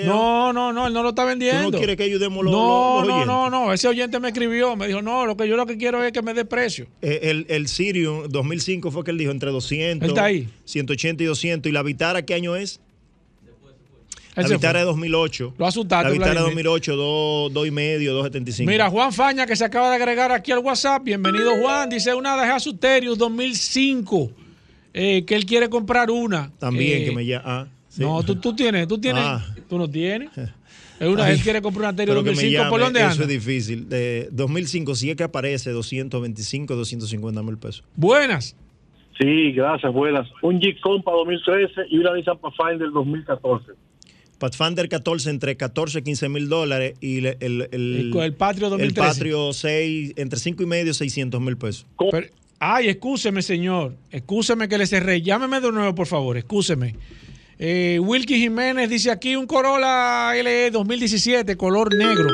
No, 0.07 0.53
no, 0.53 0.71
no, 0.71 0.87
él 0.87 0.93
no 0.93 1.03
lo 1.03 1.09
está 1.09 1.25
vendiendo. 1.25 1.65
¿Tú 1.65 1.71
no 1.73 1.77
quieres 1.77 1.97
que 1.97 2.03
ayudemos 2.03 2.43
los, 2.43 2.53
no, 2.53 2.99
los- 2.99 3.07
los 3.07 3.25
no, 3.27 3.49
no, 3.49 3.65
no. 3.65 3.73
Ese 3.73 3.87
oyente 3.89 4.19
me 4.21 4.29
escribió, 4.29 4.75
me 4.77 4.87
dijo, 4.87 5.01
no, 5.01 5.25
lo 5.25 5.35
que 5.35 5.47
yo 5.47 5.57
lo 5.57 5.65
que 5.65 5.77
quiero 5.77 6.01
es 6.03 6.13
que 6.13 6.21
me 6.21 6.33
dé 6.33 6.45
precio. 6.45 6.87
Eh, 7.01 7.19
El, 7.23 7.45
el 7.49 7.67
Sirius 7.67 8.29
2005 8.29 8.91
fue 8.91 9.03
que 9.03 9.11
él 9.11 9.17
dijo 9.17 9.31
entre 9.31 9.51
200, 9.51 10.05
Él 10.05 10.09
está 10.11 10.23
ahí. 10.25 10.47
180 10.65 11.23
y 11.23 11.25
200. 11.25 11.69
¿Y 11.69 11.73
la 11.73 11.83
Vitara 11.83 12.21
qué 12.23 12.33
año 12.33 12.55
es? 12.55 12.79
La 14.33 14.47
Vitara 14.47 14.79
es 14.79 14.85
2008. 14.85 15.55
Lo 15.57 15.67
asustaste, 15.67 16.05
La 16.05 16.09
Vitara 16.13 16.31
Vladimir. 16.31 16.63
2008, 16.63 16.95
2, 16.95 17.53
2 17.53 17.67
y 17.67 17.71
medio, 17.71 18.13
275. 18.13 18.71
Mira, 18.71 18.89
Juan 18.89 19.11
Faña, 19.11 19.45
que 19.45 19.57
se 19.57 19.65
acaba 19.65 19.89
de 19.89 19.97
agregar 19.97 20.31
aquí 20.31 20.53
al 20.53 20.59
WhatsApp. 20.59 21.03
Bienvenido, 21.03 21.57
Juan. 21.59 21.89
Dice 21.89 22.13
una 22.13 22.41
de 22.41 22.73
Terius 22.79 23.17
2005. 23.17 24.31
Eh, 24.93 25.23
que 25.25 25.35
él 25.35 25.45
quiere 25.45 25.69
comprar 25.69 26.09
una. 26.11 26.51
También 26.59 27.01
Eh, 27.01 27.05
que 27.05 27.11
me 27.15 27.25
llama. 27.25 27.43
Ah, 27.45 27.67
sí. 27.89 28.01
No, 28.01 28.21
tú, 28.23 28.35
tú 28.35 28.55
tienes, 28.55 28.87
tú 28.87 28.97
tienes, 28.99 29.23
Ah. 29.25 29.45
tú 29.69 29.77
no 29.77 29.89
tienes. 29.89 30.29
Es 31.01 31.07
una, 31.07 31.25
Ay, 31.25 31.33
él 31.33 31.41
quiere 31.41 31.63
comprar 31.63 31.85
una 31.85 31.93
me 32.05 32.13
2005. 32.13 32.69
¿Por 32.69 32.79
llame, 32.79 32.99
dónde 32.99 33.11
Eso 33.11 33.23
es 33.23 33.27
difícil. 33.27 33.89
De 33.89 34.29
2005, 34.31 34.93
si 34.93 35.09
es 35.09 35.15
que 35.15 35.23
aparece 35.23 35.71
225, 35.71 36.75
250 36.75 37.41
mil 37.41 37.57
pesos. 37.57 37.83
Buenas. 37.95 38.55
Sí, 39.19 39.51
gracias, 39.51 39.91
buenas. 39.91 40.27
Un 40.43 40.59
Jeep 40.61 40.79
Compass 40.79 41.15
2013 41.25 41.81
y 41.89 41.97
una 41.97 42.13
Nissan 42.15 42.37
Pathfinder 42.37 42.91
2014. 42.93 43.71
Pathfinder 44.37 44.87
14 44.89 45.29
entre 45.31 45.57
14 45.57 45.99
y 45.99 46.01
15 46.03 46.29
mil 46.29 46.49
dólares 46.49 46.93
y 47.01 47.17
el, 47.17 47.25
el, 47.39 47.67
el, 47.71 48.11
El- 48.11 48.17
el 48.17 48.33
Patrio 48.33 48.69
2013. 48.69 48.85
El 48.87 48.93
Patrio 49.13 49.53
6, 49.53 50.13
entre 50.17 50.37
5 50.39 50.61
y 50.61 50.65
medio, 50.67 50.93
600 50.93 51.41
mil 51.41 51.57
pesos. 51.57 51.87
Pero- 52.11 52.27
ay, 52.61 52.89
excúseme, 52.89 53.41
señor. 53.41 53.97
Excúseme 54.11 54.69
que 54.69 54.77
le 54.77 54.85
cerré. 54.85 55.21
Llámeme 55.21 55.59
de 55.59 55.71
nuevo, 55.71 55.95
por 55.95 56.07
favor. 56.07 56.37
Excúseme. 56.37 56.95
Eh, 57.57 57.99
Wilkie 57.99 58.37
Jiménez 58.37 58.89
dice 58.89 59.11
aquí 59.11 59.35
un 59.35 59.45
Corolla 59.45 60.33
LE 60.33 60.71
2017, 60.71 61.57
color 61.57 61.93
negro. 61.95 62.29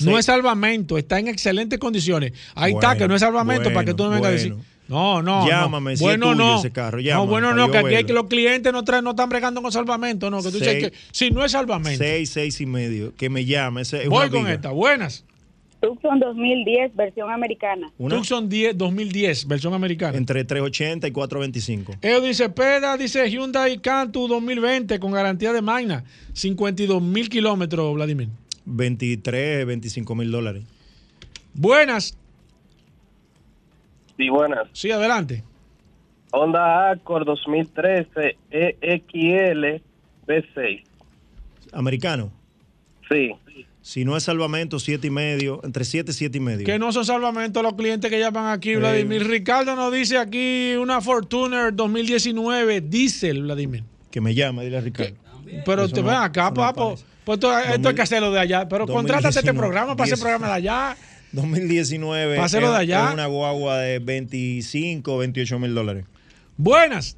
No 0.00 0.18
es 0.18 0.26
salvamento, 0.26 0.98
está 0.98 1.18
en 1.18 1.28
excelentes 1.28 1.78
condiciones. 1.78 2.32
Ahí 2.54 2.72
está, 2.72 2.96
que 2.96 3.06
no 3.06 3.14
es 3.14 3.20
salvamento 3.20 3.72
para 3.72 3.84
que 3.84 3.94
tú 3.94 4.04
no 4.04 4.10
vengas 4.10 4.28
a 4.28 4.32
decir. 4.32 4.54
No, 4.88 5.22
no. 5.22 5.46
Llámame, 5.46 5.92
no. 5.92 5.96
si 5.96 6.04
es 6.04 6.08
bueno, 6.08 6.32
tuyo 6.32 6.44
no. 6.44 6.58
ese 6.58 6.70
carro, 6.70 7.00
no, 7.00 7.26
bueno, 7.26 7.54
no, 7.54 7.70
que 7.70 7.78
aquí 7.78 7.94
hay 7.94 8.04
que 8.04 8.12
los 8.12 8.26
clientes 8.26 8.72
no, 8.72 8.82
traen, 8.82 9.04
no 9.04 9.10
están 9.10 9.28
bregando 9.28 9.62
con 9.62 9.70
salvamento. 9.70 10.30
No, 10.30 10.42
que 10.42 10.50
tú 10.50 10.58
dices 10.58 10.72
Seis. 10.80 10.90
que 10.90 10.96
si 11.12 11.30
no 11.30 11.44
es 11.44 11.52
salvamento. 11.52 12.02
6, 12.02 12.30
6 12.30 12.60
y 12.60 12.66
medio. 12.66 13.14
Que 13.14 13.30
me 13.30 13.44
llame. 13.44 13.82
Ese 13.82 14.02
es 14.02 14.08
Voy 14.08 14.28
una 14.28 14.30
con 14.30 14.48
esta. 14.48 14.70
Buenas. 14.70 15.24
Tucson 15.82 16.20
2010, 16.20 16.94
versión 16.94 17.28
americana. 17.30 17.90
Una- 17.98 18.14
Tucson 18.16 18.48
10, 18.48 18.78
2010, 18.78 19.48
versión 19.48 19.74
americana. 19.74 20.16
Entre 20.16 20.44
380 20.44 21.08
y 21.08 21.10
425. 21.10 21.94
Edwin 22.00 22.34
Cepeda 22.34 22.96
dice 22.96 23.28
Hyundai 23.28 23.78
Cantu 23.78 24.28
2020 24.28 25.00
con 25.00 25.10
garantía 25.10 25.52
de 25.52 25.60
Magna, 25.60 26.04
52 26.34 27.02
mil 27.02 27.28
kilómetros, 27.28 27.92
Vladimir. 27.94 28.28
23, 28.64 29.66
25 29.66 30.14
mil 30.14 30.30
dólares. 30.30 30.62
Buenas. 31.52 32.16
Sí, 34.16 34.28
buenas. 34.28 34.68
Sí, 34.72 34.92
adelante. 34.92 35.42
Honda 36.30 36.90
Accord 36.92 37.26
2013 37.26 38.36
EXL 38.52 39.82
V6. 40.28 40.84
Americano. 41.72 42.30
Sí. 43.10 43.32
Si 43.82 44.04
no 44.04 44.16
es 44.16 44.22
salvamento, 44.22 44.78
7 44.78 45.08
y 45.08 45.10
medio. 45.10 45.60
Entre 45.64 45.84
7 45.84 46.12
y 46.12 46.14
7 46.14 46.38
y 46.38 46.40
medio. 46.40 46.64
Que 46.66 46.78
no 46.78 46.92
son 46.92 47.04
salvamentos 47.04 47.62
los 47.64 47.74
clientes 47.74 48.08
que 48.10 48.18
llaman 48.20 48.52
aquí, 48.52 48.70
Eh. 48.70 48.76
Vladimir. 48.76 49.26
Ricardo 49.26 49.74
nos 49.74 49.92
dice 49.92 50.18
aquí 50.18 50.74
una 50.76 51.00
Fortuner 51.00 51.74
2019 51.74 52.80
diésel, 52.80 53.42
Vladimir. 53.42 53.82
Que 54.10 54.20
me 54.20 54.34
llame, 54.34 54.64
dile 54.64 54.78
a 54.78 54.80
Ricardo. 54.82 55.14
Pero 55.64 55.84
Eso 55.84 55.94
te 55.94 56.00
no- 56.02 56.06
ven 56.08 56.16
acá, 56.16 56.54
papo. 56.54 56.90
Pues 57.24 57.36
esto, 57.38 57.50
esto 57.50 57.50
hay 57.50 57.78
2000 57.78 57.94
que 57.96 58.02
hacerlo 58.02 58.30
de 58.30 58.40
allá. 58.40 58.68
Pero 58.68 58.86
2019, 58.86 58.94
contrátate 59.22 59.38
este 59.40 59.54
programa 59.54 59.96
para 59.96 60.06
ese 60.06 60.14
10. 60.14 60.20
programa 60.20 60.46
de 60.46 60.52
allá. 60.54 60.96
2019. 61.32 62.36
Páselo 62.36 62.66
es- 62.68 62.72
de 62.72 62.78
allá. 62.78 63.08
Es 63.08 63.14
una 63.14 63.26
guagua 63.26 63.78
de 63.78 63.98
25, 63.98 65.18
28 65.18 65.58
mil 65.58 65.74
dólares. 65.74 66.04
Buenas. 66.56 67.16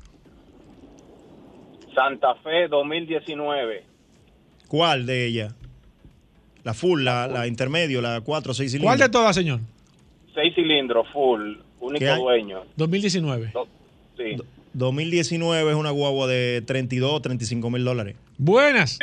Santa 1.94 2.34
Fe 2.42 2.68
2019. 2.68 3.84
¿Cuál 4.68 5.04
de 5.06 5.26
ellas? 5.26 5.54
La 6.64 6.74
full, 6.74 7.02
la, 7.04 7.26
la 7.28 7.46
intermedio, 7.46 8.00
la 8.02 8.20
4, 8.22 8.54
6 8.54 8.70
cilindros. 8.72 8.88
¿Cuál 8.96 8.98
de 8.98 9.08
todas, 9.12 9.36
señor? 9.36 9.60
Seis 10.34 10.52
cilindros, 10.54 11.06
full, 11.12 11.58
único 11.80 12.16
dueño. 12.16 12.62
2019. 12.76 13.52
Sí. 14.16 14.36
2019 14.72 15.70
es 15.70 15.76
una 15.76 15.90
guagua 15.90 16.26
de 16.26 16.62
32, 16.66 17.22
35 17.22 17.70
mil 17.70 17.84
dólares. 17.84 18.16
Buenas. 18.38 18.98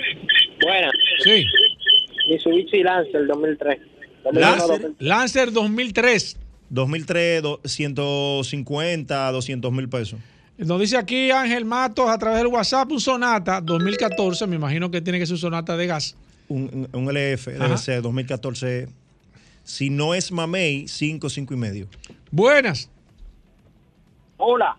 Buenas. 0.61 0.91
Sí. 1.23 1.45
Mitsubishi 2.29 2.83
Lancer 2.83 3.25
2003. 3.27 3.79
Lancer, 4.33 4.91
Lancer 4.99 5.51
2003. 5.53 6.37
2003, 6.69 7.41
do- 7.41 7.59
150, 7.63 9.31
200 9.31 9.71
mil 9.71 9.87
pesos. 9.89 10.19
Nos 10.57 10.79
dice 10.79 10.97
aquí 10.97 11.31
Ángel 11.31 11.65
Matos 11.65 12.09
a 12.09 12.17
través 12.17 12.39
del 12.39 12.47
WhatsApp 12.47 12.91
un 12.91 12.99
Sonata 12.99 13.61
2014. 13.61 14.45
Me 14.47 14.55
imagino 14.57 14.91
que 14.91 15.01
tiene 15.01 15.17
que 15.19 15.25
ser 15.25 15.33
un 15.35 15.39
Sonata 15.39 15.75
de 15.77 15.87
gas. 15.87 16.15
Un, 16.51 16.87
un 16.91 17.05
LF 17.09 17.47
Ajá. 17.55 17.63
debe 17.65 17.77
ser 17.77 18.01
2014. 18.01 18.87
Si 19.63 19.89
no 19.89 20.13
es 20.13 20.31
Mamey, 20.31 20.87
5, 20.87 21.29
5 21.29 21.53
y 21.53 21.57
medio. 21.57 21.87
Buenas. 22.31 22.89
Hola. 24.37 24.77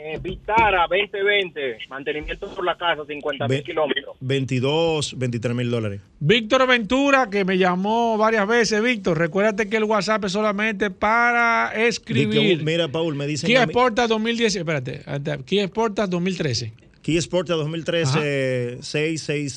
Eh, 0.00 0.16
Vitara 0.22 0.86
2020, 0.88 1.78
mantenimiento 1.88 2.48
por 2.54 2.64
la 2.64 2.76
casa, 2.76 3.02
50 3.04 3.48
mil 3.48 3.64
kilómetros. 3.64 4.16
22, 4.20 5.18
23 5.18 5.56
mil 5.56 5.70
dólares. 5.72 6.00
Víctor 6.20 6.68
Ventura, 6.68 7.28
que 7.28 7.44
me 7.44 7.58
llamó 7.58 8.16
varias 8.16 8.46
veces. 8.46 8.80
Víctor, 8.80 9.18
recuérdate 9.18 9.68
que 9.68 9.76
el 9.76 9.84
WhatsApp 9.84 10.24
es 10.26 10.32
solamente 10.32 10.90
para 10.90 11.72
escribir. 11.74 12.62
mira, 12.62 12.86
Paul, 12.86 13.16
me 13.16 13.26
dicen. 13.26 13.48
Kia 13.48 13.62
a 13.64 13.66
mí- 13.66 13.72
Sportage 13.72 14.06
2010. 14.08 14.54
Espérate, 14.54 15.02
Kia 15.44 15.66
Sportage 15.66 16.10
2013. 16.10 16.72
Kia 17.02 17.20
Sportage 17.20 17.58
2013, 17.58 18.78
6, 18.80 19.22
6, 19.22 19.52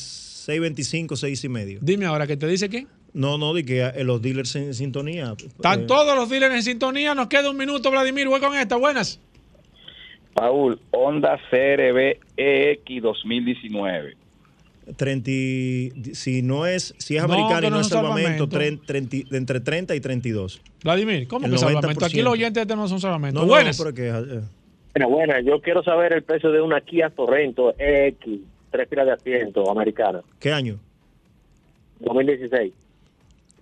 625, 0.46 1.16
6 1.16 1.44
y 1.44 1.50
medio. 1.50 1.80
Dime 1.82 2.06
ahora, 2.06 2.26
¿qué 2.28 2.36
te 2.38 2.48
dice 2.48 2.70
qué? 2.70 2.88
No, 3.14 3.38
no, 3.38 3.54
di 3.54 3.64
que 3.64 3.82
eh, 3.82 4.04
los 4.04 4.22
dealers 4.22 4.56
en 4.56 4.74
sintonía. 4.74 5.34
Están 5.38 5.82
Eh, 5.82 5.86
todos 5.86 6.16
los 6.16 6.30
dealers 6.30 6.56
en 6.56 6.64
sintonía. 6.64 7.14
Nos 7.14 7.28
queda 7.28 7.50
un 7.52 7.58
minuto, 7.58 7.92
Vladimir. 7.92 8.28
Voy 8.28 8.40
con 8.40 8.56
esta. 8.56 8.78
Buenas. 8.78 9.20
Paul, 10.34 10.80
Honda 10.92 11.38
CRB 11.50 12.18
EX 12.38 13.02
2019. 13.02 14.16
30, 14.96 15.30
y- 15.32 15.92
si 16.14 16.42
no 16.42 16.66
es, 16.66 16.96
si 16.98 17.16
es 17.16 17.22
No, 17.26 17.34
americano 17.34 17.68
y 17.68 17.70
no 17.70 17.76
no 17.76 17.82
es 17.82 17.88
es 17.88 17.94
salvamento, 17.94 18.50
salvamento. 18.50 18.58
tren- 18.58 18.82
30 18.86 19.30
de 19.30 19.38
entre 19.38 19.60
30 19.60 19.96
y 19.96 20.00
32. 20.00 20.62
Vladimir, 20.84 21.28
¿cómo 21.28 21.46
El 21.46 21.52
que 21.52 21.58
salvamento? 21.60 21.88
90%. 21.90 22.06
Aquí 22.08 22.22
los 22.22 22.34
oyentes 22.34 22.56
de 22.56 22.62
este 22.62 22.76
no 22.76 22.88
son 22.88 23.00
salvamento. 23.00 23.42
No, 23.42 23.46
Buenas. 23.48 23.78
pero 23.78 23.94
que, 23.94 24.08
eh, 24.08 24.42
Bueno, 24.94 25.10
bueno, 25.10 25.34
yo 25.42 25.62
quiero 25.62 25.84
saber 25.84 26.14
el 26.14 26.24
precio 26.24 26.52
de 26.52 26.62
una 26.62 26.82
Kia 26.82 27.12
Sorrento 27.16 27.76
EX, 27.78 28.40
tres 28.72 28.90
filas 28.90 29.06
de 29.06 29.12
asiento, 29.12 29.70
americana, 29.70 30.22
¿Qué 30.40 30.52
año? 30.52 30.80
2016. 32.00 32.74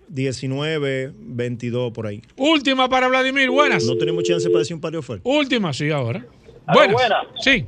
19, 0.08 1.12
22 1.14 1.92
por 1.92 2.06
ahí. 2.06 2.22
Última 2.36 2.88
para 2.88 3.08
Vladimir. 3.08 3.48
Buenas. 3.50 3.84
No 3.84 3.96
tenemos 3.96 4.24
chance 4.24 4.48
para 4.48 4.60
decir 4.60 4.74
un 4.74 4.80
par 4.80 4.92
de 4.92 4.98
ofertas. 4.98 5.22
Última, 5.24 5.72
sí, 5.72 5.90
ahora. 5.90 6.24
Buenas. 6.66 7.26
Sí. 7.40 7.64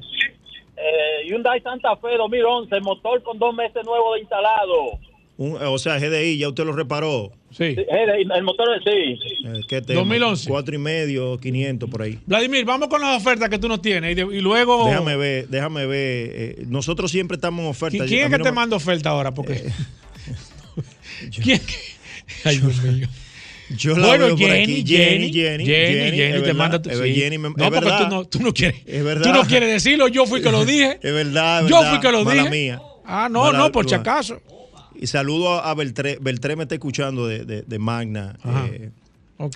Eh, 0.76 1.28
Hyundai 1.28 1.60
Santa 1.60 1.94
Fe 1.96 2.16
2011, 2.16 2.80
motor 2.80 3.22
con 3.22 3.38
dos 3.38 3.54
meses 3.54 3.84
nuevo 3.84 4.14
de 4.14 4.20
instalado. 4.20 4.98
Un- 5.38 5.56
o 5.60 5.78
sea, 5.78 5.98
GDI, 5.98 6.36
ya 6.38 6.48
usted 6.48 6.64
lo 6.64 6.72
reparó. 6.72 7.32
Sí. 7.50 7.64
Eh, 7.64 7.76
El 8.34 8.42
motor 8.42 8.68
es 8.76 8.82
sí. 8.84 9.18
Eh, 9.46 9.60
¿Qué 9.68 9.80
tema? 9.82 10.00
2011. 10.00 10.48
Cuatro 10.48 10.74
y 10.74 10.78
medio, 10.78 11.38
500 11.38 11.88
por 11.90 12.02
ahí. 12.02 12.18
Vladimir, 12.26 12.64
vamos 12.64 12.88
con 12.88 13.00
las 13.00 13.16
ofertas 13.20 13.48
que 13.48 13.58
tú 13.58 13.66
nos 13.68 13.80
tienes 13.82 14.12
y, 14.12 14.14
de- 14.14 14.36
y 14.36 14.40
luego. 14.40 14.86
Déjame 14.86 15.16
ver, 15.16 15.48
déjame 15.48 15.86
ver. 15.86 16.30
eh, 16.32 16.64
nosotros 16.68 17.10
siempre 17.10 17.36
estamos 17.36 17.62
en 17.64 17.70
oferta. 17.70 18.04
¿Qui- 18.04 18.08
¿Quién 18.08 18.24
es 18.24 18.30
que 18.30 18.38
no 18.38 18.44
te 18.44 18.50
me- 18.50 18.54
manda 18.56 18.76
oferta 18.76 19.10
ahora? 19.10 19.32
Porque. 19.32 19.62
¿Quién? 21.42 21.60
Ay, 22.44 22.58
Dios 22.58 22.82
mío. 22.82 23.08
Yo 23.78 23.96
la 23.96 24.06
bueno, 24.08 24.26
veo 24.26 24.36
por 24.36 24.46
Jenny, 24.48 24.62
aquí. 24.80 24.86
Jenny, 24.86 25.32
Jenny, 25.32 25.64
Jenny, 25.64 26.16
Jenny, 26.16 26.42
te 26.42 26.52
manda 26.52 26.82
tu, 26.82 26.90
sí. 26.90 27.14
Jenny, 27.14 27.38
me- 27.38 27.48
no, 27.48 27.54
es 27.56 27.70
porque 27.70 27.70
verdad. 27.70 28.08
tú 28.08 28.14
no, 28.14 28.24
tú 28.26 28.38
no 28.40 28.52
quieres. 28.52 28.80
Es 28.86 29.02
verdad. 29.02 29.22
Tú 29.24 29.32
no 29.32 29.44
quieres 29.46 29.70
decirlo, 29.72 30.08
yo 30.08 30.26
fui 30.26 30.42
que 30.42 30.50
lo 30.50 30.64
dije. 30.66 30.98
Es 31.02 31.12
verdad, 31.12 31.64
es 31.64 31.70
Yo 31.70 31.82
fui 31.84 32.00
que 32.00 32.12
lo 32.12 32.22
Mala 32.24 32.42
dije. 32.44 32.50
mía. 32.50 32.82
Ah, 33.04 33.28
no, 33.30 33.44
Mala- 33.44 33.58
no, 33.58 33.72
por 33.72 33.88
si 33.88 33.94
acaso. 33.94 34.40
Y 35.02 35.06
saludo 35.08 35.54
a, 35.62 35.74
Beltré. 35.74 36.18
Beltré 36.20 36.54
me 36.56 36.62
está 36.62 36.76
escuchando 36.76 37.26
de, 37.26 37.44
de- 37.44 37.62
de 37.62 37.78
Magna, 37.80 38.38
eh, 38.72 38.90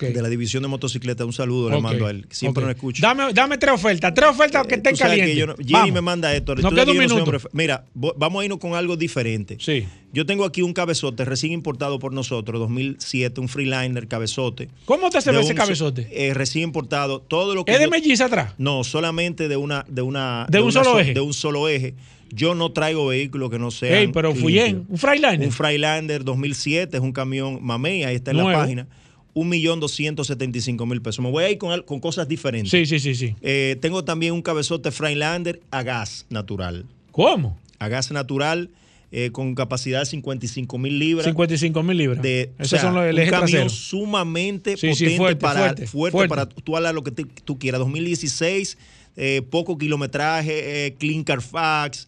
de 0.01 0.21
la 0.21 0.27
división 0.27 0.61
de 0.61 0.67
motocicleta. 0.67 1.23
Un 1.23 1.31
saludo 1.31 1.69
le 1.69 1.79
mando 1.79 2.05
a 2.05 2.09
él. 2.09 2.25
Siempre 2.29 2.61
ok. 2.63 2.67
nos 2.67 2.75
escucha. 2.75 3.07
Dame, 3.07 3.31
dame 3.33 3.57
tres 3.57 3.73
ofertas, 3.75 4.13
tres 4.13 4.29
ofertas 4.29 4.67
que 4.67 4.75
estén 4.75 4.97
sabes 4.97 5.13
que 5.13 5.19
calientes. 5.21 5.37
yo 5.37 5.47
no- 5.47 5.55
Jenny 5.55 5.71
Vamos. 5.71 5.93
me 5.93 6.01
manda 6.01 6.35
esto. 6.35 6.53
Nos 6.55 6.73
queda 6.73 6.91
un 6.91 6.97
no 6.97 7.15
minuto. 7.15 7.37
Mira, 7.53 7.85
vamos 7.95 8.41
a 8.41 8.43
irnos 8.43 8.59
con 8.59 8.73
algo 8.75 8.97
diferente. 8.97 9.55
Sí. 9.61 9.87
Yo 10.11 10.25
tengo 10.25 10.43
aquí 10.43 10.61
un 10.61 10.73
cabezote 10.73 11.23
recién 11.23 11.53
importado 11.53 11.97
por 11.99 12.11
nosotros, 12.11 12.59
2007, 12.59 13.39
un 13.39 13.47
Freeliner 13.47 14.09
cabezote. 14.09 14.67
¿Cómo 14.83 15.09
te 15.09 15.21
se 15.21 15.31
ve 15.31 15.39
ese 15.39 15.55
cabezote? 15.55 16.09
eh, 16.11 16.33
recién 16.33 16.65
importado. 16.65 17.21
Todo 17.21 17.55
lo 17.55 17.63
que 17.63 17.71
¿Es 17.71 17.79
de 17.79 17.87
melliza 17.87 18.25
atrás? 18.25 18.53
No, 18.57 18.83
solamente 18.83 19.47
de 19.47 19.55
una 19.55 19.85
de 19.87 20.01
una 20.01 20.45
¿De 20.49 20.57
un 20.59 20.65
una 20.65 20.71
solo 20.73 20.91
so- 20.91 20.99
eje? 20.99 21.13
De 21.13 21.21
un 21.21 21.33
solo 21.33 21.69
eje. 21.69 21.93
Yo 22.31 22.55
no 22.55 22.71
traigo 22.71 23.07
vehículos 23.07 23.49
que 23.49 23.59
no 23.59 23.71
sean. 23.71 23.93
Ey, 23.95 24.07
pero 24.09 24.33
fui 24.35 24.59
en 24.59 24.65
limpios. 24.65 24.89
un 24.89 24.97
Freightliner. 24.97 25.47
Un 25.47 25.51
Freightliner 25.53 26.23
2007 26.23 26.97
es 26.97 27.03
un 27.03 27.11
camión 27.11 27.59
mamey, 27.61 28.03
ahí 28.03 28.15
está 28.15 28.31
en 28.31 28.37
Nuevo. 28.37 28.51
la 28.51 28.57
página. 28.57 28.87
Un 29.33 29.49
millón 29.49 29.79
doscientos 29.79 30.25
setenta 30.27 30.57
y 30.57 30.61
cinco 30.61 30.85
mil 30.87 31.01
pesos. 31.01 31.23
Me 31.23 31.29
voy 31.29 31.43
a 31.43 31.51
ir 31.51 31.57
con, 31.59 31.79
con 31.83 31.99
cosas 31.99 32.27
diferentes. 32.27 32.71
Sí, 32.71 32.85
sí, 32.87 32.99
sí, 32.99 33.13
sí. 33.13 33.35
Eh, 33.41 33.77
tengo 33.81 34.03
también 34.03 34.33
un 34.33 34.41
cabezote 34.41 34.91
Freightliner 34.91 35.59
a 35.69 35.83
gas 35.83 36.25
natural. 36.29 36.85
¿Cómo? 37.11 37.57
A 37.77 37.87
gas 37.87 38.11
natural 38.11 38.71
eh, 39.11 39.29
con 39.31 39.53
capacidad 39.55 39.99
de 39.99 40.05
55 40.07 40.77
mil 40.79 40.97
libras. 40.97 41.25
55 41.25 41.83
mil 41.83 41.97
libras. 41.97 42.21
De, 42.23 42.49
o 42.57 42.63
Esos 42.63 42.69
sea, 42.71 42.81
son 42.81 42.95
los 42.95 43.03
un 43.07 43.15
camión 43.29 43.29
trasero. 43.41 43.69
sumamente 43.69 44.75
Sí, 44.75 44.87
sí, 44.95 45.03
potente, 45.05 45.17
fuerte, 45.17 45.39
para, 45.41 45.59
fuerte, 45.59 45.87
fuerte 45.87 46.11
fuerte. 46.17 46.29
para 46.29 46.45
tú 46.49 46.75
hablar 46.75 46.95
lo 46.95 47.03
que 47.03 47.11
te- 47.11 47.25
tú 47.45 47.59
quieras. 47.59 47.79
2016 47.79 48.77
eh, 49.19 49.41
poco 49.49 49.77
kilometraje, 49.77 50.87
eh, 50.87 50.95
clean 50.99 51.23
Carfax, 51.23 52.07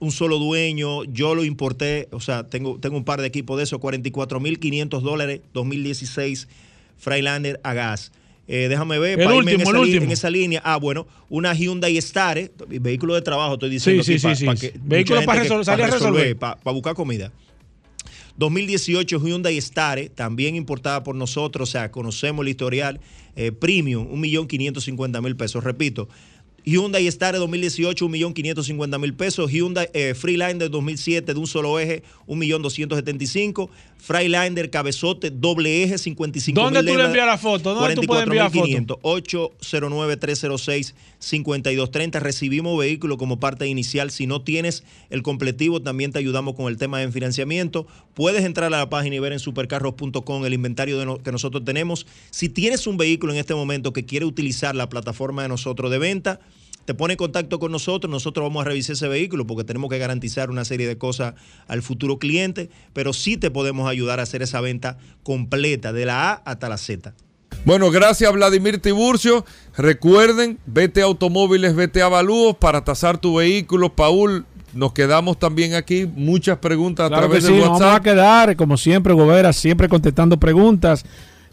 un 0.00 0.10
solo 0.12 0.38
dueño. 0.38 1.04
Yo 1.04 1.34
lo 1.34 1.44
importé, 1.44 2.08
o 2.12 2.20
sea, 2.20 2.48
tengo, 2.48 2.78
tengo 2.78 2.96
un 2.96 3.04
par 3.04 3.20
de 3.20 3.26
equipos 3.26 3.56
de 3.58 3.64
esos, 3.64 3.78
44.500 3.80 5.00
dólares 5.00 5.40
2016 5.54 6.48
Freilander 6.96 7.60
a 7.62 7.74
gas. 7.74 8.12
Eh, 8.50 8.66
déjame 8.68 8.98
ver, 8.98 9.18
El 9.20 9.24
para 9.26 9.36
irme 9.36 9.50
en, 9.52 9.56
último, 9.58 9.70
esa 9.70 9.70
el 9.78 9.84
último. 9.84 10.04
en 10.06 10.10
esa 10.10 10.30
línea. 10.30 10.62
Ah, 10.64 10.78
bueno, 10.78 11.06
una 11.28 11.52
Hyundai 11.54 12.00
Stare, 12.00 12.50
vehículo 12.66 13.14
de 13.14 13.20
trabajo, 13.22 13.54
estoy 13.54 13.68
diciendo. 13.70 14.02
Sí, 14.02 14.12
aquí, 14.12 14.18
sí, 14.20 14.26
pa- 14.26 14.34
sí, 14.36 14.46
pa 14.46 14.54
que 14.56 14.72
Vehículo 14.82 15.22
para 15.24 15.44
resol- 15.44 15.64
salir 15.64 15.84
a 15.84 15.90
resolver. 15.90 16.36
para 16.38 16.56
buscar 16.72 16.94
comida. 16.94 17.30
2018 18.36 19.18
Hyundai 19.20 19.60
Stare, 19.60 20.08
también 20.08 20.54
importada 20.56 21.02
por 21.02 21.14
nosotros, 21.14 21.68
o 21.68 21.72
sea, 21.72 21.90
conocemos 21.90 22.44
el 22.44 22.48
historial, 22.50 23.00
eh, 23.36 23.52
premium, 23.52 24.06
1.550.000 24.12 25.36
pesos. 25.36 25.64
Repito, 25.64 26.08
Hyundai 26.64 27.10
Stare 27.10 27.38
2018, 27.38 28.04
1.550.000 28.04 29.16
pesos. 29.16 29.50
Hyundai 29.50 29.88
eh, 29.92 30.14
Freelander 30.14 30.70
2007 30.70 31.32
de 31.32 31.38
un 31.38 31.46
solo 31.46 31.78
eje, 31.78 32.02
1.275.000. 32.26 33.68
Freelander 33.98 34.70
cabezote, 34.70 35.30
doble 35.30 35.82
eje, 35.82 35.94
55.000 35.94 36.52
¿Dónde 36.52 36.82
tú 36.82 36.96
le 36.96 37.04
envías 37.04 37.26
la 37.26 37.38
foto? 37.38 37.74
¿Dónde 37.74 37.94
tú 37.94 38.02
puedes 38.02 38.24
enviar 38.24 38.50
foto? 38.50 38.66
44.500, 38.66 38.98
809-306-5230. 41.20 42.20
Recibimos 42.20 42.78
vehículo 42.78 43.18
como 43.18 43.40
parte 43.40 43.66
inicial. 43.66 44.10
Si 44.10 44.26
no 44.26 44.42
tienes 44.42 44.84
el 45.10 45.22
completivo, 45.22 45.82
también 45.82 46.12
te 46.12 46.18
ayudamos 46.18 46.54
con 46.54 46.66
el 46.68 46.76
tema 46.76 46.98
de 46.98 47.10
financiamiento. 47.10 47.86
Puedes 48.14 48.44
entrar 48.44 48.72
a 48.72 48.78
la 48.78 48.90
página 48.90 49.16
y 49.16 49.18
ver 49.18 49.32
en 49.32 49.38
supercarros.com 49.38 50.44
el 50.44 50.54
inventario 50.54 51.22
que 51.22 51.32
nosotros 51.32 51.64
tenemos. 51.64 52.06
Si 52.30 52.48
tienes 52.48 52.86
un 52.86 52.96
vehículo 52.96 53.32
en 53.32 53.38
este 53.38 53.54
momento 53.54 53.92
que 53.92 54.04
quiere 54.04 54.26
utilizar 54.26 54.74
la 54.74 54.88
plataforma 54.88 55.42
de 55.42 55.48
nosotros 55.48 55.90
de 55.90 55.98
venta, 55.98 56.40
te 56.84 56.94
pone 56.94 57.12
en 57.12 57.18
contacto 57.18 57.58
con 57.58 57.70
nosotros, 57.70 58.10
nosotros 58.10 58.44
vamos 58.44 58.62
a 58.62 58.64
revisar 58.64 58.94
ese 58.94 59.08
vehículo 59.08 59.46
porque 59.46 59.62
tenemos 59.62 59.90
que 59.90 59.98
garantizar 59.98 60.48
una 60.48 60.64
serie 60.64 60.86
de 60.86 60.96
cosas 60.96 61.34
al 61.66 61.82
futuro 61.82 62.18
cliente, 62.18 62.70
pero 62.94 63.12
sí 63.12 63.36
te 63.36 63.50
podemos 63.50 63.90
ayudar 63.90 64.20
a 64.20 64.22
hacer 64.22 64.40
esa 64.40 64.62
venta 64.62 64.96
completa, 65.22 65.92
de 65.92 66.06
la 66.06 66.30
A 66.30 66.34
hasta 66.46 66.70
la 66.70 66.78
Z. 66.78 67.14
Bueno, 67.64 67.90
gracias 67.90 68.32
Vladimir 68.32 68.80
Tiburcio. 68.80 69.44
Recuerden, 69.76 70.58
vete 70.66 71.02
a 71.02 71.04
automóviles, 71.04 71.74
vete 71.74 72.02
a 72.02 72.06
avalúos 72.06 72.56
para 72.56 72.82
tasar 72.84 73.18
tu 73.18 73.36
vehículo. 73.36 73.90
Paul, 73.94 74.46
nos 74.74 74.92
quedamos 74.92 75.38
también 75.38 75.74
aquí. 75.74 76.06
Muchas 76.06 76.58
preguntas 76.58 77.06
a 77.06 77.08
Claro 77.08 77.22
que 77.24 77.38
través 77.40 77.44
sí, 77.44 77.52
del 77.52 77.60
nos 77.60 77.68
vamos 77.68 77.82
a 77.82 77.86
WhatsApp. 77.86 78.04
quedar, 78.04 78.56
como 78.56 78.76
siempre, 78.76 79.12
Gobera, 79.12 79.52
siempre 79.52 79.88
contestando 79.88 80.38
preguntas. 80.38 81.04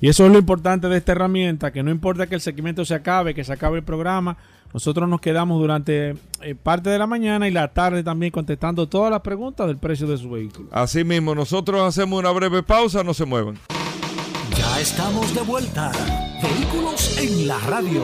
Y 0.02 0.10
eso 0.10 0.26
es 0.26 0.32
lo 0.32 0.38
importante 0.38 0.88
de 0.88 0.98
esta 0.98 1.14
herramienta, 1.14 1.72
que 1.72 1.82
no 1.82 1.90
importa 1.90 2.28
que 2.28 2.36
el 2.36 2.42
segmento 2.42 2.84
se 2.86 2.94
acabe, 2.94 3.34
que 3.34 3.44
se 3.44 3.54
acabe 3.54 3.78
el 3.78 3.84
programa, 3.84 4.38
nosotros 4.74 5.08
nos 5.08 5.22
quedamos 5.22 5.60
durante 5.60 6.16
eh, 6.42 6.56
parte 6.62 6.90
de 6.90 7.00
la 7.00 7.08
mañana 7.08 7.48
y 7.48 7.52
la 7.52 7.70
tarde 7.70 8.04
también 8.04 8.32
contestando 8.32 8.90
todas 8.90 9.10
las 9.10 9.22
preguntas 9.22 9.68
del 9.68 9.78
precio 9.78 10.06
de 10.06 10.18
su 10.18 10.30
vehículo. 10.30 10.68
Así 10.72 11.06
mismo, 11.06 11.34
nosotros 11.34 11.82
hacemos 11.82 12.20
una 12.20 12.32
breve 12.32 12.62
pausa, 12.62 13.04
no 13.04 13.14
se 13.14 13.24
muevan. 13.24 13.56
Ya 14.76 14.82
estamos 14.82 15.34
de 15.34 15.40
vuelta. 15.42 15.90
Vehículos 16.44 17.18
en 17.18 17.48
la 17.48 17.58
radio. 17.60 18.02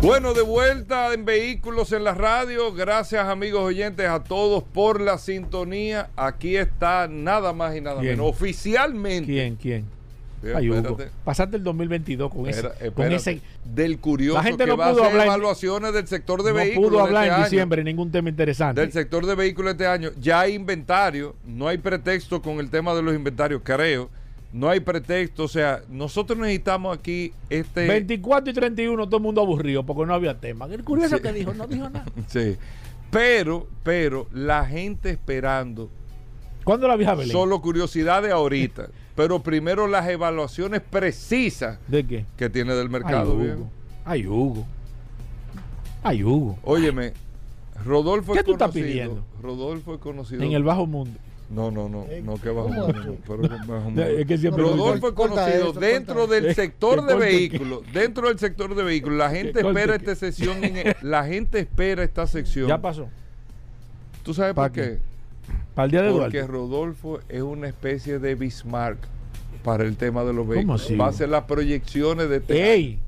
Bueno, 0.00 0.34
de 0.34 0.42
vuelta 0.42 1.12
en 1.12 1.24
Vehículos 1.24 1.90
en 1.90 2.04
la 2.04 2.14
Radio. 2.14 2.72
Gracias, 2.72 3.26
amigos 3.26 3.62
oyentes, 3.62 4.08
a 4.08 4.22
todos 4.22 4.62
por 4.62 5.00
la 5.00 5.18
sintonía. 5.18 6.10
Aquí 6.14 6.56
está 6.56 7.08
nada 7.08 7.52
más 7.52 7.74
y 7.74 7.80
nada 7.80 8.00
¿Quién? 8.00 8.18
menos. 8.18 8.30
Oficialmente. 8.30 9.26
¿Quién? 9.26 9.56
¿Quién? 9.56 9.84
Ay, 10.54 10.70
Hugo, 10.70 10.96
pasaste 11.24 11.56
el 11.56 11.64
2022 11.64 12.32
con 12.32 12.46
ese. 12.48 12.60
Espera, 12.60 12.74
con 12.78 12.86
espérate. 12.86 13.14
ese 13.16 13.40
del 13.64 13.98
curioso 13.98 14.38
La 14.38 14.44
gente 14.44 14.64
que 14.64 14.70
no 14.70 14.76
va 14.76 14.86
a 14.86 14.90
hacer 14.90 15.04
hablar 15.04 15.26
evaluaciones 15.26 15.92
del 15.92 16.06
sector 16.06 16.44
de 16.44 16.50
no 16.52 16.56
vehículos. 16.56 16.88
pudo 16.90 16.98
de 16.98 17.04
hablar 17.04 17.24
este 17.24 17.28
en 17.34 17.34
año. 17.34 17.44
diciembre 17.50 17.82
ningún 17.84 18.12
tema 18.12 18.28
interesante. 18.28 18.80
Del 18.80 18.92
sector 18.92 19.26
de 19.26 19.34
vehículos 19.34 19.72
este 19.72 19.88
año. 19.88 20.10
Ya 20.20 20.38
hay 20.40 20.54
inventario. 20.54 21.34
No 21.44 21.66
hay 21.66 21.78
pretexto 21.78 22.40
con 22.40 22.60
el 22.60 22.70
tema 22.70 22.94
de 22.94 23.02
los 23.02 23.12
inventarios, 23.12 23.60
creo. 23.64 24.08
No 24.52 24.68
hay 24.68 24.80
pretexto. 24.80 25.44
O 25.44 25.48
sea, 25.48 25.82
nosotros 25.88 26.38
necesitamos 26.38 26.96
aquí 26.96 27.32
este. 27.48 27.86
24 27.86 28.50
y 28.50 28.54
31 28.54 29.06
todo 29.06 29.16
el 29.18 29.22
mundo 29.22 29.40
aburrido 29.40 29.84
porque 29.86 30.06
no 30.06 30.14
había 30.14 30.38
tema. 30.38 30.66
El 30.66 30.82
curioso 30.84 31.16
Sí. 31.16 31.22
que 31.22 31.32
dijo, 31.32 31.54
no 31.54 31.66
dijo 31.66 31.88
nada. 31.88 32.04
Sí. 32.26 32.56
Pero, 33.10 33.66
pero, 33.82 34.26
la 34.32 34.64
gente 34.66 35.10
esperando. 35.10 35.88
¿Cuándo 36.64 36.86
la 36.88 36.96
vieja 36.96 37.14
Belén? 37.14 37.32
Solo 37.32 37.60
curiosidades 37.60 38.30
ahorita. 38.32 38.88
pero 39.16 39.42
primero 39.42 39.86
las 39.86 40.08
evaluaciones 40.08 40.80
precisas 40.80 41.78
¿De 41.88 42.06
qué? 42.06 42.24
que 42.36 42.48
tiene 42.50 42.74
del 42.74 42.88
mercado. 42.90 43.36
Ay. 43.40 43.48
Hugo. 43.48 43.70
Ay, 44.04 44.26
Hugo. 44.26 44.66
Ay, 46.02 46.22
Hugo. 46.24 46.58
Óyeme, 46.62 47.12
Rodolfo 47.84 48.32
¿Qué 48.32 48.40
es 48.40 48.44
tú 48.44 48.52
estás 48.52 48.68
conocido. 48.70 48.86
pidiendo? 48.86 49.24
Rodolfo 49.42 49.94
es 49.94 50.00
conocido. 50.00 50.42
En 50.42 50.52
el 50.52 50.62
bajo 50.62 50.86
mundo. 50.86 51.18
No, 51.50 51.70
no, 51.72 51.88
no, 51.88 52.06
no 52.22 52.34
que 52.36 52.48
bajo 52.50 52.68
¿cómo? 52.68 52.86
pero 53.26 53.42
que 53.42 53.48
bajo 53.66 53.80
mundo. 53.86 54.02
Es 54.04 54.24
que 54.26 54.38
siempre- 54.38 54.62
Rodolfo 54.62 55.08
es 55.08 55.14
conocido 55.14 55.70
eso, 55.70 55.80
dentro 55.80 56.26
del 56.28 56.46
eso. 56.46 56.54
sector 56.62 57.04
de 57.04 57.12
que- 57.14 57.18
vehículos, 57.20 57.80
dentro 57.92 58.28
del 58.28 58.38
sector 58.38 58.74
de 58.74 58.82
vehículos. 58.84 59.18
La 59.18 59.30
gente 59.30 59.60
espera 59.60 59.96
esta 59.96 60.14
sesión, 60.14 60.58
en- 60.64 60.94
la 61.02 61.24
gente 61.24 61.58
espera 61.58 62.04
esta 62.04 62.26
sección. 62.28 62.68
Ya 62.68 62.80
pasó. 62.80 63.08
¿Tú 64.22 64.32
sabes 64.32 64.54
¿Pa 64.54 64.64
por 64.68 64.72
qué? 64.72 64.82
qué? 64.82 64.98
Para 65.74 65.86
el 65.86 65.90
día 65.90 66.02
de 66.02 66.12
Porque 66.12 66.38
Duarte. 66.38 66.52
Rodolfo 66.52 67.20
es 67.28 67.42
una 67.42 67.66
especie 67.68 68.18
de 68.20 68.34
Bismarck 68.36 68.98
para 69.64 69.82
el 69.84 69.96
tema 69.96 70.20
de 70.22 70.28
los 70.32 70.42
¿Cómo 70.44 70.52
vehículos. 70.52 70.84
así? 70.84 70.94
Va 70.96 71.06
a 71.06 71.08
hacer 71.08 71.28
las 71.30 71.44
proyecciones 71.44 72.28
de 72.28 72.36
este 72.36 72.72
¡Ey! 72.74 72.98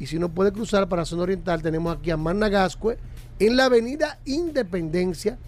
Y 0.00 0.06
si 0.06 0.18
no 0.18 0.30
puede 0.30 0.50
cruzar 0.50 0.88
para 0.88 1.04
zona 1.04 1.24
oriental, 1.24 1.60
tenemos 1.60 1.94
aquí 1.94 2.10
a 2.10 2.16
Managascue 2.16 2.96
en 3.38 3.56
la 3.56 3.66
avenida 3.66 4.18
Independencia, 4.24 5.38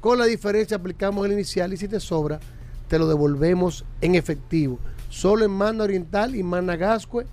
Con 0.01 0.19
la 0.19 0.27
diferencia 0.27 0.77
aplicamos 0.77 1.27
el 1.27 1.33
inicial 1.33 1.73
y 1.73 1.77
si 1.77 1.89
te 1.89 1.99
sobra, 2.01 2.41
te 2.89 2.99
lo 2.99 3.07
devolvemos 3.07 3.85
en 4.01 4.15
efectivo. 4.15 4.79
Solo 5.09 5.45
en 5.45 5.51
Manda 5.51 5.85
Oriental 5.85 6.35
y 6.35 6.43
Managascue, 6.43 7.27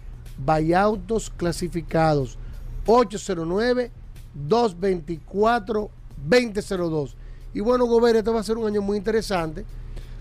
autos 0.75 1.29
clasificados. 1.29 2.37
809 2.85 3.91
224 4.33 5.89
2002. 6.27 7.15
Y 7.53 7.61
bueno, 7.61 7.85
Gobert, 7.85 8.17
este 8.17 8.31
va 8.31 8.39
a 8.39 8.43
ser 8.43 8.57
un 8.57 8.67
año 8.67 8.81
muy 8.81 8.97
interesante. 8.97 9.65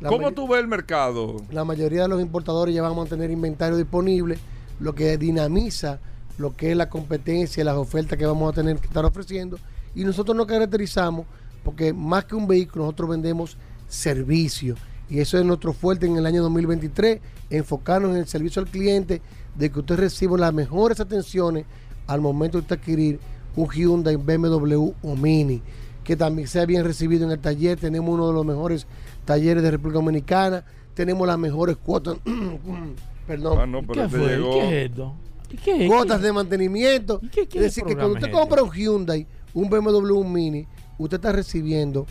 ¿Cómo 0.07 0.33
tú 0.33 0.47
ves 0.47 0.61
el 0.61 0.69
mercado? 0.69 1.37
La 1.51 1.65
mayoría 1.65 2.03
de 2.03 2.09
los 2.09 2.21
importadores 2.21 2.75
ya 2.75 2.83
van 2.83 2.93
a 2.93 2.95
mantener 2.95 3.31
inventario 3.31 3.77
disponible, 3.77 4.39
lo 4.79 4.95
que 4.95 5.19
dinamiza 5.19 5.99
lo 6.39 6.55
que 6.55 6.71
es 6.71 6.77
la 6.77 6.89
competencia 6.89 7.61
y 7.61 7.65
las 7.65 7.77
ofertas 7.77 8.19
que 8.19 8.25
vamos 8.25 8.51
a 8.51 8.55
tener 8.55 8.79
que 8.79 8.87
estar 8.87 9.05
ofreciendo. 9.05 9.59
Y 9.95 10.05
nosotros 10.05 10.37
nos 10.37 10.47
caracterizamos 10.47 11.27
porque 11.65 11.93
más 11.93 12.25
que 12.25 12.37
un 12.37 12.47
vehículo, 12.47 12.85
nosotros 12.85 13.11
vendemos 13.11 13.59
servicios. 13.89 14.79
Y 15.11 15.19
eso 15.21 15.39
es 15.39 15.45
nuestro 15.45 15.73
fuerte 15.73 16.07
en 16.07 16.17
el 16.17 16.27
año 16.27 16.43
2023, 16.43 17.21
enfocarnos 17.51 18.13
en 18.13 18.19
el 18.19 18.29
servicio 18.29 18.63
al 18.63 18.69
cliente, 18.69 19.21
de 19.57 19.71
que 19.71 19.81
usted 19.81 19.97
reciba 19.97 20.39
las 20.39 20.55
mejores 20.55 21.01
atenciones 21.01 21.67
al 22.07 22.21
momento 22.21 22.59
de 22.59 22.63
usted 22.63 22.79
adquirir 22.79 23.19
un 23.57 23.69
Hyundai, 23.69 24.17
BMW 24.17 24.93
o 25.03 25.17
Mini 25.17 25.61
que 26.09 26.17
también 26.17 26.49
sea 26.49 26.65
bien 26.65 26.85
recibido 26.85 27.27
en 27.27 27.33
el 27.33 27.39
taller. 27.39 27.79
Tenemos 27.79 28.09
uno 28.15 28.29
de 28.29 28.33
los 28.33 28.47
mejores 28.47 28.87
talleres 29.27 29.63
de 29.63 29.71
República 29.73 29.99
Dominicana, 29.99 30.65
tenemos 30.95 31.29
las 31.29 31.39
mejores 31.39 31.77
cuotas, 31.77 32.17
perdón, 33.27 33.59
Ah, 33.61 33.67
no, 33.67 33.83
pero 33.83 33.93
¿Qué 33.93 34.05
este 34.07 34.17
fue? 34.19 34.27
llegó- 34.29 34.53
¿Qué 34.53 34.67
es 34.85 34.91
esto? 34.91 35.15
¿Y 35.51 35.57
qué 35.59 35.85
es? 35.85 35.91
cuotas 35.93 36.19
¿Qué- 36.21 36.27
de 36.27 36.33
mantenimiento. 36.33 37.21
qué 37.31 37.43
es 37.43 37.51
decir, 37.61 37.85
que 37.85 37.95
cuando 37.95 38.15
usted 38.15 38.31
compra 38.33 38.63
un 38.63 38.71
Hyundai, 38.73 39.27
un 39.53 39.69
BMW, 39.69 40.15
un 40.19 40.33
Mini, 40.33 40.67
usted 40.97 41.19
está 41.19 41.31
recibiendo 41.31 42.07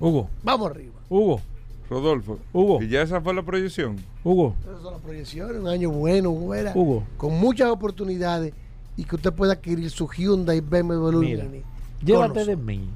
Hugo, 0.00 0.28
Vamos 0.42 0.70
arriba. 0.70 0.92
Hugo, 1.08 1.40
Rodolfo. 1.88 2.38
Hugo. 2.52 2.82
¿Y 2.82 2.88
ya 2.88 3.02
esa 3.02 3.20
fue 3.20 3.32
la 3.34 3.42
proyección? 3.42 3.96
Hugo. 4.22 4.54
Esas 4.62 4.82
son 4.82 4.92
las 4.94 5.02
proyecciones, 5.02 5.56
un 5.60 5.68
año 5.68 5.90
bueno, 5.90 6.30
buena, 6.30 6.72
Hugo. 6.74 7.04
con 7.16 7.38
muchas 7.38 7.70
oportunidades 7.70 8.52
y 8.96 9.04
que 9.04 9.16
usted 9.16 9.32
pueda 9.32 9.54
adquirir 9.54 9.90
su 9.90 10.08
Hyundai 10.08 10.60
BMW 10.60 11.18
Mira, 11.18 11.44
Mini. 11.44 11.62
Llévate 12.04 12.44
de 12.44 12.56
mí. 12.56 12.88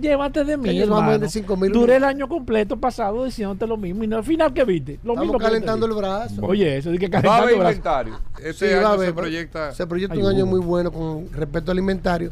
Llévate 0.00 0.44
de 0.44 0.56
mí, 0.56 0.78
hermano. 0.80 1.10
vender 1.10 1.30
5,000 1.30 1.72
Duré 1.72 1.96
el 1.96 2.04
año 2.04 2.28
completo 2.28 2.76
pasado 2.76 3.24
diciéndote 3.24 3.66
lo 3.66 3.76
mismo 3.76 4.04
y 4.04 4.06
no, 4.06 4.16
al 4.18 4.24
final 4.24 4.52
que 4.52 4.64
viste. 4.64 4.92
Lo 5.02 5.12
Estamos 5.12 5.22
mismo 5.22 5.38
calentando 5.38 5.86
el 5.86 5.92
brazo. 5.94 6.42
Oye, 6.42 6.76
eso 6.78 6.90
de 6.90 6.98
que 6.98 7.08
Va 7.08 7.18
a 7.18 7.22
calentando 7.22 7.42
haber 7.42 7.54
el 7.54 7.58
brazo. 7.60 7.70
inventario. 7.72 8.20
Este 8.44 8.68
Sí, 8.68 8.74
va 8.74 8.76
a 8.76 8.78
año 8.80 8.88
haber, 8.88 9.08
se 9.08 9.14
proyecta. 9.14 9.74
Se 9.74 9.86
proyecta 9.86 10.14
Ay, 10.14 10.20
un 10.22 10.26
año 10.28 10.46
muy 10.46 10.60
bueno 10.60 10.90
con 10.92 11.30
respecto 11.32 11.70
al 11.72 11.78
inventario. 11.78 12.30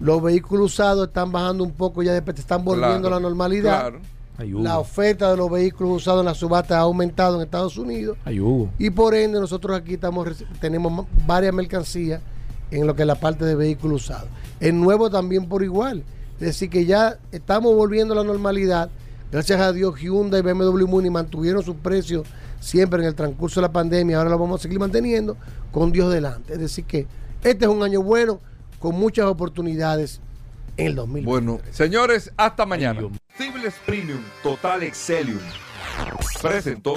Los 0.00 0.22
vehículos 0.22 0.66
usados 0.72 1.08
están 1.08 1.32
bajando 1.32 1.64
un 1.64 1.72
poco, 1.72 2.02
ya 2.02 2.12
después 2.12 2.38
están 2.38 2.64
volviendo 2.64 3.00
Claro, 3.00 3.16
a 3.16 3.18
la 3.18 3.20
normalidad. 3.20 3.80
claro. 3.80 4.00
Ay. 4.40 4.52
La 4.52 4.78
oferta 4.78 5.32
de 5.32 5.36
los 5.36 5.50
vehículos 5.50 5.96
usados 5.96 6.20
en 6.20 6.26
la 6.26 6.34
subasta 6.34 6.76
ha 6.78 6.82
aumentado 6.82 7.34
en 7.36 7.42
Estados 7.42 7.76
Unidos. 7.76 8.16
Ay. 8.24 8.40
Y 8.78 8.90
por 8.90 9.16
ende 9.16 9.40
nosotros 9.40 9.76
aquí 9.76 9.94
estamos 9.94 10.28
tenemos 10.60 11.06
varias 11.26 11.52
mercancías 11.52 12.22
en 12.70 12.86
lo 12.86 12.94
que 12.94 13.02
es 13.02 13.06
la 13.08 13.16
parte 13.16 13.44
de 13.44 13.56
vehículos 13.56 14.04
usados. 14.04 14.28
El 14.60 14.78
nuevo 14.80 15.10
también 15.10 15.48
por 15.48 15.64
igual. 15.64 16.04
Es 16.40 16.46
decir, 16.46 16.70
que 16.70 16.84
ya 16.84 17.18
estamos 17.32 17.74
volviendo 17.74 18.14
a 18.14 18.16
la 18.16 18.24
normalidad. 18.24 18.90
Gracias 19.30 19.60
a 19.60 19.72
Dios, 19.72 20.00
Hyundai 20.00 20.40
y 20.40 20.42
BMW 20.42 20.86
Muni 20.86 21.10
mantuvieron 21.10 21.62
sus 21.62 21.76
precios 21.76 22.26
siempre 22.60 23.02
en 23.02 23.08
el 23.08 23.14
transcurso 23.14 23.60
de 23.60 23.66
la 23.66 23.72
pandemia. 23.72 24.18
Ahora 24.18 24.30
lo 24.30 24.38
vamos 24.38 24.60
a 24.60 24.62
seguir 24.62 24.78
manteniendo 24.78 25.36
con 25.72 25.92
Dios 25.92 26.12
delante. 26.12 26.54
Es 26.54 26.60
decir, 26.60 26.84
que 26.84 27.06
este 27.42 27.64
es 27.64 27.70
un 27.70 27.82
año 27.82 28.02
bueno 28.02 28.40
con 28.78 28.94
muchas 28.94 29.26
oportunidades 29.26 30.20
en 30.76 30.86
el 30.86 30.94
2020. 30.94 31.28
Bueno, 31.28 31.60
señores, 31.72 32.32
hasta 32.36 32.64
mañana. 32.64 33.00
Cibles 33.36 33.74
Premium 33.84 34.20
Total 34.42 34.82
Excelium 34.82 35.40
presentó. 36.40 36.96